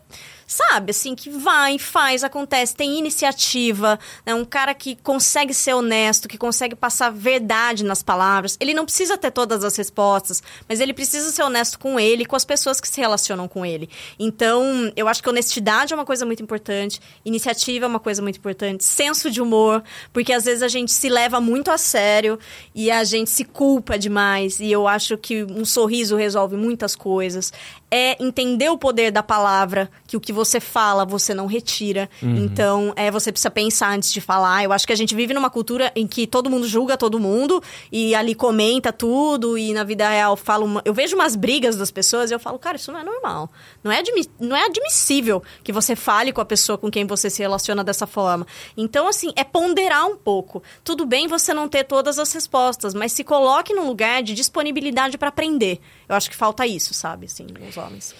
sabe, 0.48 0.92
assim, 0.92 1.14
que 1.14 1.28
vai, 1.28 1.78
faz, 1.78 2.24
acontece, 2.24 2.74
tem 2.74 2.98
iniciativa, 2.98 3.98
né? 4.24 4.34
Um 4.34 4.46
cara 4.46 4.72
que 4.72 4.96
consegue 4.96 5.52
ser 5.52 5.74
honesto, 5.74 6.26
que 6.26 6.38
consegue 6.38 6.74
passar 6.74 7.10
verdade 7.10 7.84
nas 7.84 8.02
palavras. 8.02 8.56
Ele 8.58 8.72
não 8.72 8.86
precisa 8.86 9.18
ter 9.18 9.30
todas 9.30 9.62
as 9.62 9.76
respostas, 9.76 10.42
mas 10.66 10.80
ele 10.80 10.94
precisa 10.94 11.30
ser 11.30 11.42
honesto 11.42 11.78
com 11.78 12.00
ele 12.00 12.22
e 12.22 12.26
com 12.26 12.34
as 12.34 12.46
pessoas 12.46 12.80
que 12.80 12.88
se 12.88 12.98
relacionam 12.98 13.46
com 13.46 13.64
ele. 13.64 13.90
Então, 14.18 14.90
eu 14.96 15.06
acho 15.06 15.22
que 15.22 15.28
honestidade 15.28 15.92
é 15.92 15.96
uma 15.96 16.06
coisa 16.06 16.24
muito 16.24 16.42
importante, 16.42 16.98
iniciativa 17.24 17.84
é 17.84 17.88
uma 17.88 18.00
coisa 18.00 18.22
muito 18.22 18.38
importante, 18.38 18.82
senso 18.84 19.30
de 19.30 19.42
humor, 19.42 19.84
porque 20.14 20.32
às 20.32 20.46
vezes 20.46 20.62
a 20.62 20.68
gente 20.68 20.90
se 20.92 21.10
leva 21.10 21.42
muito 21.42 21.70
a 21.70 21.76
sério 21.76 22.38
e 22.74 22.90
a 22.90 23.04
gente 23.04 23.28
se 23.28 23.44
culpa 23.44 23.98
demais, 23.98 24.60
e 24.60 24.72
eu 24.72 24.88
acho 24.88 25.18
que 25.18 25.44
um 25.44 25.66
sorriso 25.66 26.16
resolve 26.16 26.56
muitas 26.56 26.96
coisas. 26.96 27.52
É 27.90 28.22
entender 28.22 28.68
o 28.68 28.76
poder 28.76 29.10
da 29.10 29.22
palavra, 29.22 29.90
que 30.06 30.16
o 30.16 30.20
que 30.20 30.32
você 30.32 30.60
fala, 30.60 31.04
você 31.04 31.32
não 31.32 31.46
retira. 31.46 32.08
Então, 32.22 32.92
é, 32.96 33.10
você 33.10 33.32
precisa 33.32 33.50
pensar 33.50 33.94
antes 33.94 34.12
de 34.12 34.20
falar. 34.20 34.64
Eu 34.64 34.72
acho 34.72 34.86
que 34.86 34.92
a 34.92 34.96
gente 34.96 35.14
vive 35.14 35.32
numa 35.32 35.48
cultura 35.48 35.90
em 35.96 36.06
que 36.06 36.26
todo 36.26 36.50
mundo 36.50 36.66
julga 36.66 36.96
todo 36.96 37.18
mundo 37.18 37.62
e 37.90 38.14
ali 38.14 38.34
comenta 38.34 38.92
tudo 38.92 39.56
e 39.56 39.72
na 39.72 39.84
vida 39.84 40.08
real 40.08 40.36
fala 40.36 40.64
uma... 40.64 40.82
Eu 40.84 40.92
vejo 40.92 41.16
umas 41.16 41.34
brigas 41.34 41.76
das 41.76 41.90
pessoas 41.90 42.30
e 42.30 42.34
eu 42.34 42.38
falo, 42.38 42.58
cara, 42.58 42.76
isso 42.76 42.92
não 42.92 43.00
é 43.00 43.04
normal. 43.04 43.50
Não 43.82 43.90
é, 43.90 43.98
admi... 43.98 44.28
não 44.38 44.56
é 44.56 44.66
admissível 44.66 45.42
que 45.64 45.72
você 45.72 45.96
fale 45.96 46.32
com 46.32 46.40
a 46.40 46.44
pessoa 46.44 46.76
com 46.76 46.90
quem 46.90 47.06
você 47.06 47.30
se 47.30 47.40
relaciona 47.40 47.82
dessa 47.82 48.06
forma. 48.06 48.46
Então, 48.76 49.08
assim, 49.08 49.32
é 49.36 49.44
ponderar 49.44 50.06
um 50.06 50.16
pouco. 50.16 50.62
Tudo 50.84 51.06
bem 51.06 51.26
você 51.26 51.54
não 51.54 51.68
ter 51.68 51.84
todas 51.84 52.18
as 52.18 52.32
respostas, 52.32 52.92
mas 52.94 53.12
se 53.12 53.24
coloque 53.24 53.72
num 53.72 53.86
lugar 53.86 54.22
de 54.22 54.34
disponibilidade 54.34 55.16
para 55.16 55.28
aprender. 55.28 55.80
Eu 56.08 56.14
acho 56.14 56.30
que 56.30 56.36
falta 56.36 56.66
isso, 56.66 56.94
sabe, 56.94 57.26
assim, 57.26 57.46
nos 57.60 57.76
homens. 57.76 58.14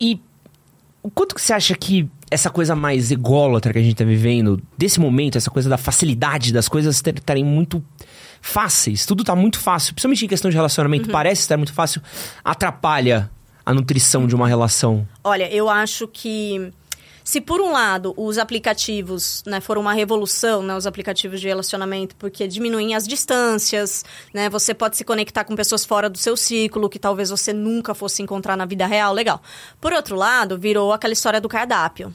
E 0.00 0.20
o 1.02 1.10
quanto 1.10 1.34
que 1.34 1.40
você 1.40 1.52
acha 1.52 1.74
que 1.74 2.08
essa 2.30 2.48
coisa 2.48 2.76
mais 2.76 3.10
ególatra 3.10 3.72
que 3.72 3.78
a 3.78 3.82
gente 3.82 3.96
tá 3.96 4.04
vivendo, 4.04 4.62
desse 4.78 5.00
momento, 5.00 5.36
essa 5.36 5.50
coisa 5.50 5.68
da 5.68 5.76
facilidade 5.76 6.52
das 6.52 6.68
coisas 6.68 7.02
estarem 7.04 7.44
muito 7.44 7.84
fáceis, 8.40 9.04
tudo 9.04 9.24
tá 9.24 9.34
muito 9.34 9.58
fácil, 9.58 9.94
principalmente 9.94 10.24
em 10.24 10.28
questão 10.28 10.50
de 10.50 10.56
relacionamento, 10.56 11.10
parece 11.10 11.42
estar 11.42 11.56
muito 11.56 11.72
fácil, 11.72 12.00
atrapalha 12.44 13.30
a 13.64 13.74
nutrição 13.74 14.26
de 14.26 14.34
uma 14.34 14.48
relação. 14.48 15.06
Olha, 15.22 15.52
eu 15.52 15.68
acho 15.68 16.08
que 16.08 16.72
se 17.24 17.40
por 17.40 17.60
um 17.60 17.72
lado 17.72 18.14
os 18.16 18.38
aplicativos 18.38 19.42
né, 19.46 19.60
foram 19.60 19.80
uma 19.80 19.92
revolução, 19.92 20.62
né, 20.62 20.76
os 20.76 20.86
aplicativos 20.86 21.40
de 21.40 21.48
relacionamento, 21.48 22.16
porque 22.16 22.46
diminuem 22.46 22.94
as 22.94 23.06
distâncias, 23.06 24.04
né, 24.32 24.48
você 24.48 24.74
pode 24.74 24.96
se 24.96 25.04
conectar 25.04 25.44
com 25.44 25.54
pessoas 25.54 25.84
fora 25.84 26.08
do 26.08 26.18
seu 26.18 26.36
ciclo, 26.36 26.88
que 26.88 26.98
talvez 26.98 27.30
você 27.30 27.52
nunca 27.52 27.94
fosse 27.94 28.22
encontrar 28.22 28.56
na 28.56 28.64
vida 28.64 28.86
real, 28.86 29.12
legal. 29.12 29.40
Por 29.80 29.92
outro 29.92 30.16
lado, 30.16 30.58
virou 30.58 30.92
aquela 30.92 31.12
história 31.12 31.40
do 31.40 31.48
cardápio. 31.48 32.14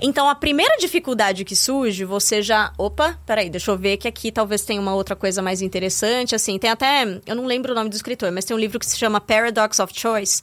Então, 0.00 0.28
a 0.28 0.34
primeira 0.34 0.76
dificuldade 0.76 1.44
que 1.44 1.56
surge, 1.56 2.04
você 2.04 2.42
já. 2.42 2.72
Opa, 2.76 3.18
peraí, 3.24 3.48
deixa 3.48 3.70
eu 3.70 3.78
ver 3.78 3.96
que 3.96 4.06
aqui 4.06 4.30
talvez 4.30 4.62
tenha 4.62 4.80
uma 4.80 4.94
outra 4.94 5.16
coisa 5.16 5.40
mais 5.40 5.62
interessante. 5.62 6.34
Assim, 6.34 6.58
tem 6.58 6.70
até. 6.70 7.20
Eu 7.26 7.34
não 7.34 7.46
lembro 7.46 7.72
o 7.72 7.74
nome 7.74 7.88
do 7.88 7.96
escritor, 7.96 8.30
mas 8.30 8.44
tem 8.44 8.54
um 8.54 8.60
livro 8.60 8.78
que 8.78 8.86
se 8.86 8.98
chama 8.98 9.20
Paradox 9.20 9.78
of 9.78 9.92
Choice, 9.98 10.42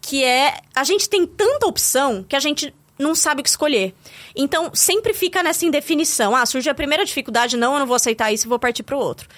que 0.00 0.22
é. 0.22 0.58
A 0.74 0.84
gente 0.84 1.08
tem 1.08 1.26
tanta 1.26 1.66
opção 1.66 2.22
que 2.22 2.36
a 2.36 2.40
gente 2.40 2.74
não 3.00 3.14
sabe 3.14 3.40
o 3.40 3.42
que 3.42 3.48
escolher. 3.48 3.94
Então, 4.36 4.70
sempre 4.74 5.12
fica 5.14 5.42
nessa 5.42 5.64
indefinição. 5.64 6.36
Ah, 6.36 6.46
surge 6.46 6.68
a 6.68 6.74
primeira 6.74 7.04
dificuldade, 7.04 7.56
não, 7.56 7.74
eu 7.74 7.80
não 7.80 7.86
vou 7.86 7.96
aceitar 7.96 8.32
isso 8.32 8.46
e 8.46 8.48
vou 8.48 8.58
partir 8.58 8.82
para 8.82 8.96
o 8.96 9.00
outro. 9.00 9.28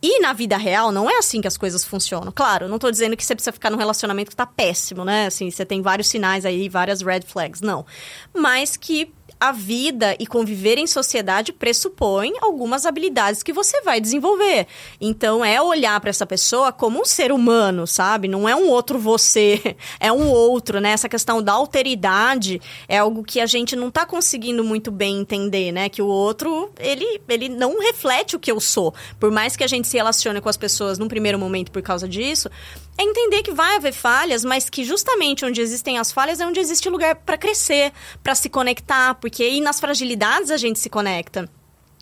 E 0.00 0.20
na 0.20 0.32
vida 0.32 0.56
real, 0.56 0.92
não 0.92 1.10
é 1.10 1.18
assim 1.18 1.40
que 1.40 1.48
as 1.48 1.56
coisas 1.56 1.84
funcionam. 1.84 2.32
Claro, 2.32 2.68
não 2.68 2.78
tô 2.78 2.88
dizendo 2.90 3.16
que 3.16 3.24
você 3.24 3.34
precisa 3.34 3.52
ficar 3.52 3.68
num 3.68 3.76
relacionamento 3.76 4.30
que 4.30 4.36
tá 4.36 4.46
péssimo, 4.46 5.04
né? 5.04 5.26
Assim, 5.26 5.50
você 5.50 5.64
tem 5.64 5.82
vários 5.82 6.08
sinais 6.08 6.44
aí, 6.44 6.68
várias 6.68 7.02
red 7.02 7.22
flags. 7.22 7.60
Não. 7.60 7.84
Mas 8.32 8.76
que 8.76 9.12
a 9.40 9.52
vida 9.52 10.16
e 10.18 10.26
conviver 10.26 10.78
em 10.78 10.86
sociedade 10.86 11.52
pressupõe 11.52 12.32
algumas 12.40 12.86
habilidades 12.86 13.42
que 13.42 13.52
você 13.52 13.80
vai 13.82 14.00
desenvolver. 14.00 14.66
Então, 15.00 15.44
é 15.44 15.60
olhar 15.60 16.00
para 16.00 16.10
essa 16.10 16.26
pessoa 16.26 16.72
como 16.72 17.00
um 17.00 17.04
ser 17.04 17.32
humano, 17.32 17.86
sabe? 17.86 18.28
Não 18.28 18.48
é 18.48 18.56
um 18.56 18.68
outro 18.68 18.98
você, 18.98 19.76
é 20.00 20.12
um 20.12 20.28
outro, 20.30 20.80
né? 20.80 20.90
Essa 20.90 21.08
questão 21.08 21.42
da 21.42 21.52
alteridade 21.52 22.60
é 22.88 22.98
algo 22.98 23.22
que 23.22 23.40
a 23.40 23.46
gente 23.46 23.76
não 23.76 23.90
tá 23.90 24.04
conseguindo 24.04 24.64
muito 24.64 24.90
bem 24.90 25.20
entender, 25.20 25.72
né? 25.72 25.88
Que 25.88 26.02
o 26.02 26.06
outro, 26.06 26.70
ele, 26.78 27.20
ele 27.28 27.48
não 27.48 27.80
reflete 27.80 28.36
o 28.36 28.38
que 28.38 28.50
eu 28.50 28.60
sou. 28.60 28.94
Por 29.20 29.30
mais 29.30 29.56
que 29.56 29.64
a 29.64 29.68
gente 29.68 29.86
se 29.86 29.96
relacione 29.96 30.40
com 30.40 30.48
as 30.48 30.56
pessoas 30.56 30.98
num 30.98 31.08
primeiro 31.08 31.38
momento 31.38 31.70
por 31.70 31.82
causa 31.82 32.08
disso, 32.08 32.50
é 32.98 33.04
entender 33.04 33.42
que 33.42 33.52
vai 33.52 33.76
haver 33.76 33.92
falhas, 33.92 34.44
mas 34.44 34.68
que 34.68 34.82
justamente 34.84 35.44
onde 35.44 35.60
existem 35.60 35.98
as 35.98 36.10
falhas 36.10 36.40
é 36.40 36.46
onde 36.46 36.58
existe 36.58 36.88
lugar 36.90 37.14
para 37.14 37.38
crescer, 37.38 37.92
para 38.22 38.34
se 38.34 38.50
conectar, 38.50 39.14
porque 39.14 39.44
aí 39.44 39.60
nas 39.60 39.78
fragilidades 39.78 40.50
a 40.50 40.56
gente 40.56 40.80
se 40.80 40.90
conecta. 40.90 41.48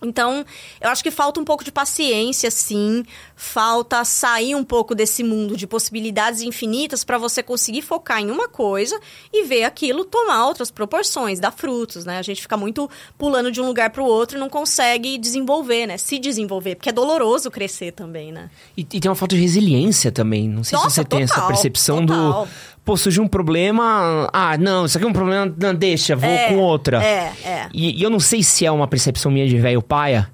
Então, 0.02 0.44
eu 0.80 0.90
acho 0.90 1.02
que 1.02 1.10
falta 1.10 1.40
um 1.40 1.44
pouco 1.44 1.64
de 1.64 1.72
paciência, 1.72 2.50
sim. 2.50 3.02
Falta 3.34 4.04
sair 4.04 4.54
um 4.54 4.64
pouco 4.64 4.94
desse 4.94 5.22
mundo 5.22 5.56
de 5.56 5.66
possibilidades 5.66 6.42
infinitas 6.42 7.02
para 7.02 7.16
você 7.16 7.42
conseguir 7.42 7.82
focar 7.82 8.20
em 8.20 8.30
uma 8.30 8.48
coisa 8.48 8.98
e 9.32 9.44
ver 9.44 9.64
aquilo 9.64 10.04
tomar 10.04 10.46
outras 10.46 10.70
proporções, 10.70 11.40
dar 11.40 11.50
frutos, 11.50 12.04
né? 12.04 12.18
A 12.18 12.22
gente 12.22 12.42
fica 12.42 12.56
muito 12.56 12.90
pulando 13.16 13.50
de 13.50 13.60
um 13.60 13.66
lugar 13.66 13.90
para 13.90 14.02
o 14.02 14.06
outro 14.06 14.36
e 14.36 14.40
não 14.40 14.50
consegue 14.50 15.16
desenvolver, 15.16 15.86
né? 15.86 15.96
Se 15.96 16.18
desenvolver, 16.18 16.74
porque 16.76 16.90
é 16.90 16.92
doloroso 16.92 17.50
crescer 17.50 17.92
também, 17.92 18.30
né? 18.30 18.50
E, 18.76 18.82
e 18.82 19.00
tem 19.00 19.10
uma 19.10 19.14
falta 19.14 19.34
de 19.34 19.40
resiliência 19.40 20.12
também. 20.12 20.48
Não 20.48 20.62
sei 20.62 20.76
Nossa, 20.76 20.90
se 20.90 20.96
você 20.96 21.04
tem 21.04 21.22
essa 21.22 21.34
total, 21.34 21.48
percepção 21.48 22.04
total. 22.04 22.44
do. 22.44 22.75
Pô, 22.86 22.96
surgiu 22.96 23.20
um 23.24 23.26
problema. 23.28 24.30
Ah, 24.32 24.56
não, 24.56 24.86
isso 24.86 24.96
aqui 24.96 25.04
é 25.04 25.10
um 25.10 25.12
problema. 25.12 25.52
Não, 25.60 25.74
deixa, 25.74 26.14
vou 26.14 26.30
É, 26.30 26.48
com 26.50 26.58
outra. 26.58 27.02
é, 27.02 27.32
é. 27.44 27.68
E, 27.74 27.98
e 27.98 28.02
eu 28.02 28.08
não 28.08 28.20
sei 28.20 28.44
se 28.44 28.64
é 28.64 28.70
uma 28.70 28.86
percepção 28.86 29.30
minha 29.30 29.46
de 29.48 29.58
velho 29.58 29.82
paia. 29.82 30.30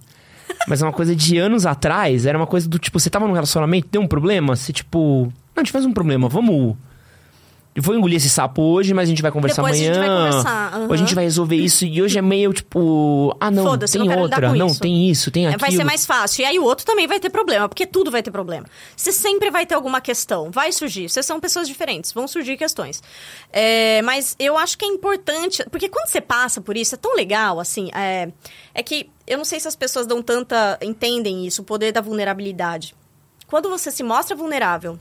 Mas 0.68 0.82
é 0.82 0.84
uma 0.84 0.92
coisa 0.92 1.16
de 1.16 1.38
anos 1.38 1.64
atrás. 1.64 2.26
Era 2.26 2.36
uma 2.36 2.46
coisa 2.46 2.68
do 2.68 2.78
tipo, 2.78 3.00
você 3.00 3.08
tava 3.08 3.26
num 3.26 3.32
relacionamento, 3.32 3.88
deu 3.90 4.02
um 4.02 4.06
problema, 4.06 4.54
você 4.54 4.70
tipo. 4.70 5.32
Não, 5.56 5.64
faz 5.66 5.86
um 5.86 5.92
problema, 5.94 6.28
vamos. 6.28 6.76
Eu 7.74 7.82
vou 7.82 7.94
engolir 7.94 8.18
esse 8.18 8.28
sapo 8.28 8.60
hoje, 8.60 8.92
mas 8.92 9.08
a 9.08 9.10
gente 9.10 9.22
vai 9.22 9.32
conversar 9.32 9.62
Depois 9.62 9.80
a 9.80 9.84
gente 9.84 9.96
amanhã. 9.96 10.08
vai 10.14 10.30
conversar, 10.30 10.74
aham. 10.74 10.86
Ou 10.88 10.92
a 10.92 10.96
gente 10.96 11.14
vai 11.14 11.24
resolver 11.24 11.56
isso. 11.56 11.86
E 11.86 12.02
hoje 12.02 12.18
é 12.18 12.22
meio 12.22 12.52
tipo. 12.52 13.34
Ah, 13.40 13.50
não, 13.50 13.78
tem 13.78 14.04
não 14.06 14.18
outra. 14.18 14.52
Não, 14.52 14.66
isso. 14.66 14.80
tem 14.80 15.08
isso, 15.08 15.30
tem 15.30 15.46
É, 15.46 15.48
aquilo. 15.48 15.60
Vai 15.60 15.72
ser 15.72 15.84
mais 15.84 16.04
fácil. 16.04 16.42
E 16.42 16.44
aí 16.44 16.58
o 16.58 16.64
outro 16.64 16.84
também 16.84 17.06
vai 17.06 17.18
ter 17.18 17.30
problema, 17.30 17.66
porque 17.70 17.86
tudo 17.86 18.10
vai 18.10 18.22
ter 18.22 18.30
problema. 18.30 18.66
Você 18.94 19.10
sempre 19.10 19.50
vai 19.50 19.64
ter 19.64 19.74
alguma 19.74 20.02
questão, 20.02 20.50
vai 20.50 20.70
surgir. 20.70 21.08
Vocês 21.08 21.24
são 21.24 21.40
pessoas 21.40 21.66
diferentes, 21.66 22.12
vão 22.12 22.28
surgir 22.28 22.58
questões. 22.58 23.02
É, 23.50 24.02
mas 24.02 24.36
eu 24.38 24.58
acho 24.58 24.76
que 24.76 24.84
é 24.84 24.88
importante, 24.88 25.64
porque 25.70 25.88
quando 25.88 26.08
você 26.08 26.20
passa 26.20 26.60
por 26.60 26.76
isso, 26.76 26.94
é 26.94 26.98
tão 26.98 27.16
legal, 27.16 27.58
assim, 27.58 27.88
é, 27.94 28.28
é 28.74 28.82
que 28.82 29.08
eu 29.26 29.38
não 29.38 29.46
sei 29.46 29.58
se 29.58 29.66
as 29.66 29.76
pessoas 29.76 30.06
dão 30.06 30.20
tanta. 30.22 30.78
entendem 30.82 31.46
isso, 31.46 31.62
o 31.62 31.64
poder 31.64 31.90
da 31.90 32.02
vulnerabilidade. 32.02 32.94
Quando 33.46 33.70
você 33.70 33.90
se 33.90 34.02
mostra 34.02 34.36
vulnerável 34.36 34.98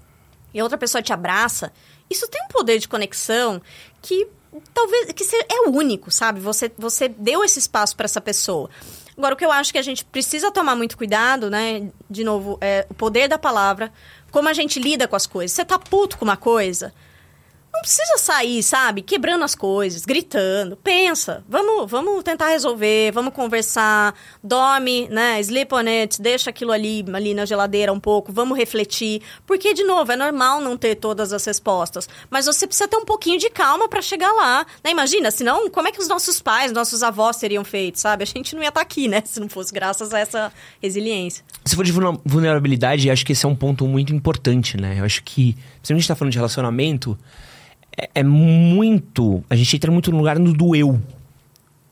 e 0.53 0.59
a 0.59 0.63
outra 0.63 0.78
pessoa 0.78 1.01
te 1.01 1.11
abraça, 1.11 1.72
isso 2.12 2.28
tem 2.28 2.43
um 2.43 2.47
poder 2.47 2.78
de 2.78 2.88
conexão 2.88 3.62
que 4.01 4.28
talvez 4.74 5.12
que 5.14 5.24
é 5.49 5.70
único, 5.70 6.12
sabe? 6.12 6.39
Você, 6.39 6.72
você 6.78 7.07
deu 7.07 7.43
esse 7.43 7.59
espaço 7.59 7.95
para 7.95 8.05
essa 8.05 8.20
pessoa. 8.20 8.70
Agora, 9.18 9.34
o 9.34 9.38
que 9.38 9.45
eu 9.45 9.51
acho 9.51 9.72
que 9.72 9.78
a 9.78 9.84
gente 9.84 10.03
precisa 10.05 10.51
tomar 10.51 10.76
muito 10.76 10.97
cuidado, 10.97 11.49
né? 11.49 11.89
De 12.09 12.24
novo, 12.24 12.57
é 12.62 12.86
o 12.89 12.93
poder 12.93 13.28
da 13.28 13.38
palavra, 13.38 13.91
como 14.32 14.49
a 14.49 14.53
gente 14.53 14.80
lida 14.80 15.07
com 15.07 15.16
as 15.16 15.28
coisas. 15.28 15.55
Você 15.55 15.66
tá 15.66 15.78
puto 15.78 16.18
com 16.18 16.26
uma 16.26 16.38
coisa, 16.38 16.93
não 17.74 17.82
precisa 17.82 18.17
sair, 18.17 18.61
sabe? 18.61 19.01
Quebrando 19.01 19.43
as 19.43 19.55
coisas, 19.55 20.05
gritando. 20.05 20.76
Pensa, 20.76 21.43
vamos, 21.47 21.89
vamos 21.89 22.24
tentar 22.24 22.49
resolver, 22.49 23.11
vamos 23.11 23.34
conversar. 23.34 24.13
Dorme, 24.43 25.07
né? 25.09 25.39
Sleep 25.39 25.74
on 25.74 25.88
it, 25.88 26.22
deixa 26.22 26.49
aquilo 26.49 26.72
ali, 26.72 27.03
ali 27.13 27.34
na 27.34 27.45
geladeira 27.45 27.91
um 27.93 27.99
pouco, 27.99 28.32
vamos 28.32 28.57
refletir. 28.57 29.22
Porque, 29.47 29.74
de 29.74 29.84
novo, 29.84 30.11
é 30.11 30.15
normal 30.15 30.59
não 30.59 30.76
ter 30.76 30.95
todas 30.95 31.32
as 31.32 31.45
respostas. 31.45 32.09
Mas 32.30 32.45
você 32.45 32.67
precisa 32.67 32.88
ter 32.88 32.97
um 32.97 33.05
pouquinho 33.05 33.39
de 33.39 33.49
calma 33.49 33.88
para 33.88 34.01
chegar 34.01 34.32
lá. 34.34 34.65
Né? 34.84 34.91
Imagina, 34.91 35.32
senão, 35.32 35.69
como 35.69 35.88
é 35.88 35.91
que 35.91 35.99
os 35.99 36.07
nossos 36.07 36.41
pais, 36.41 36.72
nossos 36.72 37.01
avós 37.01 37.38
teriam 37.38 37.63
feito, 37.63 37.99
sabe? 37.99 38.24
A 38.24 38.28
gente 38.28 38.53
não 38.53 38.61
ia 38.61 38.69
estar 38.69 38.82
aqui, 38.82 39.07
né? 39.07 39.24
Se 39.26 39.39
não 39.39 39.47
fosse 39.47 39.74
graças 39.74 40.13
a 40.13 40.19
essa 40.19 40.51
resiliência. 40.82 41.43
Se 41.65 41.76
for 41.76 41.86
de 41.86 41.91
vulnerabilidade, 42.26 43.09
acho 43.09 43.26
que 43.26 43.32
esse 43.32 43.45
é 43.45 43.49
um 43.49 43.55
ponto 43.55 43.88
muito 43.88 44.13
importante, 44.13 44.76
né? 44.78 44.99
Eu 44.99 45.05
acho 45.05 45.24
que, 45.24 45.55
se 45.82 45.93
a 45.93 45.95
gente 45.95 46.07
tá 46.07 46.15
falando 46.15 46.32
de 46.32 46.38
relacionamento, 46.38 47.17
é, 47.98 48.10
é 48.16 48.24
muito. 48.24 49.44
A 49.50 49.56
gente 49.56 49.76
entra 49.76 49.92
muito 49.92 50.12
no 50.12 50.18
lugar 50.18 50.38
do, 50.38 50.54
do 50.54 50.76
eu. 50.76 51.00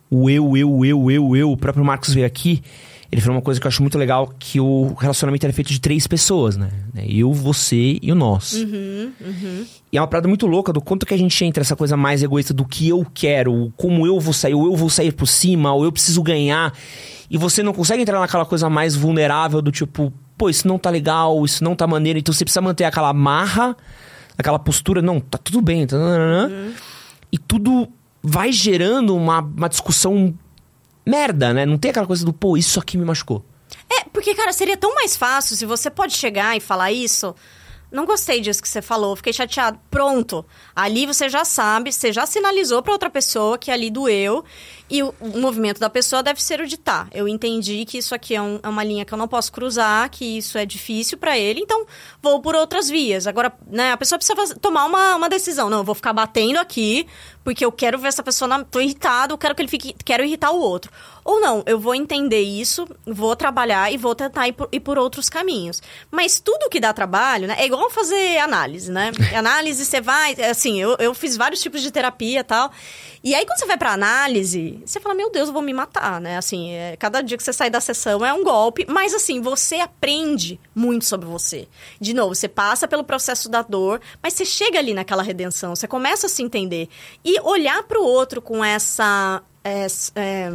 O 0.10 0.30
eu, 0.30 0.58
eu, 0.58 0.86
eu, 0.86 1.12
eu, 1.12 1.36
eu. 1.36 1.52
O 1.52 1.58
próprio 1.58 1.86
Marcos 1.86 2.14
veio 2.14 2.26
aqui, 2.26 2.64
ele 3.12 3.22
falou 3.22 3.38
uma 3.38 3.42
coisa 3.42 3.60
que 3.60 3.66
eu 3.66 3.70
acho 3.70 3.82
muito 3.82 3.98
legal: 3.98 4.34
que 4.38 4.60
o 4.60 4.94
relacionamento 4.94 5.46
é 5.46 5.52
feito 5.52 5.72
de 5.72 5.80
três 5.80 6.06
pessoas, 6.06 6.58
né? 6.58 6.70
Eu, 7.08 7.34
você 7.34 7.98
e 8.02 8.12
o 8.12 8.16
nós. 8.16 8.54
E 9.92 9.98
é 9.98 10.02
uma 10.02 10.08
parada 10.08 10.28
muito 10.28 10.46
louca 10.46 10.72
do 10.72 10.80
quanto 10.80 11.06
que 11.06 11.14
a 11.14 11.18
gente 11.18 11.44
entra 11.44 11.62
essa 11.62 11.76
coisa 11.76 11.98
mais 11.98 12.22
egoísta 12.22 12.54
do 12.54 12.66
que 12.66 12.90
eu 12.90 13.06
quero, 13.14 13.74
como 13.76 14.06
eu 14.06 14.20
vou 14.20 14.34
sair, 14.34 14.54
ou 14.54 14.66
eu 14.66 14.76
vou 14.76 14.90
sair 14.90 15.12
por 15.12 15.28
cima, 15.28 15.74
ou 15.74 15.84
eu 15.84 15.92
preciso 15.92 16.22
ganhar. 16.22 16.74
E 17.30 17.38
você 17.38 17.64
não 17.64 17.74
consegue 17.74 18.02
entrar 18.04 18.20
naquela 18.20 18.46
coisa 18.46 18.70
mais 18.70 18.96
vulnerável 18.96 19.62
do 19.62 19.72
tipo, 19.72 20.14
pô, 20.38 20.50
isso 20.50 20.68
não 20.68 20.78
tá 20.78 20.90
legal, 20.90 21.44
isso 21.44 21.64
não 21.64 21.76
tá 21.76 21.88
maneiro. 21.88 22.20
Então 22.20 22.34
você 22.34 22.44
precisa 22.44 22.62
manter 22.62 22.86
aquela 22.86 23.12
marra, 23.14 23.76
aquela 24.40 24.58
postura, 24.58 25.02
não, 25.02 25.20
tá 25.20 25.38
tudo 25.38 25.62
bem. 25.62 25.86
Tá, 25.86 25.98
nananã. 25.98 26.74
E 27.32 27.38
tudo 27.38 27.88
vai 28.24 28.52
gerando 28.52 29.16
uma, 29.16 29.40
uma 29.40 29.70
discussão 29.70 30.34
merda, 31.06 31.54
né? 31.54 31.66
Não 31.66 31.78
tem 31.78 31.92
aquela 31.92 32.08
coisa 32.08 32.26
do, 32.26 32.34
pô, 32.34 32.58
isso 32.58 32.80
aqui 32.80 32.98
me 32.98 33.06
machucou. 33.06 33.44
É, 33.90 34.06
porque, 34.12 34.34
cara, 34.34 34.54
seria 34.54 34.78
tão 34.78 34.96
mais 34.96 35.16
fácil 35.16 35.56
se 35.56 35.66
você 35.66 35.90
pode 35.90 36.16
chegar 36.16 36.56
e 36.56 36.60
falar 36.60 36.92
isso. 36.92 37.36
Não 37.92 38.06
gostei 38.06 38.40
disso 38.40 38.62
que 38.62 38.70
você 38.70 38.82
falou, 38.82 39.16
fiquei 39.16 39.34
chateado. 39.34 39.80
Pronto. 39.90 40.46
Ali 40.76 41.08
você 41.08 41.28
já 41.28 41.44
sabe, 41.44 41.92
você 41.92 42.14
já 42.14 42.26
sinalizou 42.26 42.84
pra 42.84 42.94
outra 42.94 43.10
pessoa 43.10 43.58
que 43.58 43.72
ali 43.72 43.90
doeu. 43.90 44.44
E 44.90 45.04
o, 45.04 45.14
o 45.20 45.40
movimento 45.40 45.80
da 45.80 45.90
pessoa 45.90 46.24
deve 46.24 46.42
ser 46.42 46.60
o 46.62 46.68
de 46.68 46.78
tá. 46.78 47.08
Eu 47.14 47.28
entendi 47.28 47.86
que 47.86 47.98
isso 47.98 48.16
aqui 48.16 48.36
é, 48.36 48.42
um, 48.42 48.60
é 48.64 48.68
uma 48.68 48.84
linha 48.84 49.06
que 49.06 49.14
eu 49.14 49.18
não 49.18 49.28
posso 49.28 49.52
cruzar, 49.52 50.10
que 50.10 50.38
isso 50.38 50.58
é 50.58 50.66
difícil 50.66 51.18
para 51.18 51.38
ele, 51.38 51.60
então 51.60 51.86
vou 52.22 52.42
por 52.42 52.56
outras 52.56 52.90
vias. 52.90 53.28
Agora, 53.28 53.54
né, 53.68 53.92
a 53.92 53.98
pessoa 53.98 54.18
precisa 54.18 54.36
fazer, 54.36 54.56
tomar 54.58 54.86
uma, 54.86 55.16
uma 55.16 55.30
decisão. 55.30 55.70
Não, 55.70 55.80
eu 55.80 55.84
vou 55.84 55.94
ficar 55.94 56.14
batendo 56.14 56.58
aqui, 56.58 57.06
porque 57.44 57.64
eu 57.64 57.72
quero 57.72 57.98
ver 58.00 58.08
essa 58.08 58.24
pessoa, 58.24 58.48
na, 58.48 58.64
tô 58.64 58.80
irritado, 58.80 59.34
eu 59.34 59.38
quero 59.38 59.56
que 59.56 59.62
ele 59.62 59.70
fique, 59.70 59.96
quero 60.04 60.24
irritar 60.24 60.52
o 60.52 60.60
outro. 60.60 60.92
Ou 61.24 61.40
não, 61.40 61.64
eu 61.68 61.80
vou 61.80 61.94
entender 61.94 62.42
isso, 62.42 62.88
vou 63.06 63.36
trabalhar 63.36 63.94
e 63.94 63.98
vou 63.98 64.16
tentar 64.16 64.48
ir 64.48 64.54
por, 64.54 64.68
ir 64.72 64.80
por 64.80 64.98
outros 64.98 65.30
caminhos. 65.30 65.82
Mas 66.10 66.40
tudo 66.40 66.70
que 66.70 66.80
dá 66.80 66.92
trabalho, 66.92 67.48
né? 67.48 67.56
É 67.60 67.66
igual 67.66 67.90
fazer 67.92 68.40
análise, 68.40 68.92
né? 68.92 69.12
Análise, 69.36 69.86
você 69.86 70.02
vai. 70.02 70.34
Assim, 70.42 70.82
eu, 70.82 70.96
eu 70.98 71.14
fiz 71.14 71.38
vários 71.38 71.62
tipos 71.62 71.82
de 71.82 71.92
terapia 71.92 72.40
e 72.40 72.44
tal. 72.44 72.72
E 73.24 73.36
aí, 73.36 73.46
quando 73.46 73.60
você 73.60 73.66
vai 73.66 73.78
pra 73.78 73.92
análise, 73.92 74.79
você 74.86 75.00
fala, 75.00 75.16
meu 75.16 75.32
Deus, 75.32 75.48
eu 75.48 75.54
vou 75.54 75.62
me 75.62 75.74
matar, 75.74 76.20
né? 76.20 76.38
Assim, 76.38 76.72
é, 76.72 76.96
cada 76.98 77.22
dia 77.22 77.38
que 77.38 77.44
você 77.44 77.54
sai 77.54 77.70
da 77.70 77.80
sessão 77.80 78.26
é 78.26 78.34
um 78.34 78.44
golpe. 78.44 78.86
Mas, 78.88 79.14
assim, 79.14 79.42
você 79.42 79.78
aprende 79.78 80.60
muito 80.74 81.06
sobre 81.06 81.28
você. 81.28 81.68
De 82.00 82.14
novo, 82.14 82.36
você 82.36 82.48
passa 82.48 82.88
pelo 82.88 83.04
processo 83.04 83.50
da 83.50 83.62
dor, 83.62 84.02
mas 84.22 84.34
você 84.34 84.46
chega 84.46 84.80
ali 84.80 84.94
naquela 84.94 85.24
redenção, 85.24 85.76
você 85.76 85.88
começa 85.88 86.28
a 86.28 86.30
se 86.30 86.44
entender. 86.44 86.90
E 87.24 87.40
olhar 87.42 87.84
pro 87.84 88.04
outro 88.04 88.42
com 88.42 88.64
essa. 88.64 89.42
É, 89.64 89.88
é, 90.16 90.50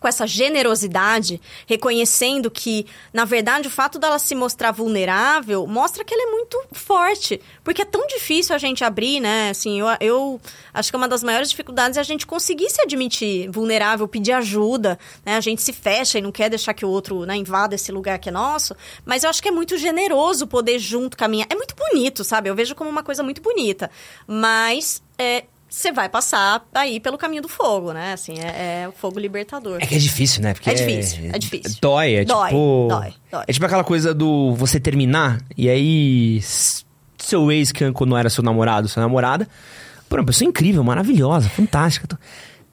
com 0.00 0.08
essa 0.08 0.26
generosidade, 0.26 1.40
reconhecendo 1.66 2.50
que, 2.50 2.86
na 3.12 3.26
verdade, 3.26 3.68
o 3.68 3.70
fato 3.70 3.98
dela 3.98 4.18
se 4.18 4.34
mostrar 4.34 4.72
vulnerável 4.72 5.66
mostra 5.66 6.02
que 6.02 6.14
ela 6.14 6.22
é 6.22 6.30
muito 6.32 6.60
forte. 6.72 7.40
Porque 7.62 7.82
é 7.82 7.84
tão 7.84 8.06
difícil 8.06 8.54
a 8.54 8.58
gente 8.58 8.82
abrir, 8.82 9.20
né? 9.20 9.50
Assim, 9.50 9.78
eu, 9.78 9.86
eu 10.00 10.40
acho 10.72 10.90
que 10.90 10.96
uma 10.96 11.06
das 11.06 11.22
maiores 11.22 11.50
dificuldades 11.50 11.98
é 11.98 12.00
a 12.00 12.04
gente 12.04 12.26
conseguir 12.26 12.70
se 12.70 12.80
admitir 12.80 13.50
vulnerável, 13.50 14.08
pedir 14.08 14.32
ajuda, 14.32 14.98
né? 15.24 15.36
A 15.36 15.40
gente 15.40 15.60
se 15.60 15.72
fecha 15.72 16.18
e 16.18 16.22
não 16.22 16.32
quer 16.32 16.48
deixar 16.48 16.72
que 16.72 16.84
o 16.84 16.88
outro 16.88 17.26
né, 17.26 17.36
invada 17.36 17.74
esse 17.74 17.92
lugar 17.92 18.18
que 18.18 18.30
é 18.30 18.32
nosso. 18.32 18.74
Mas 19.04 19.22
eu 19.22 19.30
acho 19.30 19.42
que 19.42 19.48
é 19.48 19.52
muito 19.52 19.76
generoso 19.76 20.46
poder 20.46 20.78
junto 20.78 21.16
caminhar. 21.16 21.46
É 21.50 21.54
muito 21.54 21.74
bonito, 21.76 22.24
sabe? 22.24 22.48
Eu 22.48 22.54
vejo 22.54 22.74
como 22.74 22.88
uma 22.88 23.02
coisa 23.02 23.22
muito 23.22 23.42
bonita. 23.42 23.90
Mas 24.26 25.02
é, 25.18 25.44
você 25.70 25.92
vai 25.92 26.08
passar 26.08 26.66
aí 26.74 26.98
pelo 26.98 27.16
caminho 27.16 27.42
do 27.42 27.48
fogo, 27.48 27.92
né? 27.92 28.12
Assim, 28.12 28.34
é, 28.40 28.82
é, 28.82 28.88
o 28.88 28.92
fogo 28.92 29.20
libertador. 29.20 29.78
É 29.80 29.86
que 29.86 29.94
é 29.94 29.98
difícil, 29.98 30.42
né? 30.42 30.52
Porque 30.52 30.68
é 30.68 30.74
difícil, 30.74 31.30
é, 31.32 31.38
difícil. 31.38 31.78
Dói, 31.80 32.14
é 32.14 32.24
dói, 32.24 32.48
tipo. 32.48 32.86
Dói, 32.90 33.14
dói. 33.30 33.44
É 33.46 33.52
tipo 33.52 33.64
aquela 33.64 33.84
coisa 33.84 34.12
do 34.12 34.52
você 34.54 34.80
terminar 34.80 35.40
e 35.56 35.70
aí. 35.70 36.40
Seu 37.18 37.52
ex, 37.52 37.70
que 37.70 37.92
quando 37.92 38.16
era 38.16 38.28
seu 38.28 38.42
namorado, 38.42 38.88
sua 38.88 39.02
namorada. 39.02 39.46
Pô, 40.08 40.16
uma 40.16 40.24
pessoa 40.24 40.48
incrível, 40.48 40.82
maravilhosa, 40.82 41.48
fantástica. 41.48 42.18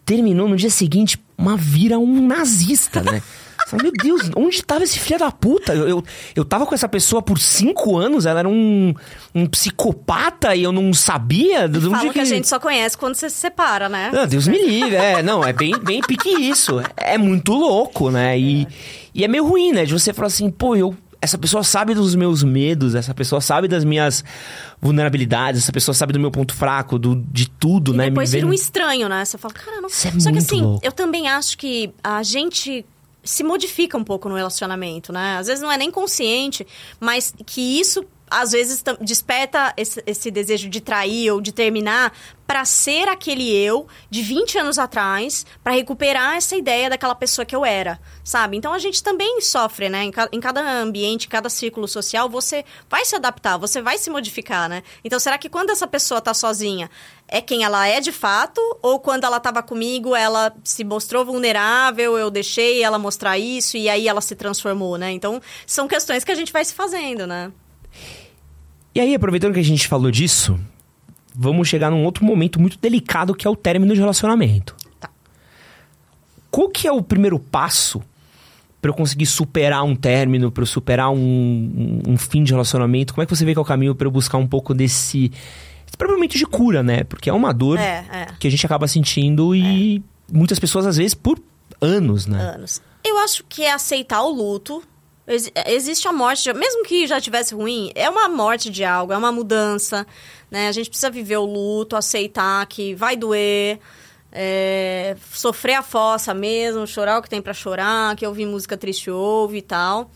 Terminou 0.03 0.47
no 0.49 0.55
dia 0.55 0.69
seguinte, 0.71 1.21
uma 1.37 1.55
vira 1.55 1.99
um 1.99 2.25
nazista, 2.25 3.03
né? 3.03 3.21
Fala, 3.67 3.83
Meu 3.83 3.91
Deus, 3.91 4.31
onde 4.33 4.63
tava 4.63 4.85
esse 4.85 4.97
filho 4.97 5.19
da 5.19 5.29
puta? 5.29 5.75
Eu, 5.75 5.89
eu, 5.89 6.03
eu 6.33 6.45
tava 6.45 6.65
com 6.65 6.73
essa 6.73 6.87
pessoa 6.87 7.21
por 7.21 7.37
cinco 7.37 7.97
anos, 7.97 8.25
ela 8.25 8.39
era 8.39 8.47
um, 8.47 8.93
um 9.35 9.45
psicopata 9.45 10.55
e 10.55 10.63
eu 10.63 10.71
não 10.71 10.93
sabia. 10.93 11.65
Onde 11.65 11.81
Falam 11.89 12.13
que 12.13 12.19
a 12.19 12.23
gente 12.23 12.47
só 12.47 12.61
conhece 12.61 12.97
quando 12.97 13.15
você 13.15 13.29
se 13.29 13.35
separa, 13.35 13.89
né? 13.89 14.09
Ah, 14.15 14.25
Deus 14.25 14.47
me 14.47 14.57
livre, 14.57 14.95
é. 14.95 15.21
Não, 15.21 15.43
é 15.43 15.51
bem, 15.51 15.77
bem 15.79 15.99
pique 15.99 16.29
isso. 16.29 16.81
É 16.95 17.17
muito 17.17 17.53
louco, 17.53 18.09
né? 18.09 18.39
E 18.39 18.63
é. 18.63 18.67
e 19.13 19.23
é 19.25 19.27
meio 19.27 19.45
ruim, 19.45 19.73
né? 19.73 19.83
De 19.83 19.91
você 19.91 20.13
falar 20.13 20.27
assim, 20.27 20.49
pô, 20.49 20.73
eu 20.73 20.95
essa 21.21 21.37
pessoa 21.37 21.61
sabe 21.61 21.93
dos 21.93 22.15
meus 22.15 22.43
medos, 22.43 22.95
essa 22.95 23.13
pessoa 23.13 23.41
sabe 23.41 23.67
das 23.67 23.83
minhas 23.83 24.23
vulnerabilidades, 24.79 25.63
essa 25.63 25.71
pessoa 25.73 25.93
sabe 25.93 26.13
do 26.13 26.19
meu 26.19 26.31
ponto 26.31 26.53
fraco, 26.53 26.97
do, 26.97 27.15
de 27.15 27.49
tudo, 27.49 27.93
e 27.93 27.97
né? 27.97 28.09
Depois 28.09 28.31
Me 28.31 28.37
vira 28.37 28.47
um 28.47 28.53
estranho, 28.53 29.09
né? 29.09 29.25
Você 29.25 29.37
fala, 29.37 29.53
caramba. 29.53 29.87
Isso 29.87 30.07
é 30.07 30.19
Só 30.19 30.31
que 30.31 30.37
assim, 30.37 30.61
louco. 30.61 30.85
eu 30.85 30.91
também 30.91 31.27
acho 31.27 31.57
que 31.57 31.91
a 32.03 32.23
gente 32.23 32.85
se 33.27 33.43
modifica 33.43 33.97
um 33.97 34.03
pouco 34.03 34.29
no 34.29 34.35
relacionamento, 34.35 35.11
né? 35.11 35.37
Às 35.37 35.47
vezes 35.47 35.61
não 35.61 35.71
é 35.71 35.77
nem 35.77 35.91
consciente, 35.91 36.65
mas 36.99 37.33
que 37.45 37.79
isso 37.79 38.05
às 38.29 38.51
vezes 38.51 38.83
desperta 39.01 39.73
esse, 39.77 40.03
esse 40.05 40.29
desejo 40.31 40.69
de 40.69 40.81
trair 40.81 41.31
ou 41.31 41.39
de 41.41 41.51
terminar 41.51 42.11
pra 42.45 42.63
ser 42.63 43.09
aquele 43.09 43.53
eu 43.53 43.87
de 44.09 44.21
20 44.21 44.57
anos 44.57 44.79
atrás, 44.79 45.45
pra 45.61 45.73
recuperar 45.73 46.35
essa 46.37 46.55
ideia 46.55 46.89
daquela 46.89 47.13
pessoa 47.13 47.45
que 47.45 47.53
eu 47.53 47.65
era, 47.65 47.99
sabe? 48.23 48.55
Então 48.55 48.71
a 48.73 48.79
gente 48.79 49.03
também 49.03 49.41
sofre, 49.41 49.89
né? 49.89 50.03
Em, 50.05 50.11
ca- 50.11 50.29
em 50.31 50.39
cada 50.39 50.61
ambiente, 50.61 51.25
em 51.25 51.29
cada 51.29 51.49
círculo 51.49 51.87
social, 51.89 52.29
você 52.29 52.63
vai 52.89 53.03
se 53.03 53.15
adaptar, 53.15 53.57
você 53.57 53.81
vai 53.81 53.97
se 53.97 54.09
modificar, 54.09 54.69
né? 54.69 54.81
Então 55.03 55.19
será 55.19 55.37
que 55.37 55.49
quando 55.49 55.71
essa 55.71 55.85
pessoa 55.87 56.21
tá 56.21 56.33
sozinha, 56.33 56.89
é 57.27 57.41
quem 57.41 57.65
ela 57.65 57.85
é 57.85 57.99
de 57.99 58.13
fato? 58.13 58.61
Ou 58.81 58.97
quando 58.97 59.25
ela 59.25 59.41
tava 59.41 59.61
comigo, 59.61 60.15
ela 60.15 60.55
se 60.63 60.85
mostrou 60.85 61.25
vulnerável, 61.25 62.17
eu 62.17 62.29
deixei 62.31 62.81
ela 62.81 62.97
mostrar 62.97 63.37
isso 63.37 63.75
e 63.75 63.89
aí 63.89 64.07
ela 64.07 64.21
se 64.21 64.35
transformou, 64.35 64.97
né? 64.97 65.11
Então 65.11 65.41
são 65.65 65.85
questões 65.85 66.23
que 66.23 66.31
a 66.31 66.35
gente 66.35 66.53
vai 66.53 66.63
se 66.63 66.73
fazendo, 66.73 67.27
né? 67.27 67.51
E 68.97 68.99
aí, 68.99 69.13
aproveitando 69.13 69.53
que 69.53 69.59
a 69.59 69.63
gente 69.63 69.87
falou 69.87 70.09
disso, 70.09 70.59
vamos 71.35 71.67
chegar 71.67 71.91
num 71.91 72.03
outro 72.03 72.25
momento 72.25 72.59
muito 72.59 72.79
delicado 72.79 73.35
que 73.35 73.45
é 73.45 73.49
o 73.49 73.55
término 73.55 73.93
de 73.93 73.99
relacionamento. 73.99 74.75
Tá. 74.99 75.07
Qual 76.49 76.67
que 76.67 76.87
é 76.87 76.91
o 76.91 77.03
primeiro 77.03 77.37
passo 77.37 78.01
pra 78.81 78.89
eu 78.89 78.95
conseguir 78.95 79.27
superar 79.27 79.83
um 79.83 79.95
término, 79.95 80.51
pra 80.51 80.63
eu 80.63 80.65
superar 80.65 81.11
um, 81.11 81.15
um, 81.15 82.01
um 82.13 82.17
fim 82.17 82.43
de 82.43 82.53
relacionamento? 82.53 83.13
Como 83.13 83.21
é 83.21 83.27
que 83.27 83.35
você 83.35 83.45
vê 83.45 83.53
que 83.53 83.59
é 83.59 83.61
o 83.61 83.65
caminho 83.65 83.93
pra 83.93 84.07
eu 84.07 84.11
buscar 84.11 84.39
um 84.39 84.47
pouco 84.47 84.73
desse, 84.73 85.31
momento 86.01 86.35
de 86.35 86.45
cura, 86.47 86.81
né? 86.81 87.03
Porque 87.03 87.29
é 87.29 87.33
uma 87.33 87.53
dor 87.53 87.77
É, 87.77 88.03
é. 88.11 88.27
que 88.39 88.47
a 88.47 88.49
gente 88.49 88.65
acaba 88.65 88.87
sentindo 88.87 89.55
e 89.55 90.03
muitas 90.33 90.57
pessoas 90.57 90.87
às 90.87 90.97
vezes 90.97 91.13
por 91.13 91.39
anos, 91.79 92.25
né? 92.25 92.41
anos. 92.55 92.81
Eu 93.05 93.19
acho 93.19 93.43
que 93.47 93.61
é 93.61 93.71
aceitar 93.71 94.23
o 94.23 94.31
luto. 94.31 94.81
Ex- 95.27 95.51
existe 95.65 96.07
a 96.07 96.13
morte, 96.13 96.43
de- 96.43 96.53
mesmo 96.53 96.83
que 96.83 97.05
já 97.05 97.19
tivesse 97.19 97.53
ruim, 97.53 97.91
é 97.95 98.09
uma 98.09 98.29
morte 98.29 98.69
de 98.69 98.83
algo, 98.85 99.11
é 99.11 99.17
uma 99.17 99.31
mudança, 99.31 100.07
né? 100.49 100.69
A 100.69 100.71
gente 100.71 100.89
precisa 100.89 101.09
viver 101.09 101.37
o 101.37 101.45
luto, 101.45 101.95
aceitar 101.97 102.65
que 102.67 102.95
vai 102.95 103.17
doer, 103.17 103.79
é, 104.31 105.15
sofrer 105.33 105.73
a 105.75 105.81
fossa 105.83 106.33
mesmo, 106.33 106.87
chorar 106.87 107.17
o 107.19 107.21
que 107.21 107.29
tem 107.29 107.41
pra 107.41 107.53
chorar, 107.53 108.15
que 108.15 108.25
ouvir 108.25 108.45
música 108.45 108.77
triste 108.77 109.09
ouve 109.11 109.57
e 109.57 109.61
tal. 109.61 110.09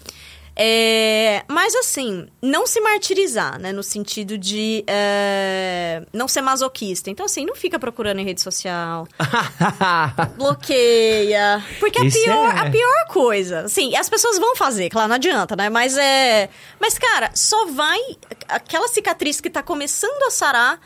É, 0.55 1.43
mas 1.47 1.73
assim, 1.75 2.27
não 2.41 2.67
se 2.67 2.79
martirizar, 2.81 3.59
né? 3.59 3.71
No 3.71 3.81
sentido 3.81 4.37
de 4.37 4.83
é, 4.85 6.03
não 6.13 6.27
ser 6.27 6.41
masoquista. 6.41 7.09
Então, 7.09 7.25
assim, 7.25 7.45
não 7.45 7.55
fica 7.55 7.79
procurando 7.79 8.19
em 8.19 8.25
rede 8.25 8.41
social, 8.41 9.07
bloqueia. 10.37 11.63
Porque 11.79 11.99
a 11.99 12.05
Isso 12.05 12.23
pior, 12.23 12.55
é- 12.55 12.59
a 12.59 12.69
pior 12.69 13.07
coisa. 13.07 13.67
Sim, 13.67 13.95
as 13.95 14.09
pessoas 14.09 14.37
vão 14.37 14.55
fazer, 14.55 14.89
claro, 14.89 15.07
não 15.07 15.15
adianta, 15.15 15.55
né? 15.55 15.69
Mas 15.69 15.97
é. 15.97 16.49
Mas, 16.79 16.97
cara, 16.97 17.31
só 17.33 17.67
vai. 17.67 17.99
Aquela 18.47 18.87
cicatriz 18.87 19.39
que 19.39 19.49
tá 19.49 19.63
começando 19.63 20.23
a 20.23 20.31
sarar. 20.31 20.79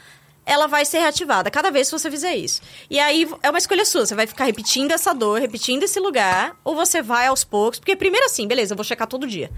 Ela 0.46 0.68
vai 0.68 0.86
ser 0.86 1.00
reativada 1.00 1.50
cada 1.50 1.72
vez 1.72 1.90
que 1.90 1.98
você 1.98 2.12
fizer 2.12 2.36
isso. 2.36 2.62
E 2.90 3.00
aí 3.00 3.28
é 3.42 3.50
uma 3.50 3.58
escolha 3.58 3.84
sua. 3.84 4.06
Você 4.06 4.14
vai 4.14 4.28
ficar 4.28 4.46
repetindo 4.46 4.92
essa 4.92 5.14
dor, 5.14 5.40
repetindo 5.40 5.84
esse 5.84 6.00
lugar, 6.00 6.56
ou 6.64 6.76
você 6.76 7.02
vai 7.02 7.28
aos 7.28 7.44
poucos. 7.44 7.80
Porque 7.80 7.96
primeiro 7.96 8.26
assim, 8.28 8.48
beleza, 8.48 8.74
eu 8.74 8.78
vou 8.78 8.84
checar 8.84 9.08
todo 9.08 9.26
dia. 9.26 9.50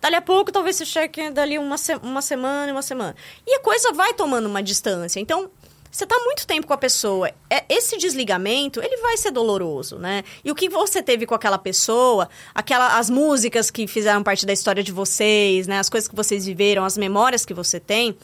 Dali 0.00 0.16
a 0.16 0.20
pouco, 0.22 0.50
talvez 0.50 0.76
você 0.76 0.84
cheque 0.84 1.30
dali 1.30 1.58
uma, 1.58 1.78
se- 1.78 1.94
uma 2.02 2.20
semana 2.20 2.72
uma 2.72 2.82
semana. 2.82 3.14
E 3.46 3.54
a 3.54 3.60
coisa 3.60 3.92
vai 3.92 4.12
tomando 4.14 4.46
uma 4.46 4.62
distância. 4.62 5.20
Então, 5.20 5.48
você 5.90 6.06
tá 6.06 6.18
muito 6.24 6.46
tempo 6.46 6.66
com 6.66 6.72
a 6.72 6.78
pessoa. 6.78 7.30
É, 7.50 7.64
esse 7.68 7.98
desligamento, 7.98 8.80
ele 8.82 8.96
vai 8.96 9.16
ser 9.18 9.30
doloroso, 9.30 9.98
né? 9.98 10.24
E 10.42 10.50
o 10.50 10.54
que 10.54 10.68
você 10.68 11.02
teve 11.02 11.26
com 11.26 11.34
aquela 11.34 11.58
pessoa, 11.58 12.30
aquela, 12.54 12.98
as 12.98 13.10
músicas 13.10 13.70
que 13.70 13.86
fizeram 13.86 14.22
parte 14.22 14.46
da 14.46 14.54
história 14.54 14.82
de 14.82 14.90
vocês, 14.90 15.66
né? 15.66 15.78
As 15.78 15.90
coisas 15.90 16.08
que 16.08 16.16
vocês 16.16 16.46
viveram, 16.46 16.82
as 16.82 16.96
memórias 16.96 17.44
que 17.44 17.52
você 17.52 17.78
tem, 17.78 18.16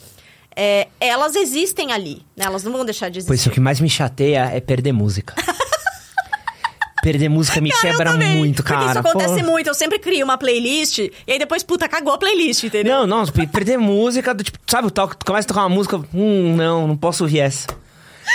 é, 0.60 0.88
elas 1.00 1.36
existem 1.36 1.92
ali, 1.92 2.22
né? 2.36 2.44
Elas 2.46 2.64
não 2.64 2.72
vão 2.72 2.84
deixar 2.84 3.08
de 3.08 3.18
existir. 3.18 3.28
Pois 3.28 3.46
o 3.46 3.50
que 3.50 3.60
mais 3.60 3.80
me 3.80 3.88
chateia 3.88 4.50
é 4.52 4.60
perder 4.60 4.92
música. 4.92 5.34
perder 7.02 7.28
música 7.28 7.60
me 7.60 7.70
Cara, 7.70 7.80
quebra 7.82 8.12
também. 8.12 8.36
muito, 8.36 8.62
cara. 8.62 8.78
Porque 8.80 8.98
isso 8.98 9.08
acontece 9.08 9.44
Pô. 9.44 9.50
muito. 9.50 9.66
Eu 9.68 9.74
sempre 9.74 9.98
crio 9.98 10.24
uma 10.24 10.36
playlist 10.36 10.98
e 10.98 11.12
aí 11.28 11.38
depois, 11.38 11.62
puta, 11.62 11.88
cagou 11.88 12.12
a 12.12 12.18
playlist, 12.18 12.64
entendeu? 12.64 13.06
Não, 13.06 13.24
não, 13.24 13.26
pe- 13.26 13.46
perder 13.46 13.78
música, 13.78 14.34
do 14.34 14.42
tipo, 14.42 14.58
sabe, 14.66 14.90
tu 14.90 15.06
tu 15.16 15.24
começa 15.26 15.46
a 15.46 15.48
tocar 15.48 15.60
uma 15.62 15.68
música, 15.68 15.96
hum, 16.12 16.56
não, 16.56 16.88
não 16.88 16.96
posso 16.96 17.22
ouvir 17.22 17.38
essa. 17.40 17.66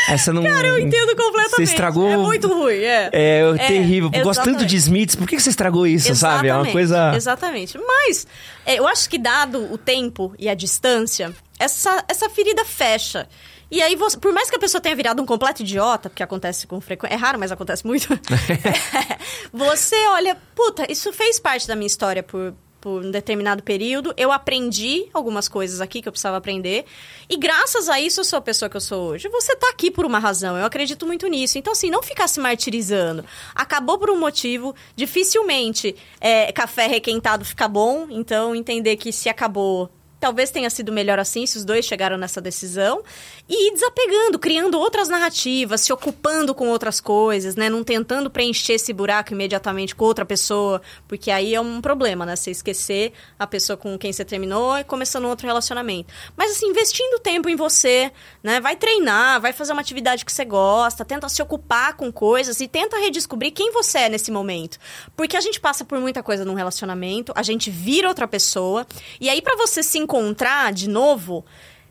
Essa 0.09 0.33
não. 0.33 0.43
Cara, 0.43 0.67
eu 0.67 0.79
entendo 0.79 1.15
completamente. 1.15 1.55
Você 1.55 1.63
estragou. 1.63 2.09
É 2.09 2.17
muito 2.17 2.47
ruim, 2.47 2.75
é. 2.75 3.09
É, 3.11 3.53
terrível. 3.67 4.09
Eu 4.13 4.23
Gosto 4.23 4.43
tanto 4.43 4.65
de 4.65 4.75
exatamente. 4.75 4.77
Smiths, 4.77 5.15
por 5.15 5.27
que 5.27 5.39
você 5.39 5.49
estragou 5.49 5.87
isso, 5.87 6.13
sabe? 6.15 6.47
É 6.47 6.53
uma 6.53 6.61
Exatamente, 6.67 6.71
coisa. 6.71 7.15
Exatamente. 7.15 7.77
Mas 7.79 8.27
é, 8.65 8.79
eu 8.79 8.87
acho 8.87 9.09
que 9.09 9.17
dado 9.17 9.71
o 9.71 9.77
tempo 9.77 10.33
e 10.37 10.49
a 10.49 10.53
distância, 10.53 11.33
essa, 11.59 12.03
essa 12.07 12.29
ferida 12.29 12.63
fecha. 12.65 13.27
E 13.71 13.81
aí, 13.81 13.95
você- 13.95 14.17
por 14.19 14.31
mais 14.31 14.49
que 14.51 14.55
a 14.55 14.59
pessoa 14.59 14.79
tenha 14.79 14.95
virado 14.95 15.19
um 15.21 15.25
completo 15.25 15.63
idiota, 15.63 16.07
porque 16.09 16.21
acontece 16.21 16.67
com 16.67 16.79
frequência, 16.79 17.15
é 17.15 17.17
raro, 17.17 17.39
mas 17.39 17.51
acontece 17.51 17.85
muito. 17.87 18.07
você 19.51 19.95
olha, 20.09 20.37
puta, 20.55 20.85
isso 20.91 21.11
fez 21.11 21.39
parte 21.39 21.67
da 21.67 21.75
minha 21.75 21.87
história 21.87 22.21
por, 22.21 22.53
por 22.83 23.01
um 23.01 23.11
determinado 23.11 23.63
período. 23.63 24.13
Eu 24.17 24.29
aprendi 24.29 25.05
algumas 25.13 25.47
coisas 25.47 25.79
aqui 25.79 26.01
que 26.01 26.07
eu 26.09 26.11
precisava 26.11 26.35
aprender. 26.35 26.83
E 27.29 27.37
graças 27.37 27.87
a 27.87 27.97
isso 27.97 28.19
eu 28.19 28.25
sou 28.25 28.39
a 28.39 28.41
pessoa 28.41 28.69
que 28.69 28.75
eu 28.75 28.81
sou 28.81 29.11
hoje. 29.11 29.29
Você 29.29 29.55
tá 29.55 29.69
aqui 29.69 29.89
por 29.89 30.05
uma 30.05 30.19
razão. 30.19 30.57
Eu 30.57 30.65
acredito 30.65 31.07
muito 31.07 31.25
nisso. 31.27 31.57
Então, 31.57 31.71
assim, 31.71 31.89
não 31.89 32.03
ficar 32.03 32.27
se 32.27 32.41
martirizando. 32.41 33.23
Acabou 33.55 33.97
por 33.97 34.09
um 34.09 34.19
motivo. 34.19 34.75
Dificilmente 34.97 35.95
é, 36.19 36.51
café 36.51 36.85
requentado 36.87 37.45
fica 37.45 37.69
bom. 37.69 38.05
Então, 38.09 38.53
entender 38.53 38.97
que 38.97 39.13
se 39.13 39.29
acabou 39.29 39.89
Talvez 40.23 40.49
tenha 40.49 40.69
sido 40.69 40.89
melhor 40.89 41.19
assim 41.19 41.45
se 41.45 41.57
os 41.57 41.65
dois 41.65 41.83
chegaram 41.83 42.17
nessa 42.17 42.39
decisão. 42.39 43.03
E 43.47 43.67
ir 43.67 43.73
desapegando, 43.73 44.39
criando 44.39 44.79
outras 44.79 45.09
narrativas, 45.09 45.81
se 45.81 45.91
ocupando 45.91 46.55
com 46.55 46.69
outras 46.69 47.01
coisas, 47.01 47.57
né? 47.57 47.69
Não 47.69 47.83
tentando 47.83 48.29
preencher 48.29 48.73
esse 48.73 48.93
buraco 48.93 49.33
imediatamente 49.33 49.93
com 49.93 50.05
outra 50.05 50.23
pessoa, 50.23 50.81
porque 51.09 51.29
aí 51.29 51.53
é 51.53 51.59
um 51.59 51.81
problema, 51.81 52.25
né? 52.25 52.37
Você 52.37 52.51
esquecer 52.51 53.11
a 53.37 53.45
pessoa 53.45 53.75
com 53.75 53.97
quem 53.97 54.13
você 54.13 54.23
terminou 54.23 54.77
e 54.77 54.85
começando 54.85 55.25
outro 55.25 55.45
relacionamento. 55.45 56.13
Mas 56.37 56.51
assim, 56.51 56.67
investindo 56.67 57.19
tempo 57.19 57.49
em 57.49 57.55
você, 57.57 58.13
né? 58.41 58.61
Vai 58.61 58.77
treinar, 58.77 59.41
vai 59.41 59.51
fazer 59.51 59.73
uma 59.73 59.81
atividade 59.81 60.23
que 60.23 60.31
você 60.31 60.45
gosta, 60.45 61.03
tenta 61.03 61.27
se 61.27 61.41
ocupar 61.41 61.97
com 61.97 62.13
coisas 62.13 62.61
e 62.61 62.67
tenta 62.67 62.97
redescobrir 62.97 63.51
quem 63.51 63.73
você 63.73 63.99
é 63.99 64.09
nesse 64.09 64.31
momento. 64.31 64.77
Porque 65.17 65.35
a 65.35 65.41
gente 65.41 65.59
passa 65.59 65.83
por 65.83 65.99
muita 65.99 66.23
coisa 66.23 66.45
num 66.45 66.53
relacionamento, 66.53 67.33
a 67.35 67.43
gente 67.43 67.69
vira 67.69 68.07
outra 68.07 68.25
pessoa, 68.25 68.87
e 69.19 69.29
aí 69.29 69.41
para 69.41 69.57
você 69.57 69.83
se 69.83 69.99
encontrar 69.99 70.71
de 70.71 70.87
novo, 70.87 71.43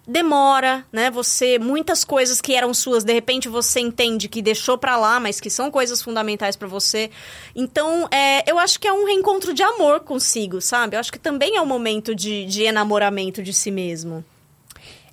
demora, 0.07 0.85
né? 0.93 1.11
Você 1.11 1.59
muitas 1.59 2.05
coisas 2.05 2.41
que 2.41 2.55
eram 2.55 2.75
suas, 2.75 3.05
de 3.05 3.13
repente 3.13 3.49
você 3.49 3.81
entende 3.81 4.29
que 4.29 4.43
deixou 4.43 4.77
para 4.77 4.97
lá, 4.97 5.21
mas 5.21 5.41
que 5.41 5.49
são 5.49 5.71
coisas 5.71 6.03
fundamentais 6.03 6.57
para 6.57 6.69
você. 6.69 7.11
Então, 7.55 8.09
é, 8.11 8.51
eu 8.51 8.59
acho 8.59 8.81
que 8.81 8.89
é 8.89 8.93
um 8.93 9.07
reencontro 9.07 9.55
de 9.55 9.63
amor 9.63 10.01
consigo, 10.01 10.61
sabe? 10.61 10.97
Eu 10.97 11.01
acho 11.01 11.13
que 11.13 11.19
também 11.19 11.57
é 11.57 11.63
um 11.63 11.67
momento 11.67 12.15
de, 12.15 12.45
de 12.47 12.63
enamoramento 12.65 13.43
de 13.43 13.53
si 13.53 13.71
mesmo. 13.71 14.25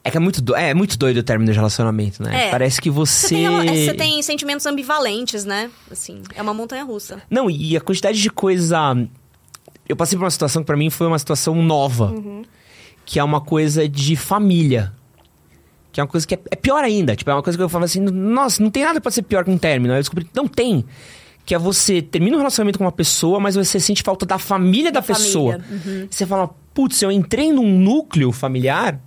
É 0.04 0.10
que 0.10 0.18
é 0.18 0.20
muito, 0.20 0.42
do... 0.42 0.56
é 0.56 0.74
muito 0.74 0.98
doido 0.98 1.18
o 1.18 1.24
término 1.24 1.52
de 1.52 1.58
relacionamento, 1.58 2.24
né? 2.24 2.48
É. 2.48 2.52
Parece 2.52 2.82
que 2.82 2.90
você. 2.90 3.48
Você 3.48 3.66
tem, 3.66 3.86
você 3.86 3.94
tem 3.94 4.22
sentimentos 4.24 4.66
ambivalentes, 4.66 5.44
né? 5.44 5.70
Assim, 5.92 6.24
é 6.36 6.42
uma 6.42 6.54
montanha 6.54 6.84
russa. 6.84 7.22
Não, 7.30 7.50
e 7.50 7.76
a 7.76 7.82
quantidade 7.82 8.20
de 8.20 8.30
coisa. 8.30 8.96
Eu 9.88 9.96
passei 9.96 10.18
por 10.18 10.24
uma 10.24 10.32
situação 10.32 10.62
que 10.62 10.68
pra 10.68 10.78
mim 10.78 10.90
foi 10.90 11.08
uma 11.08 11.20
situação 11.20 11.56
nova. 11.56 12.14
Que 13.10 13.18
é 13.18 13.24
uma 13.24 13.42
coisa 13.42 13.90
de 13.90 14.16
família. 14.16 14.94
Que 15.92 16.00
é 16.00 16.04
uma 16.04 16.08
coisa 16.08 16.28
que 16.28 16.36
é, 16.36 16.40
é 16.52 16.56
pior 16.56 16.84
ainda. 16.84 17.16
Tipo, 17.16 17.32
é 17.32 17.34
uma 17.34 17.42
coisa 17.42 17.58
que 17.58 17.64
eu 17.64 17.68
falo 17.68 17.86
assim, 17.86 18.00
nossa, 18.00 18.62
não 18.62 18.70
tem 18.70 18.84
nada 18.84 19.02
pra 19.02 19.10
ser 19.10 19.24
pior 19.24 19.44
que 19.44 19.50
um 19.50 19.58
término. 19.58 19.92
Aí 19.92 19.98
eu 19.98 20.04
descobri, 20.04 20.30
não 20.36 20.48
tem. 20.48 20.86
Que 21.44 21.56
é 21.56 21.58
você 21.58 22.04
termina 22.04 22.36
um 22.36 22.40
relacionamento 22.40 22.78
com 22.78 22.84
uma 22.86 22.92
pessoa, 22.92 23.40
mas 23.40 23.56
você 23.56 23.80
sente 23.80 24.04
falta 24.04 24.28
da 24.28 24.38
família 24.38 24.92
da, 24.92 25.00
Da 25.00 25.06
pessoa. 25.08 25.60
família, 25.60 26.08
Você 26.12 26.24
fala, 26.28 26.52
putz, 26.72 27.02
eu 27.02 27.12
entrei 27.12 27.52
num 27.52 27.80
núcleo 27.80 28.32
familiar 28.32 29.02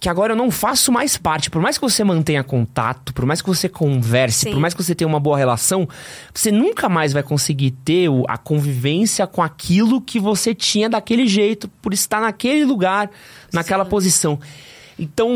que 0.00 0.08
agora 0.08 0.32
eu 0.32 0.36
não 0.36 0.50
faço 0.50 0.92
mais 0.92 1.16
parte. 1.16 1.50
Por 1.50 1.60
mais 1.60 1.78
que 1.78 1.82
você 1.82 2.04
mantenha 2.04 2.42
contato, 2.42 3.12
por 3.12 3.24
mais 3.24 3.40
que 3.40 3.48
você 3.48 3.68
converse, 3.68 4.40
Sim. 4.40 4.52
por 4.52 4.60
mais 4.60 4.74
que 4.74 4.82
você 4.82 4.94
tenha 4.94 5.08
uma 5.08 5.20
boa 5.20 5.36
relação, 5.36 5.88
você 6.32 6.50
nunca 6.50 6.88
mais 6.88 7.12
vai 7.12 7.22
conseguir 7.22 7.70
ter 7.70 8.08
a 8.28 8.36
convivência 8.36 9.26
com 9.26 9.42
aquilo 9.42 10.00
que 10.00 10.18
você 10.18 10.54
tinha 10.54 10.88
daquele 10.88 11.26
jeito, 11.26 11.68
por 11.80 11.92
estar 11.92 12.20
naquele 12.20 12.64
lugar, 12.64 13.10
naquela 13.52 13.84
posição. 13.84 14.38
Então, 14.98 15.30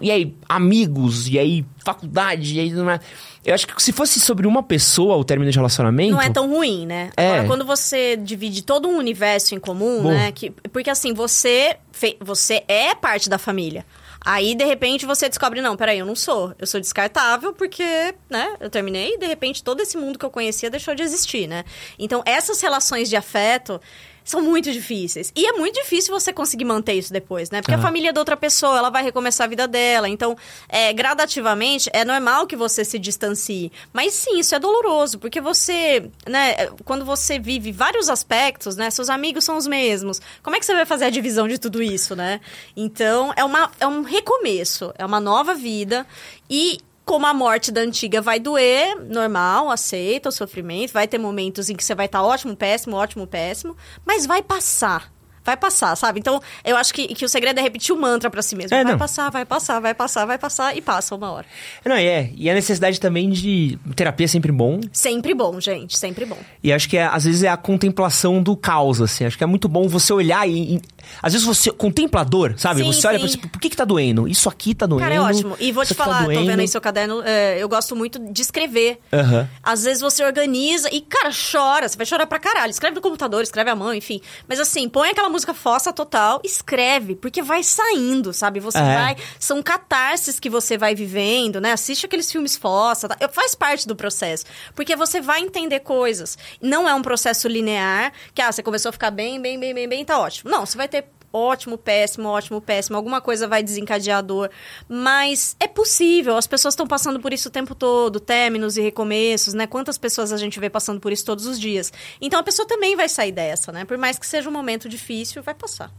e 0.00 0.10
aí, 0.10 0.34
amigos, 0.48 1.28
e 1.28 1.38
aí, 1.38 1.64
faculdade, 1.84 2.56
e 2.56 2.60
aí. 2.60 2.70
não 2.70 2.90
é- 2.90 3.00
Eu 3.44 3.54
acho 3.54 3.66
que 3.66 3.80
se 3.82 3.92
fosse 3.92 4.18
sobre 4.18 4.46
uma 4.46 4.62
pessoa 4.62 5.16
o 5.16 5.24
término 5.24 5.50
de 5.50 5.56
relacionamento. 5.56 6.12
Não 6.12 6.20
é 6.22 6.30
tão 6.30 6.48
ruim, 6.48 6.84
né? 6.86 7.10
É. 7.16 7.28
Agora, 7.28 7.46
quando 7.46 7.64
você 7.64 8.16
divide 8.16 8.62
todo 8.62 8.88
um 8.88 8.96
universo 8.98 9.54
em 9.54 9.60
comum, 9.60 10.02
Bom. 10.02 10.08
né? 10.10 10.32
Que, 10.32 10.50
porque 10.72 10.90
assim, 10.90 11.12
você, 11.14 11.76
fe- 11.92 12.16
você 12.20 12.64
é 12.66 12.94
parte 12.94 13.28
da 13.28 13.38
família. 13.38 13.86
Aí, 14.28 14.56
de 14.56 14.64
repente, 14.64 15.06
você 15.06 15.28
descobre, 15.28 15.60
não, 15.60 15.76
peraí, 15.76 16.00
eu 16.00 16.06
não 16.06 16.16
sou. 16.16 16.52
Eu 16.58 16.66
sou 16.66 16.80
descartável 16.80 17.52
porque, 17.52 17.84
né, 18.28 18.56
eu 18.58 18.68
terminei 18.68 19.14
e, 19.14 19.18
de 19.18 19.26
repente, 19.26 19.62
todo 19.62 19.80
esse 19.80 19.96
mundo 19.96 20.18
que 20.18 20.24
eu 20.24 20.30
conhecia 20.30 20.68
deixou 20.68 20.96
de 20.96 21.04
existir, 21.04 21.46
né? 21.46 21.64
Então, 21.96 22.22
essas 22.26 22.60
relações 22.60 23.08
de 23.08 23.14
afeto 23.14 23.80
são 24.26 24.42
muito 24.42 24.72
difíceis. 24.72 25.32
E 25.36 25.46
é 25.46 25.52
muito 25.52 25.76
difícil 25.76 26.12
você 26.12 26.32
conseguir 26.32 26.64
manter 26.64 26.94
isso 26.94 27.12
depois, 27.12 27.48
né? 27.48 27.62
Porque 27.62 27.74
a 27.74 27.78
família 27.78 28.10
é 28.10 28.12
da 28.12 28.20
outra 28.20 28.36
pessoa, 28.36 28.76
ela 28.76 28.90
vai 28.90 29.04
recomeçar 29.04 29.46
a 29.46 29.48
vida 29.48 29.68
dela. 29.68 30.08
Então, 30.08 30.36
é, 30.68 30.92
gradativamente, 30.92 31.88
é 31.92 32.04
normal 32.04 32.44
que 32.44 32.56
você 32.56 32.84
se 32.84 32.98
distancie. 32.98 33.70
Mas 33.92 34.14
sim, 34.14 34.40
isso 34.40 34.52
é 34.54 34.58
doloroso, 34.58 35.20
porque 35.20 35.40
você, 35.40 36.10
né, 36.28 36.66
quando 36.84 37.04
você 37.04 37.38
vive 37.38 37.70
vários 37.70 38.08
aspectos, 38.08 38.74
né, 38.76 38.90
seus 38.90 39.08
amigos 39.08 39.44
são 39.44 39.56
os 39.56 39.66
mesmos. 39.68 40.20
Como 40.42 40.56
é 40.56 40.58
que 40.58 40.66
você 40.66 40.74
vai 40.74 40.84
fazer 40.84 41.04
a 41.04 41.10
divisão 41.10 41.46
de 41.46 41.56
tudo 41.56 41.80
isso, 41.80 42.16
né? 42.16 42.40
Então, 42.76 43.32
é, 43.36 43.44
uma, 43.44 43.70
é 43.78 43.86
um 43.86 44.02
recomeço, 44.02 44.92
é 44.98 45.06
uma 45.06 45.20
nova 45.20 45.54
vida. 45.54 46.04
E 46.50 46.78
como 47.06 47.24
a 47.24 47.32
morte 47.32 47.70
da 47.70 47.80
antiga 47.82 48.20
vai 48.20 48.40
doer, 48.40 48.96
normal, 49.08 49.70
aceita 49.70 50.28
o 50.28 50.32
sofrimento, 50.32 50.92
vai 50.92 51.06
ter 51.06 51.18
momentos 51.18 51.70
em 51.70 51.76
que 51.76 51.84
você 51.84 51.94
vai 51.94 52.06
estar 52.06 52.20
ótimo, 52.20 52.56
péssimo, 52.56 52.96
ótimo, 52.96 53.28
péssimo, 53.28 53.76
mas 54.04 54.26
vai 54.26 54.42
passar. 54.42 55.15
Vai 55.46 55.56
passar, 55.56 55.94
sabe? 55.96 56.18
Então, 56.18 56.42
eu 56.64 56.76
acho 56.76 56.92
que, 56.92 57.06
que 57.14 57.24
o 57.24 57.28
segredo 57.28 57.60
é 57.60 57.62
repetir 57.62 57.94
o 57.94 58.00
mantra 58.00 58.28
pra 58.28 58.42
si 58.42 58.56
mesmo. 58.56 58.76
É, 58.76 58.82
vai 58.82 58.92
não. 58.92 58.98
passar, 58.98 59.30
vai 59.30 59.44
passar, 59.44 59.80
vai 59.80 59.94
passar, 59.94 60.26
vai 60.26 60.38
passar 60.38 60.76
e 60.76 60.80
passa 60.80 61.14
uma 61.14 61.30
hora. 61.30 61.46
Não, 61.84 61.96
e 61.96 62.04
é. 62.04 62.30
E 62.36 62.50
a 62.50 62.54
necessidade 62.54 62.98
também 62.98 63.30
de. 63.30 63.78
Terapia 63.94 64.24
é 64.24 64.28
sempre 64.28 64.50
bom. 64.50 64.80
Sempre 64.92 65.32
bom, 65.34 65.60
gente, 65.60 65.96
sempre 65.96 66.24
bom. 66.24 66.38
E 66.62 66.72
acho 66.72 66.88
que 66.88 66.96
é, 66.96 67.04
às 67.06 67.24
vezes 67.24 67.44
é 67.44 67.48
a 67.48 67.56
contemplação 67.56 68.42
do 68.42 68.56
caos, 68.56 69.00
assim. 69.00 69.24
Acho 69.24 69.38
que 69.38 69.44
é 69.44 69.46
muito 69.46 69.68
bom 69.68 69.86
você 69.86 70.12
olhar 70.12 70.48
e. 70.48 70.76
e- 70.76 70.82
às 71.22 71.32
vezes 71.32 71.46
você. 71.46 71.70
Contemplador, 71.70 72.54
sabe? 72.56 72.80
Sim, 72.80 72.86
você 72.92 73.06
olha 73.06 73.18
sim. 73.18 73.24
pra 73.24 73.32
você, 73.42 73.48
por 73.48 73.60
que, 73.60 73.70
que 73.70 73.76
tá 73.76 73.84
doendo? 73.84 74.26
Isso 74.26 74.48
aqui 74.48 74.74
tá 74.74 74.86
doendo. 74.86 75.02
Cara, 75.02 75.14
é 75.14 75.20
ótimo. 75.20 75.56
E 75.60 75.70
vou 75.70 75.84
te 75.84 75.94
tá 75.94 76.04
falar, 76.04 76.24
tô 76.24 76.32
doendo. 76.32 76.46
vendo 76.46 76.60
aí 76.60 76.68
seu 76.68 76.80
caderno, 76.80 77.22
é, 77.22 77.62
eu 77.62 77.68
gosto 77.68 77.94
muito 77.94 78.18
de 78.18 78.42
escrever. 78.42 78.98
Aham. 79.12 79.48
Às 79.62 79.84
vezes 79.84 80.00
você 80.00 80.24
organiza 80.24 80.92
e, 80.92 81.00
cara, 81.00 81.30
chora. 81.30 81.88
Você 81.88 81.96
vai 81.96 82.06
chorar 82.06 82.26
pra 82.26 82.38
caralho. 82.40 82.70
Escreve 82.70 82.96
no 82.96 83.00
computador, 83.00 83.42
escreve 83.42 83.70
à 83.70 83.76
mão, 83.76 83.94
enfim. 83.94 84.20
Mas 84.48 84.58
assim, 84.58 84.88
põe 84.88 85.10
aquela 85.10 85.28
música 85.36 85.52
fossa 85.52 85.92
total, 85.92 86.40
escreve, 86.42 87.14
porque 87.14 87.42
vai 87.42 87.62
saindo, 87.62 88.32
sabe? 88.32 88.58
Você 88.58 88.78
É. 88.78 88.94
vai. 88.94 89.16
São 89.38 89.62
catarses 89.62 90.40
que 90.40 90.48
você 90.48 90.78
vai 90.78 90.94
vivendo, 90.94 91.60
né? 91.60 91.72
Assiste 91.72 92.06
aqueles 92.06 92.32
filmes 92.32 92.56
fossa. 92.56 93.06
Tá? 93.08 93.28
Faz 93.28 93.54
parte 93.54 93.86
do 93.86 93.94
processo. 93.94 94.46
Porque 94.74 94.96
você 94.96 95.20
vai 95.20 95.40
entender 95.40 95.80
coisas. 95.80 96.38
Não 96.60 96.88
é 96.88 96.94
um 96.94 97.02
processo 97.02 97.48
linear, 97.48 98.12
que 98.34 98.40
ah, 98.40 98.50
você 98.50 98.62
começou 98.62 98.88
a 98.88 98.92
ficar 98.92 99.10
bem, 99.10 99.40
bem, 99.40 99.60
bem, 99.60 99.74
bem, 99.74 99.88
bem, 99.88 100.04
tá 100.04 100.18
ótimo. 100.18 100.50
Não, 100.50 100.64
você 100.64 100.76
vai 100.76 100.88
ter 100.88 101.04
ótimo, 101.36 101.76
péssimo, 101.76 102.28
ótimo, 102.28 102.60
péssimo. 102.60 102.96
Alguma 102.96 103.20
coisa 103.20 103.46
vai 103.46 103.62
desencadear 103.62 104.18
a 104.18 104.22
dor. 104.22 104.50
Mas 104.88 105.54
é 105.60 105.68
possível. 105.68 106.36
As 106.36 106.46
pessoas 106.46 106.72
estão 106.72 106.86
passando 106.86 107.20
por 107.20 107.32
isso 107.32 107.48
o 107.48 107.52
tempo 107.52 107.74
todo. 107.74 108.18
Términos 108.18 108.76
e 108.76 108.80
recomeços, 108.80 109.54
né? 109.54 109.66
Quantas 109.66 109.98
pessoas 109.98 110.32
a 110.32 110.36
gente 110.36 110.58
vê 110.58 110.70
passando 110.70 111.00
por 111.00 111.12
isso 111.12 111.24
todos 111.24 111.46
os 111.46 111.60
dias. 111.60 111.92
Então 112.20 112.40
a 112.40 112.42
pessoa 112.42 112.66
também 112.66 112.96
vai 112.96 113.08
sair 113.08 113.32
dessa, 113.32 113.70
né? 113.70 113.84
Por 113.84 113.98
mais 113.98 114.18
que 114.18 114.26
seja 114.26 114.48
um 114.48 114.52
momento 114.52 114.88
difícil, 114.88 115.42
vai 115.42 115.54
passar. 115.54 115.90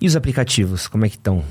E 0.00 0.06
os 0.06 0.16
aplicativos, 0.16 0.86
como 0.86 1.04
é 1.04 1.08
que 1.08 1.16
estão? 1.16 1.44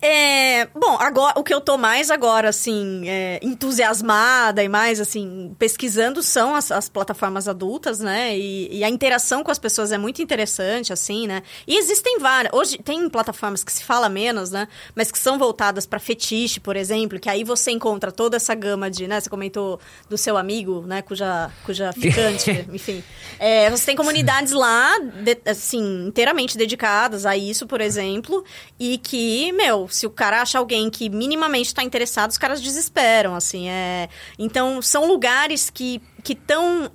É, 0.00 0.66
bom, 0.74 0.96
agora 1.00 1.38
o 1.38 1.42
que 1.42 1.52
eu 1.54 1.60
tô 1.60 1.78
mais 1.78 2.10
agora, 2.10 2.50
assim, 2.50 3.08
é, 3.08 3.40
entusiasmada 3.42 4.62
e 4.62 4.68
mais, 4.68 5.00
assim, 5.00 5.56
pesquisando 5.58 6.22
são 6.22 6.54
as, 6.54 6.70
as 6.70 6.88
plataformas 6.88 7.48
adultas, 7.48 7.98
né? 7.98 8.36
E, 8.36 8.78
e 8.78 8.84
a 8.84 8.90
interação 8.90 9.42
com 9.42 9.50
as 9.50 9.58
pessoas 9.58 9.92
é 9.92 9.98
muito 9.98 10.20
interessante, 10.20 10.92
assim, 10.92 11.26
né? 11.26 11.42
E 11.66 11.78
existem 11.78 12.18
várias. 12.18 12.52
Hoje 12.52 12.78
tem 12.78 13.08
plataformas 13.08 13.64
que 13.64 13.72
se 13.72 13.82
fala 13.82 14.08
menos, 14.08 14.50
né? 14.50 14.68
Mas 14.94 15.10
que 15.10 15.18
são 15.18 15.38
voltadas 15.38 15.86
pra 15.86 15.98
fetiche, 15.98 16.60
por 16.60 16.76
exemplo, 16.76 17.18
que 17.18 17.30
aí 17.30 17.42
você 17.42 17.70
encontra 17.70 18.12
toda 18.12 18.36
essa 18.36 18.54
gama 18.54 18.90
de, 18.90 19.08
né? 19.08 19.18
Você 19.18 19.30
comentou 19.30 19.80
do 20.10 20.18
seu 20.18 20.36
amigo, 20.36 20.82
né? 20.86 21.00
Cuja, 21.00 21.50
cuja 21.64 21.92
ficante, 21.94 22.50
enfim. 22.70 23.02
É, 23.38 23.70
você 23.70 23.86
tem 23.86 23.96
comunidades 23.96 24.52
lá, 24.52 24.98
de- 24.98 25.38
assim, 25.50 26.06
inteiramente 26.06 26.56
dedicadas 26.58 27.24
a 27.24 27.34
isso, 27.36 27.66
por 27.66 27.80
exemplo, 27.80 28.44
e 28.78 28.98
que, 28.98 29.52
meu, 29.52 29.85
se 29.88 30.06
o 30.06 30.10
cara 30.10 30.42
acha 30.42 30.58
alguém 30.58 30.90
que 30.90 31.08
minimamente 31.08 31.68
está 31.68 31.82
interessado, 31.82 32.30
os 32.30 32.38
caras 32.38 32.60
desesperam, 32.60 33.34
assim, 33.34 33.68
é... 33.68 34.08
Então, 34.38 34.80
são 34.82 35.06
lugares 35.06 35.70
que 35.70 36.00
que 36.26 36.32
estão 36.32 36.90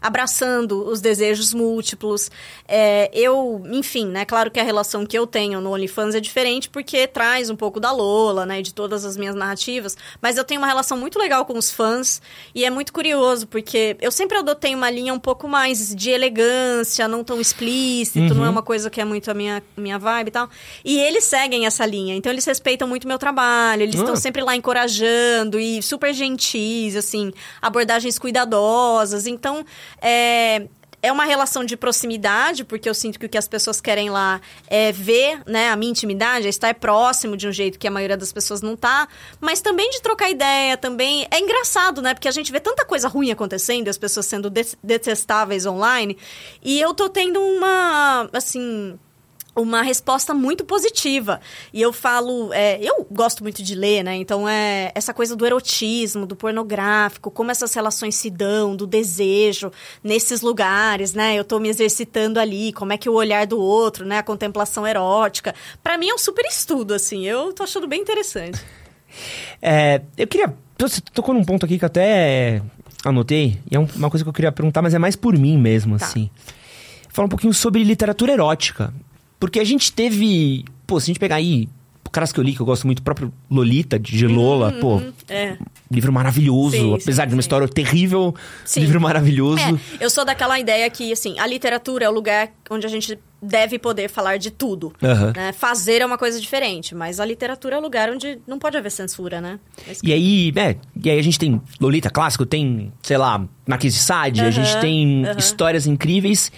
abraçando 0.00 0.86
os 0.88 1.00
desejos 1.02 1.52
múltiplos. 1.52 2.30
É, 2.66 3.10
eu, 3.12 3.62
enfim, 3.70 4.06
né? 4.06 4.24
Claro 4.24 4.50
que 4.50 4.58
a 4.58 4.62
relação 4.62 5.04
que 5.04 5.18
eu 5.18 5.26
tenho 5.26 5.60
no 5.60 5.70
OnlyFans 5.72 6.14
é 6.14 6.20
diferente 6.20 6.70
porque 6.70 7.06
traz 7.06 7.50
um 7.50 7.56
pouco 7.56 7.78
da 7.78 7.92
Lola, 7.92 8.46
né? 8.46 8.62
De 8.62 8.72
todas 8.72 9.04
as 9.04 9.16
minhas 9.18 9.34
narrativas. 9.34 9.98
Mas 10.22 10.38
eu 10.38 10.44
tenho 10.44 10.60
uma 10.60 10.66
relação 10.66 10.96
muito 10.96 11.18
legal 11.18 11.44
com 11.44 11.58
os 11.58 11.70
fãs 11.70 12.22
e 12.54 12.64
é 12.64 12.70
muito 12.70 12.92
curioso 12.92 13.46
porque 13.46 13.96
eu 14.00 14.10
sempre 14.10 14.38
adotei 14.38 14.74
uma 14.74 14.88
linha 14.90 15.12
um 15.12 15.18
pouco 15.18 15.46
mais 15.46 15.94
de 15.94 16.08
elegância, 16.10 17.06
não 17.06 17.22
tão 17.22 17.38
explícito, 17.38 18.34
não 18.34 18.46
é 18.46 18.48
uma 18.48 18.62
coisa 18.62 18.88
que 18.88 19.00
é 19.00 19.04
muito 19.04 19.30
a 19.30 19.34
minha, 19.34 19.62
minha 19.76 19.98
vibe 19.98 20.28
e 20.28 20.30
tal. 20.30 20.48
E 20.82 20.98
eles 20.98 21.24
seguem 21.24 21.66
essa 21.66 21.84
linha, 21.84 22.14
então 22.14 22.32
eles 22.32 22.46
respeitam 22.46 22.88
muito 22.88 23.04
o 23.04 23.08
meu 23.08 23.18
trabalho, 23.18 23.82
eles 23.82 23.96
estão 23.96 24.14
Ah. 24.14 24.16
sempre 24.16 24.42
lá 24.42 24.56
encorajando 24.56 25.60
e 25.60 25.82
super 25.82 26.14
gentis, 26.14 26.96
assim, 26.96 27.32
abordagens 27.90 28.18
cuidadosas. 28.18 29.26
Então, 29.26 29.64
é, 30.00 30.66
é 31.02 31.10
uma 31.10 31.24
relação 31.24 31.64
de 31.64 31.76
proximidade, 31.76 32.64
porque 32.64 32.88
eu 32.88 32.94
sinto 32.94 33.18
que 33.18 33.26
o 33.26 33.28
que 33.28 33.38
as 33.38 33.48
pessoas 33.48 33.80
querem 33.80 34.10
lá 34.10 34.40
é 34.68 34.92
ver, 34.92 35.42
né, 35.46 35.70
a 35.70 35.76
minha 35.76 35.90
intimidade, 35.90 36.46
é 36.46 36.50
estar 36.50 36.74
próximo 36.74 37.36
de 37.36 37.48
um 37.48 37.52
jeito 37.52 37.78
que 37.78 37.88
a 37.88 37.90
maioria 37.90 38.16
das 38.16 38.32
pessoas 38.32 38.62
não 38.62 38.76
tá, 38.76 39.08
mas 39.40 39.60
também 39.60 39.90
de 39.90 40.00
trocar 40.00 40.30
ideia, 40.30 40.76
também 40.76 41.26
é 41.30 41.40
engraçado, 41.40 42.00
né? 42.00 42.14
Porque 42.14 42.28
a 42.28 42.32
gente 42.32 42.52
vê 42.52 42.60
tanta 42.60 42.84
coisa 42.84 43.08
ruim 43.08 43.30
acontecendo, 43.30 43.88
as 43.88 43.98
pessoas 43.98 44.26
sendo 44.26 44.50
detestáveis 44.82 45.66
online, 45.66 46.16
e 46.62 46.80
eu 46.80 46.94
tô 46.94 47.08
tendo 47.08 47.40
uma, 47.40 48.28
assim, 48.32 48.98
uma 49.54 49.82
resposta 49.82 50.32
muito 50.32 50.64
positiva. 50.64 51.40
E 51.72 51.80
eu 51.80 51.92
falo, 51.92 52.52
é, 52.52 52.78
eu 52.82 53.06
gosto 53.10 53.42
muito 53.42 53.62
de 53.62 53.74
ler, 53.74 54.02
né? 54.04 54.14
Então 54.16 54.48
é 54.48 54.92
essa 54.94 55.12
coisa 55.12 55.34
do 55.34 55.44
erotismo, 55.44 56.26
do 56.26 56.36
pornográfico, 56.36 57.30
como 57.30 57.50
essas 57.50 57.74
relações 57.74 58.14
se 58.14 58.30
dão, 58.30 58.76
do 58.76 58.86
desejo 58.86 59.72
nesses 60.02 60.40
lugares, 60.40 61.14
né? 61.14 61.34
Eu 61.34 61.44
tô 61.44 61.58
me 61.58 61.68
exercitando 61.68 62.38
ali, 62.38 62.72
como 62.72 62.92
é 62.92 62.98
que 62.98 63.08
o 63.08 63.14
olhar 63.14 63.46
do 63.46 63.58
outro, 63.58 64.06
né? 64.06 64.18
A 64.18 64.22
contemplação 64.22 64.86
erótica. 64.86 65.54
para 65.82 65.98
mim 65.98 66.08
é 66.08 66.14
um 66.14 66.18
super 66.18 66.44
estudo, 66.46 66.94
assim. 66.94 67.26
Eu 67.26 67.52
tô 67.52 67.62
achando 67.62 67.86
bem 67.86 68.00
interessante. 68.00 68.60
É, 69.60 70.02
eu 70.16 70.26
queria. 70.28 70.54
Você 70.78 71.00
tocou 71.00 71.34
num 71.34 71.42
ponto 71.42 71.66
aqui 71.66 71.76
que 71.76 71.84
eu 71.84 71.88
até 71.88 72.62
anotei, 73.04 73.58
e 73.68 73.74
é 73.74 73.78
uma 73.78 74.08
coisa 74.08 74.24
que 74.24 74.28
eu 74.28 74.32
queria 74.32 74.52
perguntar, 74.52 74.82
mas 74.82 74.94
é 74.94 75.00
mais 75.00 75.16
por 75.16 75.36
mim 75.36 75.58
mesmo, 75.58 75.98
tá. 75.98 76.06
assim. 76.06 76.30
Falar 77.08 77.26
um 77.26 77.28
pouquinho 77.28 77.52
sobre 77.52 77.82
literatura 77.82 78.32
erótica. 78.32 78.94
Porque 79.40 79.58
a 79.58 79.64
gente 79.64 79.90
teve. 79.90 80.64
Pô, 80.86 81.00
se 81.00 81.06
a 81.06 81.08
gente 81.08 81.18
pegar 81.18 81.36
aí. 81.36 81.68
Caras 82.12 82.32
que 82.32 82.40
eu 82.40 82.42
li, 82.42 82.56
que 82.56 82.60
eu 82.60 82.66
gosto 82.66 82.88
muito, 82.88 82.98
o 82.98 83.02
próprio 83.02 83.32
Lolita, 83.48 83.96
de 83.96 84.26
Lola, 84.26 84.72
uhum, 84.72 84.80
pô. 84.80 85.02
É. 85.28 85.56
Livro 85.88 86.12
maravilhoso, 86.12 86.76
sim, 86.76 86.92
apesar 86.92 87.22
sim, 87.22 87.28
de 87.28 87.34
uma 87.36 87.40
sim. 87.40 87.46
história 87.46 87.68
terrível, 87.68 88.34
livro 88.76 89.00
maravilhoso. 89.00 89.62
É, 89.62 90.04
eu 90.04 90.10
sou 90.10 90.24
daquela 90.24 90.58
ideia 90.58 90.90
que, 90.90 91.12
assim, 91.12 91.38
a 91.38 91.46
literatura 91.46 92.06
é 92.06 92.08
o 92.08 92.12
lugar 92.12 92.50
onde 92.68 92.84
a 92.84 92.90
gente 92.90 93.16
deve 93.40 93.78
poder 93.78 94.08
falar 94.08 94.38
de 94.38 94.50
tudo. 94.50 94.92
Uhum. 95.00 95.32
Né? 95.36 95.52
Fazer 95.52 96.02
é 96.02 96.06
uma 96.06 96.18
coisa 96.18 96.40
diferente, 96.40 96.96
mas 96.96 97.20
a 97.20 97.24
literatura 97.24 97.76
é 97.76 97.78
o 97.78 97.82
lugar 97.82 98.10
onde 98.10 98.40
não 98.44 98.58
pode 98.58 98.76
haver 98.76 98.90
censura, 98.90 99.40
né? 99.40 99.60
É 99.86 99.92
e 100.02 100.12
aí, 100.12 100.52
é, 100.56 100.76
e 101.02 101.10
aí 101.10 101.18
a 101.18 101.22
gente 101.22 101.38
tem 101.38 101.60
Lolita 101.80 102.10
clássico, 102.10 102.44
tem, 102.44 102.92
sei 103.02 103.16
lá, 103.16 103.46
Marquês 103.64 103.94
de 103.94 104.00
Sade, 104.00 104.40
uhum, 104.40 104.48
a 104.48 104.50
gente 104.50 104.80
tem 104.80 105.24
uhum. 105.24 105.38
histórias 105.38 105.86
incríveis. 105.86 106.50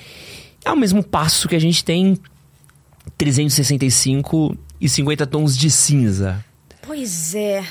É 0.64 0.72
o 0.72 0.76
mesmo 0.76 1.02
passo 1.02 1.48
que 1.48 1.56
a 1.56 1.60
gente 1.60 1.84
tem 1.84 2.16
365 3.16 4.56
e 4.80 4.88
50 4.88 5.26
tons 5.26 5.56
de 5.56 5.70
cinza. 5.70 6.44
Pois 6.82 7.34
é. 7.34 7.64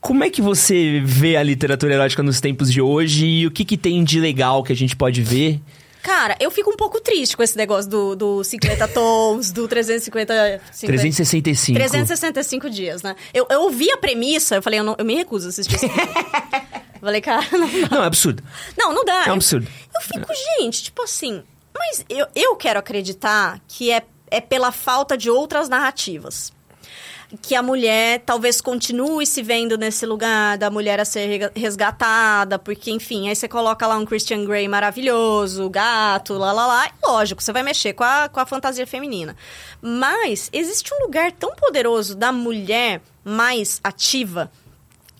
Como 0.00 0.24
é 0.24 0.30
que 0.30 0.40
você 0.40 1.02
vê 1.04 1.36
a 1.36 1.42
literatura 1.42 1.94
erótica 1.94 2.22
nos 2.22 2.40
tempos 2.40 2.72
de 2.72 2.80
hoje 2.80 3.26
e 3.26 3.46
o 3.46 3.50
que, 3.50 3.64
que 3.64 3.76
tem 3.76 4.02
de 4.02 4.18
legal 4.18 4.62
que 4.62 4.72
a 4.72 4.76
gente 4.76 4.96
pode 4.96 5.22
ver? 5.22 5.60
Cara, 6.02 6.34
eu 6.40 6.50
fico 6.50 6.70
um 6.70 6.76
pouco 6.76 6.98
triste 7.00 7.36
com 7.36 7.42
esse 7.42 7.56
negócio 7.56 7.90
do, 7.90 8.16
do 8.16 8.44
50 8.44 8.88
tons, 8.88 9.52
do 9.52 9.68
350, 9.68 10.62
50... 10.72 10.86
365. 10.86 11.76
365 11.76 12.70
dias, 12.70 13.02
né? 13.02 13.14
Eu, 13.34 13.46
eu 13.50 13.62
ouvi 13.62 13.90
a 13.90 13.98
premissa, 13.98 14.56
eu 14.56 14.62
falei, 14.62 14.80
eu, 14.80 14.84
não, 14.84 14.96
eu 14.98 15.04
me 15.04 15.14
recuso 15.14 15.46
a 15.46 15.50
assistir 15.50 15.78
filme. 15.78 15.94
falei, 17.00 17.20
cara, 17.20 17.46
não. 17.52 17.68
Não, 17.90 18.02
é 18.02 18.06
absurdo. 18.06 18.42
Não, 18.78 18.94
não 18.94 19.04
dá. 19.04 19.24
É 19.26 19.30
um 19.30 19.34
absurdo. 19.34 19.66
Eu, 19.66 20.00
eu 20.00 20.06
fico, 20.06 20.32
gente, 20.58 20.84
tipo 20.84 21.02
assim, 21.02 21.42
mas 21.76 22.04
eu, 22.08 22.26
eu 22.34 22.56
quero 22.56 22.78
acreditar 22.78 23.60
que 23.68 23.90
é 23.90 24.02
é 24.30 24.40
pela 24.40 24.72
falta 24.72 25.16
de 25.16 25.30
outras 25.30 25.68
narrativas 25.68 26.52
que 27.40 27.54
a 27.54 27.62
mulher 27.62 28.22
talvez 28.26 28.60
continue 28.60 29.24
se 29.26 29.42
vendo 29.42 29.78
nesse 29.78 30.04
lugar 30.04 30.58
da 30.58 30.70
mulher 30.70 30.98
a 30.98 31.04
ser 31.04 31.52
resgatada, 31.54 32.58
porque, 32.58 32.90
enfim, 32.90 33.28
aí 33.28 33.36
você 33.36 33.46
coloca 33.46 33.86
lá 33.86 33.96
um 33.96 34.04
Christian 34.04 34.44
Grey 34.44 34.66
maravilhoso, 34.66 35.68
gato, 35.70 36.34
lá, 36.34 36.52
lá, 36.52 36.66
lá, 36.66 36.88
e 36.88 37.06
lógico, 37.06 37.42
você 37.42 37.52
vai 37.52 37.62
mexer 37.62 37.92
com 37.92 38.04
a, 38.04 38.28
com 38.28 38.40
a 38.40 38.46
fantasia 38.46 38.86
feminina. 38.86 39.36
Mas 39.80 40.50
existe 40.52 40.92
um 40.92 41.04
lugar 41.04 41.30
tão 41.32 41.54
poderoso 41.54 42.16
da 42.16 42.32
mulher 42.32 43.00
mais 43.24 43.80
ativa 43.84 44.50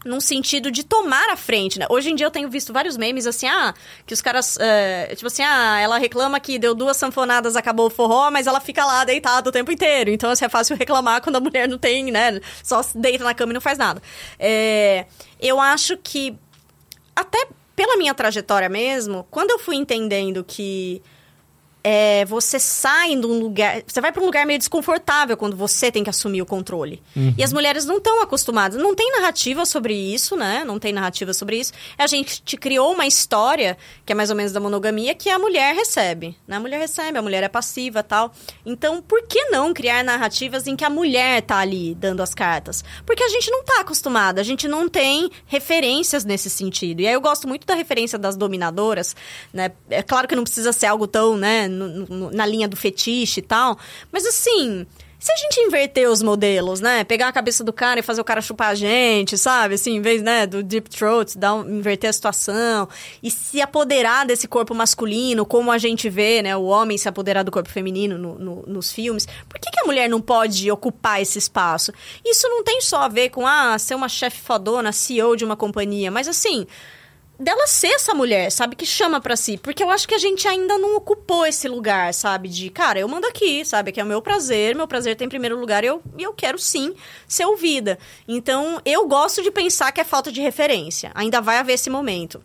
num 0.04 0.20
sentido 0.20 0.70
de 0.70 0.82
tomar 0.82 1.28
a 1.30 1.36
frente, 1.36 1.78
né? 1.78 1.86
Hoje 1.90 2.10
em 2.10 2.14
dia 2.14 2.26
eu 2.26 2.30
tenho 2.30 2.48
visto 2.48 2.72
vários 2.72 2.96
memes 2.96 3.26
assim, 3.26 3.46
ah, 3.46 3.74
que 4.06 4.14
os 4.14 4.20
caras, 4.20 4.56
é, 4.58 5.14
tipo 5.14 5.26
assim, 5.26 5.42
ah, 5.42 5.78
ela 5.78 5.98
reclama 5.98 6.40
que 6.40 6.58
deu 6.58 6.74
duas 6.74 6.96
sanfonadas, 6.96 7.54
acabou 7.54 7.86
o 7.86 7.90
forró, 7.90 8.30
mas 8.30 8.46
ela 8.46 8.60
fica 8.60 8.84
lá 8.84 9.04
deitada 9.04 9.48
o 9.48 9.52
tempo 9.52 9.70
inteiro. 9.70 10.10
Então, 10.10 10.30
assim, 10.30 10.44
é 10.44 10.48
fácil 10.48 10.76
reclamar 10.76 11.20
quando 11.22 11.36
a 11.36 11.40
mulher 11.40 11.68
não 11.68 11.78
tem, 11.78 12.10
né? 12.10 12.40
Só 12.62 12.80
deita 12.94 13.24
na 13.24 13.34
cama 13.34 13.52
e 13.52 13.54
não 13.54 13.60
faz 13.60 13.76
nada. 13.76 14.00
É, 14.38 15.04
eu 15.38 15.60
acho 15.60 15.96
que, 15.98 16.36
até 17.14 17.48
pela 17.76 17.96
minha 17.96 18.14
trajetória 18.14 18.68
mesmo, 18.68 19.26
quando 19.30 19.50
eu 19.50 19.58
fui 19.58 19.76
entendendo 19.76 20.44
que 20.44 21.02
é, 21.82 22.24
você 22.26 22.58
sai 22.58 23.16
de 23.16 23.26
um 23.26 23.38
lugar. 23.38 23.82
Você 23.86 24.00
vai 24.00 24.12
para 24.12 24.22
um 24.22 24.26
lugar 24.26 24.46
meio 24.46 24.58
desconfortável 24.58 25.36
quando 25.36 25.56
você 25.56 25.90
tem 25.90 26.04
que 26.04 26.10
assumir 26.10 26.42
o 26.42 26.46
controle. 26.46 27.02
Uhum. 27.16 27.34
E 27.36 27.42
as 27.42 27.52
mulheres 27.52 27.84
não 27.84 27.96
estão 27.96 28.22
acostumadas. 28.22 28.80
Não 28.80 28.94
tem 28.94 29.10
narrativa 29.12 29.64
sobre 29.64 29.94
isso, 29.94 30.36
né? 30.36 30.62
Não 30.64 30.78
tem 30.78 30.92
narrativa 30.92 31.32
sobre 31.32 31.58
isso. 31.58 31.72
A 31.96 32.06
gente 32.06 32.42
te 32.42 32.56
criou 32.56 32.92
uma 32.92 33.06
história, 33.06 33.78
que 34.04 34.12
é 34.12 34.14
mais 34.14 34.30
ou 34.30 34.36
menos 34.36 34.52
da 34.52 34.60
monogamia, 34.60 35.14
que 35.14 35.30
a 35.30 35.38
mulher 35.38 35.74
recebe. 35.74 36.36
Né? 36.46 36.56
A 36.56 36.60
mulher 36.60 36.78
recebe, 36.78 37.18
a 37.18 37.22
mulher 37.22 37.42
é 37.42 37.48
passiva 37.48 38.02
tal. 38.02 38.32
Então, 38.64 39.00
por 39.00 39.22
que 39.22 39.44
não 39.46 39.72
criar 39.72 40.04
narrativas 40.04 40.66
em 40.66 40.76
que 40.76 40.84
a 40.84 40.90
mulher 40.90 41.42
tá 41.42 41.58
ali 41.58 41.94
dando 41.94 42.22
as 42.22 42.34
cartas? 42.34 42.84
Porque 43.06 43.22
a 43.22 43.28
gente 43.28 43.50
não 43.50 43.64
tá 43.64 43.80
acostumada, 43.80 44.40
a 44.40 44.44
gente 44.44 44.68
não 44.68 44.88
tem 44.88 45.30
referências 45.46 46.24
nesse 46.24 46.50
sentido. 46.50 47.00
E 47.00 47.06
aí 47.06 47.14
eu 47.14 47.20
gosto 47.20 47.48
muito 47.48 47.66
da 47.66 47.74
referência 47.74 48.18
das 48.18 48.36
dominadoras, 48.36 49.16
né? 49.52 49.72
É 49.88 50.02
claro 50.02 50.28
que 50.28 50.36
não 50.36 50.44
precisa 50.44 50.72
ser 50.72 50.86
algo 50.86 51.06
tão, 51.06 51.36
né? 51.36 51.69
No, 51.70 52.06
no, 52.06 52.30
na 52.30 52.46
linha 52.46 52.68
do 52.68 52.76
fetiche 52.76 53.40
e 53.40 53.42
tal. 53.42 53.78
Mas 54.12 54.26
assim, 54.26 54.86
se 55.20 55.30
a 55.30 55.36
gente 55.36 55.60
inverter 55.60 56.10
os 56.10 56.22
modelos, 56.22 56.80
né? 56.80 57.04
Pegar 57.04 57.28
a 57.28 57.32
cabeça 57.32 57.62
do 57.62 57.74
cara 57.74 58.00
e 58.00 58.02
fazer 58.02 58.22
o 58.22 58.24
cara 58.24 58.40
chupar 58.40 58.70
a 58.70 58.74
gente, 58.74 59.36
sabe? 59.36 59.74
Assim, 59.74 59.96
em 59.96 60.00
vez, 60.00 60.22
né, 60.22 60.46
do 60.46 60.62
deep 60.62 60.88
throat, 60.88 61.36
dar 61.36 61.56
um, 61.56 61.78
inverter 61.78 62.08
a 62.08 62.12
situação 62.12 62.88
e 63.22 63.30
se 63.30 63.60
apoderar 63.60 64.24
desse 64.24 64.48
corpo 64.48 64.74
masculino, 64.74 65.44
como 65.44 65.70
a 65.70 65.76
gente 65.76 66.08
vê, 66.08 66.40
né, 66.40 66.56
o 66.56 66.62
homem 66.62 66.96
se 66.96 67.06
apoderar 67.06 67.44
do 67.44 67.50
corpo 67.50 67.68
feminino 67.68 68.16
no, 68.16 68.38
no, 68.38 68.62
nos 68.66 68.90
filmes. 68.90 69.26
Por 69.46 69.60
que, 69.60 69.70
que 69.70 69.80
a 69.80 69.84
mulher 69.84 70.08
não 70.08 70.22
pode 70.22 70.70
ocupar 70.70 71.20
esse 71.20 71.38
espaço? 71.38 71.92
Isso 72.24 72.48
não 72.48 72.64
tem 72.64 72.80
só 72.80 73.02
a 73.02 73.08
ver 73.08 73.28
com, 73.28 73.46
ah, 73.46 73.78
ser 73.78 73.94
uma 73.94 74.08
chefe 74.08 74.40
fodona, 74.40 74.90
CEO 74.90 75.36
de 75.36 75.44
uma 75.44 75.56
companhia, 75.56 76.10
mas 76.10 76.28
assim 76.28 76.66
dela 77.40 77.66
ser 77.66 77.88
essa 77.88 78.12
mulher, 78.12 78.52
sabe? 78.52 78.76
Que 78.76 78.84
chama 78.84 79.20
para 79.20 79.34
si. 79.34 79.56
Porque 79.56 79.82
eu 79.82 79.90
acho 79.90 80.06
que 80.06 80.14
a 80.14 80.18
gente 80.18 80.46
ainda 80.46 80.76
não 80.76 80.96
ocupou 80.96 81.46
esse 81.46 81.66
lugar, 81.66 82.12
sabe? 82.12 82.48
De, 82.48 82.68
cara, 82.68 83.00
eu 83.00 83.08
mando 83.08 83.26
aqui, 83.26 83.64
sabe? 83.64 83.90
Que 83.90 84.00
é 84.00 84.04
o 84.04 84.06
meu 84.06 84.20
prazer, 84.20 84.76
meu 84.76 84.86
prazer 84.86 85.16
tem 85.16 85.24
em 85.24 85.30
primeiro 85.30 85.58
lugar 85.58 85.82
e 85.82 85.86
eu, 85.86 86.02
eu 86.18 86.34
quero 86.34 86.58
sim 86.58 86.94
ser 87.26 87.46
ouvida. 87.46 87.98
Então, 88.28 88.80
eu 88.84 89.08
gosto 89.08 89.42
de 89.42 89.50
pensar 89.50 89.90
que 89.90 90.00
é 90.00 90.04
falta 90.04 90.30
de 90.30 90.42
referência. 90.42 91.10
Ainda 91.14 91.40
vai 91.40 91.56
haver 91.56 91.72
esse 91.72 91.88
momento. 91.88 92.42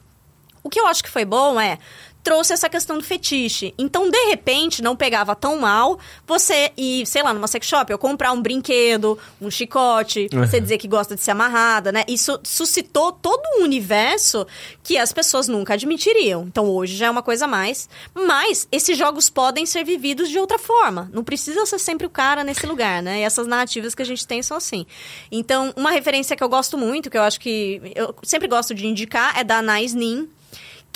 O 0.64 0.70
que 0.70 0.80
eu 0.80 0.88
acho 0.88 1.04
que 1.04 1.10
foi 1.10 1.26
bom 1.26 1.60
é 1.60 1.78
trouxe 2.26 2.54
essa 2.54 2.68
questão 2.68 2.98
do 2.98 3.04
fetiche. 3.04 3.72
Então, 3.78 4.10
de 4.10 4.18
repente, 4.26 4.82
não 4.82 4.96
pegava 4.96 5.36
tão 5.36 5.60
mal 5.60 6.00
você 6.26 6.72
ir, 6.76 7.06
sei 7.06 7.22
lá, 7.22 7.32
numa 7.32 7.48
sex 7.48 7.68
shop, 7.68 7.92
eu 7.92 8.00
comprar 8.00 8.32
um 8.32 8.42
brinquedo, 8.42 9.18
um 9.40 9.52
chicote, 9.52 10.28
uhum. 10.34 10.40
você 10.40 10.60
dizer 10.60 10.80
que 10.80 10.88
gosta 10.88 11.16
de 11.16 11.22
ser 11.22 11.32
amarrada, 11.32 11.92
né? 11.92 12.04
Isso 12.08 12.40
suscitou 12.44 13.12
todo 13.12 13.44
um 13.56 13.64
universo 13.64 14.48
que 14.82 14.98
as 14.98 15.14
pessoas 15.14 15.48
nunca 15.48 15.76
admitiriam. 15.76 16.46
Então, 16.48 16.68
hoje 16.68 16.98
já 16.98 17.06
é 17.06 17.12
uma 17.12 17.22
coisa 17.22 17.46
a 17.46 17.48
mais. 17.48 17.88
Mas 18.12 18.68
esses 18.72 18.98
jogos 18.98 19.30
podem 19.30 19.64
ser 19.68 19.84
vividos 19.84 20.28
de 20.28 20.40
outra 20.40 20.58
forma. 20.58 21.08
Não 21.14 21.24
precisa 21.24 21.64
ser 21.68 21.78
sempre 21.78 22.08
o 22.08 22.10
cara 22.10 22.44
nesse 22.44 22.66
lugar, 22.66 23.04
né? 23.04 23.20
E 23.20 23.22
essas 23.22 23.46
narrativas 23.46 23.94
que 23.94 24.02
a 24.02 24.06
gente 24.06 24.26
tem 24.26 24.42
são 24.42 24.58
assim. 24.58 24.88
Então, 25.32 25.72
uma 25.76 25.92
referência 25.92 26.36
que 26.36 26.44
eu 26.44 26.50
gosto 26.50 26.76
muito, 26.76 27.08
que 27.08 27.20
eu 27.20 27.22
acho 27.22 27.40
que 27.40 27.80
eu 27.94 28.16
sempre 28.24 28.48
gosto 28.48 28.74
de 28.74 28.88
indicar, 28.88 29.38
é 29.38 29.44
da 29.44 29.62
Nice 29.62 29.96
Nin, 29.96 30.28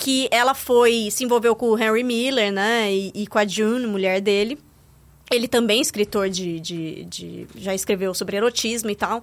que 0.00 0.28
ela 0.30 0.54
foi 0.54 1.08
se 1.10 1.24
envolveu 1.24 1.54
com 1.54 1.68
o 1.68 1.78
Henry 1.78 2.02
Miller, 2.02 2.50
né? 2.50 2.90
E, 2.90 3.12
e 3.14 3.26
com 3.26 3.38
a 3.38 3.46
June, 3.46 3.86
mulher 3.86 4.20
dele. 4.20 4.58
Ele 5.30 5.46
também 5.46 5.78
é 5.78 5.80
escritor 5.80 6.28
de, 6.28 6.58
de, 6.58 7.04
de, 7.04 7.46
Já 7.54 7.72
escreveu 7.72 8.12
sobre 8.12 8.36
erotismo 8.36 8.90
e 8.90 8.96
tal. 8.96 9.22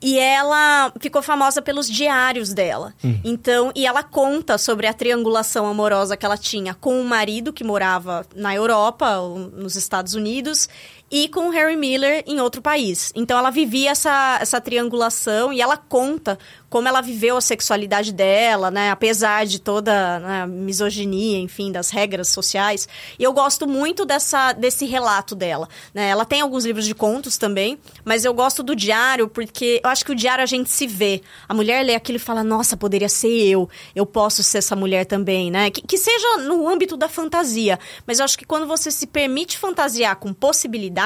E 0.00 0.18
ela 0.18 0.90
ficou 0.98 1.20
famosa 1.20 1.60
pelos 1.60 1.90
diários 1.90 2.54
dela. 2.54 2.94
Hum. 3.04 3.20
Então, 3.22 3.70
e 3.74 3.84
ela 3.84 4.02
conta 4.02 4.56
sobre 4.56 4.86
a 4.86 4.94
triangulação 4.94 5.66
amorosa 5.66 6.16
que 6.16 6.24
ela 6.24 6.38
tinha 6.38 6.72
com 6.72 6.98
o 6.98 7.04
marido 7.04 7.52
que 7.52 7.64
morava 7.64 8.24
na 8.34 8.54
Europa, 8.54 9.18
nos 9.54 9.76
Estados 9.76 10.14
Unidos, 10.14 10.70
e 11.12 11.28
com 11.28 11.50
Harry 11.50 11.76
Miller 11.76 12.24
em 12.26 12.40
outro 12.40 12.62
país. 12.62 13.12
Então 13.14 13.38
ela 13.38 13.50
vivia 13.50 13.90
essa, 13.90 14.38
essa 14.40 14.58
triangulação 14.62 15.52
e 15.52 15.60
ela 15.60 15.76
conta 15.76 16.38
como 16.70 16.88
ela 16.88 17.02
viveu 17.02 17.36
a 17.36 17.40
sexualidade 17.42 18.14
dela, 18.14 18.70
né? 18.70 18.90
Apesar 18.90 19.44
de 19.44 19.60
toda 19.60 20.18
né, 20.20 20.46
misoginia, 20.46 21.38
enfim, 21.38 21.70
das 21.70 21.90
regras 21.90 22.28
sociais. 22.28 22.88
E 23.18 23.22
eu 23.22 23.30
gosto 23.34 23.68
muito 23.68 24.06
dessa, 24.06 24.54
desse 24.54 24.86
relato 24.86 25.34
dela. 25.34 25.68
Né? 25.92 26.08
Ela 26.08 26.24
tem 26.24 26.40
alguns 26.40 26.64
livros 26.64 26.86
de 26.86 26.94
contos 26.94 27.36
também, 27.36 27.78
mas 28.06 28.24
eu 28.24 28.32
gosto 28.32 28.62
do 28.62 28.74
diário 28.74 29.28
porque 29.28 29.82
eu 29.84 29.90
acho 29.90 30.02
que 30.02 30.12
o 30.12 30.14
diário 30.14 30.42
a 30.42 30.46
gente 30.46 30.70
se 30.70 30.86
vê. 30.86 31.20
A 31.46 31.52
mulher 31.52 31.84
lê 31.84 31.94
aquilo 31.94 32.16
e 32.16 32.18
fala: 32.18 32.42
Nossa, 32.42 32.74
poderia 32.74 33.08
ser 33.08 33.28
eu. 33.28 33.68
Eu 33.94 34.06
posso 34.06 34.42
ser 34.42 34.58
essa 34.58 34.74
mulher 34.74 35.04
também, 35.04 35.50
né? 35.50 35.70
Que, 35.70 35.82
que 35.82 35.98
seja 35.98 36.38
no 36.38 36.66
âmbito 36.66 36.96
da 36.96 37.06
fantasia. 37.06 37.78
Mas 38.06 38.18
eu 38.18 38.24
acho 38.24 38.38
que 38.38 38.46
quando 38.46 38.66
você 38.66 38.90
se 38.90 39.06
permite 39.06 39.58
fantasiar 39.58 40.16
com 40.16 40.32
possibilidades 40.32 41.01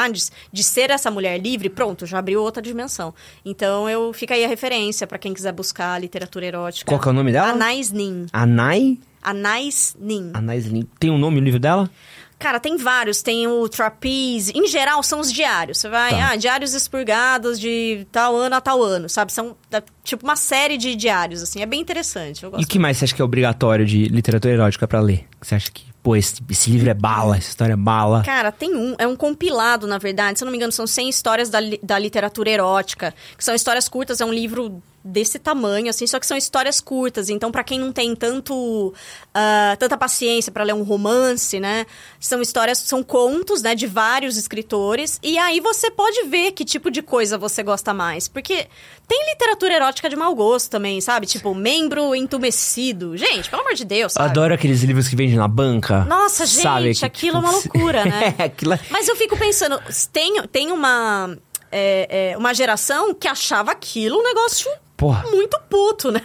de 0.53 0.63
ser 0.63 0.91
essa 0.91 1.11
mulher 1.11 1.39
livre, 1.39 1.69
pronto, 1.69 2.07
já 2.07 2.19
abriu 2.19 2.43
outra 2.43 2.63
dimensão. 2.63 3.15
Então 3.45 3.89
eu 3.89 4.13
fica 4.13 4.35
aí 4.35 4.45
a 4.45 4.49
referência 4.49 5.07
para 5.07 5.19
quem 5.19 5.33
quiser 5.35 5.53
buscar 5.53 6.01
literatura 6.01 6.47
erótica. 6.47 6.91
Qual 6.91 7.01
que 7.01 7.09
é 7.09 7.11
o 7.11 7.15
nome 7.15 7.33
dela? 7.33 7.49
Anais 7.49 7.91
Nin. 7.93 8.27
Anai? 8.33 8.99
Anais 9.23 9.97
Nin. 9.99 10.31
Anais 10.35 10.71
Nin. 10.71 10.87
Tem 11.01 11.11
um 11.11 11.19
nome 11.19 11.39
o 11.41 11.43
livro 11.43 11.59
dela? 11.61 11.91
Cara, 12.39 12.61
tem 12.61 12.77
vários. 12.77 13.23
Tem 13.23 13.47
o 13.49 13.67
Trapeze. 13.67 14.53
Em 14.55 14.67
geral, 14.69 15.03
são 15.03 15.21
os 15.21 15.33
diários. 15.33 15.79
Você 15.79 15.89
vai, 15.89 16.11
Tá. 16.11 16.31
ah, 16.33 16.37
diários 16.37 16.75
expurgados 16.75 17.59
de 17.59 18.07
tal 18.13 18.37
ano 18.37 18.55
a 18.57 18.61
tal 18.61 18.83
ano, 18.83 19.09
sabe? 19.09 19.33
São 19.33 19.57
da- 19.71 19.83
tipo 20.05 20.23
uma 20.23 20.37
série 20.37 20.77
de 20.77 20.95
diários, 20.95 21.43
assim. 21.43 21.63
É 21.63 21.67
bem 21.67 21.81
interessante. 21.81 22.45
E 22.45 22.63
o 22.63 22.67
que 22.67 22.79
mais 22.79 22.99
você 22.99 23.07
acha 23.07 23.15
que 23.15 23.23
é 23.23 23.25
obrigatório 23.25 23.87
de 23.87 24.05
literatura 24.09 24.53
erótica 24.53 24.87
pra 24.87 25.01
ler? 25.01 25.27
Que 25.41 25.47
você 25.47 25.55
acha 25.55 25.71
que, 25.71 25.85
pô, 26.07 26.15
esse, 26.15 26.41
esse 26.49 26.71
livro 26.71 26.89
é 26.89 26.95
bala, 26.95 27.37
essa 27.37 27.49
história 27.49 27.73
é 27.73 27.77
bala? 27.77 28.23
Cara, 28.23 28.53
tem 28.53 28.77
um, 28.77 28.95
é 28.97 29.09
um 29.09 29.17
compilado, 29.17 29.89
na 29.89 29.99
verdade. 29.99 30.39
Se 30.39 30.45
eu 30.45 30.47
não 30.47 30.53
me 30.53 30.57
engano, 30.57 30.71
são 30.71 30.87
100 30.87 31.09
histórias 31.09 31.51
da, 31.51 31.59
da 31.83 31.99
literatura 31.99 32.49
erótica, 32.49 33.13
que 33.37 33.43
são 33.43 33.53
histórias 33.53 33.89
curtas, 33.89 34.21
é 34.21 34.25
um 34.25 34.33
livro 34.33 34.81
desse 35.07 35.39
tamanho, 35.39 35.89
assim, 35.89 36.07
só 36.07 36.19
que 36.19 36.27
são 36.27 36.37
histórias 36.37 36.81
curtas. 36.81 37.31
Então, 37.31 37.53
pra 37.53 37.63
quem 37.65 37.79
não 37.79 37.93
tem 37.93 38.15
tanto 38.15 38.93
ah, 39.33 39.77
tanta 39.79 39.97
paciência 39.97 40.51
pra 40.51 40.65
ler 40.65 40.75
um 40.75 40.83
romance, 40.83 41.61
né? 41.61 41.87
São 42.19 42.43
histórias, 42.43 42.79
são 42.79 43.03
contos, 43.03 43.63
né, 43.63 43.75
de 43.75 43.87
vários 43.87 44.37
escritores. 44.37 45.19
E 45.23 45.39
aí 45.39 45.61
você 45.61 45.91
pode 45.91 46.25
ver 46.25 46.53
que 46.53 46.65
tipo 46.65 46.91
de 46.91 47.03
coisa 47.03 47.39
você 47.39 47.63
gosta 47.63 47.95
mais. 47.95 48.29
Porque 48.29 48.67
tem 49.07 49.31
literatura 49.31 49.75
erótica 49.75 50.09
de 50.09 50.17
mau 50.17 50.35
gosto 50.35 50.71
também, 50.71 51.01
sabe? 51.01 51.27
Tipo, 51.27 51.55
membro 51.55 52.15
entumecido. 52.15 53.17
Gente, 53.17 53.49
pelo 53.49 53.63
amor 53.63 53.75
de 53.75 53.85
Deus, 53.85 54.15
Eu 54.15 54.23
sabe? 54.23 54.31
adoro 54.31 54.55
aqueles 54.55 54.83
livros 54.83 55.07
que 55.09 55.15
vendem 55.15 55.37
na 55.37 55.49
banca. 55.49 56.05
Nossa, 56.05 56.45
gente, 56.45 56.63
sabe? 56.63 56.93
Aquilo 57.03 57.37
é 57.37 57.41
uma 57.41 57.51
loucura, 57.53 58.05
né? 58.05 58.35
é, 58.39 58.45
aquilo 58.45 58.73
é... 58.73 58.81
Mas 58.91 59.07
eu 59.09 59.17
fico 59.17 59.37
pensando, 59.37 59.81
tem, 60.13 60.43
tem 60.49 60.73
uma, 60.73 61.37
é, 61.71 62.33
é, 62.33 62.37
uma 62.37 62.53
geração 62.55 63.15
que 63.15 63.29
achava 63.29 63.71
aquilo 63.71 64.19
um 64.19 64.23
negócio 64.23 64.71
Porra. 64.97 65.25
muito 65.31 65.59
puto, 65.69 66.11
né? 66.11 66.23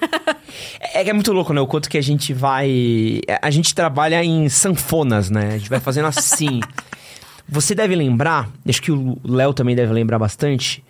É 0.94 1.04
que 1.04 1.10
é 1.10 1.14
muito 1.14 1.34
louco, 1.34 1.54
né? 1.54 1.60
O 1.60 1.68
quanto 1.68 1.90
que 1.90 1.98
a 1.98 2.02
gente 2.02 2.34
vai. 2.34 3.22
A 3.42 3.52
gente 3.52 3.76
trabalha 3.76 4.24
em 4.24 4.48
sanfonas, 4.48 5.30
né? 5.30 5.50
A 5.56 5.58
gente 5.58 5.70
vai 5.70 5.80
fazendo 5.80 6.08
assim. 6.08 6.62
Você 7.50 7.76
deve 7.76 7.96
lembrar, 7.96 8.50
acho 8.66 8.82
que 8.82 8.94
o 8.94 9.18
Léo 9.26 9.54
também 9.54 9.76
deve 9.76 9.92
lembrar 9.92 10.18
bastante, 10.18 10.82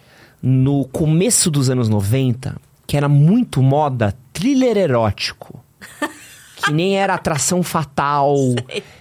no 0.43 0.85
começo 0.85 1.49
dos 1.49 1.71
anos 1.71 1.89
90, 1.89 2.55
que 2.85 2.95
era 2.95 3.09
muito 3.09 3.63
moda 3.63 4.15
thriller 4.31 4.77
erótico. 4.77 5.63
Que 6.63 6.71
nem 6.71 6.95
era 6.95 7.15
atração 7.15 7.63
fatal. 7.63 8.35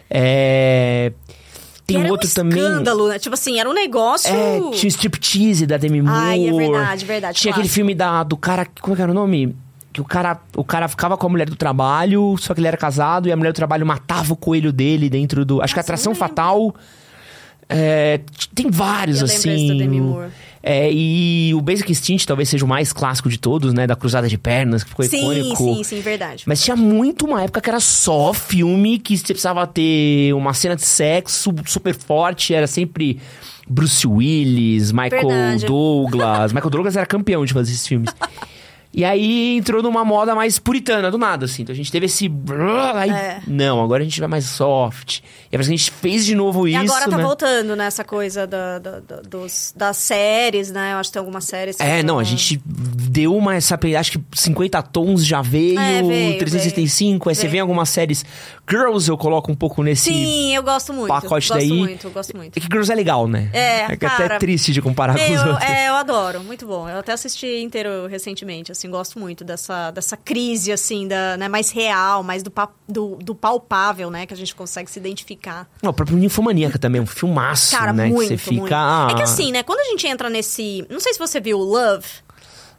É. 0.09 1.13
Tem 1.95 2.03
era 2.03 2.13
outro 2.13 2.29
um 2.29 2.33
também. 2.33 2.59
escândalo, 2.59 3.09
né? 3.09 3.19
Tipo 3.19 3.35
assim, 3.35 3.59
era 3.61 3.69
um 3.69 3.73
negócio... 3.73 4.31
É, 4.33 4.59
tinha 4.73 4.85
o 4.85 4.89
striptease 4.89 5.67
da 5.67 5.77
Demi 5.77 6.03
Moore. 6.03 6.19
Ai, 6.19 6.49
é 6.49 6.53
verdade, 6.53 7.05
verdade, 7.05 7.39
Tinha 7.39 7.53
aquele 7.53 7.65
clássico. 7.65 7.75
filme 7.75 7.95
da, 7.95 8.23
do 8.23 8.37
cara. 8.37 8.67
Como 8.81 8.95
é 8.95 8.97
que 8.97 9.03
era 9.03 9.11
o 9.11 9.15
nome? 9.15 9.57
Que 9.93 10.01
o 10.01 10.05
cara, 10.05 10.41
o 10.57 10.63
cara 10.63 10.87
ficava 10.87 11.17
com 11.17 11.27
a 11.27 11.31
mulher 11.31 11.51
do 11.51 11.57
trabalho, 11.57 12.37
só 12.39 12.55
que 12.55 12.61
ele 12.61 12.69
era 12.69 12.77
casado 12.77 13.29
e 13.29 13.33
a 13.33 13.37
mulher 13.37 13.53
do 13.53 13.57
trabalho 13.57 13.85
matava 13.85 14.33
o 14.33 14.37
coelho 14.37 14.73
dele 14.73 15.11
dentro 15.11 15.45
do. 15.45 15.61
Acho 15.61 15.75
que 15.75 15.81
a 15.81 15.83
Nossa, 15.83 15.87
atração 15.93 16.13
não 16.13 16.21
lembro. 16.21 16.35
É, 17.71 18.21
tem 18.55 18.71
vários, 18.71 19.19
Eu 19.21 19.25
assim. 19.27 19.69
da 19.69 19.75
Demi 19.75 20.01
Moore. 20.01 20.31
É, 20.63 20.93
e 20.93 21.55
o 21.55 21.61
Basic 21.63 21.91
Instinct 21.91 22.27
talvez 22.27 22.49
seja 22.51 22.67
o 22.67 22.69
mais 22.69 22.93
clássico 22.93 23.31
de 23.31 23.39
todos, 23.39 23.73
né? 23.73 23.87
Da 23.87 23.97
Cruzada 23.97 24.29
de 24.29 24.37
Pernas, 24.37 24.85
que 24.85 24.91
ficou 24.91 25.07
Sim, 25.07 25.21
icônico. 25.21 25.75
sim, 25.77 25.85
sim, 25.85 26.01
verdade. 26.01 26.45
Mas 26.47 26.63
tinha 26.63 26.77
muito 26.77 27.25
uma 27.25 27.43
época 27.43 27.63
que 27.63 27.71
era 27.71 27.81
só 27.81 28.35
filme, 28.35 28.99
que 28.99 29.17
você 29.17 29.33
precisava 29.33 29.67
ter 29.67 30.35
uma 30.35 30.53
cena 30.53 30.77
de 30.77 30.83
sexo 30.85 31.55
super 31.65 31.95
forte, 31.95 32.53
era 32.53 32.67
sempre 32.67 33.19
Bruce 33.67 34.07
Willis, 34.07 34.93
Michael 34.93 35.29
Verdade. 35.29 35.65
Douglas. 35.67 36.53
Michael 36.53 36.71
Douglas 36.71 36.97
era 36.97 37.07
campeão 37.07 37.43
de 37.47 37.55
fazer 37.55 37.73
esses 37.73 37.87
filmes. 37.87 38.11
E 38.93 39.05
aí 39.05 39.57
entrou 39.57 39.83
numa 39.85 40.05
moda 40.05 40.35
mais 40.35 40.59
puritana, 40.59 41.11
do 41.13 41.17
nada, 41.19 41.45
assim. 41.45 41.63
Então 41.63 41.73
a 41.73 41.77
gente 41.77 41.93
teve 41.93 42.07
esse. 42.07 42.29
Aí, 42.95 43.11
É. 43.11 43.41
Não, 43.47 43.81
agora 43.83 44.03
a 44.03 44.05
gente 44.05 44.19
vai 44.19 44.29
mais 44.29 44.47
soft. 44.47 45.21
E 45.53 45.57
a 45.57 45.63
gente 45.63 45.91
fez 45.93 46.27
de 46.27 46.35
novo 46.35 46.67
E 46.67 46.73
isso. 46.75 46.93
agora 46.93 47.09
tá 47.09 47.17
né? 47.17 47.23
voltando 47.23 47.77
nessa 47.77 48.03
coisa 48.03 48.47
da, 48.49 48.79
da- 48.81 48.99
da- 49.01 49.21
dos, 49.23 49.73
das 49.77 49.97
séries, 49.97 50.73
né? 50.73 50.93
Eu 50.95 50.97
acho 50.99 51.11
que 51.11 51.13
tem 51.15 51.21
algumas 51.21 51.45
séries 51.45 51.77
que 51.77 51.83
É, 51.83 52.03
não, 52.03 52.19
a 52.19 52.25
gente 52.25 52.61
deu 52.65 53.35
uma 53.37 53.55
essa 53.55 53.79
acho 53.99 54.13
que 54.13 54.21
50 54.33 54.83
tons 54.83 55.25
já 55.25 55.41
veio, 55.41 55.79
É, 55.79 56.03
veio, 56.03 56.39
365, 56.39 57.29
aí 57.29 57.35
você 57.35 57.43
veio. 57.43 57.53
vê 57.53 57.59
em 57.59 57.61
algumas 57.61 57.89
séries. 57.89 58.25
Girls 58.71 59.09
eu 59.11 59.19
coloco 59.19 59.51
um 59.51 59.55
pouco 59.55 59.83
nesse 59.83 60.05
Sim, 60.05 60.55
eu 60.55 60.63
gosto 60.63 60.93
muito. 60.93 61.09
pacote 61.09 61.49
gosto 61.49 61.55
daí. 61.55 61.69
muito, 61.71 62.11
gosto 62.11 62.37
muito. 62.37 62.57
É 62.57 62.61
que 62.61 62.67
Girls 62.71 62.91
é 62.91 62.95
legal, 62.95 63.27
né? 63.27 63.51
É, 63.53 63.87
que 63.97 64.07
até 64.07 64.17
cara, 64.17 64.35
é 64.37 64.39
triste 64.39 64.73
de 64.73 64.81
comparar 64.81 65.17
com 65.17 65.23
os 65.25 65.29
Meu, 65.31 65.53
outros. 65.53 65.69
é, 65.69 65.89
eu 65.89 65.95
adoro, 65.95 66.41
muito 66.41 66.67
bom. 66.67 66.89
Eu 66.89 66.99
até 66.99 67.13
assisti 67.13 67.47
inteiro 67.61 68.07
recentemente, 68.07 68.71
assim, 68.71 68.89
gosto 68.91 69.19
muito 69.19 69.45
dessa, 69.45 69.91
dessa 69.91 70.17
crise, 70.17 70.71
assim, 70.73 71.09
da, 71.09 71.37
né, 71.37 71.49
mais 71.49 71.71
real, 71.71 72.23
mais 72.23 72.43
do, 72.43 72.53
do, 72.89 73.17
do 73.17 73.35
palpável, 73.35 74.11
né, 74.11 74.27
que 74.27 74.35
a 74.35 74.37
gente 74.37 74.55
consegue 74.55 74.91
se 74.91 74.99
identificar. 74.99 75.69
Não, 75.83 75.91
o 75.91 75.95
próprio 75.95 76.17
Ninfomaníaca 76.17 76.79
também, 76.79 77.01
é 77.01 77.03
um 77.03 77.07
filmaço, 77.07 77.77
Cara, 77.77 77.93
né? 77.93 78.07
muito, 78.07 78.29
que 78.29 78.29
você 78.29 78.37
fica. 78.39 78.61
muito. 78.61 78.73
ah, 78.75 79.09
É 79.11 79.15
que 79.15 79.23
assim, 79.23 79.51
né, 79.53 79.63
quando 79.63 79.81
a 79.81 79.85
gente 79.85 80.07
entra 80.07 80.31
nesse... 80.31 80.87
Não 80.89 81.01
sei 81.01 81.13
se 81.13 81.19
você 81.19 81.41
viu 81.41 81.59
Love... 81.59 82.07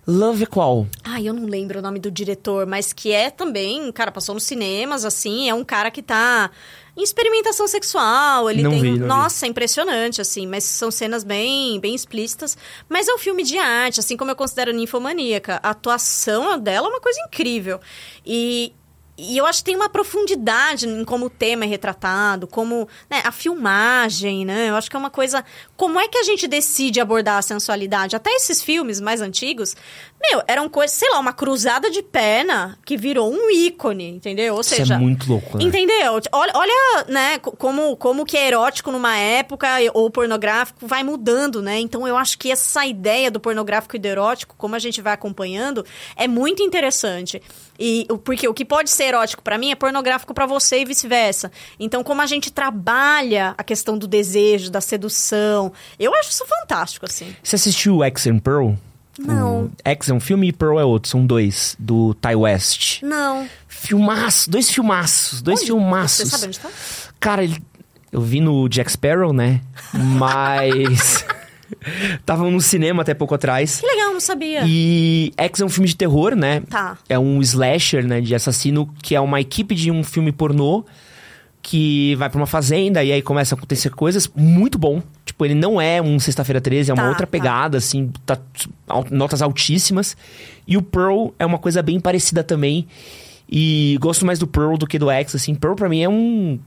Love 0.08 0.44
é 0.44 0.46
qual? 0.48 0.88
Ai, 1.04 1.28
eu 1.28 1.34
não 1.34 1.46
lembro 1.46 1.80
o 1.80 1.82
nome 1.82 2.00
do 2.00 2.10
diretor, 2.10 2.66
mas 2.66 2.92
que 2.92 3.12
é 3.12 3.30
também, 3.30 3.92
cara, 3.92 4.12
passou 4.12 4.34
nos 4.34 4.44
cinemas, 4.44 5.06
assim, 5.06 5.48
é 5.48 5.54
um 5.54 5.64
cara 5.64 5.92
que 5.92 6.02
tá 6.02 6.50
em 6.98 7.04
experimentação 7.04 7.68
sexual, 7.68 8.50
ele 8.50 8.64
Não 8.64 8.72
tem... 8.72 8.82
vi, 8.82 8.90
não 8.92 8.98
vi. 8.98 9.04
Nossa, 9.06 9.46
é 9.46 9.50
impressionante, 9.50 10.20
assim, 10.20 10.46
mas 10.46 10.64
são 10.64 10.92
cenas 10.92 11.24
bem, 11.24 11.80
bem 11.80 11.96
explícitas. 11.96 12.58
Mas 12.90 13.08
é 13.08 13.14
um 13.14 13.18
filme 13.18 13.44
de 13.44 13.58
arte, 13.58 14.00
assim 14.00 14.18
como 14.18 14.32
eu 14.32 14.36
considero 14.36 14.74
Ninfomaníaca. 14.74 15.60
A 15.64 15.70
atuação 15.70 16.60
dela 16.60 16.88
é 16.88 16.90
uma 16.90 17.02
coisa 17.02 17.20
incrível. 17.22 17.80
E... 18.26 18.74
E 19.22 19.38
eu 19.38 19.46
acho 19.46 19.60
que 19.60 19.66
tem 19.66 19.76
uma 19.76 19.90
profundidade 19.90 20.88
em 20.88 21.06
como 21.06 21.26
o 21.26 21.30
tema 21.30 21.66
é 21.66 21.68
retratado, 21.68 22.48
como 22.48 22.88
né, 23.10 23.22
a 23.24 23.32
filmagem, 23.32 24.46
né? 24.46 24.70
Eu 24.70 24.76
acho 24.76 24.90
que 24.90 24.96
é 24.96 25.00
uma 25.00 25.10
coisa. 25.10 25.44
Como 25.78 26.00
é 26.00 26.08
que 26.08 26.18
a 26.18 26.24
gente 26.24 26.48
decide 26.48 27.00
abordar 27.00 27.38
a 27.38 27.42
sensualidade? 27.42 28.16
Até 28.16 28.32
esses 28.32 28.62
filmes 28.62 29.00
mais 29.00 29.22
antigos, 29.22 29.76
meu, 30.22 30.42
eram 30.48 30.68
coisas, 30.70 30.96
sei 30.98 31.10
lá, 31.12 31.20
uma 31.20 31.34
cruzada 31.34 31.90
de 31.90 32.02
perna 32.02 32.78
que 32.86 32.98
virou 32.98 33.32
um 33.32 33.50
ícone, 33.52 34.10
entendeu? 34.10 34.56
Ou 34.56 34.62
Isso 34.62 34.76
seja. 34.76 34.96
é 34.96 34.98
muito 34.98 35.28
louco, 35.30 35.58
né? 35.58 35.64
Entendeu? 35.64 36.20
Olha, 36.32 36.52
olha 36.56 37.06
né, 37.08 37.40
co- 37.40 37.52
como, 37.52 37.96
como 37.98 38.26
que 38.26 38.38
é 38.38 38.48
erótico 38.48 38.92
numa 38.92 39.18
época 39.18 39.68
ou 39.94 40.10
pornográfico 40.10 40.88
vai 40.88 41.04
mudando, 41.04 41.62
né? 41.62 41.80
Então 41.80 42.08
eu 42.08 42.18
acho 42.18 42.38
que 42.38 42.52
essa 42.52 42.86
ideia 42.86 43.30
do 43.30 43.40
pornográfico 43.40 43.96
e 43.96 44.00
do 44.00 44.06
erótico, 44.08 44.56
como 44.58 44.76
a 44.76 44.80
gente 44.80 45.02
vai 45.02 45.14
acompanhando, 45.14 45.86
é 46.16 46.28
muito 46.28 46.62
interessante. 46.64 47.42
E 47.84 48.06
porque 48.24 48.48
o 48.48 48.54
que 48.54 48.64
pode 48.64 48.92
ser 48.92 49.06
erótico 49.06 49.42
pra 49.42 49.58
mim 49.58 49.72
é 49.72 49.76
pornográfico 49.76 50.36
pra 50.36 50.46
você 50.46 50.82
e 50.82 50.86
vice-versa. 50.86 51.52
Então 51.80 52.04
como 52.04 52.22
a 52.22 52.28
gente 52.28 52.52
trabalha 52.52 53.56
a 53.58 53.64
questão 53.64 53.98
do 53.98 54.08
desejo, 54.08 54.70
da 54.70 54.80
sedução, 54.80 55.74
eu 56.00 56.14
acho 56.14 56.30
isso 56.30 56.46
fantástico 56.46 57.08
assim. 57.08 57.36
Você 57.42 57.56
assistiu 57.56 58.04
X 58.04 58.28
and 58.28 58.38
Pearl? 58.38 58.74
Não. 59.18 59.66
O 59.66 59.72
X 59.84 60.10
é 60.10 60.14
um 60.14 60.20
filme 60.20 60.50
e 60.50 60.54
Pearl 60.54 60.80
é 60.80 60.86
outro, 60.86 61.10
são 61.10 61.26
dois, 61.26 61.76
do 61.80 62.14
Ty 62.14 62.36
West. 62.36 63.02
Não. 63.02 63.50
Filmaço, 63.68 64.48
dois 64.50 64.70
filmaços, 64.70 65.42
dois 65.42 65.60
Onde? 65.62 65.68
filmaços. 65.68 66.30
Você 66.30 66.38
sabe 66.38 66.46
onde 66.48 66.60
tá? 66.60 66.70
Cara, 67.20 67.44
ele... 67.44 67.62
eu 68.12 68.22
vi 68.22 68.40
no 68.40 68.70
Jack 68.70 68.92
Sparrow, 68.92 69.34
né? 69.34 69.62
Mas. 69.92 71.26
Estavam 72.20 72.52
no 72.52 72.62
cinema 72.62 73.02
até 73.02 73.14
pouco 73.14 73.36
atrás. 73.36 73.80
Que 73.80 73.86
legal, 73.88 74.14
não 74.14 74.20
sabia. 74.20 74.64
E 74.66 75.34
X 75.38 75.60
é 75.62 75.66
um 75.66 75.70
filme 75.70 75.88
de 75.88 75.96
terror, 75.96 76.36
né? 76.36 76.62
Tá. 76.70 76.98
É 77.10 77.18
um 77.18 77.42
slasher, 77.42 78.06
né? 78.06 78.22
De 78.22 78.34
assassino, 78.36 78.90
que 79.02 79.16
é 79.16 79.22
uma 79.22 79.40
equipe 79.42 79.74
de 79.76 79.90
um 79.92 80.04
filme 80.04 80.32
pornô 80.32 80.84
que 81.64 82.16
vai 82.16 82.28
pra 82.28 82.40
uma 82.40 82.48
fazenda 82.48 83.04
e 83.04 83.12
aí 83.12 83.22
começa 83.22 83.54
a 83.54 83.58
acontecer 83.58 83.92
coisas. 83.92 84.28
Muito 84.36 84.80
bom. 84.80 85.02
Tipo, 85.24 85.46
ele 85.46 85.54
não 85.54 85.80
é 85.80 86.02
um 86.02 86.20
Sexta-feira 86.20 86.60
13, 86.60 86.90
é 86.90 86.94
uma 86.94 87.04
Tá, 87.04 87.10
outra 87.10 87.28
tá. 87.28 87.32
pegada, 87.32 87.78
assim, 87.78 88.12
tá 88.26 88.38
notas 89.12 89.42
altíssimas. 89.44 90.18
E 90.68 90.76
o 90.76 90.82
Pearl 90.82 91.28
é 91.38 91.46
uma 91.46 91.60
coisa 91.60 91.82
bem 91.84 92.00
parecida 92.00 92.44
também. 92.44 92.88
E 93.50 93.98
gosto 94.00 94.26
mais 94.26 94.40
do 94.40 94.48
Pearl 94.48 94.76
do 94.76 94.88
que 94.88 94.98
do 94.98 95.12
X, 95.12 95.36
assim. 95.36 95.54
Pearl 95.54 95.76
pra 95.76 95.88
mim 95.90 96.02
é 96.02 96.10
um 96.10 96.58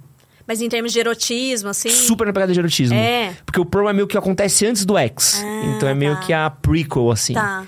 Mas 0.47 0.61
em 0.61 0.69
termos 0.69 0.93
de 0.93 0.99
erotismo, 0.99 1.71
assim. 1.71 1.89
Super 1.91 2.27
na 2.27 2.33
pegada 2.33 2.53
de 2.53 2.59
erotismo. 2.59 2.97
É. 2.97 3.35
Porque 3.47 3.61
o 3.61 3.65
Pearl 3.65 3.89
é 3.89 3.93
meio 3.93 4.07
que 4.07 4.17
acontece 4.17 4.67
antes 4.67 4.85
do 4.85 4.97
X. 4.99 5.43
Ah, 5.43 5.75
então 5.77 5.89
é 5.89 5.95
meio 5.95 6.15
tá. 6.15 6.21
que 6.21 6.33
a 6.33 6.51
prequel, 6.51 7.11
assim. 7.11 7.35
Tá. 7.35 7.65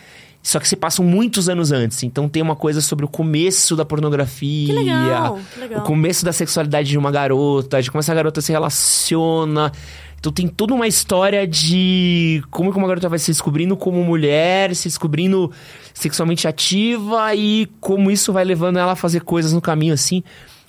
Só 0.47 0.61
que 0.61 0.69
se 0.69 0.77
passam 0.77 1.05
muitos 1.05 1.49
anos 1.49 1.73
antes. 1.73 2.05
Então 2.05 2.29
tem 2.29 2.41
uma 2.41 2.55
coisa 2.55 2.81
sobre 2.81 3.05
o 3.05 3.09
começo 3.09 3.75
da 3.75 3.85
pornografia. 3.85 4.69
Que 4.69 4.73
legal, 4.73 5.41
que 5.53 5.59
legal. 5.59 5.81
O 5.81 5.83
começo 5.83 6.25
da 6.25 6.33
sexualidade 6.33 6.89
de 6.89 6.97
uma 6.97 7.11
garota, 7.11 7.83
de 7.83 7.91
como 7.91 7.99
essa 7.99 8.15
garota 8.15 8.41
se 8.41 8.53
relaciona. 8.53 9.73
Então 10.21 10.31
tem 10.31 10.47
toda 10.47 10.73
uma 10.73 10.87
história 10.87 11.47
de 11.49 12.45
como 12.51 12.71
que 12.71 12.79
uma 12.79 12.87
garota 12.87 13.09
vai 13.09 13.19
se 13.19 13.31
descobrindo 13.31 13.77
como 13.77 14.05
mulher, 14.05 14.75
se 14.77 14.89
descobrindo 14.89 15.51
sexualmente 15.93 16.47
ativa 16.47 17.35
e 17.35 17.67
como 17.81 18.09
isso 18.09 18.33
vai 18.33 18.45
levando 18.45 18.79
ela 18.79 18.93
a 18.93 18.97
fazer 18.97 19.23
coisas 19.23 19.53
no 19.53 19.61
caminho, 19.61 19.95
assim. 19.95 20.23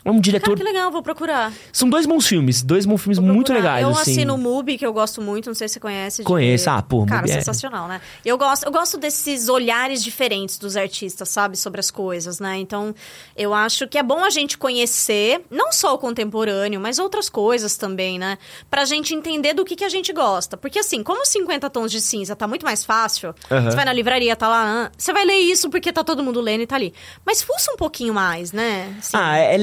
É 0.07 0.11
um 0.11 0.21
diretor... 0.21 0.45
Cara, 0.45 0.57
que 0.57 0.63
legal, 0.63 0.89
vou 0.89 1.03
procurar. 1.03 1.51
São 1.73 1.89
dois 1.89 2.05
bons 2.05 2.25
filmes, 2.25 2.61
dois 2.61 2.85
bons 2.85 3.01
filmes 3.01 3.19
muito 3.19 3.51
legais, 3.51 3.83
Eu 3.83 3.89
assim. 3.89 4.11
assino 4.11 4.35
o 4.35 4.37
Mubi, 4.37 4.77
que 4.77 4.85
eu 4.85 4.93
gosto 4.93 5.21
muito, 5.21 5.47
não 5.47 5.53
sei 5.53 5.67
se 5.67 5.73
você 5.73 5.79
conhece. 5.81 6.23
Conheço. 6.23 6.69
Ah, 6.69 6.81
pô, 6.81 7.05
Cara, 7.05 7.21
Mubi 7.23 7.31
é- 7.31 7.33
sensacional, 7.35 7.89
né? 7.89 7.99
Eu 8.23 8.37
gosto, 8.37 8.63
eu 8.63 8.71
gosto 8.71 8.97
desses 8.97 9.49
olhares 9.49 10.01
diferentes 10.01 10.57
dos 10.57 10.77
artistas, 10.77 11.27
sabe? 11.27 11.57
Sobre 11.57 11.81
as 11.81 11.91
coisas, 11.91 12.39
né? 12.39 12.57
Então, 12.57 12.95
eu 13.35 13.53
acho 13.53 13.85
que 13.85 13.97
é 13.97 14.03
bom 14.03 14.23
a 14.23 14.29
gente 14.29 14.57
conhecer, 14.57 15.41
não 15.51 15.73
só 15.73 15.93
o 15.93 15.97
contemporâneo, 15.97 16.79
mas 16.79 16.99
outras 16.99 17.29
coisas 17.29 17.75
também, 17.75 18.17
né? 18.17 18.37
Pra 18.69 18.85
gente 18.85 19.13
entender 19.13 19.53
do 19.53 19.65
que, 19.65 19.75
que 19.75 19.83
a 19.83 19.89
gente 19.89 20.13
gosta. 20.13 20.55
Porque, 20.55 20.79
assim, 20.79 21.03
como 21.03 21.25
50 21.25 21.69
tons 21.69 21.91
de 21.91 21.99
cinza 21.99 22.33
tá 22.33 22.47
muito 22.47 22.65
mais 22.65 22.85
fácil, 22.85 23.35
você 23.49 23.75
vai 23.75 23.83
na 23.83 23.91
livraria, 23.91 24.35
tá 24.37 24.47
lá, 24.47 24.85
ah, 24.85 24.91
você 24.97 25.11
vai 25.11 25.25
ler 25.25 25.39
isso 25.39 25.69
porque 25.69 25.91
tá 25.91 26.01
todo 26.03 26.23
mundo 26.23 26.39
lendo 26.39 26.61
e 26.61 26.67
tá 26.67 26.75
ali. 26.75 26.93
Mas 27.25 27.41
fuça 27.41 27.73
um 27.73 27.75
pouquinho 27.75 28.13
mais, 28.13 28.53
né? 28.53 28.95
Assim, 28.99 29.11
Ah, 29.17 29.37
é, 29.37 29.55
é 29.55 29.57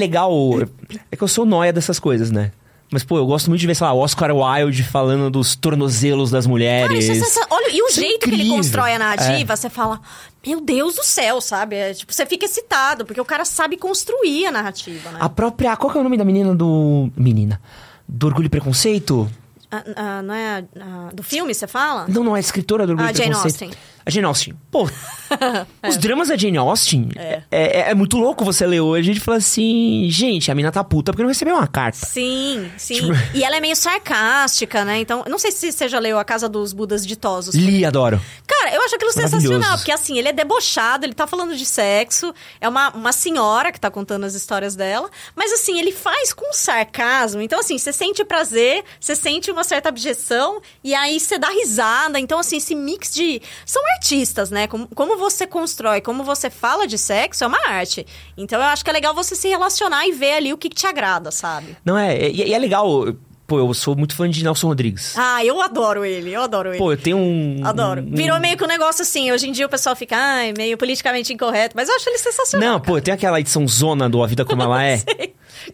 legal. 0.53 0.69
É 1.11 1.15
que 1.15 1.23
eu 1.23 1.27
sou 1.27 1.45
nóia 1.45 1.71
dessas 1.73 1.99
coisas, 1.99 2.31
né? 2.31 2.51
Mas, 2.91 3.03
pô, 3.03 3.17
eu 3.17 3.25
gosto 3.25 3.49
muito 3.49 3.59
de 3.59 3.67
ver, 3.67 3.75
sei 3.75 3.85
lá, 3.85 3.93
o 3.93 3.97
Oscar 3.97 4.31
Wilde 4.33 4.83
falando 4.83 5.29
dos 5.29 5.55
tornozelos 5.55 6.29
das 6.29 6.45
mulheres. 6.45 7.07
Cara, 7.07 7.17
isso 7.17 7.39
é 7.39 7.47
Olha, 7.49 7.69
e 7.69 7.81
o 7.81 7.87
Isso 7.87 7.99
é 7.99 8.03
jeito 8.03 8.29
que 8.29 8.35
ele 8.35 8.47
constrói 8.47 8.93
a 8.93 8.99
narrativa, 8.99 9.55
você 9.55 9.69
fala, 9.69 9.99
meu 10.45 10.61
Deus 10.61 10.95
do 10.95 11.03
céu, 11.03 11.41
sabe? 11.41 11.75
É, 11.75 11.93
tipo, 11.93 12.13
você 12.13 12.25
fica 12.25 12.45
excitado, 12.45 13.03
porque 13.05 13.19
o 13.19 13.25
cara 13.25 13.43
sabe 13.43 13.75
construir 13.75 14.45
a 14.45 14.51
narrativa, 14.51 15.09
né? 15.11 15.17
A 15.19 15.27
própria. 15.27 15.75
Qual 15.75 15.91
que 15.91 15.97
é 15.97 16.01
o 16.01 16.03
nome 16.03 16.17
da 16.17 16.23
menina 16.23 16.53
do. 16.53 17.09
Menina. 17.17 17.59
Do 18.07 18.27
Orgulho 18.27 18.45
e 18.45 18.49
Preconceito? 18.49 19.29
Ah, 19.71 19.83
ah, 19.95 20.21
não 20.21 20.33
é 20.33 20.63
ah, 20.79 21.09
do 21.11 21.23
filme, 21.23 21.53
você 21.53 21.65
fala? 21.65 22.05
Não, 22.07 22.23
não, 22.23 22.37
é 22.37 22.39
escritora 22.39 22.85
do 22.85 22.91
Orgulho 22.91 23.09
Ah, 23.09 23.11
e 23.11 23.15
Jane 23.15 23.31
Preconceito. 23.31 23.63
Austen. 23.63 23.94
A 24.05 24.11
Jane 24.11 24.25
Austen. 24.27 24.53
Pô, 24.69 24.87
os 25.87 25.97
dramas 25.97 26.27
da 26.27 26.37
Jane 26.37 26.57
Austen 26.57 27.09
é. 27.15 27.41
É, 27.49 27.91
é 27.91 27.93
muito 27.95 28.17
louco 28.17 28.45
você 28.45 28.65
ler 28.65 28.81
hoje 28.81 29.11
e 29.11 29.19
falar 29.19 29.37
assim: 29.37 30.07
gente, 30.09 30.51
a 30.51 30.55
mina 30.55 30.71
tá 30.71 30.83
puta 30.83 31.11
porque 31.11 31.23
não 31.23 31.29
recebeu 31.29 31.55
uma 31.55 31.67
carta. 31.67 31.97
Sim, 32.05 32.69
sim. 32.77 32.95
Tipo- 32.95 33.13
E 33.33 33.43
ela 33.43 33.57
é 33.57 33.59
meio 33.59 33.75
sarcástica, 33.75 34.85
né? 34.85 34.99
Então, 34.99 35.23
não 35.27 35.39
sei 35.39 35.51
se 35.51 35.71
você 35.71 35.87
já 35.89 35.99
leu 35.99 36.19
A 36.19 36.23
Casa 36.23 36.47
dos 36.47 36.71
Budas 36.73 37.05
Ditosos. 37.05 37.55
Li, 37.55 37.83
adoro. 37.85 38.21
Cara, 38.47 38.75
eu 38.75 38.81
acho 38.83 38.95
aquilo 38.95 39.11
sensacional, 39.11 39.77
porque 39.77 39.91
assim, 39.91 40.17
ele 40.17 40.27
é 40.29 40.33
debochado, 40.33 41.05
ele 41.05 41.13
tá 41.13 41.25
falando 41.27 41.55
de 41.55 41.65
sexo, 41.65 42.33
é 42.61 42.69
uma, 42.69 42.89
uma 42.91 43.11
senhora 43.11 43.71
que 43.71 43.79
tá 43.79 43.89
contando 43.89 44.23
as 44.25 44.33
histórias 44.35 44.75
dela, 44.75 45.09
mas 45.35 45.51
assim, 45.53 45.79
ele 45.79 45.91
faz 45.91 46.31
com 46.33 46.51
sarcasmo, 46.53 47.41
então 47.41 47.59
assim, 47.59 47.77
você 47.77 47.91
sente 47.91 48.23
prazer, 48.23 48.83
você 48.99 49.15
sente 49.15 49.49
uma 49.51 49.63
certa 49.63 49.89
objeção, 49.89 50.61
e 50.83 50.93
aí 50.93 51.19
você 51.19 51.37
dá 51.37 51.49
risada, 51.49 52.19
então 52.19 52.39
assim, 52.39 52.57
esse 52.57 52.75
mix 52.75 53.13
de... 53.13 53.41
São 53.65 53.81
artistas, 53.95 54.49
né? 54.51 54.67
Como, 54.67 54.87
como 54.93 55.17
você 55.17 55.47
constrói, 55.47 56.01
como 56.01 56.23
você 56.23 56.49
fala 56.49 56.87
de 56.87 56.97
sexo, 56.97 57.43
é 57.43 57.47
uma 57.47 57.67
arte. 57.67 58.05
Então 58.37 58.59
eu 58.59 58.65
acho 58.65 58.83
que 58.83 58.89
é 58.89 58.93
legal 58.93 59.13
você 59.13 59.35
se 59.35 59.47
relacionar 59.47 60.05
e 60.07 60.11
ver 60.11 60.33
ali 60.33 60.53
o 60.53 60.57
que, 60.57 60.69
que 60.69 60.75
te 60.75 60.85
agrada, 60.87 61.31
sabe? 61.31 61.75
Não, 61.83 61.97
é. 61.97 62.29
E, 62.29 62.47
e 62.49 62.53
é 62.53 62.59
legal. 62.59 63.07
Pô, 63.47 63.59
eu 63.59 63.71
sou 63.75 63.95
muito 63.95 64.15
fã 64.15 64.27
de 64.27 64.43
Nelson 64.43 64.67
Rodrigues. 64.67 65.13
Ah, 65.15 65.45
eu 65.45 65.61
adoro 65.61 66.03
ele, 66.03 66.31
eu 66.33 66.41
adoro 66.41 66.69
ele. 66.69 66.79
Pô, 66.79 66.91
eu 66.91 66.97
tenho 66.97 67.17
um. 67.17 67.61
Adoro. 67.63 68.01
um- 68.01 68.09
Virou 68.15 68.39
meio 68.39 68.57
que 68.57 68.63
um 68.63 68.67
negócio 68.67 69.03
assim. 69.03 69.31
Hoje 69.31 69.47
em 69.47 69.51
dia 69.51 69.67
o 69.67 69.69
pessoal 69.69 69.95
fica, 69.95 70.15
ai, 70.17 70.51
meio 70.57 70.75
politicamente 70.79 71.31
incorreto. 71.31 71.75
Mas 71.75 71.87
eu 71.87 71.95
acho 71.95 72.09
ele 72.09 72.17
sensacional. 72.17 72.67
Não, 72.69 72.79
pô, 72.79 72.99
tem 72.99 73.13
aquela 73.13 73.39
edição 73.39 73.67
zona 73.67 74.09
do 74.09 74.23
A 74.23 74.27
Vida 74.27 74.43
Como 74.43 74.61
Ela 74.63 74.83
É. 74.83 74.97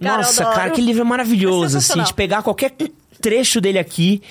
Cara, 0.01 0.17
Nossa, 0.17 0.41
adoro. 0.43 0.55
cara, 0.57 0.69
que 0.71 0.81
livro 0.81 1.05
maravilhoso, 1.05 1.77
É 1.77 1.79
assim, 1.79 2.03
de 2.03 2.13
pegar 2.13 2.41
qualquer 2.43 2.73
trecho 3.21 3.61
dele 3.61 3.79
aqui. 3.79 4.21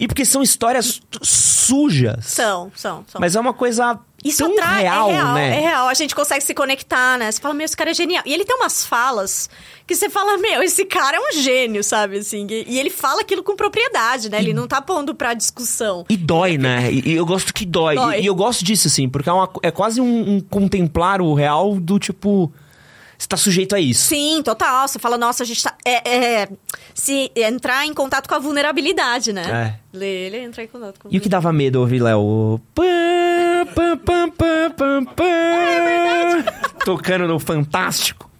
E 0.00 0.08
porque 0.08 0.24
são 0.24 0.42
histórias 0.42 1.00
sujas. 1.22 2.24
São, 2.26 2.72
são, 2.74 3.04
são. 3.06 3.20
Mas 3.20 3.36
é 3.36 3.40
uma 3.40 3.52
coisa 3.52 3.98
Isso 4.24 4.38
tão 4.44 4.52
atrai, 4.54 4.82
real, 4.82 5.10
é 5.10 5.12
real, 5.12 5.34
né? 5.34 5.56
é 5.56 5.60
real. 5.60 5.88
A 5.88 5.94
gente 5.94 6.14
consegue 6.14 6.42
se 6.42 6.54
conectar, 6.54 7.18
né? 7.18 7.30
Você 7.30 7.40
fala, 7.40 7.52
meu, 7.54 7.64
esse 7.64 7.76
cara 7.76 7.90
é 7.90 7.94
genial. 7.94 8.22
E 8.26 8.32
ele 8.32 8.44
tem 8.44 8.56
umas 8.56 8.84
falas 8.84 9.48
que 9.86 9.94
você 9.94 10.08
fala, 10.08 10.38
meu, 10.38 10.62
esse 10.62 10.84
cara 10.86 11.16
é 11.16 11.20
um 11.20 11.32
gênio, 11.42 11.84
sabe? 11.84 12.18
Assim, 12.18 12.46
e, 12.48 12.64
e 12.66 12.78
ele 12.78 12.90
fala 12.90 13.20
aquilo 13.20 13.42
com 13.42 13.54
propriedade, 13.54 14.30
né? 14.30 14.38
Ele 14.38 14.54
não 14.54 14.66
tá 14.66 14.80
pondo 14.80 15.14
pra 15.14 15.34
discussão. 15.34 16.04
E 16.08 16.16
dói, 16.16 16.56
né? 16.56 16.90
E, 16.90 17.10
e 17.10 17.12
eu 17.16 17.26
gosto 17.26 17.52
que 17.52 17.66
dói. 17.66 17.96
Dói. 17.96 18.20
E, 18.20 18.22
e 18.22 18.26
eu 18.26 18.34
gosto 18.34 18.64
disso, 18.64 18.88
assim, 18.88 19.08
porque 19.08 19.28
é, 19.28 19.32
uma- 19.32 19.50
é 19.62 19.70
quase 19.70 20.00
um, 20.00 20.36
um 20.36 20.40
contemplar 20.40 21.20
o 21.20 21.34
real 21.34 21.78
do 21.78 21.98
tipo. 21.98 22.52
Você 23.20 23.28
tá 23.28 23.36
sujeito 23.36 23.74
a 23.74 23.80
isso. 23.80 24.08
Sim, 24.08 24.40
total. 24.42 24.88
Você 24.88 24.98
fala, 24.98 25.18
nossa, 25.18 25.42
a 25.42 25.46
gente 25.46 25.62
tá. 25.62 25.74
É, 25.84 26.40
é, 26.40 26.48
se 26.94 27.30
entrar 27.36 27.84
em 27.84 27.92
contato 27.92 28.26
com 28.26 28.34
a 28.34 28.38
vulnerabilidade, 28.38 29.30
né? 29.30 29.78
Ler 29.92 30.06
ele 30.06 30.38
entrar 30.38 30.64
em 30.64 30.68
contato 30.68 30.98
com 30.98 31.08
É. 31.08 31.10
E 31.12 31.18
o 31.18 31.20
que 31.20 31.28
dava 31.28 31.52
medo 31.52 31.80
ouvir, 31.80 32.00
Léo? 32.00 32.58
Pam, 32.74 33.66
pam. 33.74 34.30
Tocando 36.82 37.28
no 37.28 37.38
Fantástico. 37.38 38.30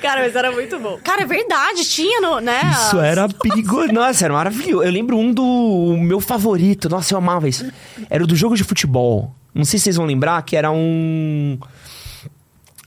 Cara, 0.00 0.20
mas 0.20 0.36
era 0.36 0.52
muito 0.52 0.78
bom. 0.78 1.00
Cara, 1.02 1.22
é 1.22 1.26
verdade, 1.26 1.84
tinha 1.84 2.20
no, 2.20 2.38
né? 2.38 2.60
Isso 2.70 3.00
era 3.00 3.28
perigoso. 3.28 3.92
Nossa, 3.92 4.24
era 4.24 4.34
maravilhoso. 4.34 4.84
Eu 4.84 4.92
lembro 4.92 5.18
um 5.18 5.32
do 5.32 5.96
meu 5.98 6.20
favorito. 6.20 6.88
Nossa, 6.88 7.12
eu 7.12 7.18
amava 7.18 7.48
isso. 7.48 7.68
Era 8.08 8.22
o 8.22 8.26
do 8.26 8.36
jogo 8.36 8.54
de 8.54 8.62
futebol. 8.62 9.34
Não 9.52 9.64
sei 9.64 9.80
se 9.80 9.84
vocês 9.84 9.96
vão 9.96 10.06
lembrar 10.06 10.40
que 10.42 10.54
era 10.54 10.70
um. 10.70 11.58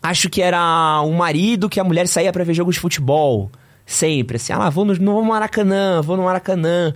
Acho 0.01 0.29
que 0.29 0.41
era 0.41 1.01
um 1.03 1.13
marido 1.13 1.69
que 1.69 1.79
a 1.79 1.83
mulher 1.83 2.07
saía 2.07 2.31
pra 2.31 2.43
ver 2.43 2.53
jogo 2.53 2.71
de 2.71 2.79
futebol. 2.79 3.51
Sempre. 3.85 4.37
Assim, 4.37 4.53
ah, 4.53 4.57
lá, 4.57 4.69
vou 4.69 4.85
no, 4.85 4.95
no 4.95 5.23
Maracanã, 5.23 6.01
vou 6.01 6.17
no 6.17 6.23
Maracanã. 6.23 6.93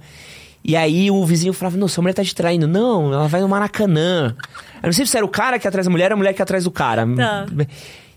E 0.64 0.76
aí 0.76 1.12
o 1.12 1.24
vizinho 1.24 1.54
falava, 1.54 1.78
não, 1.78 1.88
sua 1.88 2.02
mulher 2.02 2.14
tá 2.14 2.24
te 2.24 2.34
traindo. 2.34 2.68
Não, 2.68 3.14
ela 3.14 3.28
vai 3.28 3.42
no 3.42 3.48
Maracanã. 3.48 4.36
Eu 4.82 4.88
não 4.88 4.94
sei 4.94 5.06
se 5.06 5.16
era 5.16 5.26
o 5.26 5.30
cara 5.30 5.60
que 5.60 5.68
atrás 5.68 5.86
da 5.86 5.92
mulher 5.92 6.12
ou 6.12 6.16
a 6.16 6.18
mulher 6.18 6.34
que 6.34 6.42
atrás 6.42 6.64
do 6.64 6.72
cara. 6.72 7.06
Tá. 7.16 7.46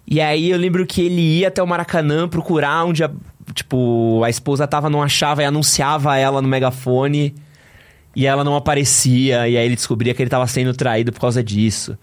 E 0.06 0.20
aí 0.20 0.51
eu 0.51 0.56
lembro 0.56 0.86
que 0.86 1.02
ele 1.02 1.40
ia 1.40 1.48
até 1.48 1.62
o 1.62 1.66
Maracanã 1.66 2.27
procurar 2.27 2.85
onde 2.85 3.05
a, 3.05 3.10
tipo, 3.52 4.23
a 4.24 4.31
esposa 4.31 4.66
tava, 4.66 4.89
não 4.89 5.02
achava 5.02 5.43
e 5.43 5.44
anunciava 5.44 6.16
ela 6.16 6.40
no 6.40 6.48
megafone. 6.48 7.35
E 8.16 8.27
ela 8.27 8.43
não 8.43 8.56
aparecia, 8.56 9.47
e 9.47 9.56
aí 9.56 9.66
ele 9.66 9.77
descobria 9.77 10.15
que 10.15 10.23
ele 10.23 10.31
tava 10.31 10.47
sendo 10.47 10.73
traído 10.73 11.12
por 11.12 11.20
causa 11.20 11.44
disso. 11.44 11.97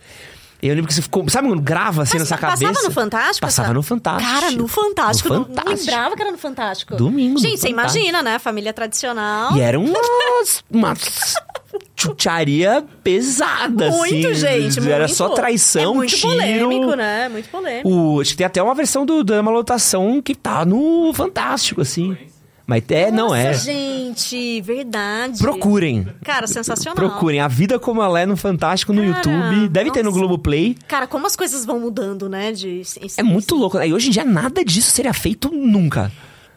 Eu 0.68 0.76
lembro 0.76 0.88
que 0.88 0.94
você 0.94 1.02
ficou. 1.02 1.28
Sabe 1.30 1.48
quando 1.48 1.62
grava 1.62 2.04
assim 2.04 2.18
na 2.18 2.26
sua 2.26 2.38
cabeça? 2.38 2.66
Passava 2.68 2.84
no 2.88 2.92
Fantástico? 2.92 3.42
Passava 3.48 3.74
no 3.74 3.84
Fantástico. 3.84 4.32
Cara, 4.32 4.52
no 4.52 4.68
Fantástico. 4.68 5.30
No 5.30 5.46
Fantástico. 5.46 5.70
Não 5.70 5.76
lembrava 5.78 6.16
que 6.16 6.22
era 6.22 6.32
no 6.32 6.38
Fantástico. 6.38 6.96
Domingo, 6.96 7.40
Gente, 7.40 7.60
você 7.60 7.70
Fantástico. 7.70 7.98
imagina, 8.00 8.22
né? 8.24 8.40
Família 8.40 8.74
tradicional. 8.74 9.56
E 9.56 9.62
era 9.62 9.80
umas. 9.80 10.64
umas 10.72 11.00
chucharia 11.98 12.86
pesada, 13.04 13.90
Muito, 13.90 14.28
assim. 14.28 14.34
gente. 14.36 14.80
Era 14.90 15.06
muito. 15.06 15.16
só 15.16 15.30
traição, 15.30 15.92
é 15.94 15.96
muito 15.96 16.16
tiro. 16.16 16.30
polêmico, 16.30 16.96
né? 16.96 17.30
Muito 17.30 17.50
polêmico. 17.50 17.90
O, 17.90 18.22
acho 18.22 18.32
que 18.32 18.38
tem 18.38 18.46
até 18.46 18.62
uma 18.62 18.76
versão 18.76 19.06
do 19.06 19.24
Dama 19.24 19.52
Lotação 19.52 20.22
que 20.22 20.36
tá 20.36 20.66
no 20.66 21.12
Fantástico, 21.14 21.82
assim. 21.82 22.18
Mas 22.68 22.84
é, 22.90 23.12
não 23.12 23.28
Nossa, 23.28 23.38
é. 23.38 23.54
gente, 23.54 24.60
verdade. 24.62 25.38
Procurem. 25.38 26.08
Cara, 26.24 26.48
sensacional. 26.48 26.96
Procurem. 26.96 27.40
A 27.40 27.48
Vida 27.48 27.78
Como 27.78 28.02
Ela 28.02 28.22
É 28.22 28.26
no 28.26 28.36
Fantástico 28.36 28.92
no 28.92 29.02
Cara, 29.02 29.16
YouTube. 29.18 29.70
Deve 29.70 29.92
ter 29.92 30.04
no 30.04 30.10
nossa. 30.10 30.20
Globoplay. 30.20 30.76
Cara, 30.88 31.06
como 31.06 31.28
as 31.28 31.36
coisas 31.36 31.64
vão 31.64 31.80
mudando, 31.80 32.28
né? 32.28 32.52
De, 32.52 32.82
É 33.18 33.22
muito 33.24 33.54
louco. 33.56 33.80
E 33.80 33.94
hoje 33.94 34.08
em 34.08 34.12
dia 34.12 34.26
nada 34.26 34.66
disso 34.66 34.92
seria 34.92 35.14
feito 35.14 35.50
nunca. 35.52 36.12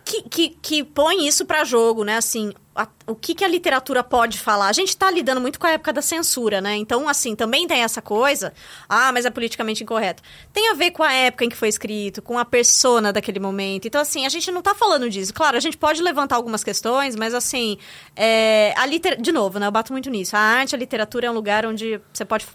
que, 0.05 0.23
que, 0.23 0.49
que 0.63 0.83
põe 0.85 1.29
isso 1.29 1.45
pra 1.45 1.65
jogo, 1.65 2.05
né? 2.05 2.17
Assim, 2.17 2.53
a- 2.79 2.89
o 3.09 3.15
que, 3.17 3.35
que 3.35 3.45
a 3.45 3.49
literatura 3.49 4.05
pode 4.05 4.39
falar? 4.39 4.69
A 4.69 4.73
gente 4.73 4.97
tá 4.97 5.11
lidando 5.11 5.41
muito 5.41 5.59
com 5.59 5.67
a 5.67 5.73
época 5.73 5.93
da 5.93 6.01
censura, 6.01 6.61
né? 6.61 6.77
Então, 6.77 7.09
assim, 7.09 7.35
também 7.35 7.67
tem 7.67 7.83
essa 7.83 8.01
coisa. 8.01 8.53
Ah, 8.89 9.11
mas 9.13 9.25
é 9.25 9.31
politicamente 9.31 9.83
incorreto. 9.83 10.23
Tem 10.53 10.71
a 10.71 10.75
ver 10.75 10.93
com 10.93 11.03
a 11.03 11.13
época 11.13 11.45
em 11.45 11.49
que 11.49 11.57
foi 11.57 11.69
escrito, 11.69 12.23
com 12.23 12.39
a 12.39 12.45
persona 12.45 13.13
daquele 13.13 13.41
momento. 13.41 13.87
Então, 13.89 14.01
assim, 14.01 14.25
a 14.25 14.29
gente 14.29 14.51
não 14.53 14.63
tá 14.63 14.75
falando 14.75 15.11
disso. 15.11 15.35
Claro, 15.35 15.57
a 15.57 15.61
gente 15.61 15.77
pode 15.77 16.01
levantar 16.01 16.37
algumas 16.37 16.63
questões, 16.63 17.17
mas, 17.17 17.35
assim, 17.35 17.77
é, 18.15 18.73
a 18.77 18.87
liter... 18.87 19.21
de 19.21 19.33
novo, 19.33 19.59
né? 19.59 19.67
Eu 19.67 19.73
bato 19.73 19.93
muito 19.93 20.09
nisso. 20.09 20.37
A 20.37 20.41
arte, 20.41 20.75
a 20.77 20.79
literatura 20.79 21.27
é 21.27 21.31
um 21.31 21.35
lugar 21.35 21.67
onde 21.67 22.01
você 22.13 22.25
pode. 22.25 22.47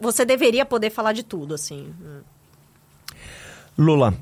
Você 0.00 0.24
deveria 0.24 0.64
poder 0.64 0.88
falar 0.88 1.12
de 1.12 1.22
tudo, 1.22 1.54
assim. 1.54 1.92
Lula, 3.76 4.14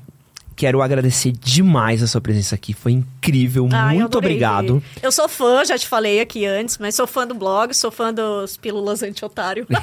quero 0.57 0.81
agradecer 0.81 1.31
demais 1.31 2.03
a 2.03 2.07
sua 2.07 2.19
presença 2.19 2.55
aqui. 2.55 2.73
Foi 2.73 2.91
incrível. 2.91 3.69
Ai, 3.71 3.95
eu 3.95 3.99
Muito 4.01 4.17
adorei. 4.17 4.31
obrigado. 4.31 4.83
Eu 5.01 5.11
sou 5.11 5.29
fã, 5.29 5.63
já 5.63 5.77
te 5.77 5.87
falei 5.87 6.19
aqui 6.19 6.45
antes, 6.45 6.77
mas 6.77 6.95
sou 6.95 7.07
fã 7.07 7.25
do 7.25 7.33
blog, 7.35 7.73
sou 7.73 7.91
fã 7.91 8.13
dos 8.13 8.57
Pílulas 8.57 9.01
Anti-Otário. 9.03 9.65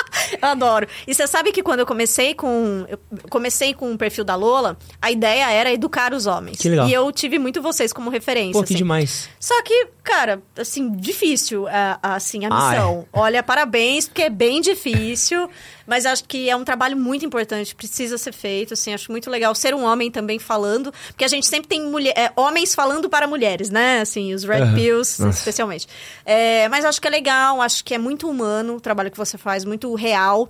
Adoro. 0.42 0.86
E 1.06 1.14
você 1.14 1.26
sabe 1.26 1.50
que 1.52 1.62
quando 1.62 1.80
eu 1.80 1.86
comecei 1.86 2.34
com. 2.34 2.84
Eu 2.88 2.98
comecei 3.28 3.74
com 3.74 3.92
o 3.92 3.98
perfil 3.98 4.24
da 4.24 4.34
Lola, 4.36 4.76
a 5.00 5.10
ideia 5.10 5.50
era 5.50 5.72
educar 5.72 6.12
os 6.12 6.26
homens. 6.26 6.58
Que 6.58 6.68
legal. 6.68 6.88
E 6.88 6.92
eu 6.92 7.10
tive 7.12 7.38
muito 7.38 7.60
vocês 7.62 7.92
como 7.92 8.10
referência. 8.10 8.52
Pô, 8.52 8.60
que 8.60 8.66
assim. 8.66 8.74
demais. 8.76 9.28
Só 9.40 9.60
que, 9.62 9.88
cara, 10.04 10.40
assim, 10.56 10.92
difícil 10.92 11.66
a, 11.68 11.98
a- 12.02 12.14
assim, 12.14 12.44
a 12.44 12.48
Ah, 12.50 12.70
missão. 12.70 13.06
Olha, 13.12 13.42
parabéns, 13.42 14.06
porque 14.08 14.22
é 14.22 14.30
bem 14.30 14.60
difícil. 14.60 15.48
Mas 15.90 16.06
acho 16.06 16.22
que 16.22 16.48
é 16.48 16.54
um 16.54 16.62
trabalho 16.62 16.96
muito 16.96 17.26
importante, 17.26 17.74
precisa 17.74 18.16
ser 18.16 18.32
feito, 18.32 18.74
assim, 18.74 18.94
acho 18.94 19.10
muito 19.10 19.28
legal 19.28 19.52
ser 19.56 19.74
um 19.74 19.82
homem 19.82 20.08
também 20.08 20.38
falando, 20.38 20.92
porque 21.08 21.24
a 21.24 21.28
gente 21.28 21.48
sempre 21.48 21.66
tem 21.66 21.82
mulher, 21.84 22.14
é, 22.16 22.30
homens 22.36 22.76
falando 22.76 23.10
para 23.10 23.26
mulheres, 23.26 23.70
né? 23.70 24.00
Assim, 24.00 24.32
os 24.32 24.44
Red 24.44 24.60
Aham. 24.62 24.74
Pills, 24.76 25.20
Nossa. 25.20 25.36
especialmente. 25.36 25.88
É, 26.24 26.68
mas 26.68 26.84
acho 26.84 27.00
que 27.00 27.08
é 27.08 27.10
legal, 27.10 27.60
acho 27.60 27.84
que 27.84 27.92
é 27.92 27.98
muito 27.98 28.30
humano 28.30 28.76
o 28.76 28.80
trabalho 28.80 29.10
que 29.10 29.16
você 29.18 29.36
faz, 29.36 29.64
muito 29.64 29.92
real. 29.96 30.48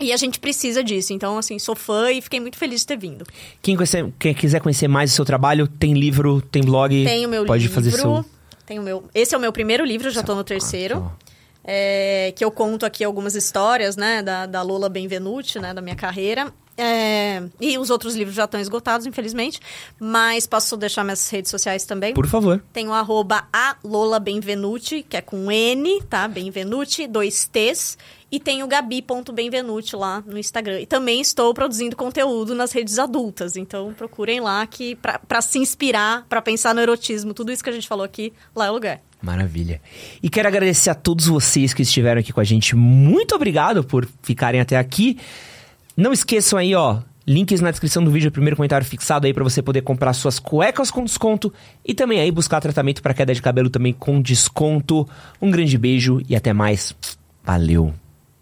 E 0.00 0.10
a 0.10 0.16
gente 0.16 0.40
precisa 0.40 0.82
disso. 0.82 1.12
Então, 1.12 1.36
assim, 1.36 1.58
sou 1.58 1.76
fã 1.76 2.10
e 2.10 2.22
fiquei 2.22 2.40
muito 2.40 2.56
feliz 2.56 2.80
de 2.80 2.86
ter 2.86 2.96
vindo. 2.96 3.26
Quem, 3.60 3.76
conhecer- 3.76 4.10
quem 4.18 4.32
quiser 4.32 4.60
conhecer 4.62 4.88
mais 4.88 5.12
o 5.12 5.14
seu 5.14 5.24
trabalho, 5.26 5.68
tem 5.68 5.92
livro, 5.92 6.40
tem 6.40 6.62
blog. 6.62 7.04
Tem 7.04 7.26
o 7.26 7.28
meu 7.28 7.44
pode 7.44 7.64
livro. 7.64 7.74
fazer 7.74 7.90
seu. 7.92 8.24
Tem 8.64 8.78
o 8.78 8.82
meu. 8.82 9.04
Esse 9.14 9.34
é 9.34 9.38
o 9.38 9.40
meu 9.40 9.52
primeiro 9.52 9.84
livro, 9.84 10.10
já 10.10 10.22
tô 10.22 10.34
no 10.34 10.42
terceiro. 10.42 11.12
É, 11.64 12.32
que 12.34 12.44
eu 12.44 12.50
conto 12.50 12.84
aqui 12.84 13.04
algumas 13.04 13.34
histórias, 13.34 13.96
né, 13.96 14.22
da, 14.22 14.46
da 14.46 14.62
Lola 14.62 14.88
Benvenuti, 14.88 15.58
né, 15.58 15.72
da 15.72 15.80
minha 15.80 15.96
carreira. 15.96 16.52
É, 16.76 17.42
e 17.60 17.76
os 17.78 17.90
outros 17.90 18.14
livros 18.16 18.34
já 18.34 18.44
estão 18.44 18.60
esgotados, 18.60 19.06
infelizmente. 19.06 19.60
Mas 20.00 20.46
posso 20.46 20.76
deixar 20.76 21.04
minhas 21.04 21.28
redes 21.28 21.50
sociais 21.50 21.84
também. 21.84 22.14
Por 22.14 22.26
favor. 22.26 22.62
Tem 22.72 22.88
o 22.88 22.92
arroba 22.92 23.46
a 23.52 23.76
Lola 23.84 24.18
Benvenuti, 24.18 25.04
que 25.08 25.16
é 25.16 25.20
com 25.20 25.50
N, 25.50 26.02
tá? 26.08 26.26
Benvenuti, 26.26 27.06
dois 27.06 27.46
T's. 27.46 27.98
E 28.30 28.40
tem 28.40 28.62
o 28.62 28.66
gabi.benvenuti 28.66 29.94
lá 29.94 30.24
no 30.26 30.38
Instagram. 30.38 30.80
E 30.80 30.86
também 30.86 31.20
estou 31.20 31.52
produzindo 31.52 31.94
conteúdo 31.94 32.54
nas 32.54 32.72
redes 32.72 32.98
adultas. 32.98 33.56
Então 33.56 33.92
procurem 33.92 34.40
lá 34.40 34.66
que 34.66 34.96
pra 35.28 35.42
se 35.42 35.58
inspirar, 35.58 36.24
pra 36.28 36.40
pensar 36.40 36.74
no 36.74 36.80
erotismo, 36.80 37.34
tudo 37.34 37.52
isso 37.52 37.62
que 37.62 37.68
a 37.68 37.74
gente 37.74 37.86
falou 37.86 38.04
aqui, 38.04 38.32
lá 38.56 38.66
é 38.66 38.70
o 38.70 38.74
lugar. 38.74 39.02
Maravilha. 39.22 39.80
E 40.20 40.28
quero 40.28 40.48
agradecer 40.48 40.90
a 40.90 40.94
todos 40.94 41.26
vocês 41.26 41.72
que 41.72 41.82
estiveram 41.82 42.20
aqui 42.20 42.32
com 42.32 42.40
a 42.40 42.44
gente. 42.44 42.74
Muito 42.74 43.34
obrigado 43.34 43.84
por 43.84 44.06
ficarem 44.22 44.60
até 44.60 44.76
aqui. 44.76 45.16
Não 45.96 46.12
esqueçam 46.12 46.58
aí, 46.58 46.74
ó, 46.74 46.98
links 47.26 47.60
na 47.60 47.70
descrição 47.70 48.02
do 48.02 48.10
vídeo, 48.10 48.32
primeiro 48.32 48.56
comentário 48.56 48.86
fixado 48.86 49.26
aí 49.26 49.32
pra 49.32 49.44
você 49.44 49.62
poder 49.62 49.82
comprar 49.82 50.12
suas 50.12 50.38
cuecas 50.38 50.90
com 50.90 51.04
desconto 51.04 51.52
e 51.84 51.94
também 51.94 52.20
aí 52.20 52.30
buscar 52.32 52.60
tratamento 52.60 53.00
para 53.00 53.14
queda 53.14 53.32
de 53.32 53.40
cabelo 53.40 53.70
também 53.70 53.92
com 53.92 54.20
desconto. 54.20 55.08
Um 55.40 55.50
grande 55.50 55.78
beijo 55.78 56.20
e 56.28 56.34
até 56.34 56.52
mais. 56.52 56.94
Valeu. 57.44 58.01